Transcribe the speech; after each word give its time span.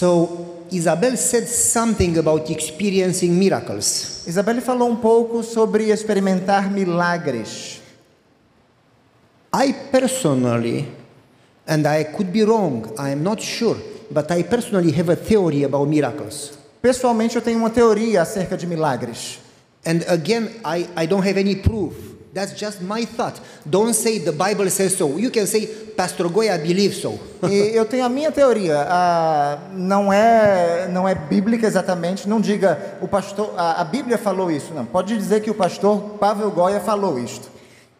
So 0.00 0.64
Isabel 0.72 1.14
said 1.18 1.46
something 1.46 2.16
about 2.16 2.48
experiencing 2.48 3.38
miracles. 3.38 4.26
Isabelle 4.26 4.62
falou 4.62 4.88
um 4.88 4.96
pouco 4.96 5.42
sobre 5.42 5.90
experimentar 5.90 6.70
milagres. 6.70 7.82
I 9.52 9.74
personally, 9.92 10.88
and 11.66 11.86
I 11.86 12.04
could 12.04 12.32
be 12.32 12.42
wrong, 12.42 12.94
I 12.98 13.10
am 13.10 13.22
not 13.22 13.42
sure, 13.42 13.76
but 14.10 14.30
I 14.30 14.42
personally 14.42 14.90
have 14.92 15.10
a 15.10 15.16
theory 15.16 15.64
about 15.64 15.86
miracles. 15.86 16.56
Pessoalmente, 16.80 17.36
eu 17.36 17.42
tenho 17.42 17.58
uma 17.58 17.68
teoria 17.68 18.22
acerca 18.22 18.56
de 18.56 18.66
milagres. 18.66 19.38
And 19.84 20.02
again, 20.08 20.48
I, 20.64 20.88
I 20.96 21.06
don't 21.06 21.26
have 21.26 21.38
any 21.38 21.56
proof. 21.56 21.92
That's 22.32 22.54
just 22.54 22.80
my 22.80 23.04
thought. 23.04 23.40
Don't 23.68 23.92
say 23.92 24.18
the 24.18 24.30
Bible 24.30 24.70
says 24.70 24.96
so. 24.96 25.18
You 25.18 25.30
can 25.30 25.46
say, 25.46 25.66
Pastor 25.96 26.28
Goya 26.28 26.56
believes 26.58 27.00
so. 27.00 27.18
Eu 27.42 27.84
tenho 27.86 28.04
a 28.04 28.08
minha 28.08 28.30
teoria. 28.30 28.86
Ah, 28.88 29.58
não 29.72 30.12
é 30.12 30.88
não 30.88 31.08
é 31.08 31.14
bíblica 31.14 31.66
exatamente. 31.66 32.28
Não 32.28 32.40
diga 32.40 32.98
o 33.00 33.08
pastor. 33.08 33.52
A, 33.56 33.80
a 33.80 33.84
Bíblia 33.84 34.16
falou 34.16 34.50
isso. 34.50 34.72
Não. 34.72 34.86
Pode 34.86 35.16
dizer 35.16 35.40
que 35.40 35.50
o 35.50 35.54
pastor 35.54 36.18
Pavel 36.20 36.50
Goya 36.52 36.78
falou 36.80 37.18
isto. 37.18 37.48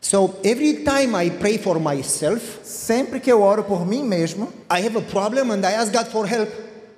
So 0.01 0.35
every 0.45 0.85
time 0.85 1.15
I 1.15 1.31
pray 1.31 1.59
for 1.59 1.79
myself, 1.81 2.61
Sempre 2.65 3.21
que 3.21 3.31
eu 3.31 3.43
oro 3.43 3.63
por 3.65 3.87
mim 3.87 4.03
mesmo, 4.03 4.49
I 4.71 4.87
have 4.87 4.97
a 4.97 5.03
problem 5.03 5.51
and 5.53 5.65
I 5.65 5.75
ask 5.75 5.93
God 5.93 6.07
for 6.07 6.27
help. 6.27 6.49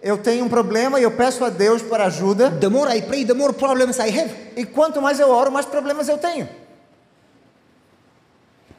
eu 0.03 0.19
tenho 0.19 0.45
um 0.45 0.49
problema 0.49 0.99
e 0.99 1.05
eu 1.05 1.11
peço 1.12 1.45
a 1.45 1.49
Deus 1.49 1.81
por 1.81 2.01
ajuda. 2.01 2.51
The 2.51 2.69
more 2.69 2.97
I 2.97 3.03
pray, 3.03 3.25
the 3.25 3.35
more 3.35 3.53
problems 3.53 3.99
I 3.99 4.09
have. 4.19 4.31
E 4.57 4.65
quanto 4.65 5.01
mais 5.01 5.19
eu 5.21 5.29
oro, 5.29 5.51
mais 5.51 5.65
problemas 5.65 6.09
eu 6.09 6.19
tenho. 6.19 6.49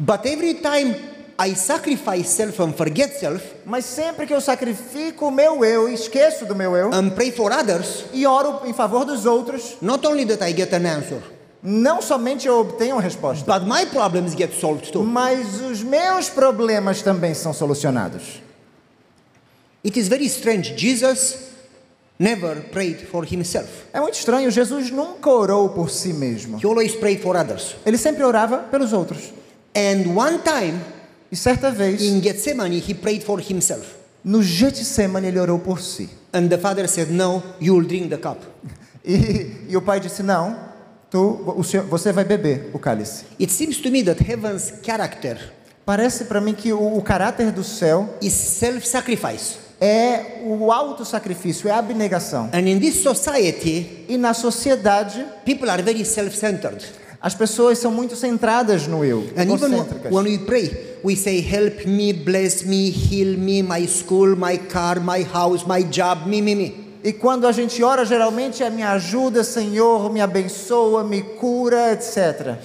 But 0.05 0.25
every 0.25 0.55
time 0.55 0.95
I 1.39 1.55
sacrifice 1.55 2.27
self 2.27 2.59
and 2.61 2.73
forget 2.73 3.17
self 3.17 3.41
Mas 3.66 3.85
sempre 3.85 4.27
que 4.27 4.34
eu 4.34 4.41
sacrifico 4.41 5.27
o 5.27 5.31
meu 5.31 5.63
eu, 5.63 5.88
esqueço 5.88 6.45
do 6.45 6.53
meu 6.53 6.75
eu 6.75 6.94
and 6.94 7.11
pray 7.11 7.31
for 7.31 7.53
others, 7.53 8.03
e 8.11 8.27
oro 8.27 8.67
em 8.67 8.73
favor 8.73 9.05
dos 9.05 9.25
outros, 9.25 9.77
not 9.81 10.05
only 10.05 10.25
that 10.25 10.44
I 10.44 10.53
get 10.53 10.73
an 10.73 10.86
answer, 10.86 11.22
não 11.61 12.02
somente 12.02 12.45
eu 12.45 12.59
obtenho 12.59 12.97
a 12.97 13.02
resposta, 13.02 13.45
but 13.45 13.66
my 13.66 13.86
problems 13.86 14.36
get 14.36 14.52
solved 14.53 14.92
too. 14.92 15.03
mas 15.03 15.61
os 15.61 15.81
meus 15.81 16.27
problemas 16.30 17.02
também 17.02 17.33
são 17.33 17.53
solucionados. 17.53 18.42
It 19.86 19.97
is 19.97 20.09
very 20.09 20.25
strange. 20.25 20.75
Jesus 20.75 21.38
never 22.20 22.61
prayed 22.72 23.05
for 23.08 23.25
himself. 23.25 23.70
É 23.94 24.02
muito 24.02 24.16
estranho, 24.16 24.52
Jesus 24.52 24.92
nunca 24.92 25.30
orou 25.30 25.70
por 25.70 25.89
si 25.89 26.11
mesmo. 26.11 26.59
He 26.61 26.66
always 26.66 26.94
prayed 26.94 27.22
for 27.22 27.38
others. 27.38 27.77
Ele 27.86 27.97
sempre 27.97 28.23
orava 28.25 28.58
pelos 28.70 28.92
outros. 28.92 29.31
And 29.75 30.16
one 30.16 30.39
time 30.39 30.79
E 31.31 31.35
certa 31.35 31.71
vez, 31.71 32.02
in 32.03 32.21
Gethsemane, 32.21 32.77
he 32.77 32.93
prayed 32.93 33.23
for 33.23 33.39
himself. 33.41 33.95
no 34.23 34.41
Getsemane, 34.41 35.27
ele 35.27 35.39
orou 35.39 35.59
por 35.59 35.81
si. 35.81 36.07
And 36.31 36.47
the 36.47 36.57
father 36.57 36.88
said, 36.88 37.09
No, 37.09 37.41
you 37.59 37.75
will 37.75 37.85
drink 37.88 38.09
the 38.09 38.17
cup. 38.17 38.39
E, 39.03 39.65
e 39.69 39.75
o 39.75 39.81
pai 39.81 39.99
disse: 39.99 40.21
Não, 40.23 40.55
tu, 41.09 41.61
senhor, 41.63 41.85
você 41.88 42.11
vai 42.11 42.23
beber 42.23 42.69
o 42.73 42.80
cálice. 42.80 43.25
It 43.39 43.52
seems 43.52 43.77
to 43.77 43.89
me 43.89 44.03
that 44.03 44.23
heaven's 44.23 44.73
character 44.83 45.38
Parece 45.85 46.25
para 46.25 46.39
mim 46.39 46.53
que 46.53 46.71
o, 46.71 46.97
o 46.97 47.02
caráter 47.02 47.52
do 47.52 47.63
céu 47.63 48.17
is 48.21 48.31
self 48.33 48.87
sacrifice. 48.87 49.58
é 49.81 50.41
o 50.45 50.71
autossacrifício, 50.71 51.67
é 51.67 51.71
a 51.71 51.80
abnegação. 51.80 52.49
And 52.53 52.69
in 52.69 52.80
this 52.80 53.02
society, 53.03 54.05
E 54.08 54.17
na 54.17 54.33
sociedade, 54.33 55.25
people 55.43 55.69
are 55.69 55.81
very 55.83 56.05
self 56.05 56.37
centered. 56.37 56.85
As 57.23 57.33
pessoas 57.33 57.79
são 57.79 57.89
muito 57.89 58.17
centradas 58.17 58.85
no 58.85 59.05
eu, 59.05 59.25
And 59.38 59.49
even 59.49 59.71
when 60.11 60.25
we 60.25 60.38
pray, 60.39 60.97
we 61.02 61.16
say, 61.16 61.39
Help 61.39 61.85
me, 61.85 62.11
bless 62.11 62.65
me, 62.65 62.89
heal 62.89 63.38
me, 63.38 63.63
my 63.63 63.88
school, 63.88 64.35
my 64.35 64.57
car, 64.57 64.99
my 64.99 65.23
house, 65.23 65.65
my 65.65 65.83
job, 65.83 66.27
me, 66.27 66.41
me, 66.41 66.53
me. 66.53 66.75
E 67.02 67.13
quando 67.13 67.47
a 67.47 67.53
gente 67.53 67.81
ora, 67.81 68.03
geralmente 68.03 68.61
é 68.61 68.69
me 68.69 68.83
ajuda, 68.83 69.41
Senhor, 69.41 70.11
me 70.11 70.19
abençoa, 70.19 71.05
me 71.05 71.21
cura, 71.21 71.93
etc. 71.93 72.57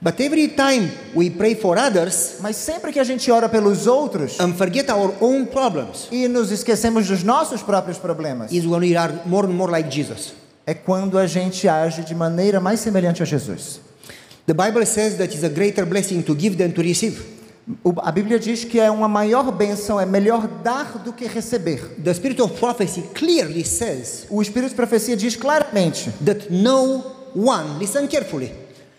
But 0.00 0.20
every 0.20 0.48
time 0.48 0.88
we 1.14 1.30
pray 1.30 1.56
for 1.56 1.76
others 1.76 2.36
Mas 2.40 2.56
sempre 2.56 2.92
que 2.92 3.00
a 3.00 3.04
gente 3.04 3.28
ora 3.30 3.48
pelos 3.48 3.88
outros 3.88 4.38
and 4.38 4.52
forget 4.52 4.88
our 4.88 5.12
own 5.20 5.46
problems, 5.46 6.06
e 6.12 6.28
nos 6.28 6.52
esquecemos 6.52 7.08
dos 7.08 7.24
nossos 7.24 7.60
próprios 7.60 7.98
problemas, 7.98 8.52
is 8.52 8.64
when 8.64 8.82
we 8.82 8.96
are 8.96 9.12
more 9.24 9.48
and 9.48 9.54
more 9.54 9.72
like 9.72 9.90
Jesus. 9.90 10.32
é 10.64 10.74
quando 10.74 11.18
a 11.18 11.26
gente 11.26 11.68
age 11.68 12.04
de 12.04 12.14
maneira 12.14 12.60
mais 12.60 12.78
semelhante 12.78 13.20
a 13.20 13.26
Jesus. 13.26 13.85
The 14.46 14.54
Bible 14.54 14.86
says 14.86 15.16
that 15.18 15.34
it's 15.34 15.42
a 15.42 15.48
greater 15.48 15.84
blessing 15.84 16.22
to 16.22 16.34
give 16.34 16.56
than 16.56 16.72
to 16.72 16.82
receive. 16.82 17.20
A 18.00 18.12
Bíblia 18.12 18.38
diz 18.38 18.64
que 18.64 18.78
é 18.78 18.88
uma 18.88 19.08
maior 19.08 19.50
bênção, 19.50 20.00
é 20.00 20.06
melhor 20.06 20.46
dar 20.62 20.98
do 20.98 21.12
que 21.12 21.26
receber. 21.26 21.80
The 22.02 22.14
spirit 22.14 22.40
of 22.40 22.54
prophecy 22.60 23.02
clearly 23.12 23.64
says 23.64 24.24
O 24.30 24.40
Espírito 24.40 24.70
de 24.70 24.76
Profecia 24.76 25.16
diz 25.16 25.34
claramente 25.34 26.10
that 26.24 26.48
no 26.48 27.02
one, 27.34 27.78
listen 27.80 28.06
carefully, 28.06 28.52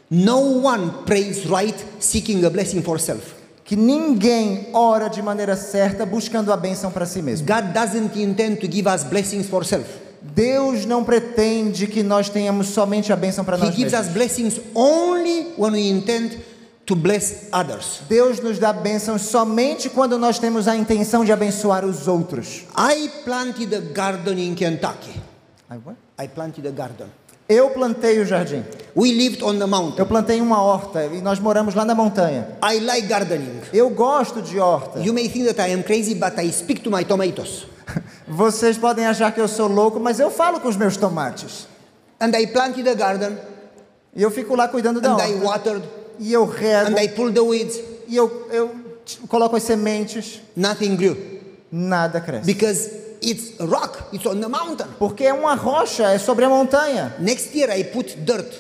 no 0.10 0.66
one 0.66 1.06
prays 1.06 1.46
right 1.46 1.76
seeking 2.00 2.44
a 2.44 2.50
blessing 2.50 2.82
for 2.82 3.00
self. 3.00 3.38
que 3.64 3.76
ninguém 3.76 4.70
ora 4.72 5.10
de 5.10 5.22
maneira 5.22 5.56
certa 5.58 6.06
buscando 6.06 6.54
a 6.54 6.58
bênção 6.58 6.90
para 6.90 7.06
si 7.06 7.22
mesmo. 7.22 7.46
God 7.46 7.74
doesn't 7.74 8.18
intend 8.18 8.58
to 8.62 8.68
give 8.68 8.88
us 8.88 9.04
blessings 9.04 9.48
for 9.48 9.66
self. 9.66 10.07
Deus 10.22 10.86
não 10.86 11.04
pretende 11.04 11.88
que 11.88 12.04
nós 12.04 12.30
tenhamos 12.30 12.68
somente 12.68 13.12
a 13.14 13.16
bênção 13.16 13.44
para 13.46 13.58
He 13.58 13.60
nós 13.62 13.76
gives 13.76 13.92
mesmos. 13.92 14.08
us 14.08 14.14
blessings 14.14 14.62
only 14.76 15.54
when 15.58 15.72
we 15.74 15.90
intend 15.90 16.38
to 16.86 16.96
bless 16.96 17.48
others. 17.54 18.02
Deus 18.10 18.40
nos 18.40 18.58
dá 18.60 18.72
bênçãos 18.74 19.22
somente 19.24 19.90
quando 19.90 20.18
nós 20.18 20.40
temos 20.40 20.68
a 20.68 20.76
intenção 20.76 21.24
de 21.26 21.32
abençoar 21.32 21.86
os 21.86 22.08
outros. 22.08 22.64
I 22.78 23.10
planted 23.26 23.76
a 23.76 23.80
garden 23.80 24.40
in 24.40 24.56
Kentucky. 24.56 25.20
I 26.20 26.28
planted 26.28 26.68
a 26.68 26.72
garden. 26.72 27.08
Eu 27.50 27.70
plantei 27.70 28.20
o 28.20 28.26
jardim. 28.26 28.62
We 28.96 29.12
lived 29.14 29.42
on 29.42 29.54
the 29.58 29.64
Eu 29.64 29.68
mountain. 29.68 30.06
plantei 30.06 30.42
uma 30.42 30.62
horta 30.62 31.06
e 31.06 31.22
nós 31.22 31.40
moramos 31.40 31.76
lá 31.76 31.86
na 31.86 31.96
montanha. 31.96 32.46
I 32.62 32.80
like 32.82 33.08
gardening. 33.08 33.62
Eu 33.72 33.90
gosto 33.90 34.42
de 34.42 34.60
horta. 34.60 35.00
You 35.00 35.14
may 35.14 35.30
think 35.30 35.46
that 35.54 35.62
I 35.62 35.74
am 35.74 35.82
crazy, 35.84 36.14
but 36.14 36.38
I 36.38 36.52
speak 36.52 36.82
to 36.82 36.92
my 36.92 37.06
tomatoes. 37.06 37.66
Vocês 38.28 38.78
podem 38.78 39.06
achar 39.06 39.32
que 39.32 39.40
eu 39.42 39.48
sou 39.48 39.68
louco, 39.68 40.00
mas 40.00 40.20
eu 40.20 40.30
falo 40.30 40.60
com 40.60 40.68
os 40.68 40.76
meus 40.78 40.98
tomates. 40.98 41.68
And 42.20 42.32
I 42.38 42.48
planted 42.48 42.88
a 42.90 42.94
garden, 42.96 43.38
E 44.16 44.22
eu 44.24 44.32
fico 44.32 44.56
lá 44.56 44.68
cuidando 44.68 45.00
da 45.00 45.14
and 45.14 45.18
I 45.28 45.34
horta. 45.36 45.46
watered, 45.46 45.84
E 46.20 46.34
eu 46.34 46.46
rego. 46.46 46.90
and 46.92 47.00
I 47.02 47.08
pulled 47.10 47.34
the 47.36 47.42
weeds. 47.42 47.80
E 48.08 48.16
eu, 48.16 48.48
eu 48.52 48.72
coloco 49.28 49.56
as 49.56 49.64
sementes. 49.64 50.42
Nothing 50.56 50.96
grew. 50.96 51.16
Nada 51.72 52.20
cresce. 52.22 52.46
Because 52.46 52.90
it's 53.22 53.60
a 53.60 53.66
rock, 53.66 53.98
it's 54.14 54.26
on 54.26 54.40
the 54.40 54.48
mountain. 54.48 54.88
Porque 54.98 55.26
é 55.26 55.34
uma 55.34 55.54
rocha, 55.56 56.04
é 56.12 56.18
sobre 56.18 56.46
a 56.46 56.50
montanha. 56.50 57.14
Next 57.20 57.56
year, 57.56 57.70
I 57.78 57.84
put 57.84 58.16
dirt, 58.26 58.52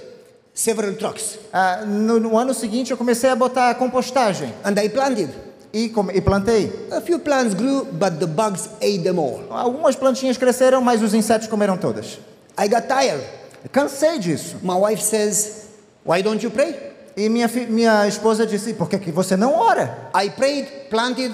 several 0.53 0.93
trucks, 0.95 1.39
Ah, 1.51 1.83
no, 1.85 2.19
no 2.19 2.37
ano 2.37 2.53
seguinte 2.53 2.91
eu 2.91 2.97
comecei 2.97 3.29
a 3.29 3.35
botar 3.35 3.73
compostagem. 3.75 4.53
and 4.63 4.75
I 4.79 4.89
planted. 4.89 5.29
E, 5.77 5.89
come- 5.89 6.11
e 6.15 6.21
plantei. 6.21 6.71
A 6.91 6.99
few 7.01 7.19
plants 7.19 7.53
grew, 7.53 7.85
but 7.85 8.17
the 8.19 8.25
bugs 8.25 8.69
ate 8.81 9.03
them 9.03 9.19
all. 9.19 9.41
Algumas 9.49 9.95
plantinhas 9.95 10.35
cresceram, 10.38 10.81
mas 10.81 11.03
os 11.03 11.13
insetos 11.13 11.47
comeram 11.47 11.77
todas. 11.77 12.17
I 12.57 12.67
got 12.67 12.88
tired. 12.88 13.21
Cansei 13.71 14.17
disso. 14.17 14.55
My 14.63 14.73
wife 14.75 15.01
says, 15.03 15.67
Why 16.03 16.23
don't 16.23 16.41
you 16.43 16.49
pray? 16.49 16.73
E 17.16 17.29
minha, 17.29 17.47
minha 17.69 18.07
esposa 18.07 18.45
disse: 18.47 18.73
Por 18.73 18.89
que, 18.89 18.97
que 18.97 19.11
você 19.11 19.35
não 19.37 19.53
ora? 19.53 20.09
I 20.16 20.29
prayed, 20.31 20.67
planted, 20.89 21.31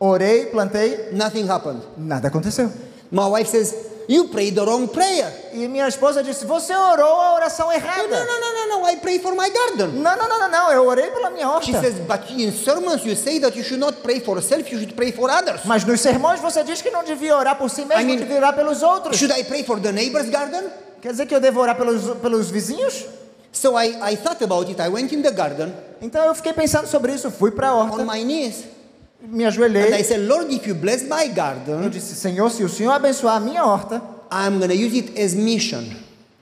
Orei, 0.00 0.46
plantei, 0.46 1.10
nothing 1.12 1.48
happened. 1.48 1.80
nada 1.96 2.28
aconteceu. 2.28 2.70
My 3.10 3.26
wife 3.28 3.48
says, 3.50 3.72
You 4.08 4.28
prayed 4.28 4.54
the 4.54 4.60
wrong 4.64 4.86
prayer. 4.86 5.50
E 5.52 5.66
minha 5.66 5.88
esposa 5.88 6.22
disse: 6.22 6.44
Você 6.46 6.72
orou 6.74 7.20
a 7.20 7.34
oração 7.34 7.72
errada. 7.72 8.02
no, 8.06 8.08
no, 8.08 8.40
no, 8.40 8.76
no, 8.76 8.80
no, 8.82 8.88
I 8.88 8.96
pray 8.98 9.18
for 9.18 9.32
my 9.34 9.50
garden. 9.50 10.00
Não, 10.00 10.16
não, 10.16 10.28
não, 10.28 10.38
não, 10.40 10.48
não, 10.48 10.72
eu 10.72 10.86
orei 10.86 11.10
pela 11.10 11.28
minha 11.30 11.46
She 11.60 11.72
horta. 11.74 11.80
says, 11.80 11.94
But 12.06 12.30
in 12.30 12.52
sermons, 12.52 13.04
you 13.04 13.16
say 13.16 13.40
that 13.40 13.56
you 13.58 13.64
should 13.64 13.80
not 13.80 14.02
pray 14.02 14.20
for 14.20 14.40
self, 14.40 14.70
you 14.70 14.78
should 14.78 14.94
pray 14.94 15.10
for 15.10 15.28
others. 15.28 15.62
Mas 15.64 15.84
nos 15.84 16.00
sermões 16.00 16.38
você 16.40 16.62
diz 16.62 16.80
que 16.80 16.90
não 16.90 17.02
devia 17.02 17.36
orar 17.36 17.56
por 17.58 17.68
si 17.68 17.84
mesmo, 17.84 18.00
I 18.00 18.04
mean- 18.04 18.18
devia 18.18 18.36
orar 18.36 18.54
pelos 18.54 18.82
outros. 18.82 19.16
Should 19.18 19.32
I 19.36 19.42
pray 19.42 19.64
for 19.64 19.80
the 19.80 19.90
neighbor's 19.90 20.30
garden? 20.30 20.64
Quer 21.02 21.10
dizer 21.10 21.26
que 21.26 21.34
eu 21.34 21.40
devo 21.40 21.60
orar 21.60 21.76
pelos, 21.76 22.16
pelos 22.20 22.48
vizinhos? 22.50 23.06
So 23.50 23.76
I, 23.76 24.12
I 24.12 24.16
thought 24.16 24.40
about 24.44 24.68
it. 24.70 24.80
I 24.80 24.88
went 24.88 25.12
in 25.12 25.22
the 25.22 25.30
garden 25.32 25.72
Então 26.00 26.22
eu 26.24 26.34
fiquei 26.34 26.52
pensando 26.52 26.86
sobre 26.86 27.12
isso, 27.12 27.30
fui 27.30 27.50
para 27.50 27.68
a 27.70 27.74
on 27.74 27.88
horta, 27.90 28.04
my 28.04 28.22
knees. 28.22 28.64
Me 29.26 29.44
And 29.44 29.48
I 29.48 29.52
ajoelhei. 29.52 30.04
said, 30.04 30.20
Lord, 30.28 30.52
if 30.52 30.66
you 30.66 30.74
bless 30.74 31.02
my 31.02 31.26
Eu 31.26 31.34
garden, 31.34 31.88
disse: 31.88 32.14
Senhor, 32.14 32.50
se 32.50 32.62
o 32.62 32.68
Senhor 32.68 32.92
abençoar 32.92 33.36
a 33.36 33.40
minha 33.40 33.64
horta, 33.64 34.02
I'm 34.30 34.58
going 34.58 34.68
to 34.68 34.74
use 34.74 34.96
it 34.96 35.20
as 35.20 35.34
mission. 35.34 35.84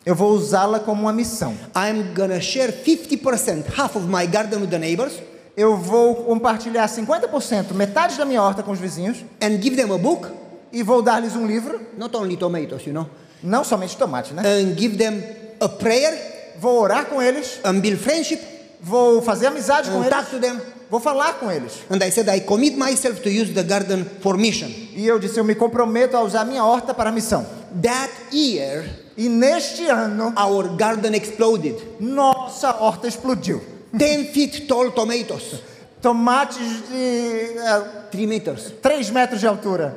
eu 0.06 0.14
vou 0.14 0.32
usá-la 0.32 0.80
como 0.80 1.02
uma 1.02 1.12
missão. 1.12 1.54
I'm 1.74 2.14
going 2.14 2.30
to 2.30 2.40
share 2.40 2.72
50%, 2.72 3.66
half 3.76 3.96
of 3.96 4.06
my 4.06 4.26
garden 4.26 4.60
with 4.60 4.70
the 4.70 4.78
neighbors, 4.78 5.14
Eu 5.56 5.76
vou 5.76 6.16
compartilhar 6.16 6.88
50%, 6.88 7.74
metade 7.74 8.18
da 8.18 8.24
minha 8.24 8.42
horta 8.42 8.60
com 8.62 8.72
os 8.72 8.80
vizinhos, 8.80 9.18
and 9.40 9.62
give 9.62 9.76
them 9.76 9.92
a 9.94 9.98
book, 9.98 10.28
e 10.72 10.82
vou 10.82 11.00
dar-lhes 11.00 11.36
um 11.36 11.46
livro, 11.46 11.80
not 11.96 12.14
only 12.16 12.36
tomatoes, 12.36 12.84
you 12.84 12.92
know, 12.92 13.08
não 13.40 13.62
somente 13.62 13.96
tomate, 13.96 14.34
né? 14.34 14.42
and 14.44 14.76
give 14.76 14.96
them 14.96 15.22
a 15.60 15.68
prayer, 15.68 16.32
Vou 16.58 16.80
orar 16.80 17.06
com 17.06 17.20
eles, 17.20 17.60
and 17.64 17.80
build 17.80 17.98
friendship, 17.98 18.40
vou 18.80 19.20
fazer 19.22 19.46
amizade 19.46 19.90
com 19.90 19.98
and 19.98 20.06
eles, 20.06 20.10
talk 20.10 20.30
to 20.30 20.38
them, 20.40 20.60
Vou 20.94 21.00
falar 21.00 21.40
com 21.40 21.50
eles. 21.50 21.82
And 21.90 21.96
I 22.04 22.08
said, 22.12 22.28
I 22.28 22.38
commit 22.38 22.76
myself 22.76 23.20
to 23.22 23.28
use 23.28 23.52
the 23.52 23.64
garden 23.64 24.04
for 24.20 24.36
mission. 24.38 24.68
E 24.94 25.04
eu 25.04 25.18
disse: 25.18 25.40
Eu 25.40 25.42
me 25.42 25.56
comprometo 25.56 26.16
a 26.16 26.22
usar 26.22 26.44
minha 26.44 26.64
horta 26.64 26.94
para 26.94 27.10
a 27.10 27.12
missão. 27.12 27.44
That 27.82 28.12
year, 28.32 28.88
E 29.16 29.28
neste 29.28 29.88
ano, 29.88 30.32
our 30.36 30.68
garden 30.76 31.16
exploded. 31.16 31.74
nossa 31.98 32.70
horta 32.80 33.08
explodiu. 33.08 33.60
10 33.92 34.30
feet 34.30 34.68
tall 34.68 34.92
tomatoes, 34.92 35.60
Tomates 36.00 36.88
de 36.88 37.58
é, 37.58 37.80
3 38.12 38.28
meters. 38.28 38.72
3 38.80 39.10
metros 39.10 39.40
de 39.40 39.48
altura. 39.48 39.96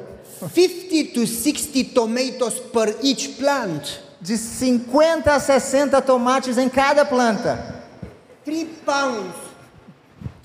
50 0.52 1.14
to 1.14 1.28
60 1.28 1.94
tomatoes 1.94 2.56
per 2.74 2.96
each 3.04 3.36
plant. 3.38 4.00
De 4.20 4.36
50 4.36 5.32
a 5.32 5.40
60 5.40 6.02
tomates 6.02 6.58
em 6.58 6.68
cada 6.68 7.06
planta. 7.06 7.84
3 8.44 8.68
pounds. 8.84 9.47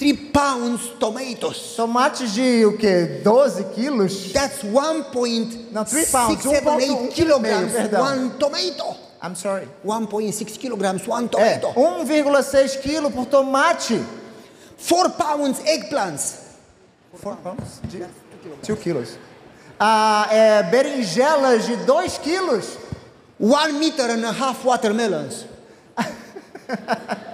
3 0.03 0.15
pounds 0.33 0.89
tomatoes. 0.99 1.75
Tomates 1.77 2.35
de 2.35 2.67
o 2.67 2.77
que? 2.77 3.21
12 3.23 3.65
quilos? 3.73 4.33
That's 4.33 4.65
1.678 4.65 5.71
No, 5.71 5.85
three 5.85 6.07
pounds, 6.07 6.45
1.1 6.45 7.13
kilograms 7.13 7.73
perdão. 7.73 8.01
one 8.03 8.31
tomato. 8.31 8.97
I'm 9.23 9.37
sorry. 9.37 9.69
1.6 9.85 10.59
kilograms 10.59 11.07
one 11.07 11.27
É, 11.27 11.59
tomato. 11.59 11.73
1,6 11.79 12.81
quilo 12.83 13.13
por 13.13 13.27
tomate. 13.27 14.05
4 14.89 15.11
pounds 15.11 15.61
eggplants. 15.65 16.39
4 17.23 17.37
pounds? 17.37 17.81
2 18.67 18.79
quilos. 18.81 19.17
Ah, 19.79 20.27
é, 20.33 20.65
berinjelas 20.65 21.67
de 21.67 21.77
2 21.77 22.19
quilos. 22.19 22.77
1 23.39 23.73
meter 23.79 24.11
and 24.11 24.25
a 24.25 24.33
half 24.33 24.65
watermelons. 24.65 25.47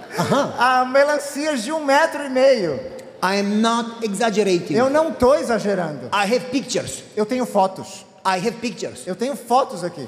Ah, 0.57 0.85
melancias 0.85 1.63
de 1.63 1.71
um 1.71 1.83
metro 1.83 2.23
e 2.25 2.29
meio. 2.29 2.79
I 3.21 3.39
am 3.39 3.61
not 3.61 4.05
exaggerating. 4.05 4.73
Eu 4.73 4.89
não 4.89 5.09
estou 5.09 5.35
exagerando. 5.35 6.07
I 6.07 6.23
have 6.35 6.45
pictures. 6.51 7.03
Eu 7.15 7.25
tenho 7.25 7.45
fotos. 7.45 8.05
I 8.25 8.37
have 8.37 8.53
pictures. 8.53 9.05
Eu 9.05 9.15
tenho 9.15 9.35
fotos 9.35 9.83
aqui. 9.83 10.07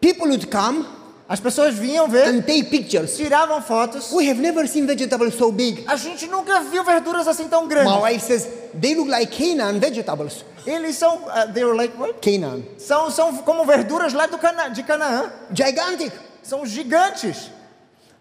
People 0.00 0.28
would 0.28 0.46
come 0.46 0.86
As 1.28 1.40
pessoas 1.40 1.74
vinham 1.74 2.08
ver, 2.08 2.26
and 2.26 2.40
take 2.40 2.64
pictures. 2.64 3.16
tiravam 3.16 3.60
fotos. 3.60 4.10
We 4.12 4.30
have 4.30 4.40
never 4.40 4.66
seen 4.66 4.86
vegetables 4.86 5.34
so 5.34 5.52
big. 5.52 5.84
A 5.86 5.96
gente 5.96 6.26
nunca 6.26 6.60
viu 6.62 6.82
verduras 6.84 7.28
assim 7.28 7.48
tão 7.48 7.68
grandes. 7.68 7.92
My 7.92 8.00
wife 8.12 8.24
says 8.24 8.48
they 8.80 8.94
look 8.94 9.10
like 9.10 9.36
Canaan 9.36 9.78
vegetables. 9.78 10.44
Eles 10.66 10.96
são, 10.96 11.20
ah, 11.28 11.46
they 11.46 11.64
were 11.64 11.76
like 11.76 11.94
what? 11.98 12.14
Canaan. 12.22 12.62
São, 12.78 13.10
são 13.10 13.36
como 13.38 13.64
verduras 13.66 14.12
lá 14.14 14.26
do 14.26 14.38
Cana, 14.38 14.68
de 14.68 14.82
Canaã. 14.82 15.30
Gigantic. 15.52 16.12
São 16.42 16.64
gigantes. 16.64 17.50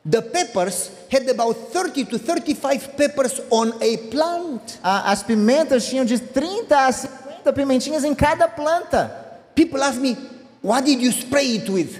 The 0.09 0.21
peppers 0.21 0.89
had 1.11 1.27
about 1.29 1.73
30 1.73 2.05
to 2.05 2.17
35 2.17 2.95
peppers 2.95 3.41
on 3.49 3.73
a 3.81 3.97
plant. 4.09 4.79
As 4.81 5.21
pimentas 5.21 5.85
tinham 5.85 6.05
de 6.05 6.17
30 6.17 6.77
a 6.77 6.91
50 6.91 7.53
pimentinhas 7.53 8.03
em 8.05 8.15
cada 8.15 8.47
planta. 8.47 9.11
People 9.53 9.83
ask 9.83 9.99
me, 9.99 10.15
what 10.61 10.85
did 10.85 11.01
you 11.01 11.11
spray 11.11 11.57
it 11.57 11.69
with? 11.69 11.99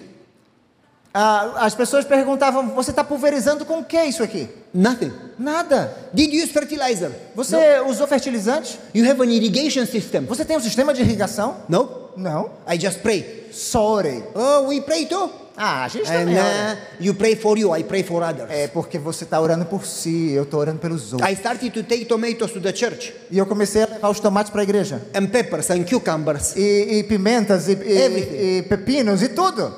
Ah, 1.14 1.66
as 1.66 1.74
pessoas 1.74 2.06
perguntavam: 2.06 2.70
você 2.76 2.92
está 2.92 3.04
pulverizando 3.04 3.66
com 3.66 3.80
o 3.80 3.84
que 3.84 4.02
isso 4.04 4.22
aqui? 4.22 4.48
Nothing. 4.74 5.12
Nada. 5.40 5.92
Did 6.14 6.32
you 6.32 6.44
use 6.44 6.54
fertilizer? 6.54 7.12
Você 7.36 7.80
usou 7.80 8.06
fertilizante? 8.06 8.80
You 8.94 9.10
have 9.10 9.20
an 9.22 9.32
irrigation 9.32 9.86
system? 9.86 10.26
Você 10.26 10.46
tem 10.46 10.56
um 10.56 10.62
sistema 10.62 10.94
de 10.94 11.02
irrigação? 11.02 11.58
No. 11.68 12.12
Não. 12.16 12.52
I 12.68 12.80
just 12.80 13.00
pray. 13.00 13.50
Só 13.52 13.94
orei. 13.94 14.24
Oh, 14.36 14.68
we 14.68 14.80
pray 14.82 15.08
too. 15.08 15.32
Ah, 15.60 15.86
a 15.86 15.88
gente 15.88 16.08
And 16.08 16.20
também 16.20 16.38
ora. 16.38 16.78
uh, 17.00 17.04
you 17.04 17.16
pray 17.16 17.36
for 17.36 17.58
you, 17.58 17.76
I 17.76 17.84
pray 17.84 18.04
for 18.04 18.22
others. 18.22 18.48
É 18.52 18.68
porque 18.68 19.00
você 19.00 19.24
está 19.24 19.42
orando 19.42 19.66
por 19.66 19.84
si, 19.88 20.32
eu 20.32 20.44
estou 20.44 20.60
orando 20.60 20.78
pelos 20.80 21.14
outros. 21.14 21.28
I 21.28 21.34
started 21.34 21.72
to 21.72 21.82
take 21.84 22.06
tomatoes 22.06 22.52
to 22.52 22.62
the 22.62 22.72
church 22.72 23.12
E 23.32 23.38
eu 23.40 23.46
comecei 23.48 23.82
a 23.82 23.88
levar 23.88 24.10
os 24.10 24.20
tomates 24.20 24.52
para 24.52 24.62
a 24.62 24.64
igreja. 24.64 25.02
and 25.16 25.26
peppers 25.28 25.72
and 25.72 25.84
cucumbers. 25.86 26.56
E, 26.56 27.00
e 27.00 27.04
pimentas, 27.06 27.68
e, 27.68 27.72
e- 27.74 28.58
e 28.60 28.62
pepinos, 28.64 29.24
e 29.24 29.30
tudo. 29.30 29.74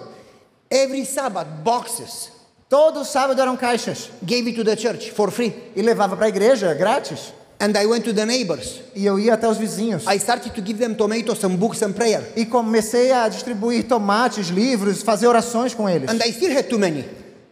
Every 0.69 1.05
Sabbath, 1.05 1.47
boxes. 1.63 2.29
Todo 2.67 3.03
sábado 3.05 3.41
eram 3.41 3.55
caixas. 3.57 4.09
Gave 4.21 4.49
it 4.49 4.55
to 4.57 4.63
the 4.65 4.75
church 4.75 5.11
for 5.11 5.31
free. 5.31 5.71
E 5.75 5.81
levava 5.81 6.15
para 6.17 6.25
a 6.25 6.29
igreja, 6.29 6.73
grátis. 6.73 7.33
And 7.61 7.77
I 7.77 7.85
went 7.85 8.05
to 8.05 8.13
the 8.13 8.25
neighbors. 8.25 8.81
E 8.95 9.05
eu 9.05 9.19
ia 9.19 9.33
até 9.33 9.47
os 9.47 9.57
vizinhos. 9.57 10.05
I 10.07 10.15
started 10.17 10.53
to 10.53 10.61
give 10.61 10.79
them 10.79 10.93
tomatoes 10.93 11.43
and 11.43 11.55
books 11.57 11.81
and 11.81 11.91
prayer. 11.91 12.31
E 12.35 12.45
comecei 12.45 13.11
a 13.11 13.27
distribuir 13.27 13.85
tomates, 13.85 14.47
livros, 14.47 15.03
fazer 15.03 15.27
orações 15.27 15.73
com 15.73 15.89
eles. 15.89 16.09
And 16.09 16.19
I 16.25 16.31
still 16.31 16.57
had 16.57 16.69
too 16.69 16.79
many. 16.79 17.03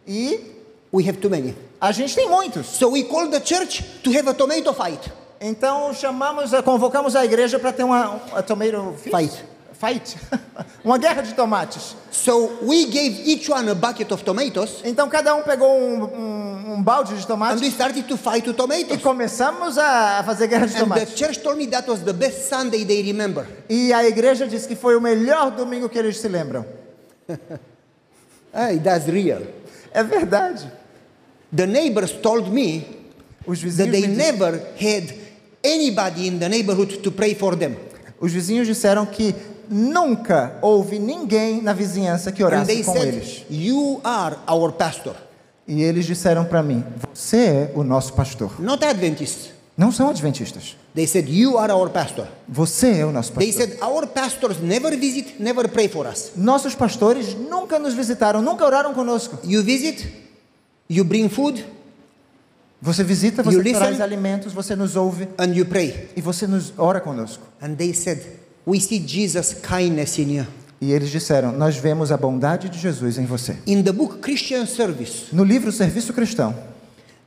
E 0.06 0.56
We 0.90 1.06
have 1.06 1.18
too 1.18 1.28
many. 1.28 1.54
a 1.80 1.92
gente 1.92 2.14
tem 2.14 2.28
muitos. 2.28 2.66
So 2.66 2.90
we 2.90 3.04
called 3.04 3.30
the 3.30 3.44
church 3.44 3.84
to 4.02 4.10
have 4.10 4.28
a 4.28 4.34
tomato 4.34 4.72
fight. 4.72 5.12
Então 5.40 5.92
chamamos, 5.92 6.50
convocamos 6.64 7.14
a 7.14 7.24
igreja 7.24 7.58
para 7.58 7.72
ter 7.72 7.84
uma, 7.84 8.20
uma 8.32 8.42
tomato 8.42 8.94
Fight. 8.98 9.44
Fight. 9.78 10.16
uma 10.84 10.98
guerra 10.98 11.22
de 11.22 11.34
tomates. 11.34 11.94
So 12.10 12.58
we 12.62 12.86
gave 12.86 13.22
each 13.30 13.48
one 13.48 13.70
a 13.70 13.74
bucket 13.76 14.10
of 14.12 14.24
tomatoes 14.24 14.80
Então 14.84 15.08
cada 15.08 15.34
um 15.36 15.42
pegou 15.42 15.68
um, 15.78 16.02
um- 16.04 16.72
um 16.74 16.82
balde 16.82 17.14
de 17.14 17.22
and 17.22 17.26
tomate 17.26 17.60
we 17.60 17.70
started 17.70 18.02
to 18.06 18.16
fight 18.16 18.44
to 18.44 18.50
e 18.50 18.54
tomatoes. 18.54 19.00
começamos 19.02 19.78
a 19.78 20.22
fazer 20.24 20.48
guerra 20.48 20.66
de 20.66 20.74
And 20.76 20.78
the 20.80 20.84
tomates. 20.84 21.14
church 21.16 21.38
told 21.40 21.56
me 21.58 21.66
that 21.68 21.88
was 21.88 22.00
the 22.00 22.12
best 22.12 22.48
Sunday 22.48 22.84
they 22.84 23.02
remember. 23.02 23.46
E 23.68 23.92
a 23.92 24.04
igreja 24.06 24.46
disse 24.46 24.66
que 24.68 24.74
foi 24.76 24.96
o 24.96 25.00
melhor 25.00 25.50
domingo 25.52 25.88
que 25.88 25.98
eles 25.98 26.18
se 26.18 26.28
lembram. 26.28 26.64
Hey, 28.52 28.78
that's 28.78 29.06
real. 29.06 29.42
É 29.92 30.02
verdade. 30.02 30.70
The 31.54 31.66
neighbors 31.66 32.12
told 32.12 32.50
me 32.50 32.84
Os 33.46 33.60
that 33.76 33.90
they 33.90 34.06
never 34.06 34.60
had 34.80 35.14
anybody 35.64 36.26
in 36.26 36.38
the 36.38 36.48
neighborhood 36.48 36.98
to 37.02 37.10
pray 37.10 37.34
for 37.34 37.54
them. 37.56 37.76
os 38.20 38.32
vizinhos 38.32 38.66
disseram 38.66 39.06
que 39.06 39.34
nunca 39.70 40.58
houve 40.62 40.98
ninguém 40.98 41.62
na 41.62 41.72
vizinhança 41.72 42.32
que 42.32 42.42
orasse 42.42 42.66
they 42.66 42.82
com 42.84 42.92
said, 42.92 43.08
eles. 43.14 43.44
You 43.50 44.00
are 44.04 44.36
our 44.48 44.72
pastor. 44.72 45.14
E 45.66 45.82
eles 45.82 46.06
disseram 46.06 46.44
para 46.44 46.62
mim: 46.62 46.84
Você 47.14 47.36
é 47.36 47.72
o 47.74 47.82
nosso 47.84 48.12
pastor. 48.14 48.60
Not 48.60 48.84
Adventists. 48.84 49.50
Não 49.76 49.92
são 49.92 50.08
adventistas. 50.10 50.76
They 50.94 51.06
said, 51.06 51.28
You 51.28 51.56
are 51.58 51.72
our 51.72 51.88
pastor. 51.90 52.26
Você 52.48 52.98
é 52.98 53.06
o 53.06 53.12
nosso 53.12 53.32
They 53.34 53.52
pastor. 53.52 53.68
said, 53.68 53.82
Our 53.82 54.06
pastors 54.08 54.58
never 54.60 54.96
visit, 54.96 55.36
never 55.38 55.68
pray 55.68 55.86
for 55.88 56.04
us. 56.06 56.32
Nossos 56.34 56.74
pastores 56.74 57.34
nunca 57.34 57.78
nos 57.78 57.94
visitaram, 57.94 58.42
nunca 58.42 58.64
oraram 58.64 58.92
conosco. 58.92 59.38
You 59.44 59.62
visit, 59.62 60.04
you 60.90 61.04
bring 61.04 61.28
food, 61.28 61.64
Você 62.80 63.02
visita, 63.04 63.42
você 63.42 63.56
You 63.56 63.62
listen? 63.62 63.80
traz 63.80 64.00
alimentos, 64.00 64.52
você 64.52 64.74
nos 64.76 64.96
ouve 64.96 65.28
and 65.38 65.52
you 65.54 65.66
pray. 65.66 66.08
e 66.16 66.20
você 66.20 66.46
nos 66.46 66.72
ora 66.76 67.00
conosco. 67.00 67.42
And 67.62 67.74
they 67.74 67.92
said, 67.94 68.20
We 68.68 68.80
see 68.80 68.98
Jesus' 68.98 69.54
kindness 69.54 70.18
in 70.18 70.36
you. 70.36 70.46
E 70.78 70.92
eles 70.92 71.10
disseram: 71.10 71.52
Nós 71.52 71.76
vemos 71.76 72.12
a 72.12 72.18
bondade 72.18 72.68
de 72.68 72.78
Jesus 72.78 73.16
em 73.16 73.24
você. 73.24 73.56
In 73.66 73.82
the 73.82 73.92
book 73.92 74.18
Christian 74.20 74.66
Service, 74.66 75.34
No 75.34 75.42
livro 75.42 75.72
Serviço 75.72 76.12
Cristão, 76.12 76.54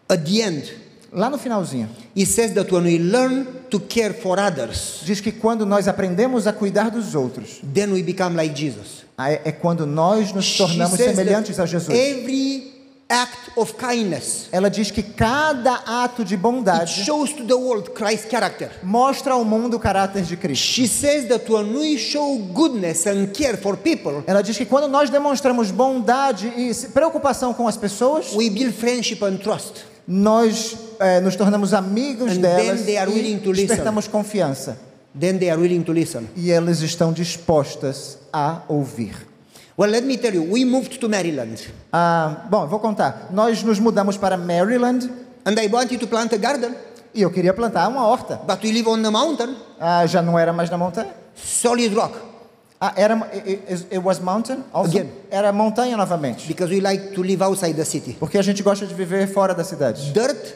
at 0.08 0.24
the 0.24 0.42
end, 0.42 0.72
lá 1.12 1.32
no 1.32 1.39
finalzinho, 1.39 1.89
it 2.15 2.27
says 2.27 2.54
that 2.54 2.72
when 2.72 2.84
we 2.84 3.00
learn 3.00 3.46
to 3.72 3.80
care 3.80 4.13
for 4.13 4.39
others, 4.39 5.01
diz 5.04 5.20
que 5.20 5.32
quando 5.32 5.65
nós 5.65 5.88
aprendemos 5.88 6.46
a 6.46 6.54
cuidar 6.54 6.92
dos 6.92 7.15
outros, 7.15 7.60
then 7.74 7.92
we 7.92 8.04
become 8.04 8.36
like 8.36 8.56
Jesus. 8.56 9.04
é 9.18 9.42
é 9.46 9.51
quando 9.51 9.88
nós 9.88 10.32
nos 10.32 10.56
tornamos 10.56 10.96
semelhantes 10.96 11.60
a 11.60 11.65
Jesus. 11.65 11.89
every 11.89 12.71
act 13.12 13.51
of 13.56 13.74
kindness 13.75 14.48
Ela 14.51 14.70
diz 14.70 14.89
que 14.89 15.03
cada 15.03 15.75
ato 15.86 16.24
de 16.24 16.38
bondade 16.38 16.89
shows 17.03 17.32
to 17.34 17.44
the 17.46 17.53
world 17.53 17.91
Christ's 17.91 18.30
character. 18.30 18.72
mostra 18.82 19.34
ao 19.34 19.44
mundo 19.44 19.75
o 19.75 19.80
caráter 19.80 20.24
de 20.24 20.38
Cristo. 20.38 20.63
She 20.65 20.88
says 20.88 21.27
that 21.27 21.51
when 21.51 21.75
we 21.75 21.98
show 21.98 22.38
goodness 22.53 23.06
and 23.06 23.27
care 23.34 23.58
for 23.58 23.75
people, 23.77 24.24
Ela 24.25 24.41
diz 24.41 24.58
que 24.58 24.65
quando 24.65 24.88
nós 24.88 25.10
demonstramos 25.10 25.70
bondade 25.72 26.48
e 26.56 26.74
preocupação 26.94 27.53
com 27.53 27.68
as 27.68 27.75
pessoas, 27.77 28.34
we 28.34 28.50
build 28.50 28.72
friendship 28.74 29.24
and 29.24 29.38
trust. 29.38 29.86
nós 30.08 30.75
eh, 31.00 31.20
nos 31.22 31.36
tornamos 31.36 31.74
amigos 31.74 32.34
And 32.34 32.41
delas 32.41 32.77
then 32.80 32.86
they 32.86 32.98
are 32.98 33.10
willing 33.12 33.38
to 33.39 33.50
e 33.50 33.53
listen. 33.53 33.68
despertamos 33.68 34.08
confiança. 34.08 34.77
Then 35.18 35.38
they 35.38 35.50
are 35.50 35.60
willing 35.62 35.84
to 35.84 35.91
listen. 35.91 36.27
E 36.38 36.51
elas 36.51 36.82
estão 36.82 37.12
dispostas 37.13 38.18
a 38.32 38.62
ouvir. 38.70 39.13
Well, 39.82 39.90
let 39.90 40.04
me 40.06 40.16
tell 40.18 40.32
you, 40.32 40.44
we 40.44 40.64
moved 40.64 41.00
to 41.00 41.10
Maryland 41.10 41.58
Ah, 41.92 42.46
bom, 42.52 42.68
vou 42.68 42.80
contar. 42.80 43.30
Nós 43.32 43.64
nos 43.64 43.80
mudamos 43.80 44.16
para 44.16 44.38
Maryland 44.38 45.10
and 45.44 45.60
I 45.60 45.68
wanted 45.68 45.98
to 46.00 46.06
plant 46.06 46.32
a 46.34 46.38
garden, 46.38 46.76
e 47.16 47.24
eu 47.24 47.32
queria 47.32 47.52
plantar 47.52 47.88
uma 47.90 48.06
horta. 48.06 48.36
but 48.46 48.62
we 48.64 48.72
live 48.72 48.88
on 48.88 49.02
the 49.02 49.10
mountain, 49.10 49.56
Ah, 49.80 50.06
já 50.06 50.22
não 50.22 50.38
era 50.38 50.54
mais 50.54 50.70
na 50.70 50.78
montanha. 50.78 51.10
solid 51.36 51.96
rock, 51.96 52.16
Ah, 52.80 52.94
era, 52.96 53.16
it, 53.34 53.60
it- 53.92 54.00
was 54.04 54.20
mountain 54.20 54.64
also? 54.72 54.92
Again. 55.00 55.10
Era 55.32 55.52
montanha 55.52 55.98
novamente. 55.98 56.48
because 56.48 56.72
we 56.72 56.80
like 56.80 57.14
to 57.16 57.24
live 57.24 57.42
outside 57.44 57.74
the 57.76 57.84
city. 57.86 58.14
Porque 58.20 58.38
a 58.38 58.44
gente 58.44 58.62
gosta 58.62 58.86
de 58.86 58.94
viver 58.94 59.26
fora 59.34 59.56
da 59.56 59.64
cidade. 59.64 60.12
Dirt, 60.14 60.54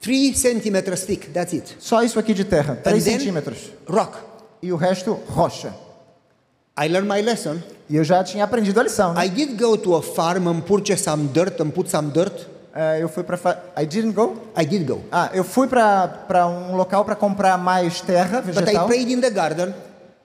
three 0.00 0.34
centimeters 0.34 1.04
thick, 1.04 1.28
that's 1.32 1.52
it. 1.52 1.76
Só 1.78 2.02
isso 2.02 2.18
aqui 2.18 2.34
de 2.34 2.44
terra, 2.44 2.74
3 2.82 3.04
then- 3.04 3.18
centímetros. 3.20 3.70
Rock. 3.88 4.18
E 4.60 4.72
o 4.72 4.76
resto, 4.76 5.12
rocha. 5.28 5.72
I 6.78 6.88
learned 6.88 7.08
my 7.08 7.20
lesson. 7.22 7.62
E 7.88 7.96
eu 7.96 8.04
já 8.04 8.22
tinha 8.24 8.44
aprendido 8.44 8.78
a 8.80 8.82
lição. 8.82 9.14
Né? 9.14 9.26
I 9.26 9.28
did 9.30 9.56
go 9.60 9.76
to 9.78 9.94
a 9.96 10.02
farm 10.02 10.48
and 10.48 10.60
purchase 10.62 11.02
some 11.04 11.28
dirt 11.28 11.60
and 11.60 11.70
put 11.70 11.88
some 11.90 12.10
dirt. 12.10 12.46
É, 12.74 13.02
eu 13.02 13.08
fui 13.08 13.22
para 13.24 13.38
I 13.80 13.86
didn't 13.86 14.12
go. 14.12 14.36
I 14.56 14.66
did 14.66 14.86
go. 14.86 15.00
Ah, 15.10 15.30
eu 15.32 15.42
fui 15.44 15.66
para 15.66 16.46
um 16.46 16.76
local 16.76 17.04
para 17.04 17.14
comprar 17.16 17.56
mais 17.56 18.00
terra 18.02 18.42
But 18.42 18.56
I 18.56 18.60
vegetal. 18.60 18.86
prayed 18.86 19.10
in 19.10 19.20
the 19.20 19.30
garden 19.30 19.72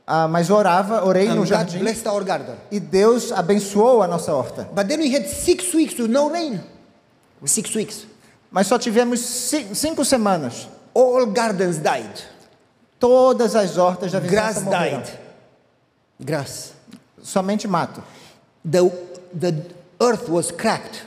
Ah, 0.06 0.28
mas 0.28 0.50
orava, 0.50 1.06
orei 1.06 1.28
and 1.28 1.36
no 1.36 1.42
God 1.44 1.48
jardim 1.50 1.80
blessed 1.80 2.06
our 2.08 2.24
garden. 2.26 2.56
e 2.70 2.80
Deus 2.82 3.32
abençoou 3.32 4.02
a 4.02 4.08
nossa 4.08 4.34
horta. 4.34 4.68
But 4.76 4.88
then 4.90 5.00
we 5.00 5.16
had 5.16 5.26
six 5.28 5.74
weeks 5.74 5.98
with 5.98 6.10
no 6.10 6.28
rain. 6.30 6.60
Six 7.46 7.74
weeks. 7.74 8.06
Mas 8.52 8.68
só 8.68 8.78
tivemos 8.78 9.22
ci- 9.22 9.74
cinco 9.74 10.04
semanas. 10.04 10.68
All 10.94 11.26
gardens 11.28 11.78
died. 11.78 12.12
Todas 13.00 13.56
as 13.56 13.78
hortas 13.78 14.12
da 14.12 14.20
vizinhança 14.20 14.60
Grass 14.60 14.64
morreram. 14.64 15.02
died. 15.02 15.20
Grass. 16.24 16.74
Somente 17.22 17.68
mato. 17.68 18.02
The, 18.70 18.80
the 19.34 19.56
earth 20.00 20.30
was 20.30 20.52
cracked. 20.52 21.04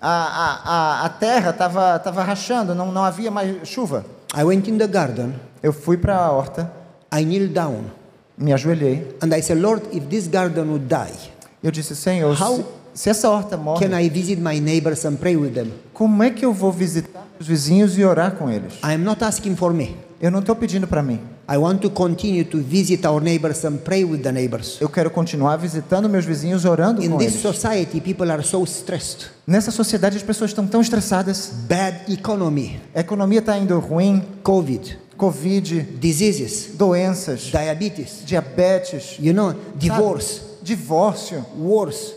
A, 0.00 0.08
a, 0.08 1.04
a, 1.06 1.08
terra 1.08 1.50
estava 1.50 1.98
tava 1.98 2.22
rachando, 2.22 2.74
não, 2.74 2.92
não 2.92 3.02
havia 3.04 3.30
mais 3.30 3.66
chuva. 3.66 4.04
I 4.36 4.44
went 4.44 4.68
in 4.68 4.76
the 4.76 4.86
garden, 4.86 5.34
Eu 5.62 5.72
fui 5.72 5.96
para 5.96 6.16
a 6.16 6.30
horta, 6.30 6.70
I 7.10 7.24
kneeled 7.24 7.54
down, 7.54 7.90
me 8.36 8.52
ajoelhei. 8.52 9.16
and 9.22 9.32
I 9.34 9.40
said, 9.40 9.58
Lord, 9.58 9.82
if 9.96 10.04
this 10.10 10.28
garden 10.28 10.68
would 10.68 10.88
die, 10.88 11.16
Eu 11.62 11.70
disse, 11.70 11.96
Senhor, 11.96 12.34
How- 12.34 12.56
se, 12.56 12.64
se 12.92 13.10
essa 13.10 13.30
horta 13.30 13.56
morre, 13.56 13.86
can 13.88 13.98
I 13.98 14.10
visit 14.10 14.36
my 14.40 14.60
neighbors 14.60 15.06
and 15.06 15.16
pray 15.16 15.36
with 15.36 15.52
them? 15.54 15.72
como 15.94 16.22
é 16.22 16.30
que 16.30 16.44
eu 16.44 16.52
vou 16.52 16.70
visitar 16.70 17.22
os 17.40 17.46
vizinhos 17.46 17.96
e 17.96 18.04
orar 18.04 18.32
com 18.32 18.50
eles? 18.50 18.74
I 18.84 18.92
am 18.94 19.04
not 19.04 19.24
asking 19.24 19.56
for 19.56 19.72
me. 19.72 19.96
Eu 20.24 20.30
não 20.30 20.38
estou 20.40 20.56
pedindo 20.56 20.86
para 20.86 21.02
mim. 21.02 21.20
I 21.46 21.58
want 21.58 21.82
to 21.82 21.90
continue 21.90 22.46
to 22.46 22.56
visit 22.62 23.06
our 23.06 23.20
neighbors 23.20 23.62
and 23.62 23.76
pray 23.76 24.06
with 24.06 24.20
the 24.22 24.32
neighbors. 24.32 24.78
Eu 24.80 24.88
quero 24.88 25.10
continuar 25.10 25.58
visitando 25.58 26.08
meus 26.08 26.24
vizinhos, 26.24 26.64
orando 26.64 27.04
In 27.04 27.10
com 27.10 27.18
this 27.18 27.34
eles. 27.34 27.42
society, 27.42 28.00
people 28.00 28.32
are 28.32 28.42
so 28.42 28.64
stressed. 28.64 29.26
Nessa 29.46 29.70
sociedade 29.70 30.16
as 30.16 30.22
pessoas 30.22 30.52
estão 30.52 30.66
tão 30.66 30.80
estressadas. 30.80 31.52
Bad 31.68 32.10
economy, 32.10 32.80
A 32.94 33.00
economia 33.00 33.40
está 33.40 33.58
indo 33.58 33.78
ruim, 33.78 34.22
COVID, 34.42 34.98
Covid, 35.18 35.82
diseases, 36.00 36.70
doenças, 36.74 37.42
diabetes, 37.42 38.22
diabetes, 38.24 39.18
you 39.20 39.34
know, 39.34 39.50
sabe? 39.50 39.60
divorce, 39.76 40.40
divórcio, 40.62 41.44
wars. 41.58 42.14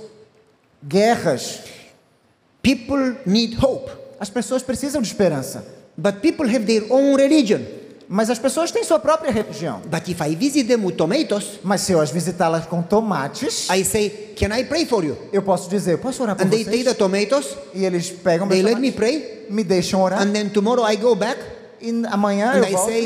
guerras. 0.87 1.59
People 2.63 3.17
need 3.25 3.57
hope. 3.61 3.91
As 4.17 4.29
pessoas 4.29 4.63
precisam 4.63 5.01
de 5.01 5.09
esperança. 5.09 5.65
But 5.97 6.21
people 6.21 6.47
have 6.47 6.65
their 6.65 6.85
own 6.89 7.17
religion. 7.17 7.59
Mas 8.09 8.29
as 8.29 8.39
pessoas 8.39 8.71
têm 8.71 8.83
sua 8.85 8.99
própria 8.99 9.31
religião. 9.31 9.81
But 9.85 10.07
if 10.07 10.21
I 10.21 10.33
visit 10.35 10.63
them 10.67 10.85
with 10.85 10.95
tomatoes, 10.95 11.59
Mas 11.63 11.81
se 11.81 11.91
eu 11.91 11.99
as 11.99 12.09
visitá-las 12.09 12.65
com 12.65 12.81
tomates, 12.81 13.67
I 13.69 13.83
say, 13.83 14.33
Can 14.39 14.55
I 14.57 14.63
pray 14.63 14.85
for 14.85 15.03
you? 15.03 15.17
eu 15.33 15.41
posso 15.41 15.69
dizer, 15.69 15.97
posso 15.97 16.23
orar 16.23 16.35
por 16.35 16.45
And 16.45 16.49
they 16.49 16.63
take 16.63 16.83
the 16.85 16.93
tomatoes, 16.93 17.47
E 17.73 17.83
eles 17.83 18.09
pegam 18.09 18.47
they 18.47 18.63
meus 18.63 18.71
let 18.73 18.79
me 18.81 18.91
tomates, 18.93 18.95
pray, 18.95 19.45
me 19.49 19.63
deixam 19.63 20.01
orar. 20.01 20.21
and 20.21 20.31
then 20.31 20.49
tomorrow 20.49 20.85
I 20.89 20.95
go 20.95 21.15
back 21.15 21.37
E 21.81 21.89
amanhã 22.09 22.51
and 22.53 22.57
eu 22.59 22.63
I 22.65 22.71
volto. 22.71 22.85
say, 22.89 23.05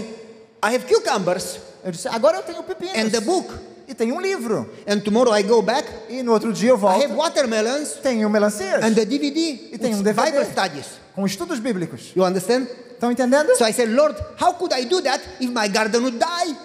I 0.64 0.76
have 0.76 0.86
cucumbers 0.86 1.60
Eu 1.84 1.92
disse, 1.92 2.08
agora 2.08 2.38
eu 2.38 2.44
tenho 2.44 2.62
pepinos. 2.62 2.96
and 2.96 3.10
the 3.10 3.22
book. 3.22 3.52
E 3.92 3.94
tenho 3.94 4.16
um 4.16 4.22
livro. 4.22 4.70
And 4.88 5.00
tomorrow 5.02 5.34
I 5.38 5.44
go 5.44 5.62
back, 5.62 5.86
E 6.10 6.24
no 6.24 6.32
outro 6.32 6.54
dia 6.54 6.70
eu 6.70 6.78
I 6.78 6.80
volto. 6.80 7.04
have 7.04 7.14
watermelons 7.14 7.96
Tenho 8.02 8.30
melancias. 8.30 8.82
and 8.82 8.94
the 8.96 9.04
DVD 9.06 9.70
E 9.74 9.78
tem 9.78 9.94
um 9.94 10.02
DVD. 10.02 10.32
Bible 10.32 10.46
studies. 10.50 10.86
Com 11.14 11.26
estudos 11.26 11.60
bíblicos. 11.60 12.14
You 12.16 12.24
understand? 12.24 12.68
Estão 12.94 13.12
entendendo? 13.12 13.54
So 13.58 13.66
I 13.66 13.74
said, 13.74 13.90
Lord, 13.94 14.16
how 14.40 14.54
could 14.54 14.74
I 14.74 14.86
do 14.86 15.02
that 15.02 15.22
if 15.42 15.50
my 15.52 15.68
garden 15.68 16.04
would 16.04 16.18
die? 16.18 16.56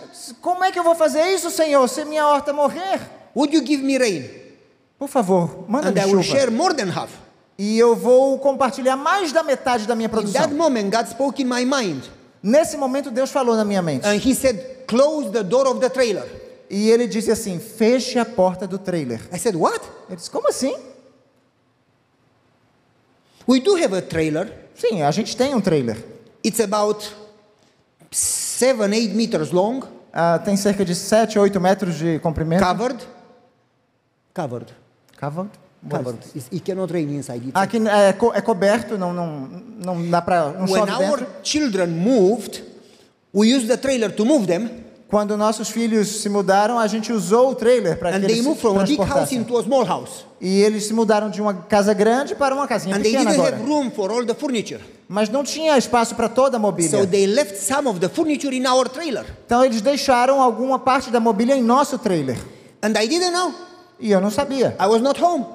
Como 0.41 0.63
é 0.63 0.71
que 0.71 0.79
eu 0.79 0.85
vou 0.85 0.95
fazer 0.95 1.35
isso, 1.35 1.51
Senhor, 1.51 1.89
se 1.89 2.05
minha 2.05 2.25
horta 2.29 2.53
morrer? 2.53 3.01
Would 3.35 3.53
you 3.57 3.67
give 3.67 3.83
me 3.83 3.99
rain? 3.99 4.31
Por 4.97 5.09
favor, 5.09 5.65
And 5.67 5.73
manda-me 5.73 6.01
I 6.01 6.05
will 6.07 6.23
chuva. 6.23 6.39
share 6.39 6.51
more 6.53 6.75
than 6.75 6.91
half. 6.97 7.11
E 7.59 7.77
eu 7.77 7.97
vou 7.97 8.39
compartilhar 8.39 8.97
mais 8.97 9.33
da 9.33 9.43
metade 9.43 9.85
da 9.87 9.97
minha 9.97 10.07
In 10.09 10.13
that 10.13 10.23
produção. 10.23 10.49
moment, 10.57 10.91
God 10.91 11.09
spoke 11.09 11.43
in 11.43 11.47
my 11.47 11.65
mind 11.65 12.03
Nesse 12.43 12.77
momento, 12.77 13.11
Deus 13.11 13.31
falou 13.33 13.57
na 13.57 13.65
minha 13.65 13.83
mente. 13.83 14.07
and 14.07 14.15
He 14.25 14.33
said, 14.33 14.85
Close 14.87 15.31
the 15.33 15.43
door 15.43 15.67
of 15.67 15.81
the 15.81 15.89
trailer. 15.91 16.25
E 16.69 16.91
ele 16.91 17.07
disse 17.07 17.31
assim: 17.31 17.59
feche 17.59 18.19
a 18.19 18.25
porta 18.25 18.67
do 18.67 18.79
trailer. 18.79 19.21
I 19.33 19.39
said, 19.39 19.55
What? 19.57 19.81
Eu 20.11 20.17
disse: 20.17 20.31
como 20.31 20.49
assim? 20.49 20.75
We 23.49 23.61
do 23.61 23.77
have 23.77 23.95
a 23.97 24.03
trailer. 24.03 24.53
Sim, 24.75 25.03
a 25.03 25.11
gente 25.11 25.37
tem 25.37 25.55
um 25.55 25.61
trailer. 25.61 25.97
It's 26.45 26.61
about 26.61 27.05
seven, 28.11 28.93
eight 28.95 29.15
meters 29.15 29.51
long, 29.53 29.83
Ah, 30.13 30.39
tem 30.39 30.57
cerca 30.57 30.83
de 30.85 30.95
7, 30.95 31.39
8 31.39 31.61
metros 31.61 31.97
de 31.99 32.19
comprimento. 32.21 32.65
covered. 32.65 32.99
Covered. 34.35 34.73
Covered? 35.21 35.51
Covered. 35.91 36.19
It's- 36.35 36.49
It 36.51 36.61
cannot 36.61 36.91
rain 36.93 37.11
inside. 37.15 37.49
It's 37.49 37.53
Aqui 37.55 37.77
é, 37.87 38.13
co- 38.15 38.33
é 38.35 38.41
coberto, 38.41 38.97
não, 38.99 39.13
não, 39.13 39.27
não 39.47 40.11
dá. 40.11 40.25
Não 40.59 40.73
when 40.73 40.83
our 40.91 41.19
dentro. 41.19 41.27
children 41.43 41.89
moved, 41.89 42.63
we 43.35 43.55
used 43.55 43.69
the 43.69 43.77
trailer 43.77 44.11
to 44.11 44.25
move 44.25 44.47
them, 44.47 44.86
Quando 45.09 45.37
nossos 45.37 45.69
filhos 45.71 46.21
se 46.21 46.29
mudaram, 46.29 46.81
a 46.81 46.87
gente 46.89 47.13
usou 47.13 47.51
o 47.51 47.55
trailer 47.55 47.97
para 47.97 48.11
que 48.11 48.17
and 48.17 48.19
eles 48.25 48.33
they 48.33 48.43
se 48.43 48.49
moved 48.49 48.61
from 48.61 48.81
a 48.81 48.83
big 48.83 48.97
house 48.97 49.07
transportassem. 49.07 49.39
into 49.39 49.57
a 49.57 49.63
small 49.63 49.85
house. 49.85 50.25
E 50.41 50.61
eles 50.63 50.85
se 50.87 50.93
mudaram 50.93 51.31
de 51.31 51.41
uma 51.41 51.55
casa 51.55 51.95
grande 51.95 52.35
para 52.35 52.53
uma 52.55 52.67
casinha 52.67 52.97
And 52.97 53.01
they 53.01 53.13
pequena 53.13 53.31
agora. 53.31 53.57
have 53.57 53.65
room 53.65 53.91
for 53.91 54.11
all 54.11 54.27
the 54.27 54.35
furniture. 54.35 54.81
Mas 55.09 55.29
não 55.29 55.45
tinha 55.45 55.79
espaço 55.79 56.17
para 56.17 56.29
toda 56.29 56.57
a 56.57 56.61
mobília. 56.61 56.91
So 56.99 57.07
they 57.07 57.25
left 57.27 57.57
some 57.57 57.89
of 57.89 58.01
the 58.01 58.09
furniture 58.09 58.53
in 58.55 58.67
our 58.67 58.89
trailer. 58.89 59.25
Então 59.47 59.65
eles 59.65 59.81
deixaram 59.81 60.41
alguma 60.41 60.79
parte 60.81 61.09
da 61.11 61.21
mobília 61.21 61.57
em 61.57 61.63
nosso 61.63 61.99
trailer. 61.99 62.37
And 62.83 62.91
I 63.01 63.07
didn't 63.07 63.31
know. 63.31 63.55
E 64.01 64.11
eu 64.11 64.21
não 64.21 64.31
sabia. 64.31 64.77
I 64.81 64.87
was 64.87 65.01
not 65.01 65.23
home. 65.23 65.47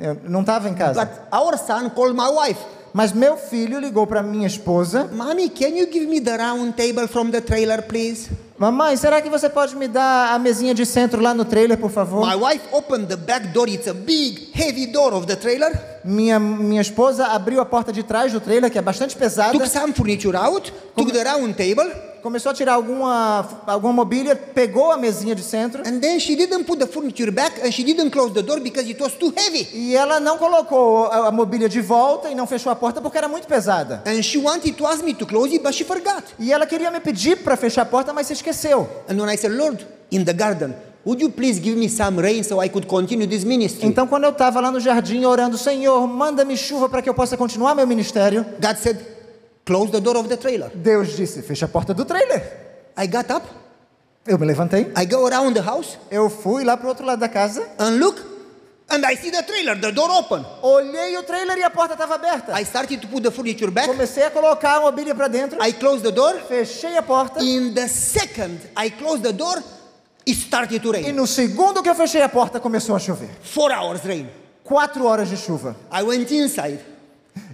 Eu 0.00 0.16
não 0.24 0.40
estava 0.40 0.66
em 0.68 0.74
casa. 0.74 1.04
But 1.04 1.14
our 1.30 1.58
son 1.58 1.90
called 1.90 2.16
my 2.16 2.28
wife. 2.30 2.60
Mas 2.94 3.12
meu 3.12 3.36
filho 3.36 3.78
ligou 3.80 4.06
para 4.06 4.22
minha 4.22 4.46
esposa. 4.46 5.10
Mommy, 5.12 5.50
can 5.50 5.68
you 5.76 5.86
give 5.92 6.06
me 6.06 6.20
the 6.20 6.36
round 6.36 6.72
table 6.72 7.06
from 7.06 7.30
the 7.30 7.40
trailer, 7.40 7.82
please? 7.82 8.30
Mamãe, 8.56 8.96
será 8.96 9.20
que 9.20 9.28
você 9.28 9.48
pode 9.48 9.74
me 9.74 9.88
dar 9.88 10.32
a 10.32 10.38
mesinha 10.38 10.72
de 10.72 10.86
centro 10.86 11.20
lá 11.20 11.34
no 11.34 11.44
trailer, 11.44 11.76
por 11.76 11.90
favor? 11.90 12.24
My 12.24 12.36
wife 12.36 12.62
opened 12.70 13.08
the 13.08 13.16
back 13.16 13.48
door. 13.48 13.68
It's 13.68 13.88
a 13.88 13.94
big, 13.94 14.50
heavy 14.54 14.86
door 14.86 15.12
of 15.12 15.26
the 15.26 15.34
trailer. 15.34 15.72
Minha, 16.04 16.38
minha 16.38 16.80
esposa 16.80 17.26
abriu 17.26 17.60
a 17.60 17.64
porta 17.66 17.92
de 17.92 18.04
trás 18.04 18.32
do 18.32 18.38
trailer, 18.40 18.70
que 18.70 18.78
é 18.78 18.82
bastante 18.82 19.16
pesada. 19.16 19.52
Took 19.58 19.68
some 19.68 19.92
furniture 19.92 20.36
out, 20.36 20.72
took 20.94 21.10
the 21.12 21.24
round 21.24 21.54
table, 21.54 21.90
Começou 22.24 22.52
a 22.52 22.54
tirar 22.54 22.72
alguma, 22.72 23.46
alguma 23.66 23.92
mobília, 23.92 24.34
pegou 24.34 24.90
a 24.90 24.96
mesinha 24.96 25.34
de 25.34 25.42
centro. 25.42 25.82
and 25.86 26.00
then 26.00 26.18
she 26.18 26.34
didn't 26.34 26.64
put 26.64 26.78
the 26.78 26.86
furniture 26.86 27.30
back 27.30 27.60
and 27.62 27.70
she 27.70 27.84
didn't 27.84 28.08
close 28.10 28.32
the 28.32 28.40
door 28.40 28.60
because 28.60 28.88
it 28.88 28.98
was 28.98 29.12
too 29.12 29.30
heavy. 29.36 29.68
E 29.74 29.94
ela 29.94 30.18
não 30.18 30.38
colocou 30.38 31.04
a, 31.04 31.28
a 31.28 31.30
mobília 31.30 31.68
de 31.68 31.82
volta 31.82 32.30
e 32.30 32.34
não 32.34 32.46
fechou 32.46 32.72
a 32.72 32.76
porta 32.76 32.98
porque 33.02 33.18
era 33.18 33.28
muito 33.28 33.46
pesada. 33.46 34.02
And 34.06 34.22
she 34.22 34.38
wanted 34.38 34.72
to 34.74 34.86
ask 34.86 35.04
me 35.04 35.12
to 35.12 35.26
close 35.26 35.52
it, 35.52 35.62
but 35.62 35.74
she 35.74 35.84
forgot. 35.84 36.24
E 36.38 36.50
ela 36.50 36.64
queria 36.64 36.90
me 36.90 36.98
pedir 36.98 37.36
para 37.44 37.58
fechar 37.58 37.82
a 37.82 37.84
porta, 37.84 38.10
mas 38.14 38.26
se 38.26 38.32
esqueceu. 38.50 38.88
And 39.08 39.18
when 39.18 39.28
I 39.28 39.36
said, 39.36 39.52
Lord, 39.52 39.84
in 40.10 40.24
the 40.24 40.32
garden, 40.32 40.74
would 41.04 41.20
you 41.20 41.30
please 41.30 41.60
give 41.60 41.76
me 41.76 41.88
some 41.88 42.20
rain 42.20 42.44
so 42.44 42.60
I 42.60 42.68
could 42.68 42.86
continue 42.86 43.26
this 43.26 43.44
ministry? 43.44 43.86
Então, 43.86 44.06
quando 44.06 44.24
eu 44.24 44.30
estava 44.30 44.60
lá 44.60 44.70
no 44.70 44.80
jardim 44.80 45.24
orando, 45.24 45.56
Senhor, 45.56 46.06
manda-me 46.06 46.56
chuva 46.56 46.88
para 46.88 47.02
que 47.02 47.08
eu 47.08 47.14
possa 47.14 47.36
continuar 47.36 47.74
meu 47.74 47.86
ministério. 47.86 48.44
God 48.60 48.76
said, 48.76 48.98
close 49.64 49.90
the 49.90 50.00
door 50.00 50.16
of 50.16 50.28
the 50.28 50.36
trailer. 50.36 50.70
Deus 50.74 51.16
disse: 51.16 51.42
fecha 51.42 51.66
a 51.66 51.68
porta 51.68 51.94
do 51.94 52.04
trailer. 52.04 52.42
I 52.96 53.06
got 53.06 53.30
up, 53.30 53.46
Eu 54.26 54.38
me 54.38 54.46
levantei, 54.46 54.90
I 54.96 55.04
go 55.04 55.26
around 55.26 55.52
the 55.52 55.60
house 55.60 55.98
eu 56.10 56.30
fui 56.30 56.64
lá 56.64 56.78
pro 56.78 56.88
outro 56.88 57.04
lado 57.04 57.18
da 57.20 57.28
casa, 57.28 57.62
and 57.78 57.98
look, 57.98 58.18
and 58.90 59.04
I 59.04 59.16
see 59.16 59.30
the 59.30 59.42
trailer, 59.42 59.74
the 59.80 59.90
door 59.92 60.10
open. 60.10 60.44
olhei 60.62 61.16
o 61.16 61.22
trailer 61.22 61.56
e 61.58 61.62
a 61.62 61.70
porta 61.70 61.94
estava 61.94 62.14
aberta. 62.16 62.52
I 62.60 62.64
started 62.64 63.00
to 63.00 63.08
put 63.08 63.22
the 63.22 63.30
furniture 63.30 63.70
back. 63.70 63.86
Comecei 63.88 64.24
a 64.24 64.30
colocar 64.30 64.76
a 64.76 64.80
mobília 64.82 65.14
para 65.14 65.28
dentro, 65.28 65.58
I 65.62 65.72
closed 65.72 66.02
the 66.04 66.12
door. 66.12 66.34
fechei 66.48 66.96
a 66.96 67.02
porta 67.02 67.42
In 67.42 67.72
the 67.74 67.88
second 67.88 68.58
I 68.76 68.90
closed 68.90 69.22
the 69.22 69.32
door, 69.32 69.62
it 70.26 70.36
started 70.36 70.80
to 70.82 70.88
e 70.94 71.02
rain. 71.02 71.12
no 71.14 71.26
segundo 71.26 71.82
que 71.82 71.88
eu 71.88 71.94
fechei 71.94 72.22
a 72.22 72.28
porta 72.28 72.60
começou 72.60 72.94
a 72.94 72.98
chover. 72.98 73.28
Four 73.42 73.72
hours 73.72 74.02
rain. 74.04 74.28
Quatro 74.62 75.04
horas 75.06 75.28
de 75.28 75.36
chuva. 75.36 75.74
I 75.92 76.02
went 76.02 76.30
inside 76.30 76.80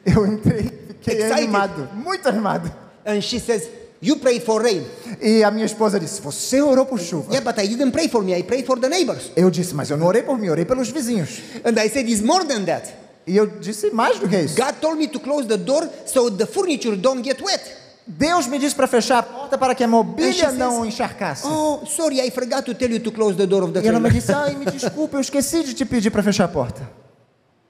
Eu 0.05 0.27
entrei, 0.27 0.65
fiquei 1.03 1.15
Excited. 1.23 1.33
animado, 1.33 1.89
muito 1.95 2.29
animado. 2.29 2.71
and 3.07 3.23
she 3.23 3.39
says, 3.41 3.67
You 4.03 4.17
prayed 4.17 4.43
for 4.43 4.63
rain. 4.63 4.83
E 5.21 5.45
a 5.45 5.51
minha 5.51 5.67
esposa 5.67 6.01
disse: 6.01 6.23
Você 6.23 6.63
orou 6.63 6.87
por 6.87 6.99
chuva? 6.99 7.31
Yeah, 7.31 7.45
but 7.45 7.63
I 7.63 7.69
didn't 7.69 7.93
pray 7.93 8.09
for 8.09 8.23
me, 8.23 8.35
I 8.35 8.43
prayed 8.43 8.65
for 8.65 8.79
the 8.79 8.89
neighbors. 8.89 9.31
Eu 9.37 9.51
disse: 9.51 9.75
Mas 9.75 9.91
eu 9.91 9.99
não 9.99 10.07
orei 10.07 10.23
por 10.23 10.39
mim, 10.39 10.49
orei 10.49 10.65
pelos 10.65 10.89
vizinhos. 10.91 11.41
And 11.65 11.79
I 11.79 11.91
said, 11.91 12.09
It's 12.09 12.23
more 12.23 12.45
than 12.47 12.65
that. 12.65 12.89
E 13.27 13.37
eu 13.37 13.47
disse 13.47 13.91
mais 13.91 14.19
do 14.19 14.27
que 14.27 14.39
isso. 14.39 14.57
God 14.57 14.75
told 14.81 14.97
me 14.97 15.07
to 15.09 15.21
close 15.21 15.47
the 15.47 15.59
door 15.59 15.87
so 16.07 16.31
the 16.31 16.47
furniture 16.47 16.97
don't 16.97 17.23
get 17.23 17.43
wet. 17.43 17.61
Deus 18.07 18.47
me 18.47 18.59
disse 18.59 18.75
para 18.75 18.87
fechar 18.87 19.19
a 19.19 19.23
porta 19.23 19.59
para 19.59 19.75
que 19.75 19.85
a 19.85 19.89
mobília 19.89 20.51
não 20.51 20.85
encharcasse. 20.85 21.47
Oh, 21.47 21.85
sorry, 21.87 22.21
I 22.27 22.31
forgot 22.31 22.65
to 22.65 22.75
tell 22.75 22.91
you 22.91 23.01
to 23.01 23.13
close 23.13 23.37
the 23.37 23.47
door 23.47 23.65
of 23.65 23.73
the 23.73 23.81
E 23.85 23.87
ela 23.87 24.01
me 24.01 24.11
disse: 24.11 24.33
Ai, 24.33 24.57
me 24.57 24.65
desculpa, 24.73 25.19
eu 25.19 25.21
esqueci 25.21 25.63
de 25.63 25.75
te 25.75 25.85
pedir 25.85 26.11
para 26.11 26.23
fechar 26.23 26.45
a 26.45 26.49
porta. 26.49 26.91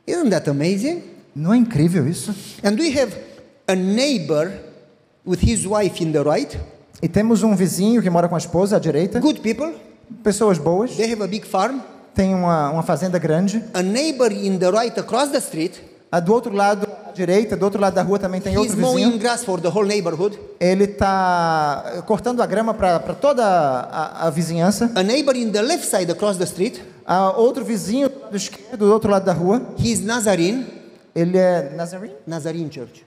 Isn't 0.06 0.30
that 0.30 0.48
amazing? 0.48 1.02
Não 1.34 1.52
é 1.52 1.56
incrível 1.56 2.06
isso? 2.08 2.32
And 2.62 2.76
we 2.78 2.96
have 2.96 3.12
a 3.66 3.74
neighbor 3.74 4.69
with 5.26 5.40
his 5.42 5.66
wife 5.66 6.02
in 6.02 6.12
the 6.12 6.22
right, 6.22 6.58
E 7.02 7.08
temos 7.08 7.42
um 7.42 7.54
vizinho 7.56 8.02
que 8.02 8.10
mora 8.10 8.28
com 8.28 8.34
a 8.34 8.38
esposa 8.38 8.76
à 8.76 8.78
direita, 8.78 9.18
good 9.20 9.40
people, 9.40 9.72
pessoas 10.22 10.58
boas, 10.58 10.92
they 10.96 11.10
have 11.12 11.22
a 11.22 11.26
big 11.26 11.46
farm. 11.46 11.80
tem 12.14 12.34
uma, 12.34 12.70
uma 12.70 12.82
fazenda 12.82 13.18
grande. 13.18 13.62
A 13.72 13.82
neighbor 13.82 14.30
in 14.32 14.58
the 14.58 14.70
right 14.70 14.98
across 15.00 15.30
the 15.30 15.38
street, 15.38 15.78
A 16.12 16.18
do 16.20 16.32
outro 16.34 16.52
lado, 16.52 16.88
à 17.08 17.12
direita, 17.12 17.56
do 17.56 17.64
outro 17.64 17.80
lado 17.80 17.94
da 17.94 18.02
rua 18.02 18.18
também 18.18 18.40
tem 18.40 18.52
He's 18.52 18.58
outro 18.72 18.78
mowing 18.80 19.04
vizinho. 19.04 19.18
grass 19.20 19.44
for 19.44 19.60
the 19.60 19.68
whole 19.68 19.86
neighborhood. 19.86 20.36
Ele 20.58 20.84
está 20.84 22.02
cortando 22.04 22.42
a 22.42 22.46
grama 22.46 22.74
para 22.74 22.98
toda 23.14 23.44
a, 23.44 24.26
a 24.26 24.30
vizinhança. 24.30 24.90
A 24.96 25.02
neighbor 25.04 25.36
in 25.36 25.50
the 25.52 25.62
left 25.62 25.84
side 25.86 26.10
across 26.10 26.36
the 26.36 26.44
street, 26.44 26.80
Ah, 27.06 27.30
outro 27.36 27.64
vizinho 27.64 28.08
do 28.30 28.36
esquerdo, 28.36 28.76
do 28.86 28.92
outro 28.92 29.10
lado 29.10 29.24
da 29.24 29.32
rua, 29.32 29.62
he's 29.78 30.00
Nazarene, 30.04 30.66
ele 31.14 31.38
é 31.38 31.72
Nazarene, 31.76 32.14
Nazarene 32.26 32.70
Church. 32.72 33.04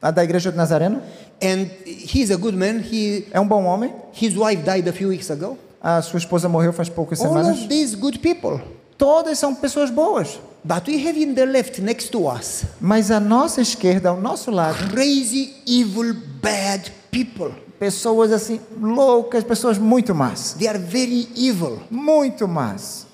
Ah, 0.00 0.10
da 0.10 0.22
igreja 0.24 0.50
de 0.50 0.56
Nazareno. 0.56 1.00
And 1.42 1.66
he's 1.86 2.30
a 2.30 2.36
good 2.36 2.56
man. 2.56 2.80
He, 2.80 3.26
É 3.32 3.40
um 3.40 3.46
bom 3.46 3.64
homem. 3.64 3.92
his 4.12 4.36
wife 4.36 4.62
died 4.64 4.88
a 4.88 4.92
few 4.92 5.08
weeks 5.08 5.30
ago. 5.30 5.56
A 5.82 6.02
sua 6.02 6.18
esposa 6.18 6.48
morreu 6.48 6.72
faz 6.72 6.88
poucas 6.88 7.20
All 7.20 7.28
semanas. 7.28 7.58
of 7.60 7.68
these 7.68 7.94
good 7.96 8.18
people. 8.18 8.60
Todas 8.98 9.38
são 9.38 9.54
pessoas 9.54 9.90
boas. 9.90 10.38
But 10.62 10.86
we 10.88 10.96
have 11.08 11.18
in 11.18 11.32
the 11.34 11.46
left 11.46 11.80
next 11.80 12.10
to 12.10 12.26
us 12.28 12.64
Mas 12.78 13.10
à 13.10 13.18
nossa 13.18 13.62
esquerda, 13.62 14.10
ao 14.10 14.20
nosso 14.20 14.50
lado, 14.50 14.90
crazy, 14.90 15.54
evil, 15.66 16.14
bad 16.42 16.92
people. 17.10 17.50
pessoas 17.78 18.30
assim 18.30 18.60
loucas, 18.78 19.42
pessoas 19.42 19.78
muito 19.78 20.14
más. 20.14 20.54
They 20.58 20.68
are 20.68 20.78
very 20.78 21.26
evil. 21.34 21.78
Muito 21.90 22.46
más. 22.46 23.06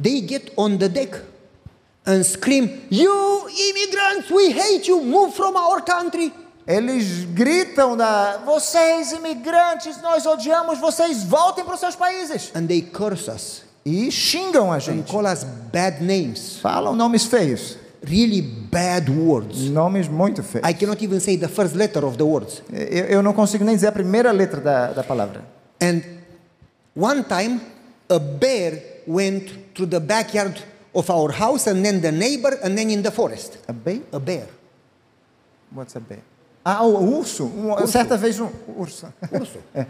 They 0.00 0.20
get 0.20 0.52
on 0.56 0.76
the 0.78 0.88
deck 0.88 1.20
and 2.06 2.22
scream, 2.24 2.82
You 2.90 3.48
immigrants, 3.48 4.30
we 4.30 4.50
hate 4.52 4.88
you, 4.88 5.00
move 5.02 5.34
from 5.34 5.56
our 5.56 5.82
country. 5.82 6.32
Eles 6.66 7.24
gritam 7.32 7.96
da 7.96 8.38
vocês 8.44 9.12
imigrantes, 9.12 10.00
nós 10.02 10.26
odiamos 10.26 10.78
vocês, 10.80 11.22
voltem 11.22 11.64
para 11.64 11.74
os 11.74 11.80
seus 11.80 11.94
países. 11.94 12.50
And 12.54 12.66
they 12.66 12.82
curse 12.82 13.30
us 13.30 13.62
E 13.84 14.10
xingam 14.10 14.72
a 14.72 14.76
and 14.76 14.80
gente. 14.80 15.10
call 15.12 15.24
us 15.26 15.44
bad 15.72 16.02
names, 16.02 16.58
Falam 16.60 16.94
nomes 16.96 17.24
feios. 17.26 17.76
really 18.02 18.42
bad 18.42 19.08
words. 19.10 19.68
Nomes 19.70 20.08
muito 20.08 20.42
feios. 20.42 20.68
I 20.68 20.72
cannot 20.74 21.00
even 21.04 21.20
say 21.20 21.36
the 21.36 21.46
first 21.48 21.76
letter 21.76 22.04
of 22.04 22.16
the 22.16 22.24
words. 22.24 22.62
Eu, 22.72 23.04
eu 23.06 23.22
não 23.22 23.32
consigo 23.32 23.64
nem 23.64 23.74
dizer 23.76 23.86
a 23.88 23.92
primeira 23.92 24.32
letra 24.32 24.60
da, 24.60 24.92
da 24.92 25.04
palavra. 25.04 25.44
And 25.80 26.02
one 26.96 27.22
time, 27.24 27.60
a 28.08 28.18
bear 28.18 28.82
went 29.06 29.50
through 29.74 29.88
the 29.90 30.00
backyard 30.00 30.60
of 30.96 31.10
our 31.10 31.30
house 31.32 31.66
and 31.66 31.84
then 31.84 32.00
the 32.00 32.10
neighbor 32.10 32.58
and 32.62 32.76
then 32.76 32.90
in 32.90 33.02
the 33.02 33.10
forest. 33.10 33.58
A 33.68 33.72
bem? 33.72 34.04
A 34.12 34.18
bear. 34.18 34.48
What's 35.70 35.94
a 35.96 36.00
bear? 36.00 36.22
Ah, 36.68 36.82
o 36.84 37.16
urso. 37.18 37.44
Um- 37.44 37.86
Certa 37.86 38.16
vez 38.16 38.40
um 38.40 38.48
urso. 38.76 39.06
Urso. 39.32 39.58
É. 39.72 39.86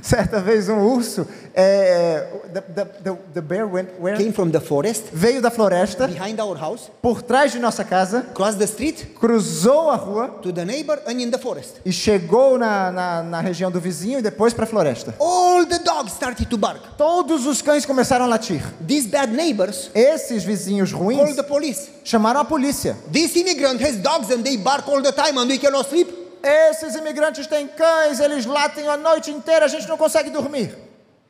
Certa 0.00 0.38
vez 0.40 0.68
um 0.68 0.78
urso. 0.78 1.26
É, 1.52 2.24
the, 2.54 2.60
the, 2.60 2.84
the, 3.02 3.18
the 3.34 3.40
bear 3.40 3.66
went 3.66 3.88
where? 3.98 4.16
Came 4.16 4.30
from 4.32 4.50
the 4.50 4.60
forest 4.60 5.06
Veio 5.12 5.42
da 5.42 5.50
floresta 5.50 6.06
behind 6.06 6.38
our 6.40 6.56
house, 6.56 6.88
por 7.02 7.20
trás 7.22 7.50
de 7.50 7.58
nossa 7.58 7.82
casa, 7.84 8.22
crossed 8.34 8.58
the 8.58 8.64
street 8.66 9.06
cruzou 9.18 9.90
a 9.90 9.96
rua 9.96 10.28
to 10.40 10.52
the 10.52 10.64
neighbor 10.64 11.00
and 11.06 11.20
in 11.20 11.30
the 11.30 11.38
forest. 11.38 11.80
e 11.84 11.90
chegou 11.90 12.56
na, 12.58 12.92
na, 12.92 13.22
na 13.24 13.40
região 13.40 13.70
do 13.70 13.80
vizinho 13.80 14.20
e 14.20 14.22
depois 14.22 14.54
para 14.54 14.64
a 14.64 14.68
floresta. 14.68 15.14
All 15.18 15.66
the 15.66 15.80
dogs 15.80 16.12
started 16.12 16.46
to 16.48 16.56
bark. 16.56 16.80
Todos 16.96 17.46
os 17.46 17.60
cães 17.60 17.84
começaram 17.84 18.26
a 18.26 18.28
latir. 18.28 18.62
These 18.86 19.08
bad 19.08 19.32
neighbors 19.32 19.90
Esses 19.94 20.44
vizinhos 20.44 20.92
ruins 20.92 21.18
called 21.18 21.34
the 21.36 21.42
police. 21.42 21.88
chamaram 22.04 22.40
a 22.40 22.44
polícia. 22.44 22.96
This 23.12 23.34
immigrant 23.34 23.82
has 23.82 23.96
dogs 23.96 24.30
and 24.30 24.42
they 24.44 24.56
bark 24.56 24.88
all 24.88 25.02
the 25.02 25.12
time 25.12 25.36
and 25.40 25.48
we 25.48 25.58
cannot 25.58 25.88
sleep. 25.88 26.19
Esses 26.42 26.94
imigrantes 26.94 27.46
têm 27.46 27.66
cães, 27.68 28.18
eles 28.20 28.46
latem 28.46 28.88
a 28.88 28.96
noite 28.96 29.30
inteira, 29.30 29.64
a 29.66 29.68
gente 29.68 29.86
não 29.88 29.96
consegue 29.96 30.30
dormir. 30.30 30.74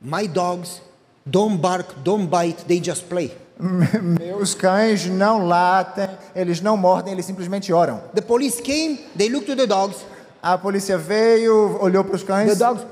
My 0.01 0.27
dogs 0.29 0.81
don't 1.27 1.57
bark, 1.59 1.95
don't 2.05 2.27
bite, 2.29 2.65
they 2.65 2.83
just 2.83 3.05
play. 3.05 3.37
Meus 3.59 4.55
cães 4.55 5.07
não 5.07 5.47
latem, 5.47 6.09
eles 6.35 6.61
não 6.61 6.77
mordem, 6.77 7.13
eles 7.13 7.27
simplesmente 7.27 7.73
oram. 7.73 8.01
The 8.15 8.23
police 8.23 8.63
came, 8.63 8.97
they 9.17 9.29
looked 9.29 9.47
to 9.51 9.57
the 9.57 9.67
dogs. 9.67 9.99
A 10.43 10.57
polícia 10.57 10.97
veio, 10.97 11.79
olhou 11.83 12.03
para 12.05 12.17
os 12.17 12.23
The 12.23 12.27
cães, 12.29 12.59
dogs 12.59 12.87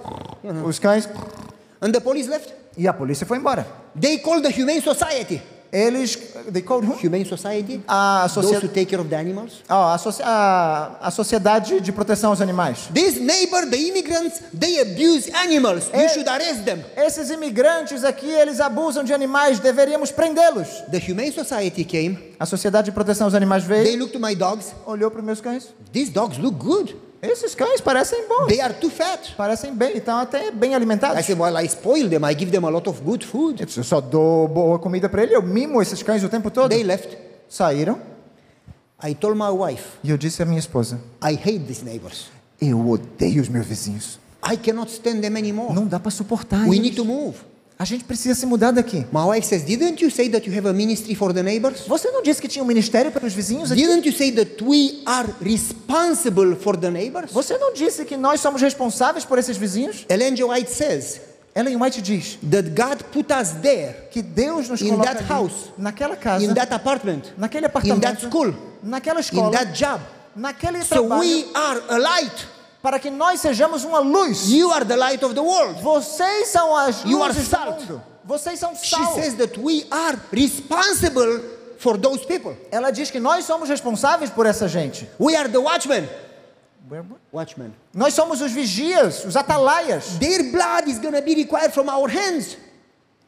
os 0.64 0.78
cães, 0.78 1.08
and 1.80 1.92
the 1.92 2.00
police 2.00 2.28
left. 2.28 2.52
e 2.76 2.86
a 2.86 2.92
polícia 2.92 3.26
foi 3.26 3.38
embora. 3.38 3.66
They 3.98 4.18
called 4.18 4.42
the 4.46 4.60
Humane 4.60 4.82
Society. 4.82 5.40
Eles, 5.70 6.16
they 6.50 6.62
called 6.62 6.84
who? 6.86 6.94
Humane 6.96 7.26
Society? 7.26 7.82
A, 7.86 8.26
Those 8.26 8.46
socie- 8.48 8.62
who 8.62 8.68
take 8.68 8.86
care 8.86 9.00
of 9.00 9.08
the 9.10 9.16
animals. 9.16 9.62
ó, 9.68 9.92
a, 9.94 9.98
socie- 9.98 10.22
a- 10.24 10.96
a 11.02 11.10
Sociedade 11.10 11.78
de 11.80 11.92
Proteção 11.92 12.30
aos 12.30 12.40
Animais. 12.40 12.88
This 12.92 13.20
neighbor, 13.20 13.66
the 13.68 13.76
immigrants, 13.76 14.40
they 14.58 14.80
abuse 14.80 15.30
animals. 15.34 15.88
You 15.92 16.00
Eh. 16.00 16.08
should 16.08 16.28
arrest 16.28 16.64
them. 16.64 16.82
Esses 16.96 17.28
imigrantes 17.30 18.02
aqui, 18.02 18.30
eles 18.30 18.60
abusam 18.60 19.04
de 19.04 19.12
animais, 19.12 19.58
deveríamos 19.60 20.10
prendê-los. 20.10 20.68
The 20.90 20.98
Humane 21.12 21.32
Society 21.32 21.84
came. 21.84 22.18
A 22.40 22.46
Sociedade 22.46 22.86
de 22.86 22.92
Proteção 22.92 23.26
aos 23.26 23.34
Animais 23.34 23.64
They 23.64 23.82
veio, 23.84 23.98
looked 23.98 24.12
to 24.18 24.20
my 24.20 24.34
dogs. 24.34 24.74
olhou 24.86 25.10
para 25.10 25.20
meus 25.20 25.40
cães. 25.40 25.68
These 25.92 26.10
dogs 26.12 26.38
look 26.38 26.56
good. 26.58 26.96
Esses 27.20 27.54
cães 27.54 27.80
parecem 27.80 28.28
bons, 28.28 28.46
They 28.46 28.60
are 28.60 28.74
too 28.74 28.90
fat. 28.90 29.34
parecem 29.36 29.74
bem, 29.74 29.96
estão 29.96 30.18
até 30.18 30.50
bem 30.52 30.70
I 30.72 30.74
alimentados. 30.74 31.24
said, 31.26 31.38
well, 31.38 31.56
I 31.60 31.66
spoil 31.66 32.08
them. 32.08 32.24
I 32.24 32.34
give 32.38 32.50
them 32.52 32.64
a 32.64 32.70
lot 32.70 32.88
of 32.88 33.00
good 33.02 33.26
food. 33.26 33.60
Eu 33.76 33.84
só 33.84 34.00
dou 34.00 34.46
boa 34.46 34.78
comida 34.78 35.08
para 35.08 35.22
ele, 35.24 35.34
eu 35.34 35.42
mimo 35.42 35.82
esses 35.82 36.02
cães 36.02 36.22
o 36.22 36.28
tempo 36.28 36.50
todo. 36.50 36.68
They 36.70 36.84
left. 36.84 37.16
Saíram 37.48 37.98
I 39.02 39.14
told 39.14 39.38
my 39.38 39.50
wife, 39.50 39.84
e 40.02 40.10
eu 40.10 40.16
disse 40.18 40.42
à 40.42 40.46
minha 40.46 40.58
esposa: 40.58 41.00
I 41.22 41.34
hate 41.34 41.60
these 41.66 41.84
neighbors. 41.84 42.30
Eu 42.60 42.88
odeio 42.88 43.40
os 43.42 43.48
meus 43.48 43.66
vizinhos. 43.66 44.18
I 44.48 44.56
cannot 44.56 44.90
stand 44.92 45.20
them 45.20 45.36
anymore. 45.36 45.72
Não 45.74 45.86
dá 45.86 45.98
para 45.98 46.10
suportar 46.10 46.60
We 46.62 46.76
eles. 46.76 46.80
need 46.80 46.96
to 46.96 47.04
move. 47.04 47.36
A 47.78 47.84
gente 47.84 48.02
precisa 48.02 48.34
se 48.34 48.44
mudar 48.44 48.72
daqui. 48.72 49.06
My 49.12 49.24
wife 49.26 49.46
says, 49.46 49.62
didn't 49.62 50.02
you 50.02 50.10
say 50.10 50.28
that 50.30 50.44
you 50.48 50.56
have 50.56 50.68
a 50.68 50.72
ministry 50.72 51.14
for 51.14 51.32
the 51.32 51.42
neighbors? 51.42 51.86
Você 51.86 52.10
não 52.10 52.22
disse 52.22 52.42
que 52.42 52.48
tinha 52.48 52.62
um 52.62 52.66
ministério 52.66 53.12
para 53.12 53.24
os 53.24 53.32
vizinhos 53.32 53.70
aqui? 53.70 53.80
Didn't 53.80 54.04
you 54.04 54.12
say 54.12 54.32
that 54.32 54.62
we 54.64 55.00
are 55.06 55.28
responsible 55.40 56.56
for 56.56 56.76
the 56.76 56.90
neighbors? 56.90 57.30
Você 57.32 57.56
não 57.56 57.72
disse 57.72 58.04
que 58.04 58.16
nós 58.16 58.40
somos 58.40 58.60
responsáveis 58.60 59.24
por 59.24 59.38
esses 59.38 59.56
vizinhos? 59.56 60.04
Ellen 60.08 60.34
G. 60.34 60.42
White 60.42 60.70
says 60.72 61.20
Ellen 61.54 61.76
White 61.80 62.02
diz 62.02 62.38
that 62.50 62.70
God 62.70 63.04
put 63.12 63.32
us 63.32 63.52
there, 63.62 64.08
que 64.10 64.22
Deus 64.22 64.68
nos 64.68 64.80
In 64.80 64.90
coloca 64.90 65.14
that 65.14 65.18
ali, 65.18 65.28
house, 65.28 65.72
naquela 65.78 66.16
casa, 66.16 66.44
in 66.44 66.54
that 66.54 66.72
apartment, 66.72 67.32
naquele 67.36 67.66
in 67.66 67.70
apartamento, 67.70 68.00
that 68.00 68.20
school, 68.20 68.54
naquela 68.82 69.20
in 69.20 69.24
escola, 69.24 69.50
that 69.52 69.72
job. 69.72 70.00
naquele 70.36 70.82
So 70.82 71.02
trabalho, 71.02 71.20
we 71.20 71.44
are 71.54 71.82
a 71.90 71.98
light. 71.98 72.46
Para 72.82 72.98
que 72.98 73.10
nós 73.10 73.40
sejamos 73.40 73.84
uma 73.84 73.98
luz. 73.98 74.48
You 74.50 74.70
are 74.72 74.84
the 74.84 74.96
light 74.96 75.22
of 75.24 75.34
the 75.34 75.42
world. 75.42 75.80
Vocês 75.82 76.48
são 76.48 76.76
as 76.76 77.04
You 77.04 77.22
are 77.22 77.32
luzes 77.32 77.48
do 77.48 77.58
mundo. 77.58 78.02
Vocês 78.24 78.58
são 78.58 78.74
She 78.76 78.96
sal. 78.96 79.14
says 79.14 79.34
that 79.34 79.58
we 79.58 79.84
are 79.90 80.18
responsible 80.32 81.40
for 81.78 81.96
those 81.98 82.24
people. 82.26 82.56
Ela 82.70 82.90
diz 82.90 83.10
que 83.10 83.18
nós 83.20 83.44
somos 83.44 83.68
responsáveis 83.68 84.30
por 84.30 84.46
essa 84.46 84.68
gente. 84.68 85.08
We 85.18 85.34
are 85.36 85.48
the 85.48 85.58
watchmen. 85.58 86.08
Watchmen. 87.32 87.74
Nós 87.92 88.14
somos 88.14 88.40
os 88.40 88.50
vigias, 88.52 89.24
os 89.24 89.36
atalaias. 89.36 90.18
Their 90.18 90.50
blood 90.50 90.88
is 90.88 90.98
going 90.98 91.14
to 91.14 91.22
be 91.22 91.34
required 91.34 91.72
from 91.72 91.88
our 91.90 92.08
hands. 92.08 92.56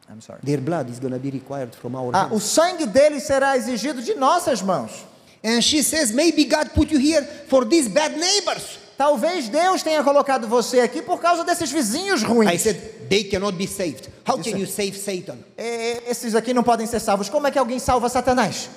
I'm 0.09 0.21
sorry. 0.21 0.41
Their 0.43 0.59
blood 0.61 0.89
is 0.91 0.99
going 0.99 1.13
to 1.13 1.19
be 1.21 1.31
required 1.31 1.75
from 1.75 1.95
our 1.95 2.11
Ah, 2.15 2.27
o 2.31 2.39
hands. 2.39 2.45
sangue 2.45 2.87
deles 2.87 3.25
será 3.25 3.57
exigido 3.57 4.01
de 4.03 4.15
nossas 4.15 4.63
mãos. 4.63 5.05
And 5.45 5.63
she 5.63 5.83
says, 5.83 6.11
maybe 6.13 6.45
God 6.47 6.71
put 6.75 6.91
you 6.91 6.99
here 6.99 7.23
for 7.49 7.65
these 7.65 7.87
bad 7.89 8.17
neighbors. 8.17 8.79
Talvez 9.01 9.49
Deus 9.49 9.83
tenha 9.83 10.05
colocado 10.05 10.47
você 10.47 10.81
aqui 10.81 11.01
por 11.01 11.19
causa 11.23 11.43
desses 11.43 11.73
vizinhos 11.73 12.21
I 12.21 12.27
ruins. 12.27 12.61
said, 12.61 12.77
they 13.09 13.25
cannot 13.25 13.57
be 13.57 13.67
saved. 13.67 14.11
How 14.29 14.37
can 14.37 14.43
sir. 14.43 14.59
you 14.59 14.67
save 14.67 14.95
Satan? 14.95 15.39
É, 15.57 16.03
esses 16.11 16.35
aqui 16.35 16.53
não 16.53 16.63
podem 16.63 16.87
ser 16.87 17.01
salvos. 17.01 17.31
Como 17.31 17.47
é 17.47 17.51
que 17.51 17.59
alguém 17.59 17.79
salva 17.79 18.11
Satanás? 18.11 18.69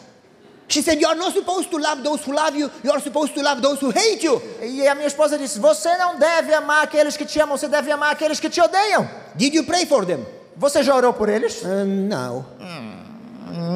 She 0.69 0.81
said, 0.81 1.01
you 1.01 1.09
are 1.09 1.19
not 1.19 1.33
supposed 1.33 1.69
to 1.69 1.77
love 1.77 2.03
those 2.03 2.23
who 2.25 2.33
love 2.33 2.57
you. 2.57 2.71
You 2.85 2.93
are 2.93 3.01
supposed 3.01 3.33
to 3.33 3.41
love 3.41 3.61
those 3.61 3.83
who 3.83 3.91
hate 3.91 4.25
you. 4.25 4.41
E 4.61 4.87
a 4.87 4.95
minha 4.95 5.07
esposa 5.07 5.37
disse: 5.37 5.59
Você 5.59 5.89
não 5.97 6.17
deve 6.17 6.53
amar 6.53 6.85
aqueles 6.85 7.17
que 7.17 7.25
te 7.25 7.37
amam, 7.41 7.57
você 7.57 7.67
deve 7.67 7.91
amar 7.91 8.13
aqueles 8.13 8.39
que 8.39 8.49
te 8.49 8.61
odeiam. 8.61 9.05
Did 9.35 9.53
you 9.53 9.65
pray 9.65 9.85
for 9.85 10.05
them? 10.05 10.25
Você 10.55 10.83
já 10.83 10.95
orou 10.95 11.11
por 11.11 11.27
eles? 11.27 11.61
Uh, 11.63 11.83
no. 11.83 12.45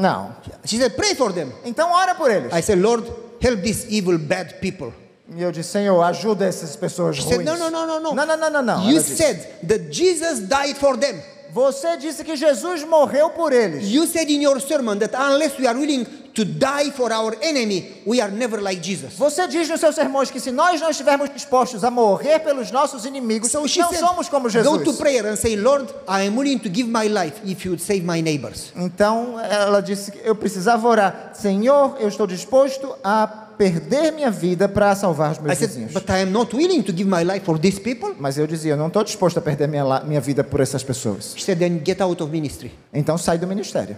Não. 0.02 0.34
She 0.64 0.78
said, 0.78 0.96
pray 0.96 1.14
for 1.14 1.34
them. 1.34 1.52
Então 1.66 1.92
ora 1.92 2.16
por 2.16 2.32
eles. 2.32 2.54
I 2.54 2.62
said, 2.62 2.80
Lord, 2.80 3.06
help 3.42 3.62
these 3.62 3.86
evil, 3.90 4.18
bad 4.18 4.62
people. 4.62 4.94
E 5.36 5.42
eu 5.42 5.52
disse: 5.52 5.70
Senhor, 5.70 6.02
ajuda 6.04 6.46
essas 6.46 6.76
pessoas 6.76 7.20
ruins. 7.20 7.36
said, 7.36 7.46
no, 7.46 7.58
no, 7.58 7.70
no, 7.70 7.86
no, 7.86 8.00
no. 8.00 8.14
Não, 8.16 8.26
não, 8.26 8.38
não, 8.38 8.50
não, 8.50 8.62
não. 8.62 8.90
You 8.90 9.02
said 9.02 9.40
that 9.68 9.92
Jesus 9.92 10.40
died 10.48 10.76
for 10.78 10.98
them. 10.98 11.22
Você 11.54 11.98
disse 11.98 12.24
que 12.24 12.36
Jesus 12.36 12.84
morreu 12.84 13.30
por 13.32 13.52
eles. 13.52 13.90
You 13.90 14.06
said 14.06 14.30
in 14.30 14.42
your 14.42 14.60
sermon 14.60 15.00
that 15.00 15.16
unless 15.16 15.58
we 15.58 15.66
are 15.66 15.78
willing 15.78 16.06
to 16.34 16.46
die 16.46 16.92
for 16.92 17.12
our 17.12 17.36
enemy, 17.42 17.94
we 18.06 18.22
are 18.22 18.30
never 18.30 18.62
like 18.62 18.80
Jesus. 18.82 19.14
Você 19.18 19.48
diz 19.48 19.68
nos 19.68 19.80
seus 19.80 19.96
sermões 19.96 20.30
que 20.30 20.40
se 20.40 20.52
nós 20.52 20.80
não 20.80 20.90
estivermos 20.90 21.30
dispostos 21.34 21.84
a 21.84 21.90
morrer 21.90 22.40
pelos 22.40 22.70
nossos 22.70 23.06
inimigos, 23.06 23.50
So 23.50 23.62
não 23.62 23.68
said, 23.68 23.98
somos 24.00 24.30
como 24.30 24.50
go 24.50 24.78
to 24.78 24.84
Jesus. 24.86 24.98
prayer 24.98 25.26
and 25.26 25.36
say, 25.36 25.56
Lord, 25.56 25.92
I 26.08 26.28
am 26.28 26.38
willing 26.38 26.60
to 26.60 26.70
give 26.70 26.88
my 26.90 27.08
life 27.08 27.42
if 27.44 27.66
you 27.66 27.72
would 27.72 27.82
save 27.82 28.04
my 28.06 28.22
neighbors. 28.22 28.72
Então 28.76 29.40
ela 29.40 29.82
disse 29.82 30.12
que 30.12 30.20
eu 30.24 30.36
precisava 30.36 30.88
orar. 30.88 31.32
Senhor, 31.34 31.96
eu 32.00 32.08
estou 32.10 32.28
disposto 32.28 32.94
a 33.04 33.47
perder 33.58 34.12
minha 34.12 34.30
vida 34.32 34.70
para 34.70 34.96
salvar 34.96 35.32
os 35.32 35.38
I 35.38 35.42
meus 35.42 35.58
said, 35.58 35.70
vizinhos. 35.70 35.94
but 35.94 36.10
I 36.10 36.22
am 36.22 36.32
not 36.32 36.56
willing 36.56 36.82
to 36.84 36.92
give 36.92 37.06
my 37.10 37.24
life 37.24 37.44
for 37.46 37.58
these 37.60 37.80
people. 37.80 38.16
Mas 38.20 38.38
eu 38.38 38.46
dizia, 38.48 38.74
eu 38.74 38.78
não 38.78 38.88
estou 38.88 39.04
disposto 39.04 39.38
a 39.38 39.42
perder 39.42 39.68
minha, 39.68 40.00
minha 40.02 40.22
vida 40.22 40.44
por 40.44 40.60
essas 40.62 40.84
pessoas. 40.84 41.34
She 41.36 41.44
said, 41.44 41.60
then 41.60 41.82
get 41.86 42.00
out 42.02 42.22
of 42.22 42.32
ministry. 42.32 42.72
Então 42.94 43.18
sai 43.18 43.38
do 43.38 43.48
ministério. 43.48 43.98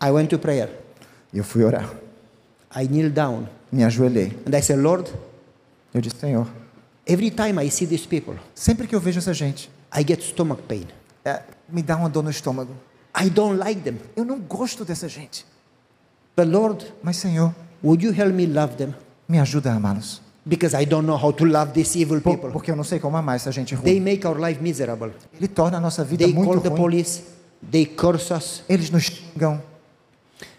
I 0.00 0.10
went 0.10 0.28
to 0.30 0.38
prayer. 0.38 0.68
Eu 1.32 1.44
fui 1.44 1.64
orar. 1.64 1.90
I 2.74 2.86
kneel 2.86 3.10
down 3.10 3.48
Me 3.72 3.82
ajoelhei. 3.84 4.36
and 4.46 4.54
I 4.56 4.60
say, 4.62 4.76
Lord, 4.76 5.10
Eu 5.94 6.00
disse, 6.02 6.16
Senhor, 6.18 6.46
every 7.06 7.30
time 7.30 7.58
I 7.64 7.70
see 7.70 7.86
these 7.86 8.06
people, 8.06 8.34
sempre 8.54 8.86
que 8.86 8.94
eu 8.94 9.00
vejo 9.00 9.18
essa 9.18 9.32
gente, 9.32 9.70
I 9.96 10.04
get 10.06 10.20
stomach 10.22 10.60
pain. 10.68 10.86
é, 11.24 11.40
me 11.68 11.82
dá 11.82 11.96
uma 11.96 12.08
dor 12.10 12.22
no 12.22 12.30
estômago. 12.30 12.74
I 13.18 13.30
don't 13.30 13.56
like 13.58 13.80
them. 13.80 13.96
Eu 14.14 14.24
não 14.26 14.38
gosto 14.38 14.84
dessa 14.84 15.08
gente. 15.08 15.46
But 16.36 16.46
Lord, 16.48 16.84
Mas, 17.02 17.16
Senhor, 17.16 17.54
would 17.82 18.02
you 18.04 18.12
help 18.12 18.32
me 18.34 18.46
love 18.46 18.76
them? 18.76 18.94
me 19.28 19.38
ajuda 19.40 19.72
a 19.72 19.76
amá-los. 19.76 20.20
Because 20.44 20.76
I 20.80 20.84
don't 20.86 21.04
know 21.06 21.16
how 21.20 21.32
to 21.32 21.44
love 21.44 21.72
these 21.72 21.98
evil 21.98 22.20
Por- 22.20 22.34
people. 22.36 22.50
porque 22.52 22.70
eu 22.70 22.76
não 22.76 22.84
sei 22.84 23.00
como 23.00 23.16
amar 23.16 23.34
essa 23.36 23.50
gente 23.50 23.74
They 23.76 23.94
ruim. 23.98 24.04
make 24.04 24.24
our 24.26 24.38
life 24.38 24.62
miserable. 24.62 25.10
Ele 25.36 25.48
torna 25.48 25.78
a 25.78 25.80
nossa 25.80 26.04
vida 26.04 26.24
They 26.24 26.32
muito 26.32 26.48
call 26.52 26.60
the 26.60 26.68
ruim. 26.68 26.76
police. 26.80 27.22
They 27.68 27.86
curse 27.86 28.32
us. 28.32 28.62
Eles 28.68 28.90
nos 28.90 29.04
xingam. 29.04 29.60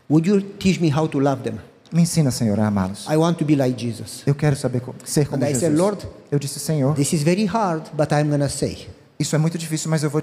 Would 0.09 0.27
you 0.27 0.41
teach 0.41 0.81
me 0.81 0.89
how 0.93 1.07
to 1.07 1.19
love 1.19 1.43
them? 1.43 1.59
Me 1.93 2.01
ensina, 2.01 2.31
Senhor, 2.31 2.59
a 2.59 2.67
amá-los. 2.67 3.07
I 3.09 3.15
want 3.15 3.37
to 3.37 3.45
be 3.45 3.55
like 3.55 3.77
Jesus. 3.81 4.23
Eu 4.25 4.35
quero 4.35 4.57
saber 4.57 4.81
ser 5.05 5.25
como 5.25 5.41
And 5.41 5.47
I 5.47 5.53
Jesus. 5.53 5.61
said, 5.61 5.77
Lord, 5.77 6.05
eu 6.29 6.37
disse, 6.39 6.59
Senhor, 6.59 6.93
This 6.95 7.13
is 7.13 7.23
very 7.23 7.45
hard, 7.45 7.83
but 7.93 8.11
I'm 8.11 8.27
going 8.27 8.41
to 8.41 8.49
say, 8.49 8.89
isso 9.17 9.33
é 9.35 9.39
muito 9.39 9.57
difícil, 9.57 9.89
mas 9.89 10.03
eu 10.03 10.09
vou. 10.09 10.21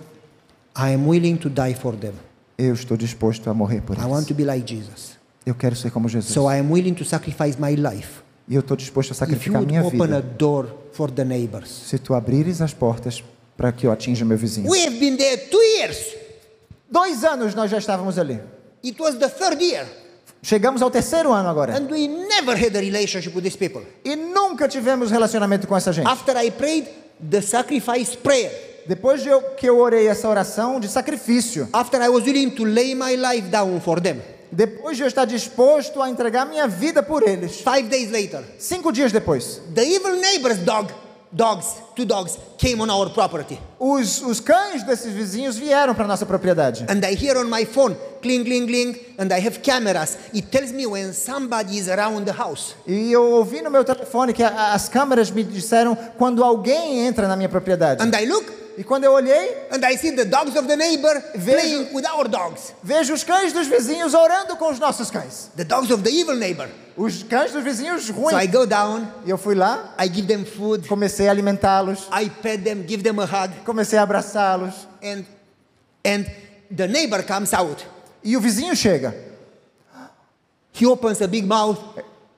I 0.76 0.92
am 0.92 1.08
willing 1.08 1.36
to 1.36 1.48
die 1.48 1.74
for 1.74 1.94
them. 1.96 2.12
Eu 2.58 2.74
estou 2.74 2.98
disposto 2.98 3.48
a 3.48 3.54
morrer 3.54 3.80
por 3.80 3.96
I 3.96 4.00
want 4.02 4.12
eles. 4.16 4.26
to 4.26 4.34
be 4.34 4.44
like 4.44 4.66
Jesus. 4.66 5.16
Eu 5.46 5.54
quero 5.54 5.76
ser 5.76 5.90
como 5.90 6.08
Jesus. 6.08 6.32
So 6.32 6.50
I 6.50 6.58
am 6.58 6.72
willing 6.72 6.94
to 6.94 7.04
sacrifice 7.04 7.58
my 7.60 7.74
life. 7.76 8.22
E 8.48 8.54
eu 8.54 8.60
estou 8.60 8.76
disposto 8.76 9.12
a 9.12 9.14
sacrificar 9.14 9.62
minha 9.62 9.82
open 9.82 10.02
a 10.02 10.06
vida. 10.06 10.22
door 10.22 10.66
for 10.92 11.10
the 11.10 11.24
neighbors. 11.24 11.70
Se 11.70 11.98
tu 11.98 12.14
abrires 12.14 12.60
as 12.60 12.74
portas 12.74 13.22
para 13.56 13.72
que 13.72 13.86
eu 13.86 13.92
atinja 13.92 14.24
meu 14.24 14.36
vizinho. 14.36 14.70
We 14.70 14.84
have 14.86 14.98
been 14.98 15.16
there 15.16 15.36
two 15.48 15.62
years. 15.62 16.14
Dois 16.90 17.24
anos 17.24 17.54
nós 17.54 17.70
já 17.70 17.78
estávamos 17.78 18.18
ali. 18.18 18.40
It 18.84 19.00
was 19.00 19.16
the 19.16 19.28
third 19.28 19.62
year. 19.62 19.86
Chegamos 20.42 20.82
ao 20.82 20.90
terceiro 20.90 21.32
ano 21.32 21.48
agora. 21.48 21.74
And 21.76 21.88
we 21.90 22.06
never 22.06 22.54
had 22.54 22.76
a 22.76 22.80
relationship 22.80 23.34
with 23.34 23.42
these 23.42 23.56
people. 23.56 23.82
E 24.04 24.14
nunca 24.14 24.68
tivemos 24.68 25.10
relacionamento 25.10 25.66
com 25.66 25.76
essa 25.76 25.92
gente. 25.92 26.06
After 26.06 26.36
I 26.36 26.50
prayed 26.50 26.88
the 27.30 27.40
sacrifice 27.40 28.16
prayer, 28.16 28.74
Depois 28.86 29.22
de 29.22 29.30
eu, 29.30 29.40
que 29.56 29.66
eu 29.66 29.78
orei 29.78 30.08
essa 30.08 30.28
oração 30.28 30.78
de 30.78 30.88
sacrifício, 30.88 31.68
after 31.72 32.02
I 32.02 32.08
was 32.08 32.24
willing 32.24 32.50
to 32.50 32.64
lay 32.64 32.94
my 32.94 33.16
life 33.16 33.48
down 33.48 33.80
for 33.80 33.98
them, 34.00 34.20
depois 34.54 34.96
de 34.96 35.02
eu 35.02 35.06
estar 35.08 35.24
disposto 35.24 36.00
a 36.00 36.08
entregar 36.08 36.46
minha 36.46 36.66
vida 36.68 37.02
por 37.02 37.22
eles, 37.22 37.56
five 37.60 37.82
days 37.88 38.10
later, 38.10 38.42
cinco 38.58 38.92
dias 38.92 39.12
depois, 39.12 39.60
the 39.74 39.82
evil 39.84 40.16
neighbor's 40.20 40.58
dog, 40.58 40.92
dogs, 41.32 41.66
two 41.96 42.04
dogs, 42.04 42.38
came 42.58 42.80
on 42.80 42.88
our 42.90 43.10
property. 43.10 43.58
os, 43.80 44.22
os 44.22 44.38
cães 44.40 44.84
desses 44.84 45.12
vizinhos 45.12 45.56
vieram 45.58 45.92
para 45.94 46.06
nossa 46.06 46.24
propriedade. 46.24 46.84
And 46.88 47.04
I 47.04 47.14
hear 47.14 47.36
on 47.36 47.46
my 47.50 47.64
phone, 47.66 47.96
cling, 48.22 48.44
cling, 48.44 48.66
cling, 48.66 48.96
and 49.18 49.32
I 49.34 49.40
have 49.44 49.58
cameras. 49.60 50.16
It 50.32 50.46
tells 50.50 50.70
me 50.72 50.86
when 50.86 51.12
somebody 51.12 51.76
is 51.76 51.88
around 51.88 52.24
the 52.24 52.32
house. 52.32 52.74
E 52.86 53.10
eu 53.12 53.22
ouvi 53.32 53.60
no 53.60 53.70
meu 53.70 53.84
telefone 53.84 54.32
que 54.32 54.42
a- 54.44 54.72
as 54.74 54.88
câmeras 54.88 55.30
me 55.32 55.42
disseram 55.42 55.96
quando 56.16 56.42
alguém 56.44 57.00
entra 57.06 57.26
na 57.26 57.34
minha 57.36 57.48
propriedade. 57.48 58.00
And 58.02 58.12
I 58.16 58.26
look, 58.26 58.46
E 58.76 58.82
quando 58.84 59.04
eu 59.04 59.12
olhei, 59.12 59.68
and 59.70 59.84
I 59.84 59.96
see 59.96 60.10
the 60.14 60.24
dogs 60.24 60.56
of 60.56 60.66
the 60.66 60.76
neighbor 60.76 61.22
Vejo- 61.36 61.58
playing 61.60 61.94
with 61.94 62.04
our 62.06 62.26
dogs. 62.28 62.72
vejo 62.82 63.12
os 63.14 63.22
cães 63.22 63.52
dos 63.52 63.66
vizinhos 63.68 64.14
orando 64.14 64.56
com 64.56 64.70
os 64.70 64.78
nossos 64.80 65.10
cães. 65.10 65.50
The 65.56 65.64
dogs 65.64 65.92
of 65.92 66.02
the 66.02 66.10
evil 66.10 66.34
neighbor. 66.36 66.68
Os 66.96 67.22
cães 67.22 67.52
dos 67.52 67.62
vizinhos 67.62 68.06
So 68.06 68.12
I 68.12 68.14
ruins. 68.46 68.50
go 68.50 68.66
down, 68.66 69.06
eu 69.26 69.36
fui 69.38 69.54
lá, 69.54 69.94
I 69.98 70.08
give 70.12 70.26
them 70.26 70.44
food, 70.44 70.88
comecei 70.88 71.28
a 71.28 71.30
alimentá-los, 71.30 72.08
I 72.12 72.28
pet 72.30 72.62
them, 72.64 72.84
give 72.86 73.02
them 73.02 73.18
a 73.20 73.24
hug, 73.24 73.52
comecei 73.64 73.98
a 73.98 74.02
abraçá-los. 74.02 74.86
and 75.02 75.24
and 76.04 76.24
the 76.74 76.86
neighbor 76.88 77.22
comes 77.24 77.52
out. 77.52 77.84
E 78.22 78.36
o 78.36 78.40
vizinho 78.40 78.74
chega. 78.74 79.14
He 80.72 80.86
opens 80.86 81.20
a 81.22 81.26
big 81.28 81.46
mouth, 81.46 81.78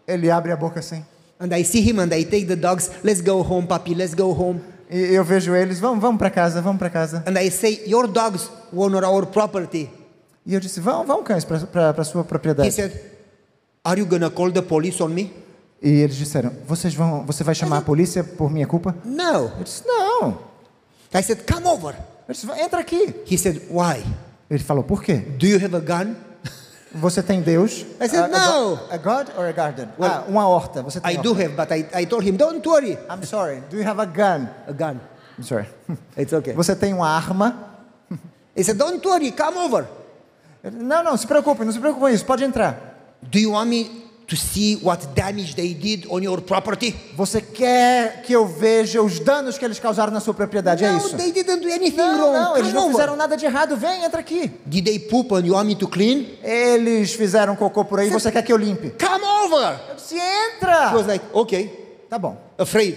Ele 0.06 0.30
abre 0.30 0.52
a 0.52 0.56
boca 0.56 0.80
assim. 0.80 1.04
and 1.40 1.52
I 1.54 1.62
see 1.64 1.80
him, 1.80 1.98
and 2.00 2.12
I 2.14 2.24
take 2.24 2.46
the 2.46 2.56
dogs. 2.56 2.90
Let's 3.02 3.20
go 3.22 3.42
home, 3.42 3.66
puppy. 3.66 3.94
Let's 3.94 4.14
go 4.14 4.32
home. 4.32 4.60
E 4.90 5.14
eu 5.14 5.24
vejo 5.24 5.54
eles, 5.54 5.80
vamos, 5.80 6.00
vamos 6.00 6.18
para 6.18 6.30
casa, 6.30 6.62
vamos 6.62 6.78
para 6.78 6.90
casa. 6.90 7.24
And 7.26 7.38
I 7.40 7.50
say, 7.50 7.82
your 7.86 8.06
dogs 8.06 8.48
honor 8.72 9.04
our 9.04 9.26
property. 9.26 9.90
E 10.44 10.54
eu 10.54 10.60
disse, 10.60 10.78
vão, 10.80 11.04
vão 11.04 11.22
cães 11.24 11.44
para 11.44 12.04
sua 12.04 12.22
He 12.22 12.24
propriedade. 12.24 12.72
said, 12.72 12.92
Are 13.84 14.00
you 14.00 14.06
gonna 14.06 14.30
call 14.30 14.52
the 14.52 14.62
police 14.62 15.02
on 15.02 15.08
me? 15.08 15.32
E 15.82 15.90
eles 15.90 16.16
disseram, 16.16 16.52
vocês 16.66 16.94
vão, 16.94 17.24
você 17.26 17.42
vai 17.44 17.54
chamar 17.54 17.78
a 17.78 17.82
polícia 17.82 18.22
por 18.24 18.50
minha 18.50 18.66
culpa? 18.66 18.94
No. 19.04 19.50
Eu 19.58 19.64
disse, 19.64 19.82
não. 19.86 20.38
I 21.14 21.22
said, 21.22 21.42
Come 21.52 21.66
over. 21.66 21.94
Eu 22.28 22.34
disse, 22.34 22.46
entra 22.60 22.80
aqui. 22.80 23.14
He 23.30 23.36
said, 23.36 23.62
Why? 23.70 24.04
Ele 24.48 24.62
falou, 24.62 24.84
por 24.84 25.02
quê? 25.02 25.16
Do 25.16 25.46
you 25.46 25.56
have 25.56 25.74
a 25.74 25.80
gun? 25.80 26.14
Você 26.94 27.22
tem 27.22 27.42
Deus? 27.42 27.84
I 28.00 28.08
said, 28.08 28.32
A- 28.32 28.36
a 28.36 28.60
no. 28.60 28.78
A 28.90 28.96
God 28.96 29.28
or 29.36 29.46
a 29.46 29.52
garden? 29.52 29.88
Well, 29.98 30.10
ah, 30.10 30.24
uma 30.28 30.48
horta. 30.48 30.82
Você 30.82 31.00
tem 31.00 31.12
I 31.12 31.16
horta. 31.16 31.28
do 31.28 31.34
have, 31.34 31.54
but 31.56 31.70
I, 31.72 32.02
I 32.02 32.06
told 32.06 32.26
him, 32.26 32.36
Don't 32.36 32.66
worry. 32.66 32.96
I'm 33.10 33.24
sorry. 33.24 33.60
Do 33.68 33.76
you 33.76 33.86
have 33.86 34.00
a 34.00 34.06
gun? 34.06 34.48
A 34.66 34.72
gun. 34.72 35.00
I'm 35.38 35.44
sorry. 35.44 35.66
It's 36.16 36.32
okay. 36.32 36.54
Você 36.54 36.74
tem 36.76 36.94
uma 36.94 37.08
arma? 37.08 37.74
He 38.56 38.62
said, 38.64 38.78
Don't 38.78 39.04
worry, 39.06 39.32
come 39.32 39.58
over. 39.58 39.86
Não, 40.72 41.02
não, 41.04 41.16
se 41.16 41.26
preocupe, 41.26 41.64
não 41.64 41.72
se 41.72 41.78
preocupe 41.78 42.00
com 42.00 42.08
isso. 42.08 42.24
Pode 42.24 42.44
entrar. 42.44 42.94
Do 43.22 43.38
you 43.38 43.52
want 43.52 43.68
me 43.68 44.05
to 44.26 44.34
see 44.36 44.76
what 44.82 45.06
damage 45.14 45.54
they 45.54 45.72
did 45.72 46.06
on 46.10 46.20
your 46.22 46.40
property? 46.40 46.94
Você 47.16 47.40
quer 47.40 48.22
que 48.22 48.32
eu 48.32 48.46
veja 48.46 49.00
os 49.00 49.20
danos 49.20 49.56
que 49.56 49.64
eles 49.64 49.78
causaram 49.78 50.12
na 50.12 50.18
sua 50.20 50.34
propriedade? 50.34 50.84
é 50.84 50.90
no, 50.90 50.98
isso? 50.98 51.16
they 51.16 51.30
didn't 51.32 51.60
do 51.60 51.68
anything 51.72 51.96
Não, 51.96 52.18
wrong. 52.18 52.32
não, 52.32 52.56
eles 52.56 52.68
come 52.68 52.74
não 52.74 52.82
over. 52.86 52.92
fizeram 52.96 53.16
nada 53.16 53.36
de 53.36 53.44
errado. 53.46 53.76
Vem, 53.76 54.04
entra 54.04 54.20
aqui. 54.20 54.50
Did 54.66 54.84
they 54.84 54.98
poop 54.98 55.32
and 55.34 55.46
you 55.46 55.54
want 55.54 55.66
me 55.66 55.74
to 55.76 55.86
clean? 55.86 56.26
Eles 56.42 57.12
fizeram 57.14 57.54
cocô 57.54 57.84
por 57.84 58.00
aí, 58.00 58.10
você 58.10 58.32
quer 58.32 58.42
que 58.42 58.52
eu 58.52 58.56
limpe? 58.56 58.90
Come 58.90 59.24
over. 59.24 59.78
Eu 59.90 59.94
disse, 59.94 60.16
entra. 60.16 60.90
He 60.90 60.94
was 60.96 61.06
like, 61.06 61.24
Okay. 61.32 61.86
Tá 62.08 62.18
bom. 62.18 62.36
Afraid. 62.58 62.96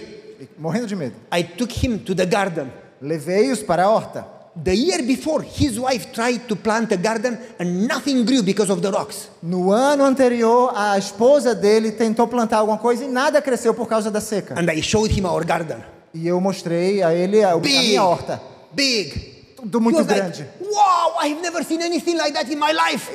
Morrendo 0.58 0.86
de 0.86 0.96
medo. 0.96 1.14
I 1.32 1.42
took 1.44 1.72
him 1.86 1.98
to 1.98 2.14
the 2.14 2.24
garden. 2.26 2.72
Levei-os 3.00 3.62
para 3.62 3.84
a 3.84 3.90
horta. 3.90 4.26
The 4.56 4.74
year 4.74 5.02
before, 5.02 5.42
his 5.44 5.78
wife 5.78 6.12
tried 6.12 6.48
to 6.48 6.56
plant 6.56 6.90
a 6.92 6.96
garden 6.96 7.38
and 7.58 7.86
nothing 7.86 8.24
grew 8.24 8.42
because 8.42 8.68
of 8.70 8.80
the 8.82 8.90
rocks. 8.90 9.28
No 9.42 9.70
ano 9.72 10.04
anterior, 10.04 10.72
a 10.74 10.98
esposa 10.98 11.54
dele 11.54 11.92
tentou 11.92 12.26
plantar 12.26 12.58
alguma 12.58 12.76
coisa 12.78 13.04
e 13.04 13.08
nada 13.08 13.40
cresceu 13.40 13.72
por 13.74 13.86
causa 13.86 14.10
da 14.10 14.20
seca. 14.20 14.54
And 14.58 14.68
I 14.70 14.82
showed 14.82 15.12
him 15.16 15.24
our 15.24 15.44
garden. 15.44 15.78
E 16.12 16.26
eu 16.26 16.40
mostrei 16.40 17.00
a 17.00 17.14
ele 17.14 17.44
a, 17.44 17.52
a 17.52 17.58
Big. 17.58 17.78
minha 17.78 18.02
horta. 18.02 18.42
Big. 18.72 19.38
Tudo 19.54 19.80
muito 19.80 19.98
was 19.98 20.06
like, 20.08 20.20
grande. 20.20 20.46
wow, 20.60 21.14
I've 21.22 21.40
never 21.40 21.62
seen 21.62 21.82
anything 21.82 22.16
like 22.16 22.32
that 22.32 22.50
in 22.50 22.58
my 22.58 22.72
life. 22.72 23.08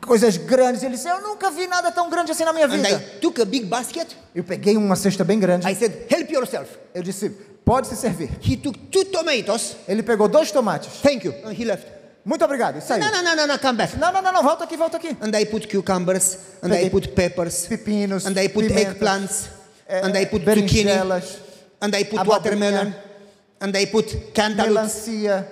Coisas 0.00 0.36
grandes. 0.36 0.82
Ele 0.82 0.94
disse, 0.96 1.08
eu 1.08 1.22
nunca 1.22 1.50
vi 1.50 1.66
nada 1.68 1.90
tão 1.90 2.10
grande 2.10 2.32
assim 2.32 2.44
na 2.44 2.52
minha 2.52 2.66
And 2.66 2.70
vida. 2.70 2.88
I 2.90 3.20
took 3.20 3.40
a 3.40 3.44
big 3.44 3.64
basket. 3.66 4.08
Eu 4.34 4.44
peguei 4.44 4.76
uma 4.76 4.96
cesta 4.96 5.24
bem 5.24 5.38
grande. 5.38 5.66
I 5.66 5.74
said, 5.74 6.06
help 6.10 6.28
yourself. 6.30 6.68
Eu 6.92 7.02
disse, 7.02 7.30
pode 7.70 7.86
se 7.86 7.94
servir. 7.94 8.30
He 8.42 8.56
took 8.56 8.76
two 8.90 9.04
tomatoes. 9.04 9.76
Ele 9.86 10.02
pegou 10.02 10.26
dois 10.26 10.50
tomates. 10.50 10.88
Thank 11.02 11.24
you. 11.24 11.32
And 11.44 11.52
he 11.52 11.64
left. 11.64 11.86
Muito 12.24 12.44
obrigado. 12.44 12.78
E 12.78 12.80
saiu. 12.80 13.04
No, 13.04 13.10
no, 13.12 13.22
no, 13.22 13.36
no, 13.36 13.46
no, 13.46 13.58
come 13.60 13.78
back. 13.78 13.96
Não, 13.96 14.12
não, 14.12 14.20
não, 14.20 14.32
não, 14.32 14.42
volta 14.42 14.64
aqui, 14.64 14.76
volta 14.76 14.96
aqui. 14.96 15.16
And 15.20 15.30
I 15.38 15.46
put 15.46 15.68
cucumbers, 15.68 16.36
and 16.62 16.72
I 16.72 16.78
Peguei 16.78 16.90
put 16.90 17.08
peppers, 17.14 17.66
Pepinos, 17.68 18.26
and 18.26 18.36
I 18.36 18.48
put 18.48 18.66
pimentas, 18.66 18.94
eggplants, 18.96 19.48
eh, 19.88 20.00
and 20.04 20.18
I 20.18 20.26
put 20.26 20.44
zucchini, 20.44 20.90
and 21.80 21.94
I 21.94 22.04
put 22.04 22.26
watermelon, 22.26 22.92
and 23.60 23.76
I 23.76 23.86
put 23.86 24.34
cantaloupes, 24.34 25.06
melancia, 25.06 25.46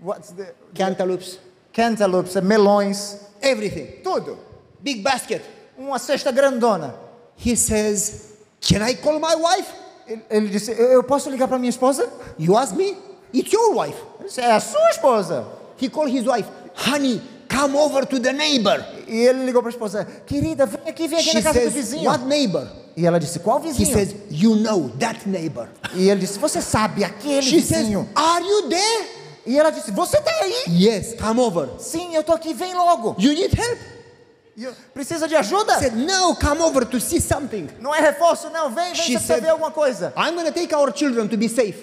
what's 0.00 0.32
the, 0.32 0.52
cantaloupes, 0.74 1.38
cantaloupes, 1.72 2.34
melões, 2.42 3.18
everything. 3.40 4.02
tudo. 4.02 4.36
Big 4.82 5.02
basket. 5.04 5.42
Uma 5.78 5.98
cesta 6.00 6.32
grandona. 6.32 6.92
He 7.36 7.54
says, 7.54 8.36
Can 8.60 8.82
I 8.82 8.94
call 8.94 9.20
my 9.20 9.36
wife? 9.36 9.87
Ele, 10.08 10.22
ele 10.30 10.48
disse, 10.48 10.70
eu, 10.72 10.92
eu 10.92 11.02
posso 11.02 11.28
ligar 11.30 11.46
para 11.48 11.58
minha 11.58 11.70
esposa? 11.70 12.08
You 12.38 12.56
ask 12.56 12.74
me? 12.74 12.96
It's 13.34 13.52
your 13.52 13.74
wife. 13.76 13.98
Disse, 14.24 14.40
é 14.40 14.52
a 14.52 14.60
sua 14.60 14.90
esposa. 14.90 15.44
He 15.80 15.88
called 15.88 16.10
his 16.10 16.26
wife, 16.26 16.48
Honey, 16.74 17.20
come 17.48 17.76
over 17.76 18.06
to 18.06 18.18
the 18.18 18.32
neighbor. 18.32 18.84
E 19.06 19.16
ele 19.16 19.44
ligou 19.44 19.60
para 19.62 19.70
a 19.70 19.72
esposa, 19.72 20.04
querida, 20.26 20.66
vem 20.66 20.88
aqui, 20.88 21.06
vem 21.08 21.18
aqui 21.18 21.28
She 21.28 21.34
na 21.36 21.42
casa 21.42 21.58
do 21.60 21.62
says, 21.62 21.74
vizinho. 21.74 22.10
What 22.10 22.24
neighbor? 22.24 22.66
E 22.96 23.06
ela 23.06 23.18
disse, 23.20 23.38
qual 23.38 23.60
He 23.60 23.68
vizinho? 23.72 23.92
says, 23.92 24.14
You 24.30 24.56
know 24.56 24.90
that 24.98 25.28
neighbor. 25.28 25.68
E 25.94 26.08
ele 26.08 26.20
disse, 26.20 26.38
você 26.38 26.60
sabe, 26.62 27.04
aquele 27.04 27.42
She 27.42 27.60
says, 27.60 27.82
vizinho. 27.82 28.08
Are 28.14 28.44
you 28.44 28.68
there? 28.68 29.06
E 29.46 29.58
ela 29.58 29.70
disse, 29.70 29.90
você 29.92 30.20
tá 30.20 30.30
aí? 30.42 30.64
Yes, 30.68 31.14
come 31.14 31.40
over. 31.40 31.68
Sim, 31.78 32.14
eu 32.14 32.22
tô 32.24 32.32
aqui, 32.32 32.52
vem 32.52 32.74
logo. 32.74 33.14
You 33.18 33.32
need 33.34 33.54
help? 33.58 33.78
E 34.58 34.64
eu, 34.64 34.72
Precisa 34.92 35.28
de 35.28 35.36
ajuda? 35.36 35.78
Said, 35.78 35.94
No, 35.94 36.34
come 36.34 36.60
over 36.62 36.84
to 36.84 36.98
see 37.00 37.20
something. 37.20 37.68
Não 37.80 37.94
é 37.94 38.00
reforço, 38.00 38.50
não. 38.50 38.70
Vem, 38.74 38.86
vem, 38.86 38.94
She 38.96 39.12
precisa 39.12 39.34
said- 39.34 39.40
ver 39.42 39.50
alguma 39.50 39.70
coisa. 39.70 40.12
I'm 40.16 40.34
going 40.34 40.46
to 40.46 40.52
take 40.52 40.74
our 40.74 40.92
children 40.92 41.28
to 41.28 41.36
be 41.36 41.48
safe. 41.48 41.78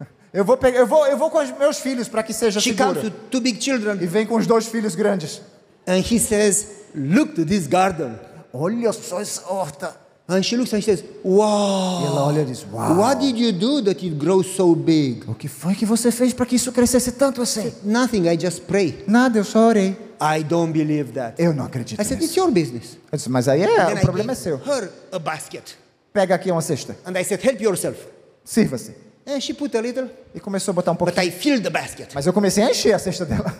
Eu 0.32 0.44
vou, 0.44 0.56
pegar, 0.56 0.78
eu 0.80 0.86
vou, 0.86 1.06
eu 1.06 1.16
vou 1.16 1.30
com 1.30 1.38
os 1.38 1.50
meus 1.58 1.78
filhos 1.78 2.08
para 2.08 2.22
que 2.22 2.32
seja 2.32 2.60
She 2.60 2.74
comes 2.74 2.94
seguro. 3.02 3.06
with 3.06 3.30
two 3.30 3.40
big 3.40 3.58
E 3.58 3.62
children. 3.62 3.96
vem 3.98 4.26
com 4.26 4.36
os 4.36 4.46
dois 4.46 4.66
filhos 4.66 4.94
grandes. 4.94 5.40
And 5.86 5.98
he 5.98 6.18
says, 6.18 6.66
Look 6.94 7.34
to 7.34 7.44
this 7.44 7.66
garden. 7.66 8.18
Olha 8.52 8.92
só 8.92 9.20
essa 9.20 9.42
horta. 9.52 9.96
And 10.28 10.42
she 10.42 10.56
looks 10.56 10.72
and 10.72 10.80
she 10.80 10.86
says, 10.86 11.00
E 11.02 11.06
Wow. 11.28 12.06
ela 12.06 12.26
olha 12.26 12.40
e 12.42 12.44
diz, 12.46 12.64
uau. 12.72 12.96
What 12.98 13.20
did 13.20 13.36
you 13.38 13.52
do 13.52 13.82
that 13.84 14.04
it 14.04 14.14
grows 14.16 14.46
so 14.56 14.74
big? 14.74 15.22
O 15.28 15.34
que 15.34 15.46
foi 15.48 15.74
que 15.74 15.84
você 15.84 16.10
fez 16.10 16.32
para 16.32 16.46
que 16.46 16.56
isso 16.56 16.72
crescesse 16.72 17.12
tanto 17.12 17.42
assim? 17.42 17.72
Nothing, 17.84 18.28
I 18.28 18.38
just 18.40 18.62
pray. 18.62 19.04
Nada, 19.06 19.38
eu 19.38 19.44
só 19.44 19.68
orei. 19.68 19.96
I 20.24 20.42
don't 20.42 20.72
believe 20.72 21.12
that. 21.12 21.40
Eu 21.42 21.52
não 21.52 21.64
acredito 21.66 22.00
I 22.00 22.04
said, 22.04 22.18
it's 22.22 22.30
nisso. 22.30 22.40
your 22.40 22.50
business. 22.50 22.98
Eu 23.12 23.16
disse, 23.16 23.28
mas 23.28 23.46
aí 23.46 23.62
é, 23.62 23.94
o 23.94 24.00
problema 24.00 24.32
é 24.32 24.34
seu. 24.34 24.56
her 24.56 24.90
a 25.12 25.18
basket. 25.18 25.72
Pega 26.12 26.34
aqui 26.34 26.50
uma 26.50 26.62
cesta. 26.62 26.96
And 27.04 27.18
I 27.18 27.24
said, 27.24 27.44
help 27.44 27.60
yourself. 27.60 27.98
Sirva-se. 28.44 28.94
And 29.26 29.40
she 29.40 29.52
put 29.54 29.76
a 29.76 29.80
little, 29.80 30.08
E 30.34 30.40
começou 30.40 30.72
a 30.72 30.74
botar 30.74 30.92
um 30.92 30.94
but 30.96 31.12
pouquinho. 31.12 31.26
I 31.26 31.30
filled 31.30 31.62
the 31.62 31.70
basket. 31.70 32.08
Mas 32.14 32.26
eu 32.26 32.32
comecei 32.32 32.62
a 32.62 32.70
encher 32.70 32.94
a 32.94 32.98
cesta 32.98 33.24
dela. 33.24 33.54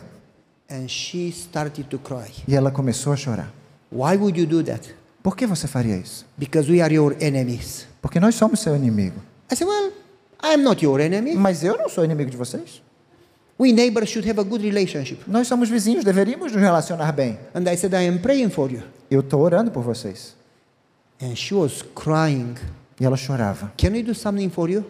And 0.69 0.87
she 0.87 1.29
started 1.29 1.87
to 1.89 1.99
cry. 1.99 2.31
E 2.47 2.55
ela 2.55 2.71
começou 2.71 3.13
a 3.13 3.15
chorar. 3.15 3.51
Why 3.91 4.15
would 4.17 4.39
you 4.39 4.47
do 4.47 4.63
that? 4.63 4.95
Por 5.21 5.35
que 5.35 5.45
você 5.45 5.67
faria 5.67 5.95
isso? 5.97 6.25
Because 6.37 6.71
we 6.71 6.81
are 6.81 6.93
your 6.93 7.15
enemies. 7.19 7.87
Porque 8.01 8.19
nós 8.19 8.35
somos 8.35 8.59
seu 8.59 8.75
inimigo. 8.75 9.19
I 9.51 9.55
said, 9.55 9.67
well, 9.67 9.91
I'm 10.43 10.63
not 10.63 10.83
your 10.83 10.99
enemy. 10.99 11.35
Mas 11.35 11.63
eu 11.63 11.77
não 11.77 11.89
sou 11.89 12.05
inimigo 12.05 12.29
de 12.29 12.37
vocês. 12.37 12.81
We 13.57 13.71
neighbors 13.71 14.09
should 14.09 14.27
have 14.29 14.39
a 14.39 14.43
good 14.43 14.63
relationship. 14.63 15.19
Nós 15.27 15.47
somos 15.47 15.69
vizinhos, 15.69 16.03
deveríamos 16.03 16.51
nos 16.51 16.61
relacionar 16.61 17.11
bem. 17.13 17.39
And 17.53 17.61
I 17.71 17.77
said, 17.77 17.93
I 17.93 18.07
am 18.07 18.19
praying 18.19 18.49
for 18.49 18.69
you. 18.71 18.81
Eu 19.09 19.21
estou 19.21 19.39
orando 19.41 19.71
por 19.71 19.81
vocês. 19.83 20.35
And 21.21 21.35
she 21.35 21.53
was 21.53 21.81
crying. 21.95 22.55
E 22.99 23.05
ela 23.05 23.15
chorava. 23.15 23.71
Can 23.77 23.91
we 23.91 24.03
do 24.03 24.13
something 24.13 24.49
for 24.49 24.69
you? 24.69 24.83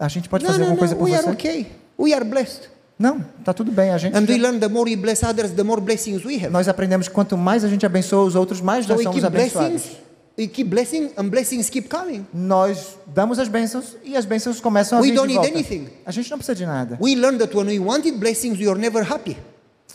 A 0.00 0.08
gente 0.08 0.28
pode 0.28 0.44
No, 0.44 0.50
fazer 0.50 0.62
alguma 0.62 0.78
coisa 0.78 0.96
por 0.96 1.04
we 1.04 1.14
are 1.14 1.22
você? 1.22 1.30
okay. 1.30 1.66
We 1.98 2.12
are 2.12 2.24
blessed. 2.24 2.68
Não, 2.98 3.20
tá 3.44 3.52
tudo 3.52 3.70
bem. 3.72 3.90
A 3.90 3.98
gente 3.98 4.16
And 4.16 4.20
we 4.22 4.36
já- 4.36 4.42
learn 4.42 4.58
the 4.58 4.68
more 4.68 4.90
we 4.90 4.96
bless 4.96 5.22
others, 5.24 5.52
the 5.52 5.62
more 5.62 5.80
blessings 5.80 6.24
we 6.24 6.36
have. 6.36 6.50
nós 6.50 6.66
aprendemos 6.68 7.06
que 7.08 7.14
quanto 7.14 7.36
mais 7.38 7.64
a 7.64 7.68
gente 7.68 7.86
abençoa 7.86 8.24
os 8.24 8.34
outros, 8.34 8.60
mais 8.60 8.84
So 8.84 8.90
nós 8.92 8.98
we 8.98 9.04
somos 9.04 9.24
abençoados. 9.24 9.70
blessings, 9.82 9.96
we 10.38 10.46
keep 10.48 10.68
blessing, 10.68 11.10
and 11.16 11.28
blessings 11.28 11.68
keep 11.70 11.88
coming. 11.88 12.26
Nós 12.32 12.96
damos 13.06 13.38
as 13.38 13.48
bênçãos 13.48 13.96
e 14.04 14.16
as 14.16 14.24
bênçãos 14.24 14.60
começam 14.60 14.98
a 14.98 15.00
We 15.02 15.08
vir 15.10 15.14
don't 15.16 15.28
de 15.28 15.34
need 15.38 15.52
volta. 15.52 15.58
anything. 15.72 15.88
A 16.06 16.10
gente 16.10 16.30
não 16.30 16.38
precisa 16.38 16.54
de 16.54 16.66
nada. 16.66 16.98
We 17.00 17.14
learned 17.14 17.38
that 17.40 17.56
when 17.56 17.66
we 17.66 17.78
wanted 17.78 18.12
blessings, 18.18 18.58
we 18.58 18.68
are 18.68 18.78
never 18.78 19.02
happy. 19.10 19.36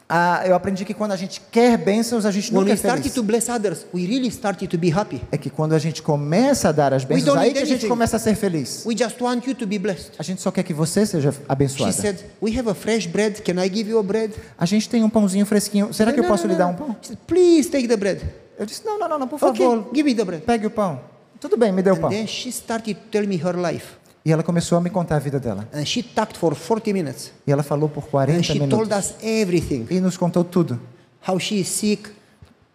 Ah, 0.09 0.43
eu 0.47 0.55
aprendi 0.55 0.85
que 0.85 0.93
quando 0.93 1.11
a 1.11 1.17
gente 1.17 1.41
quer 1.51 1.77
bênçãos, 1.77 2.25
a 2.25 2.31
gente 2.31 2.49
When 2.53 2.59
nunca 2.61 2.67
we 2.71 2.73
é 2.75 2.77
feliz. 2.77 3.13
to 3.13 3.21
bless 3.21 3.49
others, 3.51 3.85
we 3.93 4.05
really 4.05 4.29
started 4.29 4.65
to 4.69 4.77
be 4.77 4.89
happy. 4.89 5.21
É 5.29 5.37
que 5.37 5.49
quando 5.49 5.73
a 5.73 5.79
gente 5.79 6.01
começa 6.01 6.69
a 6.69 6.71
dar 6.71 6.93
as 6.93 7.03
bênçãos, 7.03 7.35
aí 7.35 7.47
need 7.47 7.57
que 7.57 7.63
a 7.63 7.65
gente 7.65 7.87
começa 7.87 8.15
a 8.15 8.19
ser 8.19 8.33
feliz. 8.35 8.85
We 8.85 8.95
just 8.97 9.19
want 9.19 9.45
you 9.45 9.53
to 9.55 9.67
be 9.67 9.77
blessed. 9.77 10.11
A 10.17 10.23
gente 10.23 10.41
só 10.41 10.49
quer 10.49 10.63
que 10.63 10.73
você 10.73 11.05
seja 11.05 11.33
She 11.33 11.39
abençoada. 11.49 11.91
said, 11.91 12.19
We 12.41 12.57
have 12.57 12.69
a 12.69 12.73
fresh 12.73 13.05
bread. 13.05 13.41
Can 13.41 13.61
I 13.61 13.67
give 13.67 13.89
you 13.89 13.99
a 13.99 14.03
bread? 14.03 14.33
A 14.57 14.65
gente 14.65 14.87
tem 14.87 15.03
um 15.03 15.09
pãozinho 15.09 15.45
fresquinho. 15.45 15.93
Será 15.93 16.13
que 16.13 16.19
eu 16.21 16.23
No, 16.23 16.29
posso 16.29 16.43
no, 16.43 16.53
lhe 16.53 16.53
no. 16.53 16.59
dar 16.59 16.67
um 16.67 16.73
pão? 16.75 16.95
She 17.01 17.07
said, 17.09 17.19
Please 17.27 17.69
take 17.69 17.89
the 17.89 17.97
bread. 17.97 18.21
Eu 18.57 18.65
disse, 18.65 18.83
não, 18.85 18.97
não, 18.99 19.07
não, 19.07 19.19
não 19.19 19.27
por 19.27 19.35
Okay, 19.43 19.65
favor. 19.65 19.89
give 19.93 20.03
me 20.03 20.15
the 20.15 20.23
bread. 20.25 20.43
Pegue 20.43 20.65
o 20.65 20.71
pão. 20.71 20.99
Tudo 21.39 21.55
bem, 21.57 21.71
me 21.71 21.81
dê 21.83 21.91
o 21.91 21.95
And 21.95 21.99
pão. 22.01 22.09
then 22.09 22.25
she 22.27 22.49
started 22.49 22.97
me 23.27 23.35
her 23.37 23.55
life. 23.55 23.95
E 24.25 24.31
ela 24.31 24.43
começou 24.43 24.77
a 24.77 24.81
me 24.81 24.89
contar 24.89 25.17
a 25.17 25.19
vida 25.19 25.39
dela. 25.39 25.67
And 25.73 25.85
she 25.85 26.01
talked 26.03 26.37
for 26.37 26.53
40 26.55 26.91
minutes. 26.91 27.31
E 27.45 27.51
ela 27.51 27.63
falou 27.63 27.87
por 27.87 28.03
And 28.03 28.07
40 28.09 28.43
she 28.43 28.59
told 28.59 28.73
minutos. 28.75 28.97
us 28.97 29.15
everything. 29.23 29.85
E 29.89 30.01
nos 30.01 30.17
contou 30.17 30.43
tudo. 30.43 30.79
How 31.27 31.39
she 31.39 31.59
is 31.59 31.67
sick, 31.69 32.03
the 32.03 32.11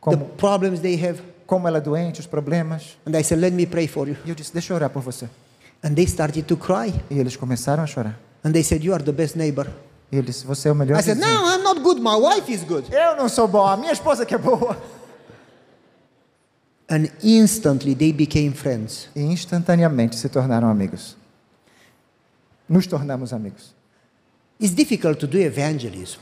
Como, 0.00 0.24
problems 0.36 0.80
they 0.80 0.94
have. 0.94 1.20
como 1.46 1.66
ela 1.68 1.78
é 1.78 1.80
doente, 1.80 2.20
os 2.20 2.26
problemas. 2.26 2.96
And 3.06 3.18
I 3.18 3.22
said, 3.24 3.40
Let 3.40 3.52
me 3.52 3.66
pray 3.66 3.86
for 3.88 4.08
you. 4.08 4.16
E 4.24 4.28
eu 4.30 4.34
disse, 4.34 4.52
deixa 4.52 4.72
eu 4.72 4.76
orar 4.76 4.88
por 4.90 5.02
você. 5.02 5.28
And 5.84 5.94
they 5.94 6.04
started 6.04 6.44
to 6.44 6.56
cry. 6.56 6.94
E 7.10 7.18
eles 7.18 7.36
começaram 7.36 7.82
a 7.82 7.86
chorar. 7.86 8.18
And 8.44 8.52
they 8.52 8.62
said, 8.62 8.82
You 8.84 8.94
are 8.94 9.02
the 9.02 9.12
best 9.12 9.36
neighbor. 9.36 9.66
E 10.10 10.16
ele 10.16 10.26
disse, 10.26 10.46
você 10.46 10.68
é 10.68 10.72
o 10.72 10.74
melhor 10.74 10.98
I 11.00 11.02
said, 11.02 11.18
vizinho. 11.18 11.38
No, 11.40 11.48
I'm 11.50 11.62
not 11.62 11.80
good. 11.80 12.00
My 12.00 12.14
wife 12.16 12.50
is 12.52 12.62
good. 12.64 12.86
Eu 12.94 13.16
não 13.16 13.28
sou 13.28 13.48
bom, 13.48 13.66
a 13.66 13.76
minha 13.76 13.92
esposa 13.92 14.24
que 14.26 14.34
é 14.34 14.38
boa. 14.38 14.76
And 16.92 17.10
instantly 17.24 17.94
they 17.94 18.12
became 18.12 18.52
friends. 18.52 19.08
E 19.16 19.20
instantaneamente 19.22 20.14
se 20.16 20.28
tornaram 20.28 20.68
amigos. 20.68 21.16
Nos 22.68 22.86
tornamos 22.86 23.32
amigos. 23.32 23.74
It's 24.60 24.74
difficult 24.74 25.18
to 25.18 25.26
do 25.26 25.38
evangelism, 25.38 26.18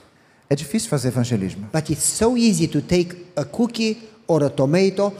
É 0.48 0.54
difícil 0.54 0.88
fazer 0.88 1.08
evangelismo. 1.08 1.68
but 1.72 1.90
it's 1.90 2.02
so 2.04 2.36
easy 2.36 2.66
to 2.68 2.80
take 2.80 3.26
a 3.36 3.44
cookie 3.44 4.08
or 4.26 4.42
a 4.44 4.48
tomato 4.50 5.12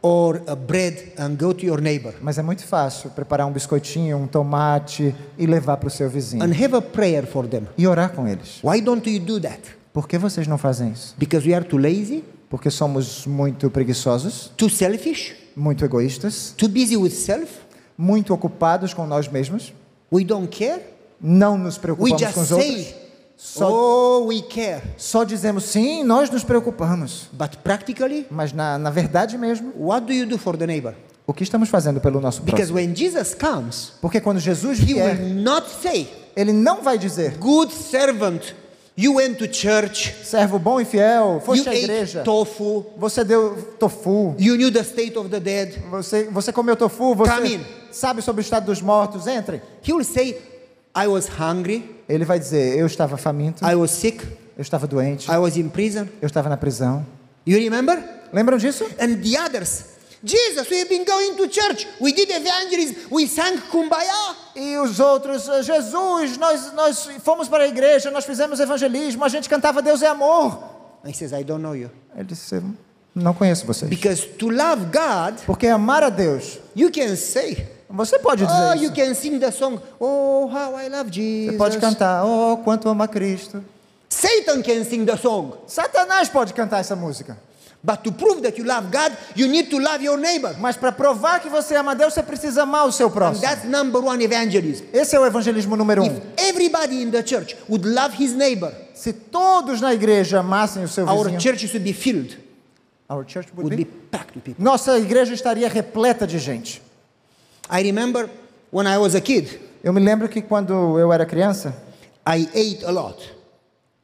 or 0.00 0.40
a 0.46 0.54
bread 0.54 1.12
and 1.18 1.36
go 1.36 1.52
to 1.52 1.64
your 1.66 1.80
neighbor 1.80 2.14
Mas 2.22 2.38
é 2.38 2.42
muito 2.42 2.64
fácil 2.64 3.10
preparar 3.10 3.46
um 3.46 3.52
biscoitinho, 3.52 4.16
um 4.16 4.26
tomate 4.26 5.14
e 5.36 5.46
levar 5.46 5.76
para 5.78 5.88
o 5.88 5.90
seu 5.90 6.08
vizinho. 6.08 6.42
and 6.44 6.52
have 6.52 6.74
a 6.76 6.80
prayer 6.82 7.26
for 7.26 7.46
them. 7.48 7.66
E 7.76 7.86
orar 7.86 8.12
com 8.12 8.28
eles. 8.28 8.60
Why 8.62 8.80
don't 8.80 9.10
you 9.10 9.18
do 9.20 9.40
that? 9.40 9.60
Por 9.92 10.06
que 10.06 10.16
vocês 10.18 10.46
não 10.46 10.56
fazem 10.58 10.92
isso? 10.92 11.14
Because 11.18 11.46
we 11.48 11.54
are 11.54 11.64
too 11.64 11.78
lazy, 11.78 12.22
Porque 12.48 12.70
somos 12.70 13.26
muito 13.26 13.70
preguiçosos, 13.70 14.50
too 14.56 14.70
selfish, 14.70 15.34
muito 15.56 15.84
egoístas, 15.84 16.54
too 16.56 16.68
busy 16.68 16.96
with 16.96 17.10
self. 17.10 17.52
muito 17.96 18.32
ocupados 18.32 18.94
com 18.94 19.06
nós 19.06 19.28
mesmos, 19.28 19.72
We 20.12 20.24
don't 20.24 20.48
care. 20.48 20.80
não 21.20 21.58
nos 21.58 21.74
We 21.76 21.80
preocupamos 21.82 22.20
just 22.22 22.34
com 22.34 22.40
os 22.40 22.52
outros. 22.52 22.70
say, 22.74 22.94
Só, 23.36 23.68
"Oh, 23.70 24.26
we 24.26 24.42
care," 24.42 24.82
só 24.96 25.22
dizemos 25.24 25.64
sim, 25.64 26.02
nós 26.02 26.28
nos 26.30 26.42
preocupamos. 26.42 27.28
but 27.32 27.56
practically, 27.62 28.26
Mas 28.30 28.52
na, 28.52 28.78
na 28.78 28.90
verdade 28.90 29.36
mesmo, 29.38 29.72
what 29.78 30.06
do 30.06 30.12
you 30.12 30.26
do 30.26 30.38
for 30.38 30.56
the 30.56 30.66
neighbor? 30.66 30.94
o 31.26 31.32
que 31.34 31.42
estamos 31.44 31.68
fazendo 31.68 32.00
pelo 32.00 32.20
nosso 32.20 32.40
Because 32.42 32.72
próximo? 32.72 32.78
when 32.88 32.96
Jesus 32.96 33.34
comes, 33.34 33.92
Porque 34.00 34.20
quando 34.20 34.40
Jesus 34.40 34.78
He 34.80 34.86
vier, 34.94 35.20
will 35.20 35.34
not 35.42 35.68
say, 35.82 36.08
ele 36.34 36.52
não 36.52 36.82
vai 36.82 36.98
dizer, 36.98 37.36
"Good 37.38 37.72
servant, 37.74 38.42
you 38.98 39.14
went 39.14 39.38
to 39.38 39.46
church, 39.46 40.12
servo 40.24 40.58
bom 40.58 40.80
e 40.80 40.84
fiel, 40.84 41.34
you 41.34 41.40
foste 41.40 41.68
à 41.68 41.72
ate 41.72 41.84
igreja, 41.84 42.22
tofu, 42.24 42.84
você 42.96 43.22
deu 43.24 43.56
tofu, 43.78 44.34
you 44.38 44.56
knew 44.56 44.72
the 44.72 44.80
state 44.82 45.16
of 45.16 45.28
the 45.28 45.38
dead." 45.38 45.78
você, 45.88 46.24
você 46.24 46.52
comeu 46.52 46.74
tofu, 46.74 47.14
Come 47.14 47.26
você 47.26 47.54
in. 47.54 47.60
sabe 47.92 48.20
sobre 48.22 48.40
o 48.40 48.42
estado 48.42 48.66
dos 48.66 48.82
mortos, 48.82 49.26
entre. 49.28 49.62
He 49.86 49.92
will 49.92 50.04
say, 50.04 50.36
"I 50.96 51.06
was 51.06 51.28
hungry, 51.28 51.94
Ele 52.08 52.24
vai 52.24 52.38
dizer, 52.40 52.76
eu 52.76 52.86
estava 52.86 53.16
faminto, 53.16 53.64
I 53.64 53.74
was 53.76 53.92
sick, 53.92 54.20
eu 54.56 54.62
estava 54.62 54.86
doente, 54.88 55.30
I 55.30 55.36
was 55.38 55.56
in 55.56 55.68
prison." 55.68 56.08
eu 56.20 56.26
estava 56.26 56.48
na 56.48 56.56
prisão. 56.56 57.06
You 57.46 57.56
remember? 57.58 58.02
Lembram 58.32 58.58
disso? 58.58 58.84
And 59.00 59.16
the 59.22 59.40
others, 59.40 59.84
Jesus, 60.22 60.68
we 60.68 60.78
have 60.78 60.88
been 60.88 61.04
going 61.04 61.36
to 61.36 61.48
church. 61.48 61.86
We 62.00 62.12
did 62.12 62.30
evangelism. 62.30 63.08
We 63.10 63.26
sang 63.26 63.58
kumbaya. 63.70 64.34
E 64.56 64.76
os 64.78 64.98
outros, 64.98 65.48
"Ah, 65.48 65.62
Jesus, 65.62 66.36
nós, 66.36 66.72
nós 66.72 67.08
fomos 67.22 67.48
para 67.48 67.64
a 67.64 67.68
igreja, 67.68 68.10
nós 68.10 68.24
fizemos 68.24 68.58
evangelismo, 68.58 69.24
a 69.24 69.28
gente 69.28 69.48
cantava 69.48 69.80
Deus 69.80 70.02
é 70.02 70.08
amor. 70.08 70.58
He 71.06 71.12
says, 71.12 71.32
I 71.32 71.44
don't 71.44 71.62
know 71.62 71.76
you. 71.76 71.90
Ele 72.14 72.24
disse, 72.24 72.60
não 73.14 73.32
conheço 73.32 73.64
vocês. 73.66 73.88
Because 73.88 74.26
to 74.26 74.50
love 74.50 74.86
God, 74.86 75.40
Porque 75.46 75.68
amar 75.68 76.02
a 76.02 76.10
Deus, 76.10 76.58
you 76.74 76.90
can 76.90 77.14
say, 77.16 77.68
você 77.88 78.18
pode 78.18 78.44
dizer 78.44 78.58
oh, 78.70 78.74
isso. 78.74 78.84
you 78.84 78.92
can 78.92 79.14
sing 79.14 79.38
the 79.38 79.50
song, 79.50 79.80
oh, 80.00 80.46
how 80.46 80.76
I 80.76 80.88
love 80.88 81.10
Jesus. 81.10 81.52
Você 81.52 81.58
pode 81.58 81.78
cantar, 81.78 82.24
oh, 82.24 82.58
quanto 82.58 82.88
ama 82.88 83.06
Cristo. 83.06 83.62
Satan 84.08 84.62
can 84.62 84.84
sing 84.84 85.04
the 85.04 85.16
song. 85.16 85.52
Satanás 85.66 86.28
pode 86.28 86.52
cantar 86.52 86.80
essa 86.80 86.96
música. 86.96 87.38
But 87.82 88.02
to 88.02 88.10
prove 88.12 88.42
that 88.42 88.58
you 88.58 88.64
love 88.64 88.90
God, 88.90 89.16
you 89.36 89.46
need 89.46 89.70
to 89.70 89.78
love 89.78 90.02
your 90.02 90.18
neighbor. 90.18 90.54
Mas 90.58 90.76
para 90.76 90.90
provar 90.90 91.40
que 91.40 91.48
você 91.48 91.76
ama 91.76 91.94
Deus, 91.94 92.12
você 92.12 92.22
precisa 92.24 92.62
amar 92.64 92.86
o 92.86 92.92
seu 92.92 93.06
And 93.06 93.10
próximo. 93.12 93.40
that's 93.46 93.64
number 93.64 94.02
one 94.04 94.22
evangelism. 94.24 94.84
Esse 94.92 95.14
é 95.14 95.20
o 95.20 95.24
evangelismo 95.24 95.76
número 95.76 96.04
If 96.04 96.10
um. 96.12 96.20
everybody 96.36 97.00
in 97.02 97.10
the 97.12 97.22
church 97.24 97.56
would 97.68 97.86
love 97.88 98.14
his 98.20 98.34
neighbor, 98.34 98.72
Se 98.94 99.12
todos 99.12 99.80
na 99.80 99.94
igreja 99.94 100.40
amassem 100.40 100.82
o 100.82 100.88
seu 100.88 101.06
our 101.08 101.26
vizinho, 101.30 101.40
church 101.40 101.68
should 101.68 101.84
be 101.84 101.92
filled, 101.92 102.36
Our 103.08 103.24
church 103.24 103.48
would 103.56 103.62
would 103.62 103.76
be- 103.76 103.84
be 103.84 103.90
packed 104.10 104.34
with 104.34 104.42
people. 104.42 104.62
nossa 104.64 104.98
igreja 104.98 105.32
estaria 105.32 105.68
repleta 105.68 106.26
de 106.26 106.38
gente. 106.40 106.82
I 107.70 107.82
remember 107.82 108.28
when 108.72 108.86
I 108.88 108.98
was 108.98 109.14
a 109.14 109.20
kid, 109.20 109.60
Eu 109.84 109.92
me 109.92 110.00
lembro 110.00 110.28
que 110.28 110.42
quando 110.42 110.98
eu 110.98 111.12
era 111.12 111.24
criança, 111.24 111.72
I 112.26 112.48
ate 112.52 112.84
a 112.84 112.90
lot. 112.90 113.22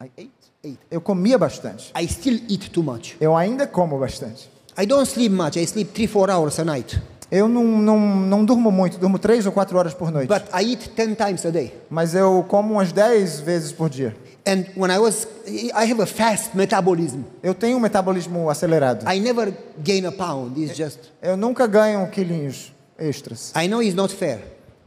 I 0.01 0.09
ate, 0.17 0.31
ate. 0.69 0.79
eu 0.91 1.01
comia 1.01 1.39
bastante. 1.39 1.93
I 1.99 2.09
still 2.09 2.41
eat 2.49 2.71
too 2.71 2.83
much. 2.83 3.17
Eu 3.21 3.37
ainda 3.37 3.67
como 3.67 3.99
bastante. 3.99 4.49
I 4.77 4.87
don't 4.87 5.09
sleep 5.09 5.35
much. 5.35 5.57
I 5.57 5.65
sleep 5.65 5.93
three, 5.93 6.07
four 6.07 6.31
hours 6.31 6.59
a 6.59 6.65
night. 6.65 7.01
Eu 7.31 7.49
não, 7.49 7.65
não, 7.65 7.99
não 7.99 8.45
durmo 8.45 8.71
muito, 8.71 8.99
durmo 8.99 9.19
três 9.19 9.47
ou 9.47 9.53
quatro 9.53 9.77
horas 9.79 9.95
por 9.95 10.11
noite. 10.11 10.29
But 10.29 10.45
I 10.53 10.73
eat 10.73 10.91
10 10.95 11.17
times 11.17 11.47
a 11.47 11.51
day. 11.51 11.73
Mas 11.89 12.15
eu 12.15 12.45
como 12.49 12.75
umas 12.75 12.93
dez 12.93 13.41
vezes 13.41 13.73
por 13.73 13.89
dia. 13.89 14.15
And 14.47 14.65
when 14.77 14.91
I 14.91 14.99
was, 14.99 15.27
I 15.47 15.91
have 15.91 16.03
a 16.03 16.07
fast 16.07 16.57
metabolism. 16.57 17.23
Eu 17.43 17.55
tenho 17.55 17.77
um 17.79 17.81
metabolismo 17.81 18.51
acelerado. 18.51 19.05
I 19.11 19.19
never 19.19 19.53
gain 19.83 20.05
a 20.07 20.13
pound. 20.13 20.61
It's 20.63 20.77
just, 20.77 20.99
Eu 21.23 21.37
nunca 21.37 21.67
ganho 21.67 22.07
quilinhos 22.09 22.73
extras. 22.99 23.53
I 23.57 23.69
know 23.69 23.83
it's 23.83 23.95
not 23.95 24.15
fair. 24.15 24.41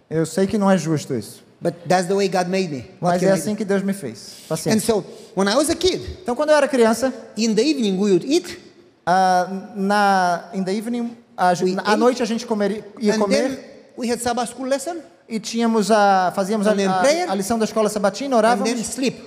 Eu 0.09 0.25
sei 0.25 0.47
que 0.47 0.57
não 0.57 0.69
é 0.69 0.77
justo 0.77 1.13
isso. 1.15 1.43
But 1.60 1.74
that's 1.88 2.08
the 2.08 2.13
way 2.15 2.28
God 2.28 2.48
made 2.50 2.70
me. 2.70 2.86
Mas 3.02 3.22
é 3.24 3.28
I 3.28 3.32
assim 3.32 3.56
que 3.56 3.65
Deus 3.65 3.82
me 3.82 3.93
fez. 3.93 4.43
And 4.43 4.48
Paciência. 4.50 4.80
so, 4.82 5.04
when 5.36 5.48
I 5.48 5.56
was 5.56 5.70
a 5.70 5.76
kid, 5.76 6.02
Então, 6.22 6.36
quando 6.36 6.50
eu 6.52 6.56
era 6.56 6.67
criança, 6.67 7.12
in 7.36 7.56
the 7.56 7.63
evening 7.63 7.98
we 7.98 8.12
would 8.12 8.24
eat, 8.26 8.60
ah, 9.06 9.48
na 9.76 10.50
in 10.54 10.63
the 10.63 10.72
evening, 10.74 11.17
a, 11.36 11.54
à 11.84 11.98
noite 11.98 12.22
a 12.22 12.26
gente 12.26 12.46
comer, 12.46 12.84
ia 13.00 13.15
and 13.15 13.20
comer 13.20 13.50
then 13.50 13.60
we 13.98 14.08
had 14.12 14.20
Sabbath 14.22 14.52
school 14.52 14.67
lesson, 14.67 14.98
e 15.28 15.39
tínhamos 15.39 15.89
a 15.89 16.32
fazíamos 16.36 16.67
a, 16.67 16.72
and 16.72 16.78
then 16.78 16.89
a- 16.89 17.00
prayer, 17.00 17.30
a 17.30 17.34
lição 17.36 17.58
da 17.58 17.65
escola 17.65 17.89
sabatina, 17.89 18.36
and 18.36 18.39
orávamos 18.39 18.70
then 18.70 18.84
sleep. 18.84 19.17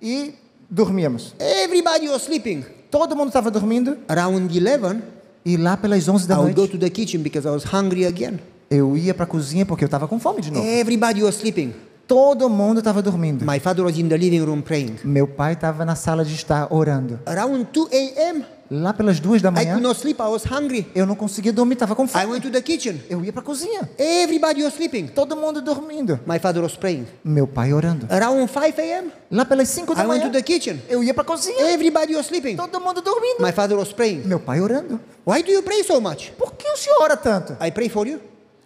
e 0.00 0.34
dormíamos. 0.70 1.34
Everybody 1.40 2.08
was 2.08 2.22
sleeping. 2.22 2.64
Todo 2.88 3.16
mundo 3.16 3.28
estava 3.28 3.50
dormindo 3.50 3.98
Around 4.08 4.48
11, 4.48 5.02
e 5.44 5.56
lá 5.56 5.76
pelas 5.76 6.06
11 6.06 6.26
da 6.28 6.36
I 6.36 6.38
would 6.38 6.54
go 6.54 6.62
noite 6.62 6.72
to 6.72 6.78
the 6.78 6.90
kitchen 6.90 7.22
because 7.22 7.46
I 7.48 7.50
was 7.50 7.64
hungry 7.64 8.04
again. 8.06 8.38
Eu 8.70 8.96
ia 8.96 9.12
para 9.12 9.24
a 9.24 9.26
cozinha 9.26 9.66
porque 9.66 9.82
eu 9.82 9.86
estava 9.86 10.06
com 10.06 10.18
fome 10.20 10.40
de 10.40 10.50
novo. 10.52 10.64
Everybody 10.64 11.22
was 11.24 11.34
sleeping. 11.36 11.74
Todo 12.06 12.48
mundo 12.48 12.78
estava 12.78 13.02
dormindo. 13.02 13.44
My 13.44 13.58
father 13.60 13.84
was 13.84 13.96
in 13.98 14.08
the 14.08 14.16
living 14.16 14.40
room 14.44 14.60
praying. 14.62 14.96
Meu 15.04 15.26
pai 15.28 15.52
estava 15.54 15.84
na 15.84 15.94
sala 15.96 16.24
de 16.24 16.34
estar 16.34 16.72
orando. 16.72 17.18
Around 17.26 17.66
2 17.72 17.88
a.m., 17.92 18.44
Lá 18.72 18.92
pelas 18.94 19.18
duas 19.18 19.42
da 19.42 19.48
I 19.48 19.52
manhã, 19.52 19.72
could 19.72 19.82
not 19.82 19.98
sleep. 20.00 20.20
I 20.20 20.28
was 20.28 20.44
hungry. 20.44 20.86
eu 20.94 21.04
não 21.04 21.16
conseguia 21.16 21.52
dormir, 21.52 21.72
estava 21.74 21.96
com 21.96 22.04
I 22.04 22.08
fome. 22.08 22.26
went 22.26 22.42
to 22.42 22.50
the 22.52 22.62
kitchen. 22.62 23.00
Eu 23.10 23.24
ia 23.24 23.32
para 23.32 23.42
a 23.42 23.44
cozinha. 23.44 23.80
Everybody 23.98 24.62
was 24.62 24.74
sleeping. 24.74 25.08
Todo 25.08 25.34
mundo 25.36 25.60
dormindo. 25.60 26.20
My 26.24 26.38
father 26.38 26.62
was 26.62 26.76
praying. 26.76 27.04
Meu 27.24 27.48
pai 27.48 27.72
orando. 27.72 28.06
Around 28.08 28.48
5 28.48 28.80
a.m., 28.80 29.10
Lá 29.28 29.44
pelas 29.44 29.68
cinco 29.70 29.92
da 29.92 30.02
I 30.04 30.06
went 30.06 30.18
manhã, 30.20 30.30
to 30.30 30.32
the 30.38 30.42
kitchen. 30.42 30.80
eu 30.88 31.02
ia 31.02 31.12
para 31.12 31.22
a 31.22 31.26
cozinha. 31.26 31.68
Everybody 31.72 32.14
was 32.14 32.26
sleeping. 32.26 32.54
Todo 32.56 32.80
mundo 32.80 33.02
dormindo. 33.02 33.42
My 33.44 33.50
father 33.50 33.76
was 33.76 33.92
praying. 33.92 34.22
Meu 34.24 34.38
pai 34.38 34.60
orando. 34.60 35.00
Why 35.26 35.42
do 35.42 35.50
you 35.50 35.64
pray 35.64 35.82
so 35.82 36.00
much? 36.00 36.30
Por 36.38 36.52
que 36.54 36.68
o 36.70 36.76
senhor 36.76 37.02
ora 37.02 37.16
tanto? 37.16 37.56
I 37.60 37.72
pray 37.72 37.88
for 37.88 38.06
you. 38.06 38.20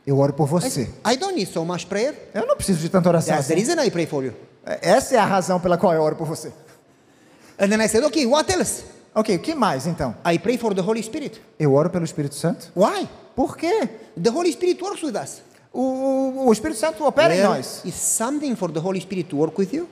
Eu 0.07 0.19
oro 0.19 0.33
por 0.33 0.47
você. 0.47 0.83
I 1.07 1.17
don't 1.17 1.35
need 1.35 1.51
so 1.51 1.65
much 1.65 1.87
prayer. 1.87 2.15
Eu 2.35 2.47
não 2.47 2.57
preciso 2.57 2.81
de 2.81 2.89
tanta 2.89 3.09
oração. 3.09 3.35
That's 3.35 3.49
the 3.49 3.55
Assim. 3.55 3.65
reason 3.65 3.83
I 3.83 3.91
pray 3.91 4.07
for 4.07 4.25
you. 4.25 4.35
Essa 4.65 5.17
é 5.17 5.19
a 5.19 5.25
razão 5.25 5.59
pela 5.61 5.77
qual 5.79 5.93
eu 5.95 6.03
oro 6.03 6.17
por 6.17 6.27
você. 6.27 6.53
And 7.59 7.69
then 7.69 7.81
I 7.81 7.89
said, 7.89 8.05
okay, 8.05 8.27
what 8.27 8.51
else? 8.53 8.85
Ok, 9.15 9.37
o 9.37 9.39
que 9.39 9.55
mais 9.55 9.87
então? 9.87 10.15
I 10.27 10.39
pray 10.39 10.59
for 10.59 10.75
the 10.75 10.83
Holy 10.83 11.03
Spirit. 11.03 11.41
Eu 11.59 11.73
oro 11.73 11.89
pelo 11.89 12.05
Espírito 12.05 12.35
Santo? 12.35 12.71
Why? 12.77 13.09
Por 13.37 13.57
quê? 13.57 13.89
The 14.21 14.31
Holy 14.31 14.53
Spirit 14.53 14.83
works 14.83 15.03
with 15.03 15.15
us. 15.17 15.43
O, 15.73 16.47
o, 16.47 16.53
Espírito 16.53 16.79
Santo 16.79 17.05
opera 17.05 17.35
em 17.35 17.41
Well, 17.41 17.55
nós. 17.55 17.83
It's 17.85 17.97
something 17.97 18.55
for 18.55 18.71
the 18.71 18.81
Holy 18.81 19.01
Spirit 19.01 19.29
to 19.31 19.37
work 19.37 19.61
with 19.61 19.73
you. 19.73 19.89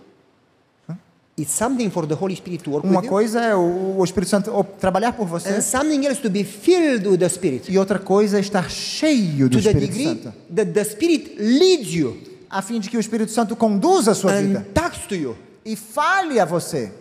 It's 1.39 1.53
something 1.55 1.89
for 1.91 2.07
the 2.07 2.15
Holy 2.15 2.37
Spirit 2.37 2.63
to 2.65 2.71
work 2.71 2.85
Uma 2.87 2.99
with 2.99 3.05
you. 3.05 3.11
coisa 3.11 3.41
é 3.41 3.55
o, 3.57 3.97
o 3.99 4.05
Espírito 4.05 4.29
Santo 4.29 4.65
trabalhar 4.79 5.13
por 5.15 5.27
você 5.27 5.49
And 5.49 5.63
something 5.63 6.05
else 6.07 6.21
to 6.21 6.29
be 6.29 6.45
filled 6.45 7.07
with 7.09 7.19
the 7.19 7.29
Spirit. 7.29 7.73
e 7.73 7.79
outra 7.79 7.99
coisa 7.99 8.37
é 8.37 8.41
estar 8.41 8.69
cheio 8.71 9.49
do 9.49 9.57
To 9.57 9.63
the 9.63 9.71
Espírito 9.71 9.93
degree 9.93 10.05
Santo, 10.23 10.33
that 10.55 10.73
the 10.73 10.85
Spirit 10.85 11.37
leads 11.39 11.95
you 11.95 12.19
a 12.51 12.61
fim 12.61 12.79
de 12.79 12.91
que 12.91 12.99
o 12.99 13.01
Espírito 13.01 13.31
Santo 13.33 13.57
conduza 13.57 14.11
a 14.11 14.15
sua 14.15 14.33
vida 14.43 14.59
and 14.59 14.73
talks 14.75 15.07
to 15.07 15.15
you. 15.15 15.35
e 15.65 15.75
fale 15.75 16.39
a 16.39 16.45
você. 16.45 16.93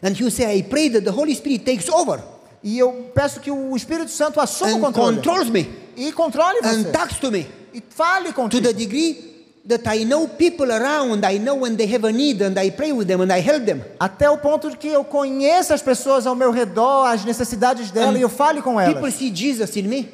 And 0.00 0.12
you 0.18 0.30
say, 0.30 0.56
I 0.58 0.62
pray 0.62 0.88
that 0.90 1.02
the 1.04 1.10
Holy 1.10 1.34
Spirit 1.34 1.64
takes 1.64 1.88
over 1.88 2.20
E 2.62 2.78
eu 2.78 3.10
peço 3.12 3.40
que 3.40 3.50
o 3.50 3.74
Espírito 3.76 4.12
Santo 4.12 4.40
assuma 4.40 4.70
o 4.74 4.76
and 4.76 4.92
controle 4.92 5.16
controls 5.16 5.50
me 5.50 5.68
e 5.96 6.12
controle 6.12 6.56
and 6.62 6.84
você 6.84 6.90
talks 6.92 7.18
to 7.18 7.32
me 7.32 7.44
e 7.74 7.82
fale 7.90 8.28
to 8.28 8.34
contigo. 8.34 8.62
the 8.62 8.72
degree 8.72 9.31
that 9.66 9.86
I 9.86 10.04
know 10.04 10.26
people 10.26 10.70
around, 10.72 11.24
I 11.24 11.38
know 11.38 11.54
when 11.54 11.76
they 11.76 11.86
have 11.92 12.04
a 12.04 12.12
need 12.12 12.42
and 12.42 12.58
I 12.58 12.70
pray 12.70 12.92
with 12.92 13.06
them 13.06 13.20
and 13.20 13.32
I 13.32 13.40
help 13.40 13.64
them. 13.64 13.82
Até 13.98 14.28
o 14.28 14.38
ponto 14.38 14.70
de 14.70 14.76
que 14.76 14.88
eu 14.88 15.04
conheça 15.04 15.74
as 15.74 15.82
pessoas 15.82 16.26
ao 16.26 16.34
meu 16.34 16.50
redor, 16.50 17.06
as 17.06 17.24
necessidades 17.24 17.90
dela 17.90 18.12
And 18.12 18.18
e 18.18 18.22
eu 18.22 18.28
fale 18.28 18.60
com 18.60 18.76
People 18.76 18.98
elas, 18.98 19.14
see 19.14 19.34
Jesus 19.34 19.76
in 19.76 19.84
me. 19.84 20.08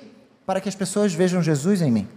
para 0.46 0.60
que 0.60 0.68
as 0.68 0.74
pessoas 0.74 1.12
vejam 1.12 1.42
Jesus 1.42 1.82
em 1.82 1.90
mim. 1.90 2.08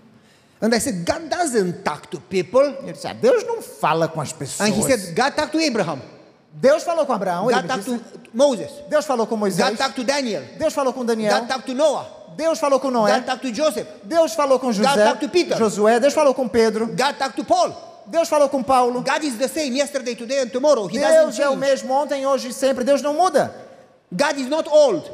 And 0.62 0.76
I 0.76 0.80
said, 0.80 1.06
God 1.06 1.28
doesn't 1.30 1.84
talk 1.84 2.08
to 2.10 2.20
people. 2.20 2.62
Ele 2.84 2.94
disse: 2.94 3.08
ah, 3.08 3.14
Deus 3.14 3.44
não 3.46 3.62
fala 3.62 4.08
com 4.08 4.22
as 4.22 4.32
pessoas. 4.32 4.70
And 4.70 4.74
he 4.74 4.84
said, 4.84 5.16
God 5.16 5.36
talked 5.36 5.52
to 5.52 5.60
Abraham. 5.60 6.00
Deus 6.54 6.84
falou 6.84 7.06
com 7.06 7.14
Abraão, 7.14 7.46
God 7.46 7.66
talked 7.66 7.86
to 7.86 8.00
Moses. 8.34 8.70
Deus 8.90 9.06
falou 9.06 9.26
com 9.26 9.38
Moisés, 9.38 9.70
God 9.70 9.78
talked 9.78 9.96
to 9.96 10.04
Daniel. 10.04 10.44
Deus 10.60 10.74
falou 10.74 10.94
com 10.94 11.06
Daniel, 11.06 11.40
God 11.40 11.48
talked 11.48 11.66
to 11.66 11.74
Noah. 11.74 12.21
Deus 12.36 12.60
falou 12.60 12.80
com 12.80 12.90
Noé, 12.92 13.16
God 13.16 13.26
talked 13.26 13.52
to 13.52 13.56
Joseph. 13.56 13.88
Deus 14.04 14.34
falou 14.34 14.60
com 14.60 14.72
José, 14.72 15.04
talked 15.04 15.26
to 15.26 15.30
Peter. 15.30 15.58
Josué, 15.58 16.00
Deus 16.00 16.14
falou 16.14 16.34
com 16.34 16.48
Pedro, 16.48 16.88
God 16.88 17.16
talked 17.18 17.36
to 17.36 17.44
Paul. 17.44 17.74
Deus 18.08 18.28
falou 18.28 18.50
com 18.50 18.64
Paulo. 18.64 19.02
God 19.02 19.24
is 19.24 19.38
the 19.38 19.48
same 19.48 19.78
yesterday, 19.78 20.16
today, 20.16 20.40
and 20.40 20.48
tomorrow. 20.50 20.88
He 20.88 21.00
Deus 21.00 21.40
é 21.40 21.48
o 21.50 21.56
mesmo 21.56 21.94
ontem, 21.94 22.26
hoje 22.26 22.50
e 22.50 22.54
sempre. 22.54 22.84
Deus 22.84 23.02
não 23.02 23.14
muda. 23.14 23.54
God 24.12 24.38
is 24.38 24.48
not 24.50 24.68
old. 24.70 25.10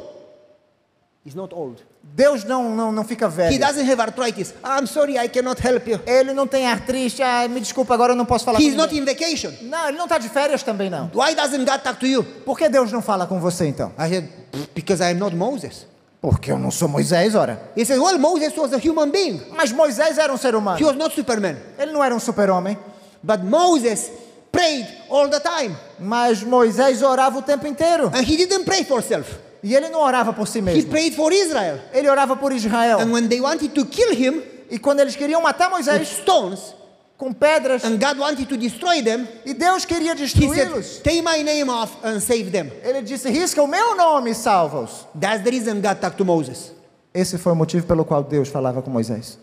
He's 1.24 1.34
not 1.34 1.54
old. 1.54 1.84
Deus 2.02 2.44
não, 2.44 2.74
não, 2.74 2.90
não 2.90 3.04
fica 3.04 3.26
He 3.26 3.30
velho. 3.30 3.58
doesn't 3.58 3.88
have 3.90 4.00
arthritis. 4.00 4.54
I'm 4.64 4.86
sorry, 4.86 5.18
I 5.18 5.28
cannot 5.28 5.60
help 5.60 5.86
you. 5.86 6.00
Ele 6.06 6.32
não 6.32 6.46
tem 6.46 6.66
artrite. 6.66 7.22
Ah, 7.22 7.46
me 7.46 7.60
desculpa, 7.60 7.92
agora 7.92 8.12
eu 8.12 8.16
não 8.16 8.24
posso 8.24 8.46
falar 8.46 8.58
He's 8.60 8.72
com 8.72 8.78
not 8.78 8.96
in 8.96 9.04
vacation. 9.04 9.52
Não, 9.62 9.88
ele 9.88 9.98
não 9.98 10.04
está 10.04 10.16
de 10.16 10.28
férias 10.28 10.62
também 10.62 10.88
não. 10.88 11.10
Why 11.14 11.34
doesn't 11.34 11.64
God 11.64 11.80
talk 11.82 12.00
to 12.00 12.06
you? 12.06 12.24
Por 12.24 12.56
que 12.56 12.68
Deus 12.68 12.90
não 12.90 13.02
fala 13.02 13.26
com 13.26 13.38
você 13.38 13.66
então? 13.66 13.92
I 13.98 14.08
said, 14.08 14.28
because 14.74 15.02
I 15.02 15.10
am 15.12 15.18
not 15.18 15.36
Moses. 15.36 15.86
Porque 16.20 16.50
eu 16.50 16.58
não 16.58 16.70
sou 16.70 16.88
Moisés, 16.88 17.34
ora. 17.34 17.60
He 17.76 17.84
said, 17.84 17.98
well, 18.00 18.18
Moses 18.18 18.56
was 18.56 18.72
a 18.72 18.78
human 18.78 19.10
being. 19.10 19.40
Mas 19.56 19.70
Moisés 19.72 20.18
era 20.18 20.32
um 20.32 20.36
ser 20.36 20.52
He 20.52 20.56
humano. 20.56 20.84
was 20.86 20.96
not 20.96 21.14
Superman. 21.14 21.56
Ele 21.78 21.92
não 21.92 22.02
era 22.02 22.14
um 22.14 22.18
super-homem. 22.18 22.76
But 23.22 23.42
Moses 23.44 24.10
prayed 24.50 24.86
all 25.10 25.28
the 25.28 25.38
time. 25.40 25.76
Mas 26.00 26.42
Moisés 26.42 27.02
orava 27.02 27.38
o 27.38 27.42
tempo 27.42 27.66
inteiro. 27.66 28.08
And 28.14 28.22
he 28.24 28.36
didn't 28.36 28.64
pray 28.64 28.84
for 28.84 29.00
self. 29.02 29.28
E 29.62 29.74
ele 29.74 29.88
não 29.90 30.00
orava 30.00 30.32
por 30.32 30.46
si 30.48 30.58
He 30.58 30.62
mesmo. 30.62 30.90
prayed 30.90 31.14
for 31.14 31.32
Israel. 31.32 31.78
Ele 31.92 32.08
orava 32.08 32.36
por 32.36 32.52
Israel. 32.52 32.98
And 33.00 33.12
when 33.12 33.28
they 33.28 33.40
wanted 33.40 33.72
to 33.74 33.84
kill 33.86 34.12
him 34.12 34.42
E 34.70 34.78
quando 34.78 35.00
eles 35.00 35.16
queriam 35.16 35.40
matar 35.40 35.70
Moisés 35.70 36.06
stones, 36.20 36.74
com 37.18 37.32
pedras, 37.32 37.84
and 37.84 37.98
God 37.98 38.18
wanted 38.18 38.48
to 38.48 38.56
destroy 38.56 39.02
them, 39.02 39.26
e 39.44 39.52
Deus 39.52 39.84
queria 39.84 40.14
destruí-los, 40.14 41.00
take 41.02 41.20
my 41.20 41.42
name 41.42 41.68
off 41.68 41.98
and 42.04 42.20
save 42.20 42.50
them. 42.50 42.70
ele 42.82 43.02
disse: 43.02 43.28
risca 43.28 43.60
o 43.60 43.66
meu 43.66 43.96
nome 43.96 44.30
e 44.30 44.34
salva-os. 44.34 45.06
That's 45.20 45.42
the 45.42 45.50
reason 45.50 45.80
God 45.80 46.00
talked 46.00 46.16
to 46.16 46.24
Moses. 46.24 46.72
Esse 47.12 47.36
foi 47.36 47.52
o 47.52 47.56
motivo 47.56 47.84
pelo 47.86 48.04
qual 48.04 48.22
Deus 48.22 48.48
falava 48.48 48.80
com 48.80 48.90
Moisés. 48.90 49.36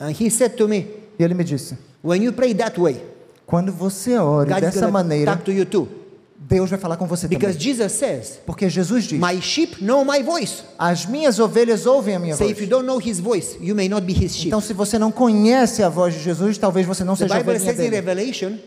And 0.00 0.10
he 0.10 0.30
said 0.30 0.56
to 0.56 0.66
me, 0.66 0.88
E 1.18 1.22
ele 1.22 1.34
me 1.34 1.44
disse: 1.44 1.76
when 2.02 2.22
you 2.22 2.32
pray 2.32 2.54
that 2.54 2.80
way, 2.80 3.04
quando 3.46 3.70
você 3.70 4.12
is 4.12 4.60
dessa 4.60 4.90
maneira, 4.90 5.32
talk 5.32 5.44
to 5.44 5.52
you 5.52 5.66
too. 5.66 5.86
Deus 6.46 6.68
vai 6.68 6.78
falar 6.78 6.96
com 6.96 7.06
você 7.06 7.26
Because 7.26 7.54
também. 7.56 7.74
Jesus 7.74 7.92
says, 7.92 8.40
Porque 8.44 8.68
Jesus 8.68 9.04
diz: 9.04 9.18
my 9.18 9.40
sheep 9.40 9.82
know 9.82 10.04
my 10.04 10.22
voice. 10.22 10.62
As 10.78 11.06
minhas 11.06 11.38
ovelhas 11.38 11.86
ouvem 11.86 12.16
a 12.16 12.18
minha 12.18 12.36
Say 12.36 12.48
voz. 12.48 12.58
if 12.58 12.62
you 12.62 12.68
don't 12.68 12.86
know 12.86 13.00
his 13.00 13.18
voice, 13.18 13.56
you 13.60 13.74
may 13.74 13.88
not 13.88 14.02
be 14.06 14.12
his 14.12 14.34
sheep. 14.34 14.48
Então, 14.48 14.60
se 14.60 14.72
você 14.74 14.98
não 14.98 15.10
conhece 15.10 15.82
a 15.82 15.88
voz 15.88 16.12
de 16.14 16.20
Jesus, 16.20 16.58
talvez 16.58 16.86
você 16.86 17.02
não 17.02 17.14
The 17.14 17.24
seja 17.24 17.34
Bible 17.38 17.50
ovelhinha 17.50 17.72
says 17.72 17.86
in 17.86 17.90
dele. 17.90 17.96
Revelation, 17.96 18.58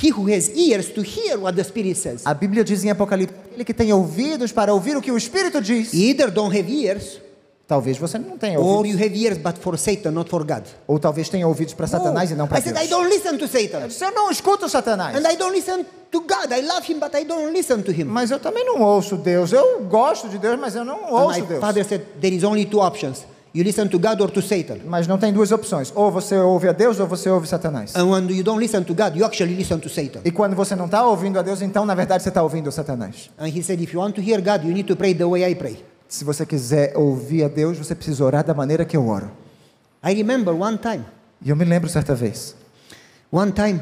he 0.00 0.10
who 0.12 0.32
has 0.32 0.48
ears 0.54 0.88
to 0.90 1.00
hear 1.02 1.38
what 1.38 1.56
the 1.56 1.64
Spirit 1.64 1.96
says. 1.98 2.22
A 2.24 2.32
Bíblia 2.34 2.62
diz 2.62 2.84
em 2.84 2.90
Apocalipse: 2.90 3.34
aquele 3.50 3.64
que 3.64 3.74
tem 3.74 3.92
ouvidos 3.92 4.52
para 4.52 4.72
ouvir 4.72 4.96
o 4.96 5.02
que 5.02 5.10
o 5.10 5.16
Espírito 5.16 5.60
diz. 5.60 5.92
Either 5.92 6.30
don't 6.30 6.56
have 6.56 6.70
ears, 6.72 7.20
Talvez 7.68 7.98
você 7.98 8.18
não 8.18 8.38
tenha 8.38 8.58
or 8.58 8.78
ouvidos. 8.78 8.98
you 8.98 9.06
have 9.06 9.14
ears 9.14 9.36
but 9.38 9.58
for 9.58 9.76
Satan, 9.76 10.12
not 10.12 10.30
for 10.30 10.42
God. 10.42 10.62
Ou 10.86 10.98
talvez 10.98 11.28
tenha 11.28 11.46
ouvidos 11.46 11.74
para 11.74 11.86
Satanás 11.86 12.30
e 12.30 12.34
não 12.34 12.46
para 12.48 12.58
I 12.58 12.62
said, 12.62 12.74
I 12.74 12.78
Deus. 12.86 12.88
don't 12.88 13.08
listen 13.14 13.36
to 13.36 13.46
Satan. 13.46 13.90
Se 13.90 14.02
eu 14.06 14.10
não 14.12 14.30
escuto 14.30 14.66
Satanás, 14.70 15.14
And 15.14 15.30
I 15.30 15.36
don't 15.36 15.54
listen 15.54 15.84
to 16.10 16.20
God. 16.22 16.50
I 16.50 16.62
love 16.62 16.90
him, 16.90 16.98
but 16.98 17.14
I 17.14 17.24
don't 17.26 17.52
listen 17.52 17.82
to 17.82 17.92
him. 17.92 18.04
mas 18.04 18.30
eu 18.30 18.40
também 18.40 18.64
não 18.64 18.80
ouço 18.80 19.16
Deus. 19.18 19.52
Eu 19.52 19.82
gosto 19.84 20.30
de 20.30 20.38
Deus, 20.38 20.58
mas 20.58 20.74
eu 20.74 20.82
não 20.84 20.96
And 21.08 21.10
ouço 21.10 21.40
my 21.40 21.46
Deus. 21.46 21.60
father 21.60 21.84
said, 21.84 22.00
there 22.22 22.34
is 22.34 22.42
only 22.42 22.64
two 22.64 22.80
options. 22.80 23.26
You 23.52 23.62
listen 23.64 23.86
to 23.88 23.98
God 23.98 24.18
or 24.22 24.30
to 24.30 24.40
Satan. 24.40 24.78
Mas 24.86 25.06
não 25.06 25.18
tem 25.18 25.30
duas 25.30 25.52
opções. 25.52 25.92
Ou 25.94 26.10
você 26.10 26.36
ouve 26.38 26.68
a 26.68 26.72
Deus 26.72 26.98
ou 27.00 27.06
você 27.06 27.28
ouve 27.28 27.46
Satanás. 27.46 27.94
And 27.94 28.04
when 28.06 28.30
you 28.34 28.42
don't 28.42 28.60
listen 28.60 28.82
to 28.84 28.94
God, 28.94 29.14
you 29.14 29.26
actually 29.26 29.54
listen 29.54 29.78
to 29.78 29.90
Satan. 29.90 30.20
E 30.24 30.30
quando 30.30 30.56
você 30.56 30.74
não 30.74 30.86
está 30.86 31.06
ouvindo 31.06 31.38
a 31.38 31.42
Deus, 31.42 31.60
então 31.60 31.84
na 31.84 31.94
verdade 31.94 32.22
você 32.22 32.30
está 32.30 32.42
ouvindo 32.42 32.72
Satanás. 32.72 33.28
And 33.38 33.48
he 33.48 33.62
said, 33.62 33.78
if 33.82 33.92
you 33.92 34.00
want 34.00 34.14
to 34.14 34.22
hear 34.22 34.40
God, 34.40 34.64
you 34.64 34.72
need 34.72 34.86
to 34.88 34.96
pray 34.96 35.14
the 35.14 35.24
way 35.26 35.44
I 35.50 35.54
pray. 35.54 35.76
Se 36.08 36.24
você 36.24 36.46
quiser 36.46 36.96
ouvir 36.96 37.44
a 37.44 37.48
Deus, 37.48 37.76
você 37.78 37.94
precisa 37.94 38.24
orar 38.24 38.42
da 38.44 38.54
maneira 38.54 38.84
que 38.84 38.96
eu 38.96 39.06
oro. 39.06 39.30
I 40.04 40.14
remember 40.14 40.54
one 40.54 40.78
time, 40.78 41.04
E 41.44 41.50
eu 41.50 41.56
me 41.56 41.64
lembro 41.64 41.88
certa 41.88 42.14
vez, 42.14 42.54
one 43.30 43.52
time, 43.52 43.80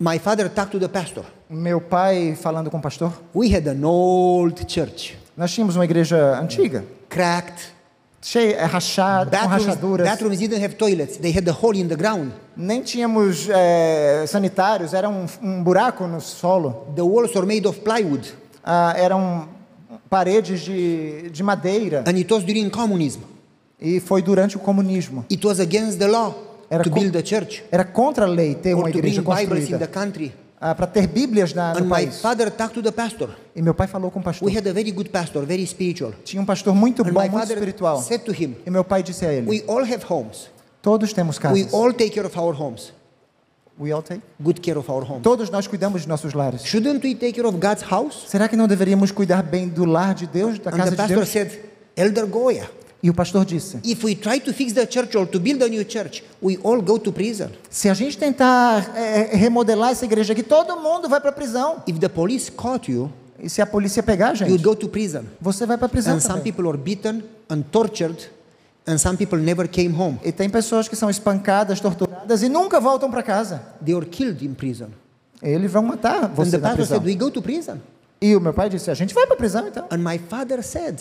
my 0.00 0.18
father 0.18 0.48
talked 0.50 0.72
to 0.72 0.80
the 0.80 0.88
pastor. 0.88 1.24
meu 1.48 1.80
pai 1.80 2.34
falando 2.40 2.70
com 2.70 2.78
o 2.78 2.82
pastor. 2.82 3.12
We 3.34 3.54
had 3.54 3.66
an 3.68 3.84
old 3.84 4.64
church, 4.70 5.16
Nós 5.36 5.52
tínhamos 5.52 5.76
uma 5.76 5.84
igreja 5.84 6.38
antiga, 6.40 6.84
cracked. 7.08 7.74
cheia, 8.20 8.56
é, 8.56 8.64
rachada, 8.64 9.30
com 9.38 9.48
Bathrooms, 9.48 9.66
rachaduras. 9.66 10.08
bathrooms 10.08 10.38
didn't 10.40 10.64
have 10.64 10.74
toilets. 10.74 11.18
They 11.18 11.30
had 11.30 11.48
a 11.48 11.52
hole 11.52 11.78
in 11.78 11.86
the 11.86 11.94
ground. 11.94 12.32
Nem 12.56 12.82
tínhamos 12.82 13.48
é, 13.48 14.24
sanitários, 14.26 14.92
era 14.92 15.08
um, 15.08 15.26
um 15.40 15.62
buraco 15.62 16.06
no 16.08 16.20
solo. 16.20 16.88
The 16.96 17.02
walls 17.02 17.32
were 17.34 17.46
made 17.46 17.66
of 17.68 17.78
plywood. 17.80 18.26
Ah, 18.64 18.94
eram 18.96 19.46
paredes 20.08 20.60
de, 20.60 21.30
de 21.30 21.42
madeira. 21.42 22.04
And 22.06 22.16
it 22.16 22.32
was 22.32 22.44
during 22.44 22.68
communism. 22.70 23.20
E 23.80 24.00
foi 24.00 24.22
durante 24.22 24.56
o 24.56 24.60
comunismo. 24.60 25.24
It 25.30 25.46
was 25.46 25.60
against 25.60 25.98
the 25.98 26.06
law 26.06 26.34
Era 26.70 26.82
to 26.82 26.90
build 26.90 27.16
a 27.16 27.22
church 27.22 27.62
Era 27.70 27.84
contra 27.84 28.24
a 28.24 28.28
lei 28.28 28.54
ter 28.54 28.74
or 28.74 28.80
uma 28.80 28.90
igreja 28.90 29.22
construída. 29.22 29.86
country. 29.86 30.32
Ah, 30.58 30.74
para 30.74 30.86
ter 30.86 31.06
Bíblias 31.06 31.52
na, 31.52 31.74
no 31.74 31.80
And 31.80 31.82
my 31.84 32.06
país. 32.06 32.20
father 32.22 32.50
talked 32.50 32.72
to 32.74 32.82
the 32.82 32.90
pastor. 32.90 33.28
E 33.54 33.60
meu 33.60 33.74
pai 33.74 33.86
falou 33.86 34.10
com 34.10 34.20
o 34.20 34.22
pastor. 34.22 34.48
We 34.48 34.56
had 34.56 34.66
a 34.66 34.72
very 34.72 34.90
good 34.90 35.10
pastor, 35.10 35.44
very 35.44 35.62
spiritual. 35.66 36.12
Tinha 36.24 36.40
um 36.40 36.46
pastor 36.46 36.74
muito 36.74 37.02
And 37.02 37.12
bom, 37.12 37.22
my 37.22 37.28
muito 37.28 37.52
espiritual. 37.52 38.00
said 38.02 38.20
to 38.24 38.32
him, 38.32 38.56
E 38.66 38.70
meu 38.70 38.82
pai 38.82 39.02
disse 39.02 39.26
a 39.26 39.32
ele: 39.32 39.46
We 39.46 39.62
all 39.68 39.82
have 39.82 40.00
homes. 40.08 40.48
Todos 40.80 41.12
temos 41.12 41.36
We 41.36 41.42
casas. 41.42 41.74
all 41.74 41.92
take 41.92 42.10
care 42.10 42.26
of 42.26 42.38
our 42.38 42.54
homes. 42.58 42.92
We 43.78 43.92
all 43.92 44.02
take. 44.02 44.22
Good 44.42 44.60
care 44.60 44.78
of 44.78 44.90
our 44.90 45.04
homes. 45.04 45.22
Todos 45.22 45.50
nós 45.50 45.66
cuidamos 45.66 46.02
de 46.02 46.08
nossos 46.08 46.32
lares. 46.32 46.62
Shouldn't 46.64 47.04
we 47.04 47.14
take 47.14 47.32
care 47.34 47.46
of 47.46 47.56
God's 47.58 47.82
house? 47.82 48.24
Será 48.28 48.48
que 48.48 48.56
não 48.56 48.66
deveríamos 48.66 49.10
cuidar 49.12 49.42
bem 49.42 49.68
do 49.68 49.84
lar 49.84 50.14
de 50.14 50.26
Deus, 50.26 50.58
da 50.58 50.70
And 50.70 50.76
casa 50.76 50.84
the 50.84 50.90
de 50.90 50.96
pastor 50.96 51.16
Deus? 51.16 51.28
said, 51.28 51.52
Elder 51.96 52.26
Goya, 52.26 52.70
E 53.02 53.10
o 53.10 53.14
pastor 53.14 53.44
disse: 53.44 53.78
if 53.84 54.02
we 54.02 54.14
try 54.14 54.40
to 54.40 54.52
fix 54.54 54.72
the 54.72 54.86
church 54.86 55.14
or 55.16 55.26
to 55.26 55.38
build 55.38 55.62
a 55.62 55.68
new 55.68 55.84
church, 55.84 56.24
we 56.42 56.58
all 56.64 56.80
go 56.80 56.98
to 56.98 57.12
prison. 57.12 57.50
Se 57.68 57.88
a 57.90 57.94
gente 57.94 58.16
tentar 58.16 58.96
é, 58.96 59.36
remodelar 59.36 59.90
essa 59.92 60.06
igreja 60.06 60.32
aqui, 60.32 60.42
todo 60.42 60.74
mundo 60.80 61.06
vai 61.08 61.20
para 61.20 61.28
a 61.30 61.32
prisão. 61.32 61.82
If 61.86 61.98
the 61.98 62.08
police 62.08 62.50
caught 62.50 62.90
you, 62.90 63.12
E 63.38 63.50
se 63.50 63.60
a 63.60 63.66
polícia 63.66 64.02
pegar 64.02 64.30
a 64.30 64.34
gente, 64.34 64.56
go 64.62 64.74
to 64.74 64.88
prison. 64.88 65.24
você 65.38 65.66
vai 65.66 65.76
para 65.76 65.84
a 65.86 65.90
prisão 65.90 66.14
And 66.16 66.20
some 66.20 66.38
também. 66.38 66.50
people 66.52 66.66
are 66.70 66.78
beaten 66.78 67.22
and 67.50 67.60
tortured 67.70 68.16
And 68.86 68.98
some 68.98 69.16
people 69.16 69.38
never 69.38 69.68
came 69.68 69.92
home. 69.92 70.18
E 70.24 70.30
tem 70.30 70.48
pessoas 70.48 70.86
que 70.88 70.94
são 70.94 71.10
espancadas, 71.10 71.80
torturadas 71.80 72.42
e 72.42 72.48
nunca 72.48 72.80
voltam 72.80 73.10
para 73.10 73.22
casa. 73.22 73.60
They 73.84 73.94
were 73.94 74.06
killed 74.06 74.44
in 74.44 74.54
prison. 74.54 74.90
Eles 75.42 75.70
vão 75.70 75.82
matar 75.82 76.24
And 76.24 76.28
você 76.28 76.52
the 76.52 76.58
na 76.58 76.74
prisão. 76.74 76.98
said, 76.98 77.06
We 77.06 77.14
go 77.14 77.30
to 77.30 77.42
prison. 77.42 77.80
E 78.20 78.34
o 78.36 78.40
meu 78.40 78.54
pai 78.54 78.68
disse: 78.68 78.90
a 78.90 78.94
gente 78.94 79.12
vai 79.12 79.26
para 79.26 79.36
prisão 79.36 79.66
então. 79.66 79.86
And 79.90 79.98
my 79.98 80.18
father 80.18 80.62
said, 80.62 81.00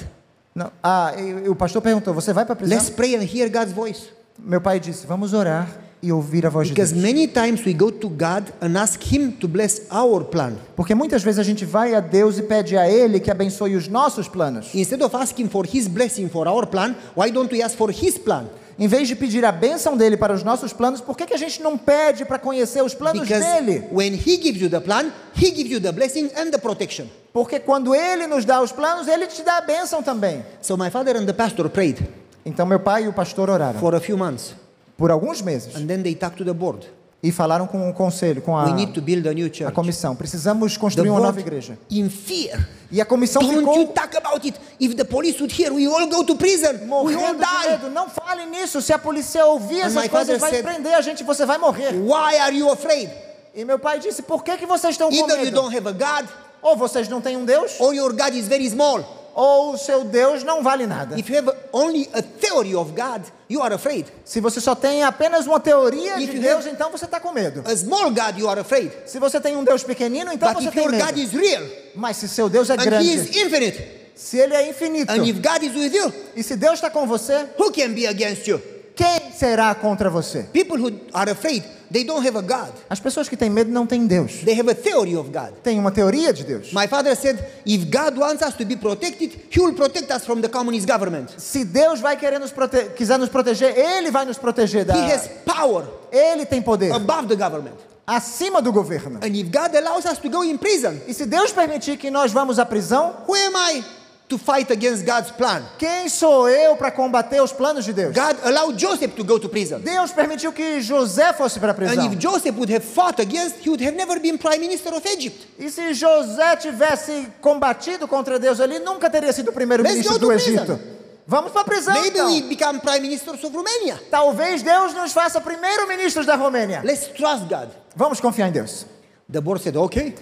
Não. 0.54 0.72
Ah, 0.82 1.14
e, 1.18 1.46
e 1.46 1.50
o 1.50 1.56
pastor 1.56 1.82
perguntou: 1.82 2.14
você 2.14 2.34
vai 2.34 2.46
para 2.46 2.56
prisão? 2.56 2.76
Let's 2.78 2.90
pray 2.90 3.16
and 3.16 3.24
hear 3.24 3.50
God's 3.52 3.72
voice. 3.72 4.10
Meu 4.40 4.60
pai 4.60 4.80
disse: 4.80 5.06
vamos 5.06 5.34
orar 5.34 5.70
e 6.06 6.12
ouvir 6.12 6.46
a 6.46 6.50
voz 6.50 6.68
de 6.68 6.74
Because 6.74 6.94
Deus. 6.94 7.04
many 7.04 7.28
times 7.28 7.66
we 7.66 7.74
go 7.74 7.92
to 7.92 8.08
God 8.10 8.50
and 8.62 8.78
ask 8.80 9.02
Him 9.12 9.32
to 9.32 9.48
bless 9.48 9.82
our 9.92 10.24
plan. 10.26 10.54
Porque 10.76 10.94
muitas 10.94 11.24
vezes 11.24 11.40
a 11.40 11.44
gente 11.44 11.66
vai 11.66 11.96
a 11.96 12.00
Deus 12.00 12.38
e 12.38 12.44
pede 12.44 12.78
a 12.78 12.88
Ele 12.90 13.20
que 13.20 13.32
abençoe 13.32 13.76
os 13.76 13.88
nossos 13.88 14.28
planos. 14.28 14.74
Instead 14.76 15.02
of 15.04 15.16
asking 15.16 15.50
for 15.50 15.66
His 15.66 15.88
blessing 15.88 16.30
for 16.30 16.48
our 16.48 16.68
plan, 16.68 16.96
why 17.18 17.32
don't 17.32 17.54
we 17.54 17.62
ask 17.64 17.76
for 17.76 17.90
His 17.90 18.18
plan? 18.18 18.46
Em 18.78 18.88
vez 18.90 19.08
de 19.08 19.16
pedir 19.16 19.46
a 19.46 19.54
bênção 19.54 19.96
dele 19.96 20.18
para 20.18 20.34
os 20.34 20.44
nossos 20.44 20.74
planos, 20.74 21.00
por 21.00 21.16
que, 21.16 21.26
que 21.26 21.34
a 21.34 21.38
gente 21.38 21.62
não 21.64 21.78
pede 21.78 22.26
para 22.26 22.38
conhecer 22.38 22.84
os 22.84 22.94
planos 22.94 23.22
Because 23.22 23.42
dele? 23.62 23.86
when 23.92 24.14
He 24.14 24.36
gives 24.42 24.62
you 24.62 24.70
the 24.70 24.82
plan, 24.82 25.12
He 25.34 25.46
gives 25.56 25.72
you 25.72 25.80
the 25.80 25.94
blessing 25.94 26.30
and 26.36 26.52
the 26.52 26.58
protection. 26.58 27.06
Porque 27.32 27.60
quando 27.60 27.96
ele 27.96 28.28
nos 28.28 28.44
dá 28.46 28.62
os 28.62 28.72
planos, 28.74 29.08
ele 29.08 29.28
te 29.28 29.44
dá 29.44 29.58
a 29.58 29.62
bênção 29.62 30.04
também. 30.04 30.44
So 30.62 30.76
my 30.78 30.90
father 30.90 31.16
and 31.16 31.26
the 31.26 31.34
pastor 31.34 31.70
prayed 31.70 32.06
Então 32.46 32.66
meu 32.66 32.80
pai 32.80 33.06
e 33.06 33.08
o 33.08 33.14
pastor 33.14 33.50
oraram 33.50 33.80
for 33.80 33.96
a 33.96 34.00
few 34.02 34.18
months, 34.18 34.54
por 34.98 35.12
alguns 35.12 35.42
meses 35.42 35.76
and 35.76 35.86
then 35.88 36.02
they 36.04 36.16
talked 36.16 36.38
to 36.38 36.46
the 36.46 36.54
board. 36.54 36.86
e 37.24 37.32
falaram 37.32 37.66
com 37.66 37.90
o 37.90 37.94
conselho, 37.94 38.40
com 38.42 38.56
a, 38.56 38.66
We 38.66 38.74
need 38.74 38.94
to 38.94 39.02
build 39.02 39.28
a 39.28 39.34
new 39.34 39.48
a 39.48 39.50
church. 39.54 39.74
comissão. 39.74 40.16
Precisamos 40.16 40.78
construir 40.78 41.10
uma 41.10 41.20
nova 41.20 41.40
igreja. 41.40 41.76
in 41.90 42.08
fear, 42.08 42.68
E 42.92 43.02
a 43.02 43.06
comissão 43.06 43.42
don't 43.42 43.56
you 43.56 43.60
ficou 43.62 43.88
talk 43.88 44.16
about 44.16 44.46
it. 44.46 44.60
If 44.80 44.96
the 44.96 45.04
police 45.04 45.40
would 45.42 45.52
hear, 45.52 45.74
we 45.74 45.88
all 45.88 46.08
go 46.08 46.24
to 46.24 46.36
prison. 46.36 46.74
We 47.04 47.16
all 47.16 47.34
die. 47.34 47.70
medo. 47.72 47.90
Não 47.90 48.08
fale 48.10 48.46
nisso. 48.46 48.80
Se 48.80 48.94
a 48.94 49.00
polícia 49.00 49.44
ouvir 49.46 49.82
And 49.82 49.88
essas 49.88 50.08
coisas, 50.08 50.40
vai 50.40 50.52
said- 50.52 50.64
prender 50.64 50.94
a 50.94 51.02
gente. 51.02 51.24
Você 51.24 51.46
vai 51.48 51.58
morrer. 51.58 51.94
Why 51.94 52.38
are 52.40 52.56
you 52.56 52.70
afraid? 52.72 53.10
E 53.56 53.66
meu 53.66 53.80
pai 53.80 54.00
disse: 54.00 54.22
Por 54.22 54.44
que, 54.44 54.56
que 54.58 54.66
vocês 54.68 54.94
estão 54.94 55.10
com 55.10 55.16
Either 55.16 55.38
you 55.40 55.46
medo? 55.46 55.62
don't 55.62 55.76
have 55.76 55.88
a 55.88 55.92
God, 55.94 56.30
Ou 56.62 56.76
vocês 56.78 57.08
não 57.10 57.22
têm 57.22 57.36
um 57.38 57.44
Deus, 57.46 57.80
or 57.80 57.94
your 57.96 58.12
God 58.14 58.34
is 58.36 58.48
very 58.48 58.70
small. 58.70 59.04
Ou 59.36 59.74
o 59.74 59.78
seu 59.78 60.06
Deus 60.06 60.44
não 60.44 60.64
vale 60.64 60.88
nada. 60.88 61.20
If 61.20 61.30
you 61.30 61.38
have 61.38 61.52
only 61.74 62.10
a 62.14 62.22
theory 62.22 62.74
of 62.74 62.94
God, 62.94 63.24
you 63.50 63.62
are 63.62 63.76
afraid. 63.76 64.08
Se 64.24 64.40
você 64.40 64.62
só 64.62 64.74
tem 64.74 65.04
apenas 65.04 65.46
uma 65.46 65.60
teoria 65.60 66.18
If 66.20 66.32
de 66.32 66.40
Deus, 66.40 66.66
então 66.66 66.90
você 66.90 67.04
está 67.04 67.20
com 67.20 67.32
medo. 67.34 67.62
A 67.70 67.76
small 67.76 68.10
God, 68.12 68.38
you 68.38 68.50
are 68.50 68.62
afraid. 68.62 68.92
Se 69.06 69.20
você 69.20 69.40
tem 69.42 69.58
um 69.58 69.64
Deus 69.64 69.84
pequenino, 69.84 70.32
então 70.32 70.54
But 70.54 70.64
você 70.64 70.72
tem 70.72 70.84
your 70.86 70.92
God 70.94 71.16
medo. 71.16 71.20
is 71.20 71.32
real, 71.32 71.64
Mas 71.94 72.16
se 72.18 72.30
seu 72.30 72.48
Deus 72.48 72.70
é 72.70 72.74
and 72.74 72.82
He 72.82 72.86
grande, 72.86 73.14
is 73.14 73.36
infinite, 73.36 73.84
se 74.16 74.38
ele 74.38 74.54
é 74.56 74.70
infinito, 74.70 75.12
and 75.12 75.26
if 75.28 75.36
God 75.42 75.62
is 75.62 75.76
with 75.76 75.94
you, 75.94 76.14
e 76.36 76.42
se 76.42 76.56
Deus 76.56 76.76
está 76.76 76.90
com 76.90 77.06
você, 77.06 77.46
who 77.60 77.72
can 77.72 77.90
be 77.94 78.08
against 78.08 78.48
you? 78.48 78.62
Quem 78.96 79.32
será 79.32 79.76
contra 79.76 80.10
você? 80.10 80.44
People 80.54 80.78
who 80.78 80.92
are 81.14 81.30
afraid, 81.30 81.64
they 81.92 82.04
don't 82.04 82.26
have 82.26 82.38
a 82.38 82.42
God. 82.42 82.72
As 82.90 83.00
pessoas 83.00 83.28
que 83.28 83.36
têm 83.36 83.50
medo 83.50 83.70
não 83.70 83.86
têm 83.86 84.08
Deus. 84.08 84.44
They 84.44 84.58
have 84.60 84.70
a 84.70 84.76
theory 84.76 85.16
of 85.16 85.30
God. 85.30 85.54
Tem 85.64 85.78
uma 85.78 85.92
teoria 85.92 86.32
de 86.32 86.44
Deus. 86.44 86.72
My 86.72 86.88
father 86.88 87.16
said, 87.16 87.38
if 87.66 87.86
God 87.92 88.18
wants 88.18 88.42
us 88.42 88.56
to 88.56 88.66
be 88.66 88.76
protected, 88.78 89.32
He 89.52 89.60
will 89.60 89.74
protect 89.74 90.10
us 90.12 90.26
from 90.26 90.42
the 90.42 90.50
communist 90.50 90.88
government. 90.88 91.30
Se 91.38 91.66
Deus 91.66 92.00
vai 92.00 92.16
querer 92.18 92.40
nos 92.40 92.54
quiser 92.96 93.20
nos 93.20 93.30
proteger, 93.30 93.78
Ele 93.78 94.12
vai 94.12 94.26
nos 94.26 94.38
proteger 94.38 94.86
da. 94.86 94.96
He 94.96 95.12
has 95.12 95.30
power 95.46 95.86
Ele 96.12 96.46
tem 96.46 96.62
poder 96.62 96.92
above 96.94 97.28
the 97.28 97.36
government. 97.36 97.76
acima 98.08 98.62
do 98.62 98.72
governo. 98.72 99.20
And 99.22 99.36
if 99.36 99.50
God 99.52 99.76
allows 99.76 100.06
us 100.06 100.20
to 100.20 100.30
go 100.30 100.44
in 100.44 100.58
prison, 100.58 101.02
E 101.08 101.14
se 101.14 101.26
Deus 101.26 101.52
permitir 101.52 101.98
que 101.98 102.10
nós 102.12 102.32
vamos 102.32 102.60
à 102.60 102.66
prisão, 102.66 103.16
who 103.28 103.34
am 103.36 103.56
I 103.56 103.84
to 104.28 104.38
fight 104.38 104.72
against 104.72 105.06
God's 105.06 105.30
plan? 105.32 105.62
quem 105.78 106.10
sou 106.10 106.50
eu 106.50 106.76
para 106.76 106.90
combater 106.92 107.42
os 107.42 107.52
planos 107.52 107.86
de 107.86 107.94
Deus? 107.94 108.14
God 108.16 108.38
allowed 108.44 108.80
Joseph 108.80 109.14
to 109.16 109.24
go 109.24 109.40
to 109.40 109.48
prison. 109.48 109.80
Deus 109.80 110.12
permitiu 110.12 110.52
que 110.52 110.82
José 110.82 111.32
fosse 111.34 111.60
para 111.60 111.72
a 111.72 111.76
And 111.76 111.76
prisão. 111.76 112.12
if 112.14 112.20
Joseph 112.20 112.56
would 112.58 112.74
have 112.74 112.84
fought 112.84 113.22
against, 113.22 113.58
he 113.62 113.70
would 113.70 113.84
have 113.84 113.96
never 113.96 114.20
been 114.20 114.38
prime 114.38 114.60
minister 114.60 114.94
of 114.94 115.08
Egypt. 115.08 115.46
E 115.60 115.70
se 115.70 115.94
José 115.94 116.56
tivesse 116.58 117.28
combatido 117.42 118.08
contra 118.08 118.40
Deus 118.40 118.60
ali, 118.60 118.80
nunca 118.80 119.10
teria 119.10 119.32
sido 119.32 119.52
primeiro-ministro 119.54 120.18
do 120.18 120.28
prison. 120.28 120.52
Egito. 120.64 120.80
Vamos 121.28 121.52
para 121.52 121.62
a 121.62 121.66
prisão, 121.66 121.94
Maybe 121.94 122.20
então. 122.20 122.28
we 122.28 122.42
become 122.44 122.80
prime 122.80 123.00
ministers 123.02 123.44
of 123.44 123.56
Romania. 123.56 124.00
Talvez 124.12 124.62
Deus 124.62 124.94
nos 124.94 125.12
faça 125.12 125.42
primeiro-ministros 125.42 126.26
da 126.26 126.36
Romênia. 126.36 126.82
Let's 126.84 127.08
trust 127.08 127.46
God. 127.50 127.70
Vamos 127.96 128.20
confiar 128.20 128.50
em 128.50 128.52
Deus. 128.52 128.86
The 129.32 129.42
board 129.42 129.60
said, 129.64 129.76
okay. 129.76 130.14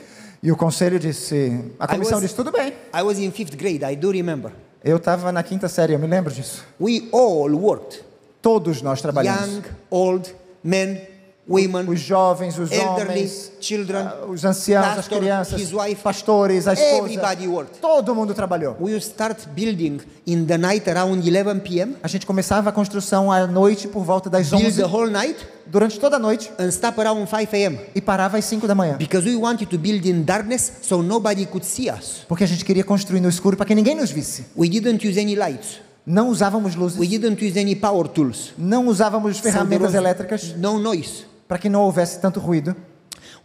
E 0.44 0.52
o 0.52 0.58
conselho 0.58 1.00
disse, 1.00 1.58
a 1.80 1.88
comissão 1.88 2.16
was- 2.18 2.22
disse, 2.24 2.36
tudo 2.36 2.52
bem. 2.52 2.74
I 2.94 3.02
was 3.02 3.18
in 3.18 3.32
fifth 3.32 3.56
grade, 3.56 3.82
I 3.86 3.96
do 3.96 4.12
remember. 4.12 4.52
Eu 4.84 4.98
estava 4.98 5.32
na 5.32 5.42
quinta 5.42 5.70
série, 5.70 5.94
eu 5.94 6.00
me 6.00 6.06
lembro 6.08 6.34
disso. 6.34 6.66
We 6.82 7.08
all 7.14 7.50
worked. 7.56 8.04
Todos 8.42 8.82
nós 8.82 9.02
trabalhamos. 9.02 9.56
Young, 9.56 9.64
old, 9.90 10.36
men, 10.62 11.00
women, 11.48 11.90
Os 11.90 12.00
jovens, 12.00 12.58
os 12.58 12.72
elderly, 12.72 13.12
homens, 13.20 13.52
children, 13.60 14.00
ah, 14.08 14.26
os 14.28 14.46
anciãos, 14.46 14.88
as 14.88 14.96
pastor, 14.96 15.20
crianças, 15.20 15.62
his 15.62 15.74
wife, 15.74 16.02
pastores, 16.02 16.68
a 16.68 16.74
esposa. 16.74 16.98
everybody 16.98 17.48
worked. 17.48 17.80
Todo 17.80 18.16
mundo 18.16 18.34
trabalhou. 18.34 18.78
We 18.80 18.96
start 18.98 19.48
building 19.50 20.00
in 20.26 20.46
the 20.46 20.58
night 20.58 20.90
around 20.90 21.22
11 21.22 21.60
p.m., 21.62 21.96
A 22.02 22.08
gente 22.08 22.26
começava 22.26 22.70
a 22.70 22.72
construção 22.72 23.32
à 23.32 23.46
noite 23.46 23.88
por 23.88 24.04
volta 24.04 24.30
das 24.30 24.50
build 24.50 24.66
11, 24.68 24.82
the 24.82 24.88
whole 24.88 25.10
night, 25.12 25.36
durante 25.66 26.00
toda 26.00 26.16
a 26.16 26.20
noite, 26.20 26.50
and 26.58 26.70
stop 26.70 27.00
around 27.02 27.28
5 27.30 27.54
a.m. 27.56 27.80
e 27.94 28.00
parava 28.00 28.38
às 28.38 28.46
5 28.46 28.66
da 28.66 28.74
manhã. 28.76 28.96
Because 28.98 29.28
we 29.28 29.36
wanted 29.36 29.66
to 29.70 29.78
build 29.78 30.08
in 30.08 30.24
darkness 30.24 30.72
so 30.82 31.02
nobody 31.04 31.46
could 31.46 31.66
see 31.66 31.90
us. 31.90 32.22
Porque 32.28 32.46
a 32.46 32.48
gente 32.48 32.64
queria 32.64 32.84
construir 32.86 33.20
no 33.20 33.28
escuro 33.28 33.58
para 33.58 33.66
que 33.66 33.76
ninguém 33.76 33.96
nos 33.96 34.12
visse. 34.12 34.46
We 34.56 34.70
didn't 34.70 35.06
use 35.06 35.20
any 35.20 35.36
lights. 35.36 35.82
Não 36.06 36.28
usávamos 36.28 36.76
luzes, 36.76 37.00
We 37.00 37.08
didn't 37.08 37.42
use 37.46 37.58
any 37.58 37.76
power 37.78 38.08
tools. 38.10 38.54
não 38.58 38.88
usávamos 38.88 39.38
So 39.38 39.44
ferramentas 39.44 39.88
was 39.88 39.96
elétricas 39.96 40.54
no 40.58 40.78
noise. 40.78 41.26
Para 41.54 41.60
que 41.60 41.70
não 41.70 41.84
houvesse 41.84 42.20
tanto 42.20 42.40
ruído. 42.40 42.76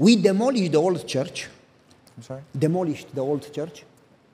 We 0.00 0.16
demolished 0.16 0.70
the 0.70 0.78
old 0.78 1.04
church. 1.06 1.50
I'm 2.16 2.22
sorry. 2.22 2.42
Demolished 2.54 3.08
the 3.14 3.20
old 3.20 3.46
church. 3.52 3.84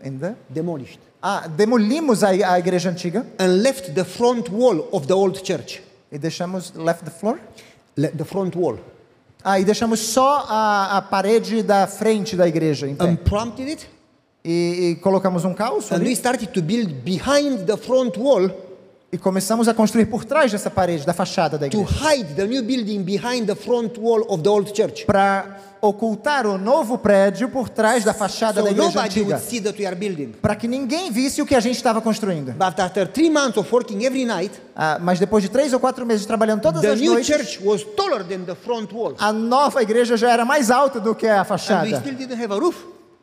Ainda? 0.00 0.38
Demolished. 0.48 1.00
Ah, 1.20 1.48
demolimos 1.48 2.22
a, 2.22 2.28
a 2.28 2.58
igreja 2.60 2.90
antiga 2.90 3.26
And 3.36 3.62
left 3.62 3.92
the 3.94 4.04
front 4.04 4.48
wall 4.52 4.88
of 4.92 5.08
the 5.08 5.12
old 5.12 5.42
church. 5.42 5.82
e 6.12 6.18
deixamos 6.18 6.72
left 6.76 7.04
the 7.04 7.10
floor. 7.10 7.40
Le- 7.96 8.12
the 8.12 8.24
front 8.24 8.56
wall. 8.56 8.78
Ah, 9.42 9.58
e 9.58 9.64
deixamos 9.64 9.98
só 9.98 10.46
a, 10.48 10.98
a 10.98 11.02
parede 11.02 11.60
da 11.64 11.88
frente 11.88 12.36
da 12.36 12.46
igreja 12.46 12.86
em 12.86 12.94
pé. 12.94 13.04
And 13.04 13.16
prompted 13.16 13.68
it. 13.72 13.90
E, 14.44 14.90
e 14.92 14.94
colocamos 15.02 15.44
um 15.44 15.52
calço 15.52 15.92
And 15.92 15.98
we 15.98 16.04
ali 16.04 16.12
started 16.14 16.52
to 16.52 16.62
build 16.62 16.92
behind 17.02 17.66
the 17.66 17.76
front 17.76 18.16
wall 18.20 18.48
e 19.14 19.18
começamos 19.18 19.68
a 19.68 19.74
construir 19.74 20.06
por 20.06 20.24
trás 20.24 20.50
dessa 20.50 20.68
parede, 20.68 21.06
da 21.06 21.14
fachada 21.14 21.56
da 21.56 21.68
to 21.68 21.82
igreja. 21.82 22.14
hide 22.16 22.34
the 22.34 22.46
new 22.48 22.64
building 22.64 23.00
behind 23.02 23.46
the 23.46 23.54
front 23.54 23.96
wall 23.96 24.24
of 24.28 24.42
the 24.42 24.48
old 24.48 24.72
church. 24.74 25.04
Para 25.06 25.56
ocultar 25.80 26.46
o 26.46 26.58
novo 26.58 26.98
prédio 26.98 27.48
por 27.48 27.68
trás 27.68 28.02
da 28.02 28.12
fachada 28.12 28.60
So 28.60 28.64
da 28.64 28.70
igreja 28.72 29.00
antiga. 29.04 29.38
Para 30.42 30.56
que 30.56 30.66
ninguém 30.66 31.12
visse 31.12 31.40
o 31.40 31.46
que 31.46 31.54
a 31.54 31.60
gente 31.60 31.76
estava 31.76 32.00
construindo. 32.00 32.52
But 32.54 32.80
after 32.80 33.06
three 33.06 33.30
months 33.30 33.56
of 33.56 33.72
working 33.72 34.02
every 34.04 34.24
night, 34.24 34.60
Ah, 34.74 34.98
mas 35.00 35.20
depois 35.20 35.44
de 35.44 35.48
três 35.48 35.72
ou 35.72 35.78
quatro 35.78 36.04
meses 36.04 36.26
trabalhando 36.26 36.60
todas 36.60 36.82
the 36.82 36.88
as 36.88 37.00
noites, 37.00 37.58
a 39.20 39.32
nova 39.32 39.80
igreja 39.80 40.16
já 40.16 40.32
era 40.32 40.44
mais 40.44 40.72
alta 40.72 40.98
do 40.98 41.14
que 41.14 41.28
a 41.28 41.44
fachada. 41.44 42.02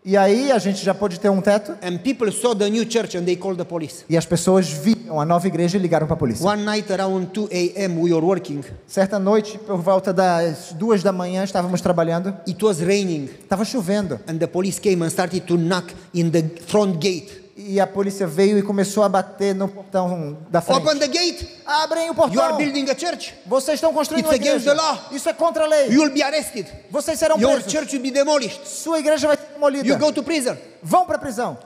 E 0.03 0.17
aí 0.17 0.51
a 0.51 0.57
gente 0.57 0.83
já 0.83 0.95
pôde 0.95 1.19
ter 1.19 1.29
um 1.29 1.39
teto 1.39 1.73
And 1.83 1.97
people 1.99 2.31
saw 2.31 2.55
the 2.55 2.67
new 2.69 2.83
church 2.89 3.15
and 3.15 3.23
they 3.23 3.35
called 3.35 3.57
the 3.57 3.63
police. 3.63 4.03
e 4.09 4.17
as 4.17 4.25
pessoas 4.25 4.67
viram 4.67 5.21
a 5.21 5.25
nova 5.25 5.45
igreja 5.47 5.77
e 5.77 5.79
ligaram 5.79 6.07
para 6.07 6.15
a 6.15 6.17
polícia. 6.17 6.43
One 6.43 6.63
night 6.63 6.91
around 6.91 7.27
2 7.31 7.49
a.m. 7.51 8.01
we 8.01 8.11
were 8.11 8.25
working. 8.25 8.63
Certa 8.87 9.19
noite, 9.19 9.59
por 9.59 9.77
volta 9.77 10.11
das 10.11 10.73
duas 10.73 11.03
da 11.03 11.11
manhã, 11.11 11.43
estávamos 11.43 11.81
trabalhando. 11.81 12.35
It 12.47 12.63
was 12.65 12.79
raining 12.81 13.29
Estava 13.43 13.63
chovendo 13.63 14.19
and 14.27 14.37
the 14.39 14.47
police 14.47 14.79
came 14.79 15.03
and 15.03 15.09
started 15.11 15.41
to 15.45 15.55
knock 15.55 15.93
in 16.15 16.31
the 16.31 16.43
front 16.65 16.97
gate. 16.99 17.40
E 17.67 17.79
a 17.79 17.85
polícia 17.87 18.25
veio 18.27 18.57
e 18.57 18.61
começou 18.61 19.03
a 19.03 19.09
bater 19.09 19.53
no 19.55 19.67
portão 19.67 20.37
da 20.49 20.61
frente. 20.61 20.79
Open 20.85 20.99
the 20.99 21.07
gate. 21.07 21.45
Abrem 21.65 22.03
o 22.05 22.07
You 22.07 22.15
portão. 22.15 22.43
are 22.43 22.57
building 22.57 22.89
a 22.89 22.97
church. 22.97 23.33
Vocês 23.45 23.75
estão 23.75 23.93
construindo 23.93 24.25
It's 24.25 24.31
uma 24.31 24.35
against 24.35 24.65
igreja. 24.67 24.75
the 24.75 24.81
law. 24.81 24.99
Isso 25.11 25.29
é 25.29 25.33
contra 25.33 25.63
a 25.63 25.67
lei. 25.67 25.89
You 25.89 26.01
will 26.01 26.11
be 26.11 26.21
arrested. 26.23 26.67
Vocês 26.89 27.17
serão 27.19 27.39
Your 27.39 27.53
presos. 27.53 27.71
church 27.71 27.93
will 27.95 28.01
be 28.03 28.11
demolished. 28.11 28.67
Sua 28.67 28.99
igreja 28.99 29.27
vai 29.27 29.37
ser 29.37 29.47
demolida. 29.53 29.87
You 29.87 29.97
go 29.97 30.11
to 30.11 30.23
prison. 30.23 30.55
Vão 30.83 31.05
para 31.05 31.15
a 31.17 31.19
prisão. 31.19 31.57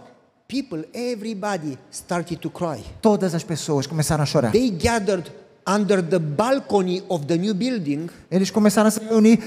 People, 0.48 0.88
everybody 0.94 1.78
started 1.92 2.38
to 2.40 2.50
cry. 2.52 2.84
Todas 3.02 3.34
as 3.34 3.44
pessoas 3.44 3.88
começaram 3.88 4.22
a 4.24 4.26
chorar. 4.28 4.52
They 4.52 4.70
gathered 4.70 5.32
under 5.68 6.04
the 6.04 6.20
balcony 6.20 7.04
of 7.10 7.26
the 7.26 7.36
new 7.38 7.56
building 7.56 8.08
Eles 8.30 8.52
começaram 8.52 8.88
a 8.88 8.92
se 8.92 9.00
reunir 9.00 9.40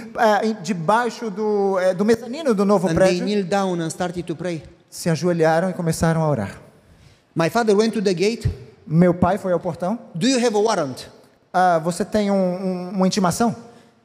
em- 0.42 0.56
debaixo 0.60 1.30
do, 1.30 1.78
eh, 1.78 1.94
do 1.94 2.04
mezanino 2.04 2.52
do 2.52 2.64
novo 2.64 2.86
and 2.88 2.96
they 2.96 2.96
prédio. 2.96 3.24
kneeled 3.24 3.48
down 3.48 3.80
and 3.80 3.88
started 3.90 4.24
to 4.24 4.34
pray. 4.34 4.60
Se 4.90 5.10
ajoelharam 5.10 5.70
e 5.70 5.72
começaram 5.74 6.22
a 6.22 6.28
orar. 6.28 6.58
My 7.34 7.50
father 7.50 7.76
went 7.76 7.92
to 7.92 8.02
the 8.02 8.14
gate. 8.14 8.46
Meu 8.86 9.12
pai 9.12 9.36
foi 9.38 9.52
ao 9.52 9.60
portão. 9.60 9.98
Do 10.14 10.26
you 10.26 10.38
have 10.44 10.56
a 10.56 10.58
warrant? 10.58 11.02
Ah, 11.52 11.78
você 11.78 12.04
tem 12.04 12.30
um- 12.30 12.34
um- 12.34 12.90
uma 12.90 13.06
intimação? 13.06 13.54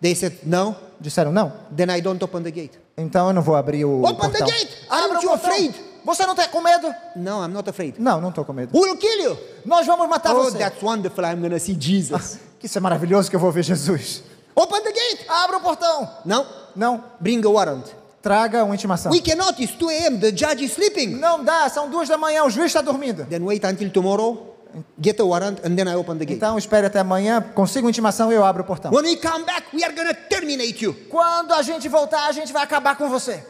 They 0.01 0.15
said, 0.15 0.39
No. 0.43 0.75
Disseram 0.99 1.31
não. 1.33 1.51
Then 1.75 1.87
I 1.97 2.01
don't 2.01 2.23
open 2.23 2.43
the 2.43 2.51
gate. 2.51 2.73
Então 2.97 3.27
eu 3.27 3.33
não 3.33 3.41
vou 3.41 3.55
abrir 3.57 3.83
o 3.83 4.03
Open 4.03 4.15
the 4.31 4.37
portão. 4.39 4.47
gate. 4.47 4.69
Abra 4.89 5.05
Aren't 5.17 5.25
o 5.25 5.29
you 5.29 5.33
afraid? 5.33 5.75
Você 6.05 6.25
não 6.25 6.31
está 6.33 6.47
com 6.47 6.61
medo? 6.61 6.93
No, 7.15 7.43
I'm 7.43 7.49
not 7.51 7.69
afraid. 7.69 7.95
Não, 7.99 8.21
não 8.21 8.29
estou 8.29 8.45
com 8.45 8.53
medo. 8.53 8.77
Will 8.77 8.95
kill 8.97 9.21
you? 9.23 9.37
Nós 9.65 9.85
vamos 9.85 10.07
matar 10.07 10.33
Oh, 10.35 10.43
você. 10.43 10.57
that's 10.57 10.81
wonderful. 10.81 11.23
I'm 11.25 11.39
going 11.41 11.49
to 11.49 11.59
see 11.59 11.75
Jesus. 11.79 12.39
Que 12.59 12.67
isso 12.67 12.77
é 12.77 12.81
maravilhoso 12.81 13.29
que 13.29 13.35
eu 13.35 13.39
vou 13.39 13.51
ver 13.51 13.63
Jesus. 13.63 14.23
Open 14.55 14.81
the 14.81 14.91
gate. 14.91 15.25
Abra 15.29 15.57
o 15.57 15.61
portão. 15.61 16.09
No, 16.25 16.45
Não, 16.75 17.03
bring 17.19 17.41
a 17.45 17.49
warrant. 17.49 17.85
Traga 18.23 18.63
uma 18.63 18.73
intimação. 18.73 19.11
We 19.11 19.21
cannot. 19.21 19.61
It's 19.61 19.75
2 19.75 19.91
a.m. 19.91 20.17
The 20.17 20.31
judge 20.31 20.63
is 20.63 20.71
sleeping. 20.71 21.17
Não 21.17 21.43
dá, 21.43 21.69
são 21.69 21.89
duas 21.89 22.07
da 22.07 22.17
manhã, 22.17 22.43
o 22.45 22.49
juiz 22.49 22.67
está 22.67 22.81
dormindo. 22.81 23.25
Then 23.25 23.43
wait 23.43 23.63
until 23.65 23.91
tomorrow, 23.91 24.55
get 24.99 25.19
a 25.19 25.25
warrant, 25.25 25.59
and 25.63 25.75
then 25.75 25.87
I 25.87 25.95
open 25.95 26.17
the 26.17 26.25
gate. 26.25 26.37
Então 26.37 26.57
espere 26.57 26.87
até 26.87 26.99
amanhã, 26.99 27.41
consiga 27.53 27.85
uma 27.85 27.91
intimação 27.91 28.31
e 28.31 28.35
eu 28.35 28.45
abro 28.45 28.63
o 28.63 28.65
portão. 28.65 28.91
When 28.91 29.03
we 29.03 29.17
come 29.17 29.43
back, 29.43 29.67
we 29.75 29.83
are 29.83 29.93
to 29.93 30.13
terminate 30.29 30.83
you. 30.83 30.95
Quando 31.09 31.53
a 31.53 31.61
gente 31.61 31.87
voltar, 31.89 32.27
a 32.27 32.31
gente 32.31 32.53
vai 32.53 32.63
acabar 32.63 32.95
com 32.95 33.09
você. 33.09 33.45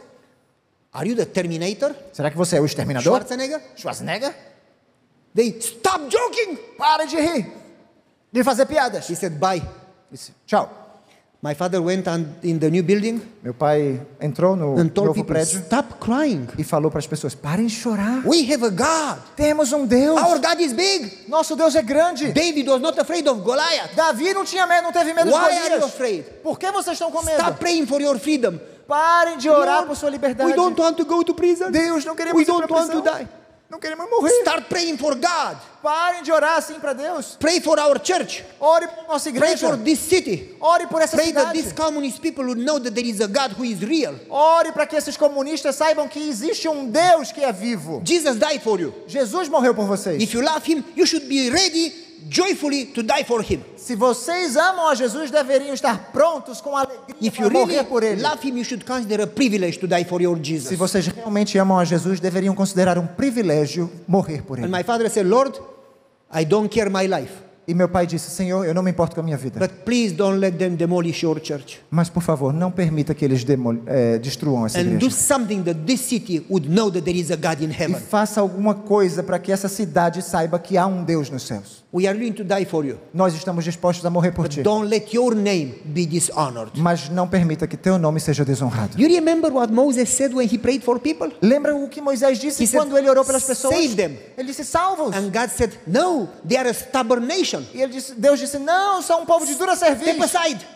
Are 0.92 1.08
you 1.08 1.16
the 1.16 1.24
Terminator? 1.24 1.94
Será 2.12 2.30
que 2.30 2.36
você 2.36 2.56
é 2.56 2.60
o 2.60 2.64
exterminador? 2.64 3.12
Schwarzenegger? 3.12 3.60
Schwarzenegger? 3.76 4.34
They 5.34 5.56
stop 5.58 6.08
joking. 6.08 6.56
Pare 6.76 7.06
de 7.06 7.16
rir. 7.16 7.52
De 8.32 8.44
fazer 8.44 8.66
piadas. 8.66 9.08
He 9.08 9.16
said, 9.16 9.32
bye. 9.38 9.62
Disse, 10.10 10.32
Tchau. 10.46 10.83
My 11.44 11.54
father 11.54 11.78
went 11.82 12.08
on 12.08 12.24
in 12.42 12.58
the 12.58 12.70
new 12.70 12.82
building 12.82 13.20
Meu 13.42 13.52
pai 13.52 14.00
entrou 14.18 14.56
no 14.56 14.78
and 14.80 14.88
told 14.88 15.08
novo 15.08 15.12
people, 15.12 15.34
prédio 15.34 15.60
stop 15.60 15.96
crying. 16.00 16.46
e 16.56 16.64
falou 16.64 16.90
para 16.90 17.00
as 17.00 17.06
pessoas: 17.06 17.34
parem 17.34 17.66
de 17.66 17.74
chorar. 17.74 18.22
We 18.26 18.50
have 18.50 18.64
a 18.64 18.70
God. 18.70 19.18
Temos 19.36 19.70
um 19.70 19.84
Deus. 19.84 20.18
Our 20.18 20.38
God 20.40 20.58
is 20.60 20.72
big. 20.72 21.26
Nosso 21.28 21.54
Deus 21.54 21.74
é 21.76 21.82
grande. 21.82 22.32
David 22.32 22.66
was 22.70 22.80
not 22.80 22.98
afraid 22.98 23.28
of 23.28 23.42
Goliath. 23.42 23.94
Davi 23.94 24.32
não 24.32 24.42
tinha 24.46 24.66
medo, 24.66 24.84
não 24.84 24.92
teve 24.92 25.12
medo 25.12 25.28
Why 25.30 25.32
de 25.32 25.36
are 25.36 25.54
you 25.54 25.62
Golias. 25.64 25.84
afraid? 25.84 26.22
Por 26.42 26.58
que 26.58 26.72
vocês 26.72 26.94
estão 26.94 27.10
com 27.10 27.22
medo? 27.22 27.36
Stop 27.38 27.58
praying 27.58 27.84
for 27.86 28.00
your 28.00 28.18
freedom. 28.18 28.58
Parem 28.88 29.36
de 29.36 29.50
orar 29.50 29.84
por 29.84 29.96
sua 29.96 30.08
liberdade. 30.08 30.48
We 30.48 30.56
don't 30.56 30.80
want 30.80 30.96
to 30.96 31.04
go 31.04 31.22
to 31.22 31.34
prison. 31.34 31.70
Deus, 31.70 32.06
não 32.06 32.16
queremos 32.16 32.36
We 32.38 32.42
ir 32.42 32.46
para 32.46 32.66
don't 32.66 32.72
want 32.72 32.90
to 32.90 33.02
prisão. 33.02 33.18
die. 33.18 33.28
Não 33.74 33.80
queremos 33.80 34.08
morrer. 34.08 34.30
Start 34.42 34.68
praying 34.68 34.96
for 34.96 35.16
God. 35.16 35.56
Parem 35.82 36.22
de 36.22 36.30
orar 36.30 36.58
assim 36.58 36.78
para 36.78 36.92
Deus. 36.92 37.36
Pray 37.40 37.60
for 37.60 37.76
our 37.80 37.98
church. 37.98 38.44
Ore 38.60 38.86
por 38.86 39.08
nossa 39.08 39.32
Pray 39.32 39.56
for 39.56 39.74
igreja. 39.74 39.84
this 39.84 39.98
city. 39.98 40.54
Ore 40.60 40.86
por 40.86 41.02
essa 41.02 41.16
Pray 41.16 41.32
that 41.32 41.48
cidade. 41.48 41.60
these 41.60 41.72
communist 41.72 42.22
people 42.22 42.44
would 42.44 42.60
know 42.60 42.78
that 42.78 42.94
there 42.94 43.04
is 43.04 43.20
a 43.20 43.26
God 43.26 43.50
who 43.50 43.64
is 43.64 43.80
real. 43.82 44.14
Ore 44.30 44.70
para 44.70 44.86
que 44.86 44.94
esses 44.96 45.16
comunistas 45.16 45.74
saibam 45.74 46.06
que 46.08 46.20
existe 46.20 46.68
um 46.68 46.88
Deus 46.88 47.32
que 47.32 47.42
é 47.42 47.50
vivo. 47.52 48.00
Jesus 48.04 48.38
died 48.38 48.62
for 48.62 48.78
you. 48.78 48.94
Jesus 49.08 49.48
morreu 49.48 49.74
por 49.74 49.86
vocês. 49.86 50.22
If 50.22 50.32
you 50.34 50.40
love 50.40 50.64
him, 50.64 50.84
you 50.94 51.04
should 51.04 51.26
be 51.26 51.50
ready 51.50 51.92
joyfully 52.28 52.86
to 52.86 53.02
die 53.02 53.24
for 53.24 53.40
him. 53.42 53.60
Se 53.76 53.94
vocês 53.94 54.56
amam 54.56 54.88
a 54.88 54.94
Jesus, 54.94 55.30
deveriam 55.30 55.74
estar 55.74 56.10
prontos 56.12 56.60
com 56.60 56.76
alegria 56.76 57.14
If 57.20 57.36
para 57.36 57.44
you 57.46 57.50
morrer 57.52 57.72
really 57.74 57.88
por 57.88 58.02
ele. 58.02 58.22
love 58.22 58.46
him, 58.48 58.56
you 58.58 58.64
should 58.64 58.84
consider 58.84 59.20
a 59.22 59.26
privilege 59.26 59.78
to 59.78 59.86
die 59.86 60.04
for 60.04 60.20
your 60.22 60.38
Jesus. 60.42 60.68
Se 60.68 60.76
vocês 60.76 61.06
realmente 61.06 61.58
amam 61.58 61.78
a 61.78 61.84
Jesus, 61.84 62.20
deveriam 62.20 62.54
considerar 62.54 62.98
um 62.98 63.06
privilégio 63.06 63.90
morrer 64.06 64.42
por 64.42 64.58
And 64.58 64.64
ele. 64.64 64.72
my 64.72 64.82
father 64.82 65.08
said, 65.10 65.26
Lord, 65.26 65.58
I 66.32 66.44
don't 66.44 66.68
care 66.68 66.88
my 66.90 67.06
life, 67.06 67.32
E 67.66 67.72
meu 67.72 67.88
pai 67.88 68.06
disse: 68.06 68.30
Senhor, 68.30 68.66
eu 68.66 68.74
não 68.74 68.82
me 68.82 68.90
importo 68.90 69.14
com 69.14 69.22
a 69.22 69.24
minha 69.24 69.38
vida. 69.38 69.58
but 69.58 69.70
please 69.86 70.12
don't 70.14 70.38
let 70.38 70.52
them 70.58 70.74
demolish 70.76 71.22
your 71.24 71.40
church. 71.42 71.80
Mas 71.90 72.10
por 72.10 72.22
favor, 72.22 72.52
não 72.52 72.70
permita 72.70 73.14
que 73.14 73.24
eles 73.24 73.42
demol- 73.42 73.78
eh, 73.86 74.18
destruam 74.18 74.66
essa 74.66 74.78
And 74.78 74.84
do 74.84 74.90
igreja. 75.06 75.10
something 75.16 75.62
that 75.62 75.80
this 75.86 76.00
city 76.02 76.44
would 76.50 76.68
know 76.68 76.90
that 76.90 77.02
there 77.06 77.18
is 77.18 77.30
a 77.30 77.36
God 77.36 77.62
in 77.62 77.70
E 77.70 77.72
heaven. 77.72 77.98
faça 78.00 78.40
alguma 78.42 78.74
coisa 78.74 79.22
para 79.22 79.38
que 79.38 79.50
essa 79.50 79.66
cidade 79.68 80.20
saiba 80.20 80.58
que 80.58 80.76
há 80.76 80.86
um 80.86 81.02
Deus 81.04 81.30
nos 81.30 81.44
céus. 81.44 81.82
We 81.94 82.08
are 82.08 82.18
willing 82.18 82.32
to 82.32 82.42
die 82.42 82.64
for 82.64 82.84
you. 82.84 82.98
Nós 83.14 83.34
estamos 83.36 83.64
dispostos 83.64 84.04
a 84.04 84.10
morrer 84.10 84.32
por 84.32 84.48
ti. 84.48 84.62
Don't 84.64 84.88
let 84.88 85.14
your 85.14 85.32
name 85.32 85.76
be 85.84 86.04
dishonored. 86.04 86.72
Mas 86.74 87.08
não 87.08 87.28
permita 87.28 87.68
que 87.68 87.76
teu 87.76 87.98
nome 87.98 88.18
seja 88.18 88.44
desonrado. 88.44 89.00
You 89.00 89.06
remember 89.06 89.52
what 89.52 89.72
Moses 89.72 90.08
said 90.08 90.34
when 90.34 90.48
he 90.52 90.58
prayed 90.58 90.82
for 90.82 90.98
people? 90.98 91.30
Lembra 91.40 91.72
o 91.76 91.88
que 91.88 92.00
Moisés 92.00 92.40
disse 92.40 92.64
He 92.64 92.66
said, 92.66 92.80
quando 92.80 92.98
ele 92.98 93.08
orou 93.08 93.24
pelas 93.24 93.44
pessoas? 93.44 93.76
"Save 93.76 93.94
them." 93.94 94.18
Ele 94.36 94.48
disse: 94.48 94.64
salva-os. 94.64 95.14
And 95.14 95.30
God 95.30 95.50
said, 95.50 95.70
No, 95.86 96.28
they 96.44 96.58
are 96.58 96.68
a 96.68 96.74
stubborn 96.74 97.28
nation. 97.28 97.62
E 97.72 97.80
ele 97.80 97.92
disse, 97.92 98.12
Deus 98.16 98.40
disse: 98.40 98.58
não, 98.58 99.00
são 99.00 99.22
um 99.22 99.24
povo 99.24 99.46
de 99.46 99.54
dura 99.54 99.76
Step 99.76 99.96
serviço. 99.96 100.24
aside. 100.24 100.66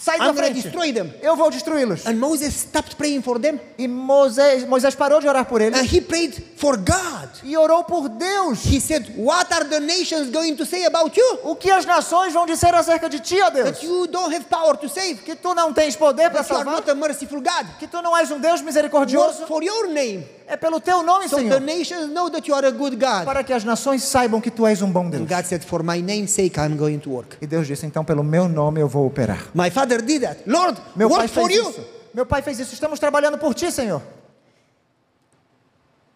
Sai 0.00 0.18
da 0.18 0.32
frente. 0.32 0.62
destroy 0.62 0.92
them. 0.92 1.10
Eu 1.20 1.36
vou 1.36 1.50
destruí-los. 1.50 2.06
And 2.06 2.14
Moses 2.14 2.54
stopped 2.54 2.96
praying 2.96 3.22
for 3.22 3.38
them. 3.38 3.58
E 3.76 3.86
Moisés, 3.88 4.66
Moisés 4.66 4.94
parou 4.94 5.20
de 5.20 5.28
orar 5.28 5.44
por 5.46 5.60
ele 5.60 5.76
And 5.76 5.84
he 5.84 6.00
prayed 6.00 6.34
for 6.56 6.76
God. 6.76 7.28
e 7.44 7.56
orou 7.56 7.84
por 7.84 8.08
Deus. 8.08 8.64
He 8.64 8.80
said, 8.80 9.04
What 9.16 9.52
are 9.52 9.64
the 9.68 9.80
nations 9.80 10.30
going 10.30 10.54
to 10.56 10.64
say 10.64 10.84
about 10.84 11.16
you? 11.18 11.38
O 11.44 11.54
que 11.56 11.70
as 11.70 11.84
nações 11.86 12.32
vão 12.32 12.46
dizer 12.46 12.74
acerca 12.74 13.08
de 13.08 13.20
ti, 13.20 13.40
ó 13.40 13.50
Deus? 13.50 13.70
That 13.70 13.84
you 13.86 14.06
don't 14.08 14.34
have 14.34 14.44
power 14.46 14.76
to 14.76 14.88
save. 14.88 15.16
Que 15.22 15.34
tu 15.34 15.54
não 15.54 15.72
tens 15.72 15.96
poder 15.96 16.30
para 16.30 16.42
That 16.42 16.50
you 16.52 16.56
are 16.58 16.64
salvar? 16.64 16.80
not 16.80 16.90
a 16.90 16.94
merciful 16.94 17.40
God. 17.40 17.66
Que 17.78 17.86
tu 17.86 18.00
não 18.02 18.16
és 18.16 18.30
um 18.30 18.38
Deus 18.40 18.60
misericordioso? 18.62 19.38
Work 19.40 19.48
for 19.48 19.62
your 19.62 19.88
name. 19.88 20.26
É 20.50 20.56
pelo 20.56 20.80
teu 20.80 21.02
nome, 21.02 21.28
So 21.28 21.36
the 21.36 21.42
Senhor. 21.42 21.60
nations 21.60 22.08
know 22.10 22.30
that 22.30 22.48
you 22.48 22.54
are 22.54 22.66
a 22.66 22.70
good 22.70 22.96
God. 22.96 23.24
Para 23.26 23.44
que 23.44 23.52
as 23.52 23.64
nações 23.64 24.02
saibam 24.02 24.40
que 24.40 24.50
tu 24.50 24.66
és 24.66 24.80
um 24.80 24.90
bom 24.90 25.10
Deus. 25.10 25.22
And 25.22 25.26
God 25.26 25.44
said, 25.44 25.62
For 25.62 25.82
my 25.82 26.00
name's 26.00 26.30
sake, 26.30 26.58
I'm 26.58 26.76
going 26.76 26.98
to 27.00 27.10
work. 27.10 27.36
E 27.40 27.46
Deus 27.46 27.66
disse: 27.66 27.84
então, 27.84 28.02
pelo 28.04 28.24
meu 28.24 28.48
nome 28.48 28.80
eu 28.80 28.88
vou 28.88 29.06
operar. 29.06 29.38
My 29.54 29.70
father 29.70 29.87
did 30.02 30.22
that. 30.22 30.42
Lord, 30.46 30.78
Meu 30.94 31.08
pai 31.08 31.26
fez 31.28 31.48
you. 31.54 31.70
isso. 31.70 31.80
Meu 32.14 32.26
pai 32.26 32.42
fez 32.42 32.58
isso. 32.60 32.74
Estamos 32.74 32.98
trabalhando 33.00 33.38
por 33.38 33.54
ti, 33.54 33.70
Senhor. 33.72 34.02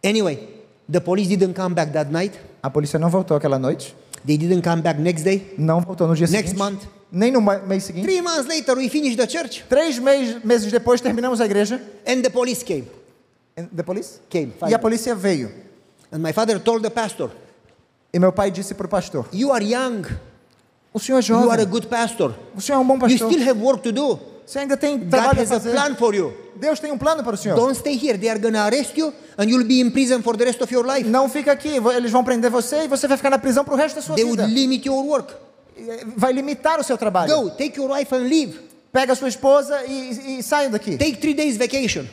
Anyway, 0.05 0.49
the 0.89 1.01
police 1.01 1.29
didn't 1.29 1.55
come 1.55 1.75
back 1.75 1.93
that 1.93 2.11
night. 2.11 2.39
A 2.62 2.70
polícia 2.70 2.99
não 2.99 3.09
voltou 3.11 3.37
aquela 3.37 3.59
noite. 3.59 3.95
They 4.27 4.37
didn't 4.37 4.62
come 4.62 4.83
back 4.83 5.01
next 5.01 5.25
day. 5.25 5.55
Não 5.59 5.81
voltou 5.81 6.07
no 6.07 6.14
dia 6.14 6.27
Next 6.29 6.51
seguinte. 6.51 6.59
month. 6.59 6.83
Nem 7.11 7.31
no 7.31 7.41
mês 7.41 7.85
seguinte. 7.85 8.05
Three 8.05 8.20
months 8.23 8.47
later, 8.49 8.77
we 8.77 8.89
finished 8.89 9.16
the 9.18 9.27
church, 9.27 9.64
Três 9.68 9.99
meses, 9.99 10.43
meses 10.45 10.73
depois 10.73 11.01
terminamos 11.01 11.41
a 11.41 11.45
igreja. 11.45 11.81
and 12.07 12.23
the 12.23 12.31
police 12.31 12.62
came. 12.64 12.87
And 13.57 13.66
The 13.75 13.83
police? 13.83 14.18
Came. 14.31 14.55
E 14.68 14.75
a 14.75 14.79
polícia 14.79 15.14
veio. 15.14 15.51
And 16.11 16.18
my 16.23 16.33
father 16.33 16.59
told 16.59 16.83
the 16.83 16.91
pastor, 16.91 17.31
E 18.14 18.18
meu 18.18 18.33
pai 18.33 18.51
disse 18.51 18.75
para 18.75 18.87
o 18.87 18.89
pastor: 18.89 19.27
You 19.33 19.53
are 19.53 19.62
young. 19.64 20.05
O 20.95 20.99
senhor 21.01 21.18
é 21.18 21.22
You 21.28 21.36
are 21.36 21.45
a 21.45 21.51
jovem. 21.57 21.66
good 21.66 21.86
pastor. 21.86 22.34
O 22.57 22.61
senhor 22.61 22.78
é 22.78 22.80
um 22.80 22.86
bom 22.86 22.95
You 22.95 23.01
pastor. 23.01 23.30
still 23.32 23.49
have 23.49 23.61
work 23.61 23.82
to 23.82 23.93
do. 23.93 24.18
Você 24.47 24.59
ainda 24.59 24.76
tem 24.76 24.99
God 24.99 25.09
trabalho 25.11 25.40
has 25.40 25.51
a 25.53 25.55
fazer. 25.55 25.70
plan 25.72 25.95
for 25.95 26.14
you. 26.14 26.32
Deus 26.57 26.78
tem 26.78 26.93
um 26.93 26.99
plano 26.99 27.22
para 27.24 27.34
o 27.34 27.36
senhor. 27.36 27.57
Don't 27.57 27.74
stay 27.76 27.95
here. 27.95 28.18
They 28.18 28.28
are 28.28 28.38
going 28.38 28.53
to 28.53 28.59
arrest 28.61 28.97
you, 28.99 29.12
and 29.38 29.45
you'll 29.49 29.64
be 29.66 29.80
in 29.80 29.90
prison 29.90 30.22
for 30.22 30.36
the 30.36 30.45
rest 30.45 30.61
of 30.61 30.72
your 30.72 30.84
life. 30.86 31.09
Não 31.09 31.28
fica 31.28 31.51
aqui. 31.53 31.70
Eles 31.97 32.11
vão 32.11 32.22
prender 32.22 32.51
você 32.51 32.84
e 32.84 32.88
você 32.88 33.09
vai 33.09 33.16
ficar 33.16 33.30
na 33.30 33.38
prisão 33.38 33.64
para 33.64 33.74
o 33.74 33.76
resto 33.76 33.97
da 33.97 34.03
sua 34.03 34.14
They 34.16 34.24
would 34.24 34.43
vida. 34.43 34.53
limit 34.55 34.86
your 34.86 35.05
work. 35.07 35.32
Vai 36.16 36.32
limitar 36.32 36.78
o 36.78 36.84
seu 36.84 36.99
trabalho. 36.99 37.34
Go, 37.34 37.51
take 37.51 37.78
your 37.80 37.90
wife 37.90 38.14
and 38.14 38.18
leave. 38.28 38.59
Pega 38.93 39.14
a 39.14 39.16
sua 39.16 39.28
esposa 39.28 39.82
e, 39.86 40.38
e 40.38 40.43
saia 40.43 40.68
daqui. 40.68 40.99
Take 40.99 41.16
three 41.16 41.32
days 41.34 41.57
vacation. 41.57 42.05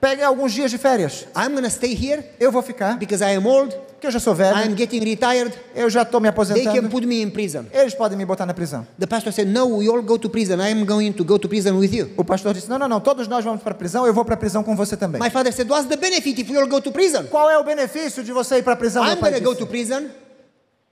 Pega 0.00 0.26
alguns 0.26 0.52
dias 0.52 0.70
de 0.70 0.78
férias. 0.78 1.26
I'm 1.36 1.60
to 1.60 1.70
stay 1.70 1.92
here 1.94 2.24
Eu 2.40 2.50
vou 2.50 2.62
ficar, 2.62 2.96
because 2.98 3.22
I 3.22 3.36
am 3.36 3.46
old. 3.46 3.74
porque 3.92 4.06
eu 4.08 4.10
já 4.10 4.18
sou 4.18 4.34
velho. 4.34 4.56
I'm 4.58 4.76
getting 4.76 4.98
retired. 4.98 5.52
Eu 5.74 5.88
já 5.88 6.02
estou 6.02 6.20
me 6.20 6.28
They 6.28 6.34
can 6.34 6.42
aposentando. 6.42 6.88
put 6.88 7.06
me 7.06 7.22
in 7.22 7.30
prison. 7.30 7.66
Eles 7.72 7.94
podem 7.94 8.18
me 8.18 8.24
botar 8.24 8.44
na 8.46 8.52
prisão. 8.52 8.84
The 8.98 9.06
pastor 9.06 9.32
said, 9.32 9.46
No, 9.48 9.76
we 9.78 9.88
all 9.88 10.02
go 10.02 10.18
to 10.18 10.28
prison. 10.28 10.56
I 10.60 10.72
am 10.72 10.84
going 10.84 11.12
to 11.12 11.24
go 11.24 11.38
to 11.38 11.48
prison 11.48 11.78
with 11.78 11.92
you. 11.94 12.10
O 12.16 12.24
pastor 12.24 12.52
disse: 12.52 12.68
Não, 12.68 12.78
não, 12.78 12.88
não. 12.88 13.00
Todos 13.00 13.28
nós 13.28 13.44
vamos 13.44 13.62
para 13.62 13.72
a 13.72 13.76
prisão. 13.76 14.04
Eu 14.04 14.12
vou 14.12 14.24
para 14.24 14.34
a 14.34 14.36
prisão 14.36 14.64
com 14.64 14.74
você 14.74 14.96
também. 14.96 15.22
My 15.22 15.30
father 15.30 15.52
said, 15.52 15.70
What's 15.70 15.88
the 15.88 15.96
benefit 15.96 16.40
if 16.40 16.50
we 16.50 16.56
all 16.56 16.66
go 16.66 16.80
to 16.80 16.90
prison? 16.90 17.24
Qual 17.30 17.48
é 17.48 17.56
o 17.56 17.62
benefício 17.62 18.24
de 18.24 18.32
você 18.32 18.56
ir 18.58 18.62
para 18.64 18.72
a 18.72 18.76
prisão? 18.76 19.04
I'm 19.04 19.20
going 19.20 19.32
to 19.34 19.40
go 19.40 19.50
disse. 19.54 19.58
to 19.60 19.66
prison 19.68 20.08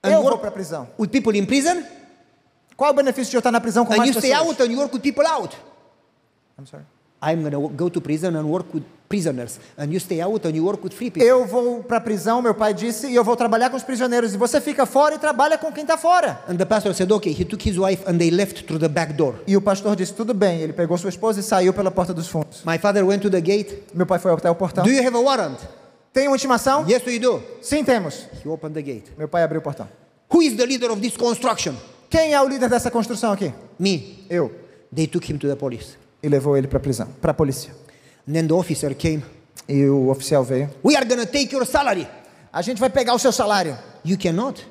Eu 0.03 0.19
and 0.19 0.21
vou 0.21 0.37
para 0.37 0.47
a 0.47 0.51
prisão. 0.51 0.87
with 0.97 1.09
people 1.09 1.37
in 1.37 1.45
prison, 1.45 1.83
Qual 2.77 2.89
é 2.89 2.93
o 2.93 2.95
benefício 2.95 3.29
de 3.29 3.35
eu 3.35 3.39
estar 3.39 3.51
na 3.51 3.59
prisão 3.59 3.85
com 3.85 3.93
and 3.93 3.97
mais 3.97 4.09
you 4.09 4.19
stay 4.19 4.31
pessoas? 4.31 4.47
out 4.49 4.63
and 4.63 4.71
you 4.71 4.77
work 4.79 4.93
with 4.95 5.01
people 5.01 5.25
out. 5.27 5.53
I'm 6.57 6.65
sorry. 6.65 6.85
I'm 7.21 7.41
going 7.41 7.51
to 7.51 7.69
go 7.75 7.89
to 7.89 8.01
prison 8.01 8.35
and 8.35 8.45
work 8.45 8.73
with 8.73 8.83
prisoners, 9.07 9.59
and 9.77 9.91
you 9.91 9.99
stay 9.99 10.21
out 10.21 10.45
and 10.45 10.55
you 10.55 10.63
work 10.63 10.81
with 10.83 10.93
free 10.93 11.11
people. 11.11 11.27
Eu 11.27 11.45
vou 11.45 11.83
para 11.83 11.97
a 11.97 12.01
prisão, 12.01 12.41
meu 12.41 12.55
pai 12.55 12.73
disse, 12.73 13.07
e 13.07 13.15
eu 13.15 13.23
vou 13.23 13.35
trabalhar 13.35 13.69
com 13.69 13.75
os 13.77 13.83
prisioneiros. 13.83 14.33
E 14.33 14.37
você 14.37 14.61
fica 14.61 14.85
fora 14.85 15.15
e 15.15 15.19
trabalha 15.19 15.57
com 15.57 15.71
quem 15.71 15.83
está 15.83 15.97
fora. 15.97 16.39
And 16.47 16.55
the 16.55 16.65
pastor 16.65 16.93
said, 16.95 17.11
Okay. 17.11 17.31
He 17.33 17.43
took 17.45 17.67
his 17.67 17.77
wife 17.77 18.03
and 18.07 18.17
they 18.17 18.31
left 18.31 18.65
through 18.65 18.79
the 18.79 18.87
back 18.87 19.13
door. 19.13 19.35
E 19.45 19.55
o 19.57 19.61
pastor 19.61 19.95
disse: 19.95 20.13
Tudo 20.13 20.33
bem. 20.33 20.61
Ele 20.61 20.73
pegou 20.73 20.97
sua 20.97 21.09
esposa 21.09 21.41
e 21.41 21.43
saiu 21.43 21.73
pela 21.73 21.91
porta 21.91 22.13
dos 22.13 22.27
fundos. 22.27 22.63
My 22.65 22.77
father 22.77 23.05
went 23.05 23.21
to 23.21 23.29
the 23.29 23.41
gate. 23.41 23.71
Meu 23.93 24.05
pai 24.05 24.17
foi 24.17 24.31
até 24.31 24.49
o 24.49 24.55
portão. 24.55 24.83
Do 24.83 24.89
you 24.89 25.05
have 25.05 25.15
a 25.15 25.19
warrant? 25.19 25.59
Tem 26.13 26.27
uma 26.27 26.35
intimação? 26.35 26.85
Yes, 26.89 27.05
we 27.05 27.19
do. 27.19 27.41
Sim, 27.61 27.83
temos. 27.83 28.27
He 28.43 28.49
opened 28.49 28.73
the 28.73 28.81
gate. 28.81 29.11
Meu 29.17 29.27
pai 29.27 29.43
abriu 29.43 29.59
o 29.59 29.63
portão. 29.63 29.87
Who 30.33 30.41
is 30.41 30.55
the 30.55 30.65
leader 30.65 30.91
of 30.91 31.01
this 31.01 31.15
construction? 31.15 31.73
Quem 32.09 32.33
é 32.33 32.41
o 32.41 32.47
líder 32.47 32.69
dessa 32.69 32.89
construção 32.89 33.31
aqui? 33.31 33.53
Me. 33.77 34.25
Eu. 34.29 34.51
They 34.93 35.07
took 35.07 35.31
him 35.31 35.37
to 35.37 35.47
the 35.47 35.55
police. 35.55 36.00
E 36.23 36.29
levou 36.29 36.55
ele 36.57 36.67
para 36.67 36.77
a 36.77 36.81
prisão, 36.81 37.07
para 37.21 37.31
a 37.31 37.33
polícia. 37.33 37.73
And 38.27 38.33
then 38.33 38.47
the 38.47 38.53
officer 38.53 38.93
came. 38.95 39.23
E 39.67 39.85
o 39.85 40.09
oficial 40.09 40.43
veio. 40.43 40.69
We 40.83 40.95
are 40.95 41.05
to 41.05 41.25
take 41.25 41.53
your 41.53 41.65
salary. 41.65 42.07
A 42.51 42.61
gente 42.61 42.79
vai 42.79 42.89
pegar 42.89 43.13
o 43.13 43.19
seu 43.19 43.31
salário. 43.31 43.77
You 44.03 44.17
cannot. 44.17 44.67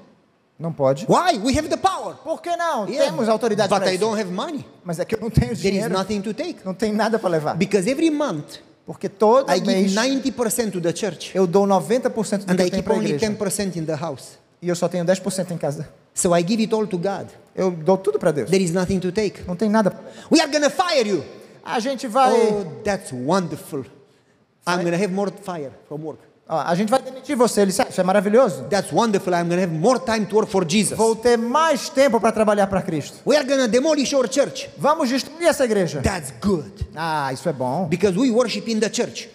Não 0.59 0.72
pode. 0.72 1.07
Why? 1.09 1.38
We 1.38 1.57
have 1.59 1.68
the 1.68 1.78
power. 1.78 2.16
Por 2.16 2.42
que 2.42 2.55
não? 2.55 2.86
Yeah, 2.86 3.11
Temos 3.11 3.28
autoridade 3.30 3.72
But 3.72 3.88
I 3.88 3.92
isso. 3.94 4.01
don't 4.01 4.20
have 4.20 4.30
money. 4.30 4.64
Mas 4.84 4.98
é 4.98 5.07
que 5.07 5.14
eu 5.14 5.20
não 5.20 5.30
tenho 5.30 5.57
There 5.57 5.57
is 5.57 5.62
dinheiro. 5.62 5.94
nothing 5.94 6.20
to 6.20 6.34
take. 6.34 6.59
Não 6.64 6.74
tem 6.74 6.92
nada 6.92 7.18
para 7.18 7.30
levar. 7.30 7.57
Because 7.57 7.90
every 7.90 8.11
month 8.11 8.59
Porque 8.84 9.09
todo 9.09 9.51
I 9.51 9.55
give 9.59 9.66
mês 9.66 9.94
90% 9.94 10.72
to 10.72 10.80
the 10.80 10.94
church 10.94 11.30
eu 11.34 11.46
dou 11.46 11.66
90% 11.66 12.44
do 12.44 12.53
and 12.53 12.57
que 12.57 12.62
I 12.62 12.66
eu 12.66 12.70
tenho 12.70 12.70
keep 12.70 12.82
para 12.82 12.94
a 12.94 12.96
only 12.98 13.12
igreja. 13.12 13.32
10% 13.32 13.76
in 13.76 13.84
the 13.86 13.94
house. 13.94 14.38
E 14.61 14.68
eu 14.68 14.76
só 14.76 14.86
tenho 14.86 15.05
10% 15.05 15.51
em 15.51 15.57
casa. 15.57 15.88
So 16.12 16.36
I 16.36 16.44
give 16.46 16.62
it 16.62 16.74
all 16.74 16.86
to 16.86 16.98
God. 16.98 17.28
Eu 17.55 17.70
dou 17.70 17.96
tudo 17.96 18.18
para 18.18 18.30
Deus. 18.30 18.51
There 18.51 18.62
is 18.62 18.72
nothing 18.72 18.98
to 18.98 19.11
take. 19.11 19.42
Não 19.46 19.57
tem 19.57 19.70
nada. 19.70 19.98
We 20.30 20.40
are 20.40 20.51
to 20.51 20.70
fire 20.70 21.09
you. 21.09 21.24
A 21.64 21.80
gente 21.80 22.06
vai. 22.06 22.32
Oh, 22.32 22.64
that's 22.84 23.12
wonderful. 23.12 23.84
I'm 24.66 24.82
going 24.82 24.92
to 24.92 25.02
have 25.02 25.12
more 25.12 25.32
fire 25.42 25.72
from 25.88 26.02
work. 26.02 26.20
A 26.52 26.74
gente 26.74 26.88
vai 26.90 27.00
demitir 27.00 27.36
você. 27.36 27.61
Ele 27.61 27.68
disse, 27.68 27.80
ah, 27.80 27.86
isso 27.88 28.00
é 28.00 28.04
maravilhoso. 28.04 28.64
That's 28.64 28.92
wonderful. 28.92 29.32
I'm 29.32 29.46
going 29.48 29.58
to 29.58 29.62
have 29.62 29.72
more 29.72 30.00
time 30.00 30.26
to 30.26 30.34
work 30.34 30.50
for 30.50 30.64
Jesus. 30.68 30.98
Vou 30.98 31.14
ter 31.14 31.38
mais 31.38 31.88
tempo 31.88 32.20
para 32.20 32.32
trabalhar 32.32 32.66
para 32.66 32.82
Cristo. 32.82 33.18
We 33.24 33.36
are 33.36 33.46
going 33.46 33.61
to 33.61 33.68
demolish 33.68 34.12
our 34.14 34.28
church. 34.28 34.68
Vamos 34.76 35.08
destruir 35.08 35.46
essa 35.46 35.64
igreja. 35.64 36.00
That's 36.02 36.32
good. 36.40 36.72
Ah, 36.96 37.32
isso 37.32 37.48
é 37.48 37.52
bom. 37.52 37.86
Because 37.88 38.18
we 38.18 38.32
worship 38.32 38.68
in 38.68 38.80
the 38.80 38.90
church. 38.90 39.28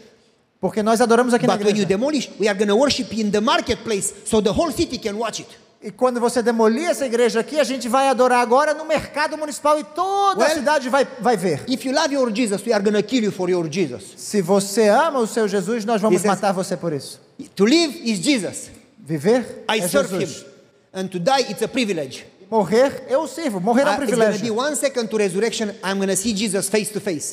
Porque 0.60 0.84
nós 0.84 1.00
adoramos 1.00 1.34
aqui 1.34 1.48
na 1.48 1.56
But 1.56 1.66
when 1.66 1.76
you 1.78 1.84
igreja. 1.84 1.98
demolish, 1.98 2.30
we 2.38 2.50
are 2.50 2.58
going 2.58 2.68
to 2.68 2.76
worship 2.76 3.14
in 3.14 3.32
the 3.32 3.40
marketplace 3.40 4.14
so 4.26 4.42
the 4.42 4.52
whole 4.52 4.72
city 4.74 4.98
can 4.98 5.18
watch 5.18 5.40
it. 5.40 5.48
E 5.86 5.92
quando 5.92 6.20
você 6.20 6.42
demolir 6.42 6.90
essa 6.90 7.06
igreja 7.06 7.42
aqui, 7.42 7.60
a 7.60 7.64
gente 7.64 7.88
vai 7.88 8.08
adorar 8.08 8.42
agora 8.42 8.74
no 8.74 8.86
mercado 8.86 9.38
municipal 9.38 9.78
e 9.80 9.84
toda 9.84 10.44
a 10.44 10.48
Well- 10.48 10.56
cidade 10.58 10.90
vai, 10.90 11.06
vai 11.20 11.38
ver. 11.38 11.64
If 11.68 11.86
you 11.86 11.94
love 11.94 12.12
your 12.12 12.32
Jesus, 12.34 12.60
we 12.66 12.74
are 12.74 12.84
going 12.84 12.96
to 13.00 13.04
kill 13.08 13.24
you 13.24 13.32
for 13.32 13.48
your 13.52 13.70
Jesus. 13.72 14.14
Se 14.18 14.42
você 14.42 14.88
ama 14.88 15.20
o 15.20 15.28
seu 15.28 15.48
Jesus, 15.48 15.86
nós 15.86 16.02
vamos 16.02 16.16
He 16.18 16.20
says- 16.24 16.42
matar 16.42 16.54
você 16.54 16.76
por 16.76 16.92
isso. 16.92 17.22
To 17.56 17.66
live 17.66 18.02
is 18.04 18.18
Jesus. 18.18 18.72
Viver 18.98 19.64
I 19.70 19.80
é 19.82 19.88
serve 19.88 20.18
Jesus. 20.20 20.42
him. 20.42 20.46
And 20.92 21.08
to 21.10 21.20
die, 21.20 21.42
it's 21.52 21.62
a 21.62 21.68
privilege. 21.68 22.26
Morrer, 22.50 23.04
eu 23.10 23.28
sirvo. 23.28 23.60
Morrer 23.60 23.82
é 23.84 23.90
um 23.90 23.98
be 23.98 24.06
privilégio. 24.06 24.46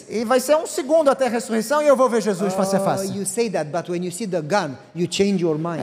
E 0.08 0.24
vai 0.24 0.40
ser 0.40 0.56
um 0.56 0.66
segundo 0.66 1.10
até 1.10 1.26
a 1.26 1.28
ressurreição 1.28 1.82
e 1.82 1.86
eu 1.86 1.96
vou 1.96 2.08
ver 2.08 2.22
Jesus 2.22 2.54
face 2.54 2.76
a 2.76 2.80
face. 2.80 3.12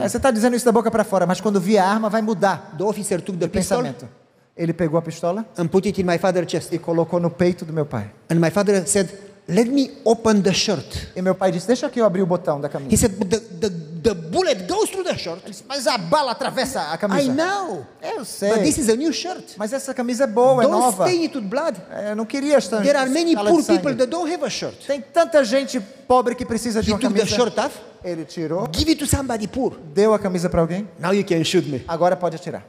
você 0.08 0.16
está 0.16 0.30
dizendo 0.30 0.56
isso 0.56 0.64
da 0.64 0.72
boca 0.72 0.90
para 0.90 1.04
fora, 1.04 1.26
mas 1.26 1.40
quando 1.40 1.60
vir 1.60 1.78
a 1.78 1.86
arma 1.86 2.08
vai 2.08 2.22
mudar 2.22 2.74
The 2.76 2.84
officer 2.84 3.20
took 3.20 3.38
the 3.38 3.46
pistol 3.48 3.78
pensamento. 3.78 4.08
Ele 4.56 4.72
pegou 4.72 4.98
a 4.98 5.02
pistola 5.02 5.46
and 5.56 5.68
put 5.68 5.88
it 5.88 6.00
in 6.00 6.04
my 6.04 6.18
father's 6.18 6.50
chest. 6.50 6.72
e 6.72 6.78
colocou 6.78 7.18
no 7.18 7.30
peito 7.30 7.64
do 7.64 7.72
meu 7.72 7.86
pai. 7.86 8.10
And 8.28 8.36
my 8.36 8.50
father 8.50 8.86
said, 8.86 9.08
Let 9.50 9.66
me 9.68 9.90
open 10.04 10.42
the 10.42 10.52
shirt. 10.52 11.08
E 11.16 11.20
meu 11.22 11.34
pai 11.34 11.50
disse: 11.50 11.66
Deixa 11.66 11.88
que 11.90 12.00
eu 12.00 12.04
abrir 12.06 12.22
o 12.22 12.26
botão 12.26 12.60
da 12.60 12.68
He 12.68 12.70
camisa. 12.70 12.96
said, 12.96 13.12
But 13.18 13.28
the, 13.28 13.38
the, 13.68 13.70
the 14.02 14.14
bullet 14.14 14.66
goes 14.68 14.88
through 14.90 15.04
the 15.04 15.16
shirt. 15.18 15.40
Ele 15.42 15.50
disse, 15.50 15.64
Mas 15.68 15.86
a 15.86 15.98
bala 15.98 16.32
atravessa 16.32 16.80
a 16.90 16.94
I 16.94 16.98
camisa. 16.98 17.32
know. 17.34 17.84
Eu 18.02 18.18
But 18.18 18.26
sei. 18.26 18.62
this 18.62 18.78
is 18.78 18.88
a 18.88 18.94
new 18.96 19.12
shirt. 19.12 19.56
Mas 19.56 19.72
essa 19.72 19.92
camisa 19.92 20.24
é 20.24 20.26
boa, 20.26 20.62
é 20.62 20.66
Don't 20.66 20.78
nova. 20.80 21.04
stain 21.06 21.22
it 21.24 21.36
with 21.36 21.44
blood. 21.44 21.76
É, 21.90 22.12
Eu 22.12 22.16
não 22.16 22.24
queria 22.24 22.58
estar. 22.58 22.80
There 22.82 22.96
are 22.96 23.10
many 23.10 23.34
poor 23.34 23.62
people 23.64 23.94
that 23.96 24.06
don't 24.06 24.32
have 24.32 24.44
a 24.44 24.50
shirt. 24.50 24.86
Tem 24.86 25.00
tanta 25.00 25.42
gente 25.44 25.80
pobre 26.06 26.34
que 26.34 26.44
precisa 26.46 26.80
de 26.82 26.90
He 26.90 26.92
uma 26.94 27.00
took 27.00 27.12
the 27.12 27.20
camisa. 27.20 27.36
shirt 27.36 27.58
off, 27.58 27.78
Ele 28.04 28.24
tirou, 28.24 28.68
give 28.72 28.90
it 28.90 28.98
to 29.04 29.06
somebody 29.06 29.46
poor. 29.48 29.76
deu 29.92 30.14
a 30.14 30.18
camisa 30.18 30.48
para 30.48 30.60
alguém. 30.60 30.88
Now 30.98 31.12
you 31.12 31.24
can 31.24 31.42
shoot 31.44 31.68
me. 31.68 31.84
Agora 31.88 32.16
pode 32.16 32.36
atirar. 32.36 32.64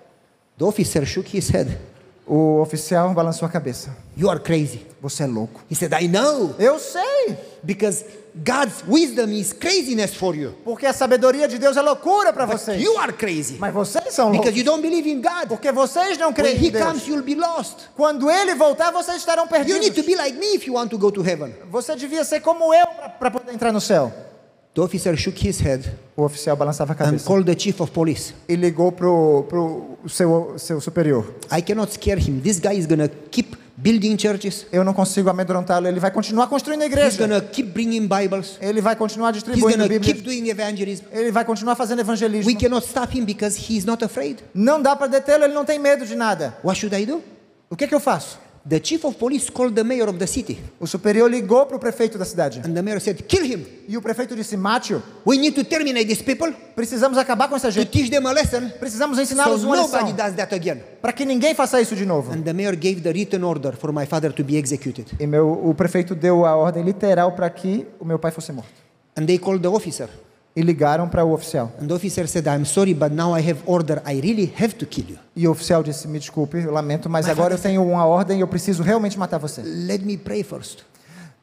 The 0.58 0.66
officer 0.66 1.06
shook 1.06 1.36
his 1.38 1.50
head. 1.50 1.78
O 2.34 2.62
oficial 2.62 3.14
balançou 3.14 3.46
a 3.46 3.50
cabeça. 3.52 3.90
You 4.16 4.30
are 4.30 4.40
crazy. 4.40 4.86
Você 5.02 5.24
é 5.24 5.28
louco. 5.28 5.60
He 5.70 5.76
said, 5.76 5.92
I 5.92 6.08
know. 6.08 6.56
Eu 6.58 6.80
sei. 6.80 7.36
Because 7.62 8.06
God's 8.34 8.86
wisdom 8.88 9.30
is 9.34 9.52
craziness 9.52 10.16
for 10.16 10.34
you. 10.34 10.54
Porque 10.64 10.86
a 10.86 10.94
sabedoria 10.94 11.46
de 11.46 11.58
Deus 11.58 11.76
é 11.76 11.82
loucura 11.82 12.32
para 12.32 12.46
vocês. 12.46 12.82
you 12.82 12.98
are 12.98 13.12
crazy. 13.12 13.58
Mas 13.60 13.74
vocês 13.74 14.14
são 14.14 14.32
Because 14.32 14.46
loucos. 14.52 14.58
you 14.58 14.64
don't 14.64 14.82
believe 14.82 15.10
in 15.12 15.22
God. 15.22 15.50
Porque 15.50 15.74
vocês 15.74 16.18
não 16.18 16.28
When 16.28 16.34
creem 16.36 16.56
He 16.64 16.68
em 16.70 16.72
Deus. 16.72 16.86
comes, 16.86 17.06
you'll 17.08 17.22
be 17.22 17.36
lost. 17.36 17.80
Quando 17.98 18.32
ele 18.32 18.56
voltar, 18.56 18.92
vocês 18.94 19.18
estarão 19.18 19.44
You 19.44 19.50
need 19.80 19.92
to 19.94 20.02
perdidos. 20.02 20.06
be 20.06 20.16
like 20.16 20.38
me 20.38 20.56
if 20.56 20.66
you 20.66 20.76
want 20.76 20.90
to 20.92 20.98
go 20.98 21.12
to 21.12 21.22
heaven. 21.22 21.54
Você 21.70 21.98
devia 21.98 22.24
ser 22.24 22.40
como 22.40 22.74
eu 22.74 22.88
para 23.20 23.30
poder 23.30 23.54
entrar 23.54 23.74
no 23.74 23.82
céu. 23.82 24.10
The 24.74 24.82
officer 24.82 25.18
shook 25.18 25.38
his 25.46 25.60
head 25.60 25.84
O 26.16 26.24
oficial 26.24 26.56
balançava 26.56 26.94
a 26.94 26.96
and 26.96 26.98
cabeça 26.98 27.26
called 27.28 27.46
the 27.46 27.60
chief 27.60 27.82
of 27.82 27.92
police. 27.92 28.34
e 28.48 28.56
ligou 28.56 28.92
pro, 28.92 29.46
pro 29.50 29.98
seu, 30.08 30.54
seu 30.58 30.80
superior. 30.80 31.26
I 31.52 31.62
cannot 31.62 31.92
scare 31.94 32.18
him. 32.20 32.40
This 32.40 32.58
guy 32.60 32.78
is 32.78 32.86
going 32.86 33.06
to 33.06 33.10
keep 33.30 33.58
building 33.76 34.16
churches. 34.18 34.66
Eu 34.72 34.84
não 34.86 34.94
consigo 34.94 35.30
amedrontá-lo. 35.30 35.88
Ele 35.88 36.00
vai 36.00 36.10
continuar 36.12 36.48
construindo 36.48 36.84
a 36.84 36.86
He's 36.86 36.94
igreja. 36.94 37.28
going 37.28 37.42
to 37.42 37.48
keep 37.50 37.72
bringing 37.74 38.08
Bibles. 38.08 38.58
Ele 38.62 38.80
vai 38.80 38.96
continuar 38.96 39.32
He's 39.36 39.44
distribuindo 39.44 39.78
going 39.88 40.00
to 40.00 40.06
keep 40.06 40.20
Bíblia. 40.20 40.24
doing 40.24 40.50
evangelism. 40.50 41.04
Ele 41.12 41.32
vai 41.32 41.44
continuar 41.44 41.76
fazendo 41.76 42.00
evangelismo. 42.00 42.50
We 42.50 42.58
cannot 42.58 42.86
stop 42.88 43.14
him 43.18 43.26
because 43.26 43.58
he's 43.60 43.84
not 43.84 44.02
afraid. 44.06 44.38
Não 44.54 44.82
dá 44.82 44.96
para 44.96 45.08
detê-lo, 45.08 45.44
ele 45.44 45.54
não 45.54 45.66
tem 45.66 45.80
medo 45.80 46.06
de 46.06 46.16
nada. 46.16 46.56
What 46.64 46.80
should 46.80 46.96
I 46.96 47.06
do? 47.06 47.22
O 47.70 47.76
que, 47.76 47.88
que 47.88 47.96
eu 47.96 48.00
faço? 48.00 48.40
The 48.64 48.80
chief 48.80 49.04
of 49.06 49.18
police 49.18 49.50
called 49.50 49.74
the 49.74 49.84
mayor 49.84 50.08
of 50.08 50.20
the 50.20 50.28
city. 50.28 50.60
O 50.80 50.86
superior 50.86 51.28
ligou 51.28 51.66
para 51.66 51.78
o 51.78 51.80
prefeito 51.80 52.18
da 52.20 52.26
cidade. 52.26 52.60
And 52.60 52.74
the 52.74 52.82
mayor 52.84 53.00
said, 53.02 53.24
Kill 53.24 53.44
him. 53.44 53.66
E 53.88 53.98
o 53.98 54.02
prefeito 54.04 54.36
disse: 54.36 54.56
Mate-o. 54.56 55.02
We 55.26 55.38
need 55.38 55.56
to 55.56 55.64
terminate 55.64 56.06
these 56.08 56.24
people 56.24 56.54
Precisamos 56.76 57.18
acabar 57.18 57.50
com 57.50 57.56
essa 57.56 57.70
to 57.70 57.74
gente. 57.74 57.90
teach 57.90 58.10
them 58.12 58.26
a 58.28 58.32
lesson 58.32 58.70
Precisamos 58.80 59.18
so 59.18 59.24
ensiná-los 59.24 59.64
uma 59.64 59.76
nobody 59.78 60.12
lição. 60.12 60.16
does 60.28 60.36
that 60.36 60.54
again. 60.54 60.78
Para 61.02 61.12
que 61.12 61.26
ninguém 61.26 61.56
faça 61.56 61.82
isso 61.82 61.96
de 61.96 62.06
novo. 62.06 62.32
And 62.32 62.44
the 62.44 62.54
mayor 62.54 62.76
gave 62.76 63.02
the 63.02 63.12
written 63.12 63.44
order 63.44 63.74
for 63.76 63.92
my 63.92 64.06
father 64.06 64.32
to 64.32 64.44
be 64.44 64.56
executed. 64.58 65.08
E 65.20 65.26
meu, 65.26 65.52
o 65.68 65.74
prefeito 65.74 66.14
deu 66.14 66.46
a 66.46 66.56
ordem 66.56 66.84
literal 66.84 67.32
para 67.32 67.50
que 67.50 67.88
o 68.00 68.06
meu 68.06 68.20
pai 68.20 68.30
fosse 68.32 68.52
morto. 68.52 68.70
And 69.18 69.26
they 69.26 69.40
called 69.40 69.62
the 69.64 69.70
officer. 69.70 70.08
E 70.54 70.62
ligaram 70.62 71.08
para 71.08 71.24
o 71.24 71.32
oficial. 71.34 71.72
And 71.82 71.88
the 71.88 71.94
officer 71.94 72.28
said, 72.28 72.46
I'm 72.48 72.66
sorry, 72.66 72.94
but 72.94 73.12
now 73.12 73.38
I 73.38 73.42
have 73.42 73.62
order. 73.66 74.02
I 74.06 74.20
really 74.20 74.54
have 74.60 74.76
to 74.76 74.86
kill 74.86 75.06
you. 75.10 75.18
E 75.36 75.48
o 75.48 75.52
oficial 75.52 75.82
disse: 75.82 76.08
Me 76.08 76.20
desculpe, 76.20 76.58
eu 76.58 76.72
lamento, 76.72 77.10
mas 77.10 77.26
Mas 77.26 77.38
agora 77.38 77.54
eu 77.54 77.58
tenho 77.58 77.82
uma 77.84 78.06
ordem 78.06 78.40
e 78.40 78.42
eu 78.42 78.48
preciso 78.48 78.84
realmente 78.84 79.18
matar 79.18 79.38
você. 79.38 79.62
Let 79.62 80.02
me 80.02 80.18
pray 80.18 80.44
first. 80.44 80.80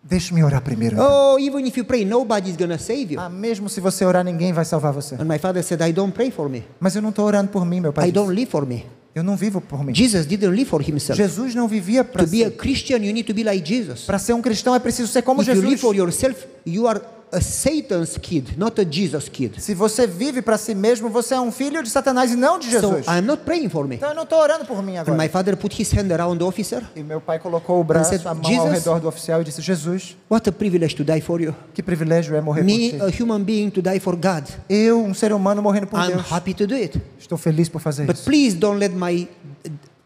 Deixe-me 0.02 0.42
orar 0.42 0.62
primeiro. 0.62 0.94
então. 0.94 1.34
Oh, 1.34 1.38
even 1.38 1.66
if 1.66 1.76
you 1.76 1.84
pray, 1.84 2.04
nobody's 2.04 2.56
to 2.56 2.78
save 2.78 3.14
you. 3.14 3.20
Ah, 3.20 3.28
mesmo 3.28 3.68
se 3.68 3.80
você 3.80 4.04
orar, 4.04 4.24
ninguém 4.24 4.52
vai 4.52 4.64
salvar 4.64 4.92
você. 4.92 5.16
And 5.16 5.24
my 5.24 5.38
father 5.38 5.62
said, 5.62 5.80
I 5.82 5.92
don't 5.92 6.12
pray 6.12 6.30
for 6.30 6.48
me. 6.48 6.64
Mas 6.78 6.94
eu 6.94 7.02
não 7.02 7.10
estou 7.10 7.26
orando 7.26 7.50
por 7.50 7.64
mim, 7.66 7.80
meu 7.80 7.92
pai. 7.92 8.04
I 8.08 8.12
disse. 8.12 8.14
don't 8.14 8.34
live 8.34 8.50
for 8.50 8.66
me. 8.66 8.86
Eu 9.14 9.24
não 9.24 9.36
vivo 9.36 9.60
por 9.60 9.82
mim. 9.84 9.94
Jesus 9.94 10.26
didn't 10.26 10.54
live 10.54 10.66
for 10.66 10.80
himself. 10.80 11.20
Jesus 11.20 11.54
não 11.54 11.66
vivia 11.66 12.04
para 12.04 12.24
To 12.24 12.30
be 12.30 12.44
a 12.44 12.48
ser. 12.48 12.56
Christian, 12.56 12.98
you 12.98 13.12
need 13.12 13.24
to 13.24 13.34
be 13.34 13.42
like 13.42 13.66
Jesus. 13.66 14.02
Para 14.02 14.18
ser 14.18 14.32
um 14.32 14.40
cristão 14.40 14.74
é 14.74 14.78
preciso 14.78 15.10
ser 15.10 15.22
como 15.22 15.42
If 15.42 15.48
you 15.48 15.54
live 15.54 15.66
Jesus. 15.70 15.80
for 15.80 15.94
yourself, 15.96 16.46
you 16.64 16.86
are 16.86 17.00
a 17.32 17.40
Satan's 17.40 18.16
kid, 18.16 18.56
not 18.58 18.80
a 18.80 18.84
Jesus 18.90 19.28
kid. 19.28 19.60
Se 19.60 19.74
você 19.74 20.06
vive 20.06 20.40
para 20.42 20.56
si 20.56 20.74
mesmo, 20.74 21.08
você 21.08 21.34
é 21.34 21.40
um 21.40 21.52
filho 21.52 21.82
de 21.82 21.90
Satanás 21.90 22.32
e 22.32 22.36
não 22.36 22.58
de 22.58 22.66
So 22.66 22.72
Jesus. 22.80 23.06
I'm 23.06 23.22
not 23.22 23.42
praying 23.44 23.68
for 23.68 23.86
me. 23.86 23.96
Então 23.96 24.08
eu 24.10 24.14
não 24.14 24.22
estou 24.24 24.38
orando 24.40 24.64
por 24.64 24.82
mim 24.82 24.96
And 24.96 25.00
agora. 25.02 25.16
my 25.22 25.28
father 25.28 25.56
put 25.56 25.80
his 25.80 25.92
hand 25.92 26.10
around 26.12 26.38
the 26.38 26.44
officer. 26.44 26.82
E 26.96 27.02
meu 27.02 27.20
pai 27.20 27.38
colocou 27.38 27.80
o 27.80 27.84
braço, 27.84 28.10
said, 28.10 28.26
a 28.26 28.34
mão 28.34 28.42
ao 28.44 28.50
"Jesus?" 28.50 28.72
redor 28.84 29.00
do 29.00 29.08
oficial 29.08 29.40
e 29.42 29.44
disse: 29.44 29.60
Jesus, 29.60 30.16
What 30.30 30.48
a 30.48 30.52
privilege 30.52 30.94
to 30.96 31.04
die 31.04 31.20
for 31.20 31.40
you. 31.40 31.54
que 31.74 31.82
privilégio 31.82 32.34
é 32.36 32.40
morrer 32.40 32.62
Me, 32.64 32.92
por 32.92 33.08
a 33.08 33.10
ti. 33.12 33.22
human 33.22 33.42
being, 33.42 33.70
to 33.70 33.82
die 33.82 34.00
for 34.00 34.14
God. 34.16 34.44
Eu, 34.68 35.02
um 35.04 35.12
ser 35.14 35.32
humano 35.32 35.62
morrendo 35.62 35.86
por 35.86 36.00
I'm 36.00 36.08
Deus, 36.12 36.32
happy 36.32 36.54
to 36.54 36.66
do 36.66 36.74
it. 36.74 37.00
estou 37.18 37.36
feliz 37.36 37.68
por 37.68 37.80
fazer 37.80 38.06
But 38.06 38.16
isso. 38.16 38.24
please 38.24 38.56
don't 38.56 38.78
let 38.78 38.92
my 38.94 39.28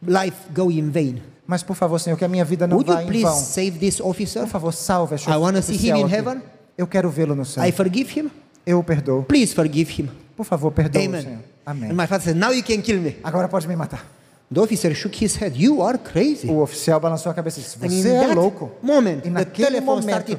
life 0.06 0.36
go 0.54 0.70
in 0.70 0.90
vain. 0.90 1.22
Mas 1.46 1.62
por 1.62 1.74
favor, 1.76 1.98
Senhor, 1.98 2.16
que 2.16 2.24
a 2.24 2.28
minha 2.28 2.44
vida 2.44 2.66
não 2.66 2.76
Would 2.76 2.90
vá 2.90 3.00
you 3.00 3.04
em 3.04 3.06
please 3.08 3.24
vão. 3.24 3.34
save 3.36 3.72
this 3.72 4.00
officer? 4.00 4.40
Por 4.42 4.48
favor, 4.48 4.72
salve 4.72 5.14
este 5.16 5.28
I 5.30 5.34
wanna 5.36 5.60
see 5.60 5.74
oficial 5.74 5.98
him 6.00 6.06
in 6.06 6.08
heaven. 6.14 6.42
Eu 6.76 6.86
quero 6.86 7.10
vê-lo 7.10 7.34
no 7.34 7.44
céu. 7.44 7.64
I 7.64 7.72
forgive 7.72 8.20
him. 8.20 8.30
Eu 8.66 8.78
o 8.78 8.84
perdoo. 8.84 9.22
Please 9.24 9.54
forgive 9.54 10.02
him. 10.02 10.08
Por 10.36 10.44
favor, 10.46 10.70
perdoa, 10.72 11.02
Senhor. 11.02 11.18
Amen. 11.18 11.38
Amém. 11.64 11.90
And 11.90 11.94
my 11.94 12.06
father 12.06 12.24
said, 12.24 12.36
Now 12.36 12.52
you 12.52 12.62
can 12.62 12.80
kill 12.80 13.00
me. 13.00 13.16
Agora 13.22 13.48
pode 13.48 13.66
me 13.68 13.76
matar. 13.76 14.04
The 14.52 14.60
officer 14.60 14.94
shook 14.94 15.24
his 15.24 15.36
head. 15.36 15.56
You 15.62 15.82
are 15.82 15.96
crazy. 15.98 16.46
O 16.48 16.60
oficial 16.60 17.00
balançou 17.00 17.30
a 17.32 17.34
cabeça 17.34 17.58
e 17.58 17.62
disse: 17.62 17.78
Você 17.78 18.08
é 18.08 18.34
louco. 18.34 18.70
moment, 18.82 19.20
E 19.24 19.30
naquele 19.30 19.80
momento, 19.80 20.36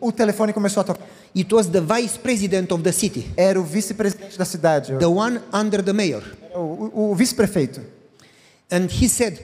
o 0.00 0.12
telefone 0.12 0.52
começou 0.52 0.82
a 0.82 0.84
tocar. 0.84 1.04
It 1.34 1.52
was 1.54 1.66
the 1.66 1.80
vice 1.80 2.16
president 2.18 2.70
of 2.72 2.82
the 2.82 2.92
city, 2.92 3.26
Era 3.36 3.58
o 3.60 3.64
vice-presidente 3.64 4.38
da 4.38 4.44
cidade, 4.44 4.96
the 4.98 5.06
one 5.06 5.40
under 5.52 5.82
the 5.82 5.92
mayor. 5.92 6.22
o, 6.54 6.58
o- 6.94 7.10
o 7.10 7.14
vice-prefeito. 7.14 7.80
And 8.70 8.86
he 8.90 9.08
said 9.08 9.40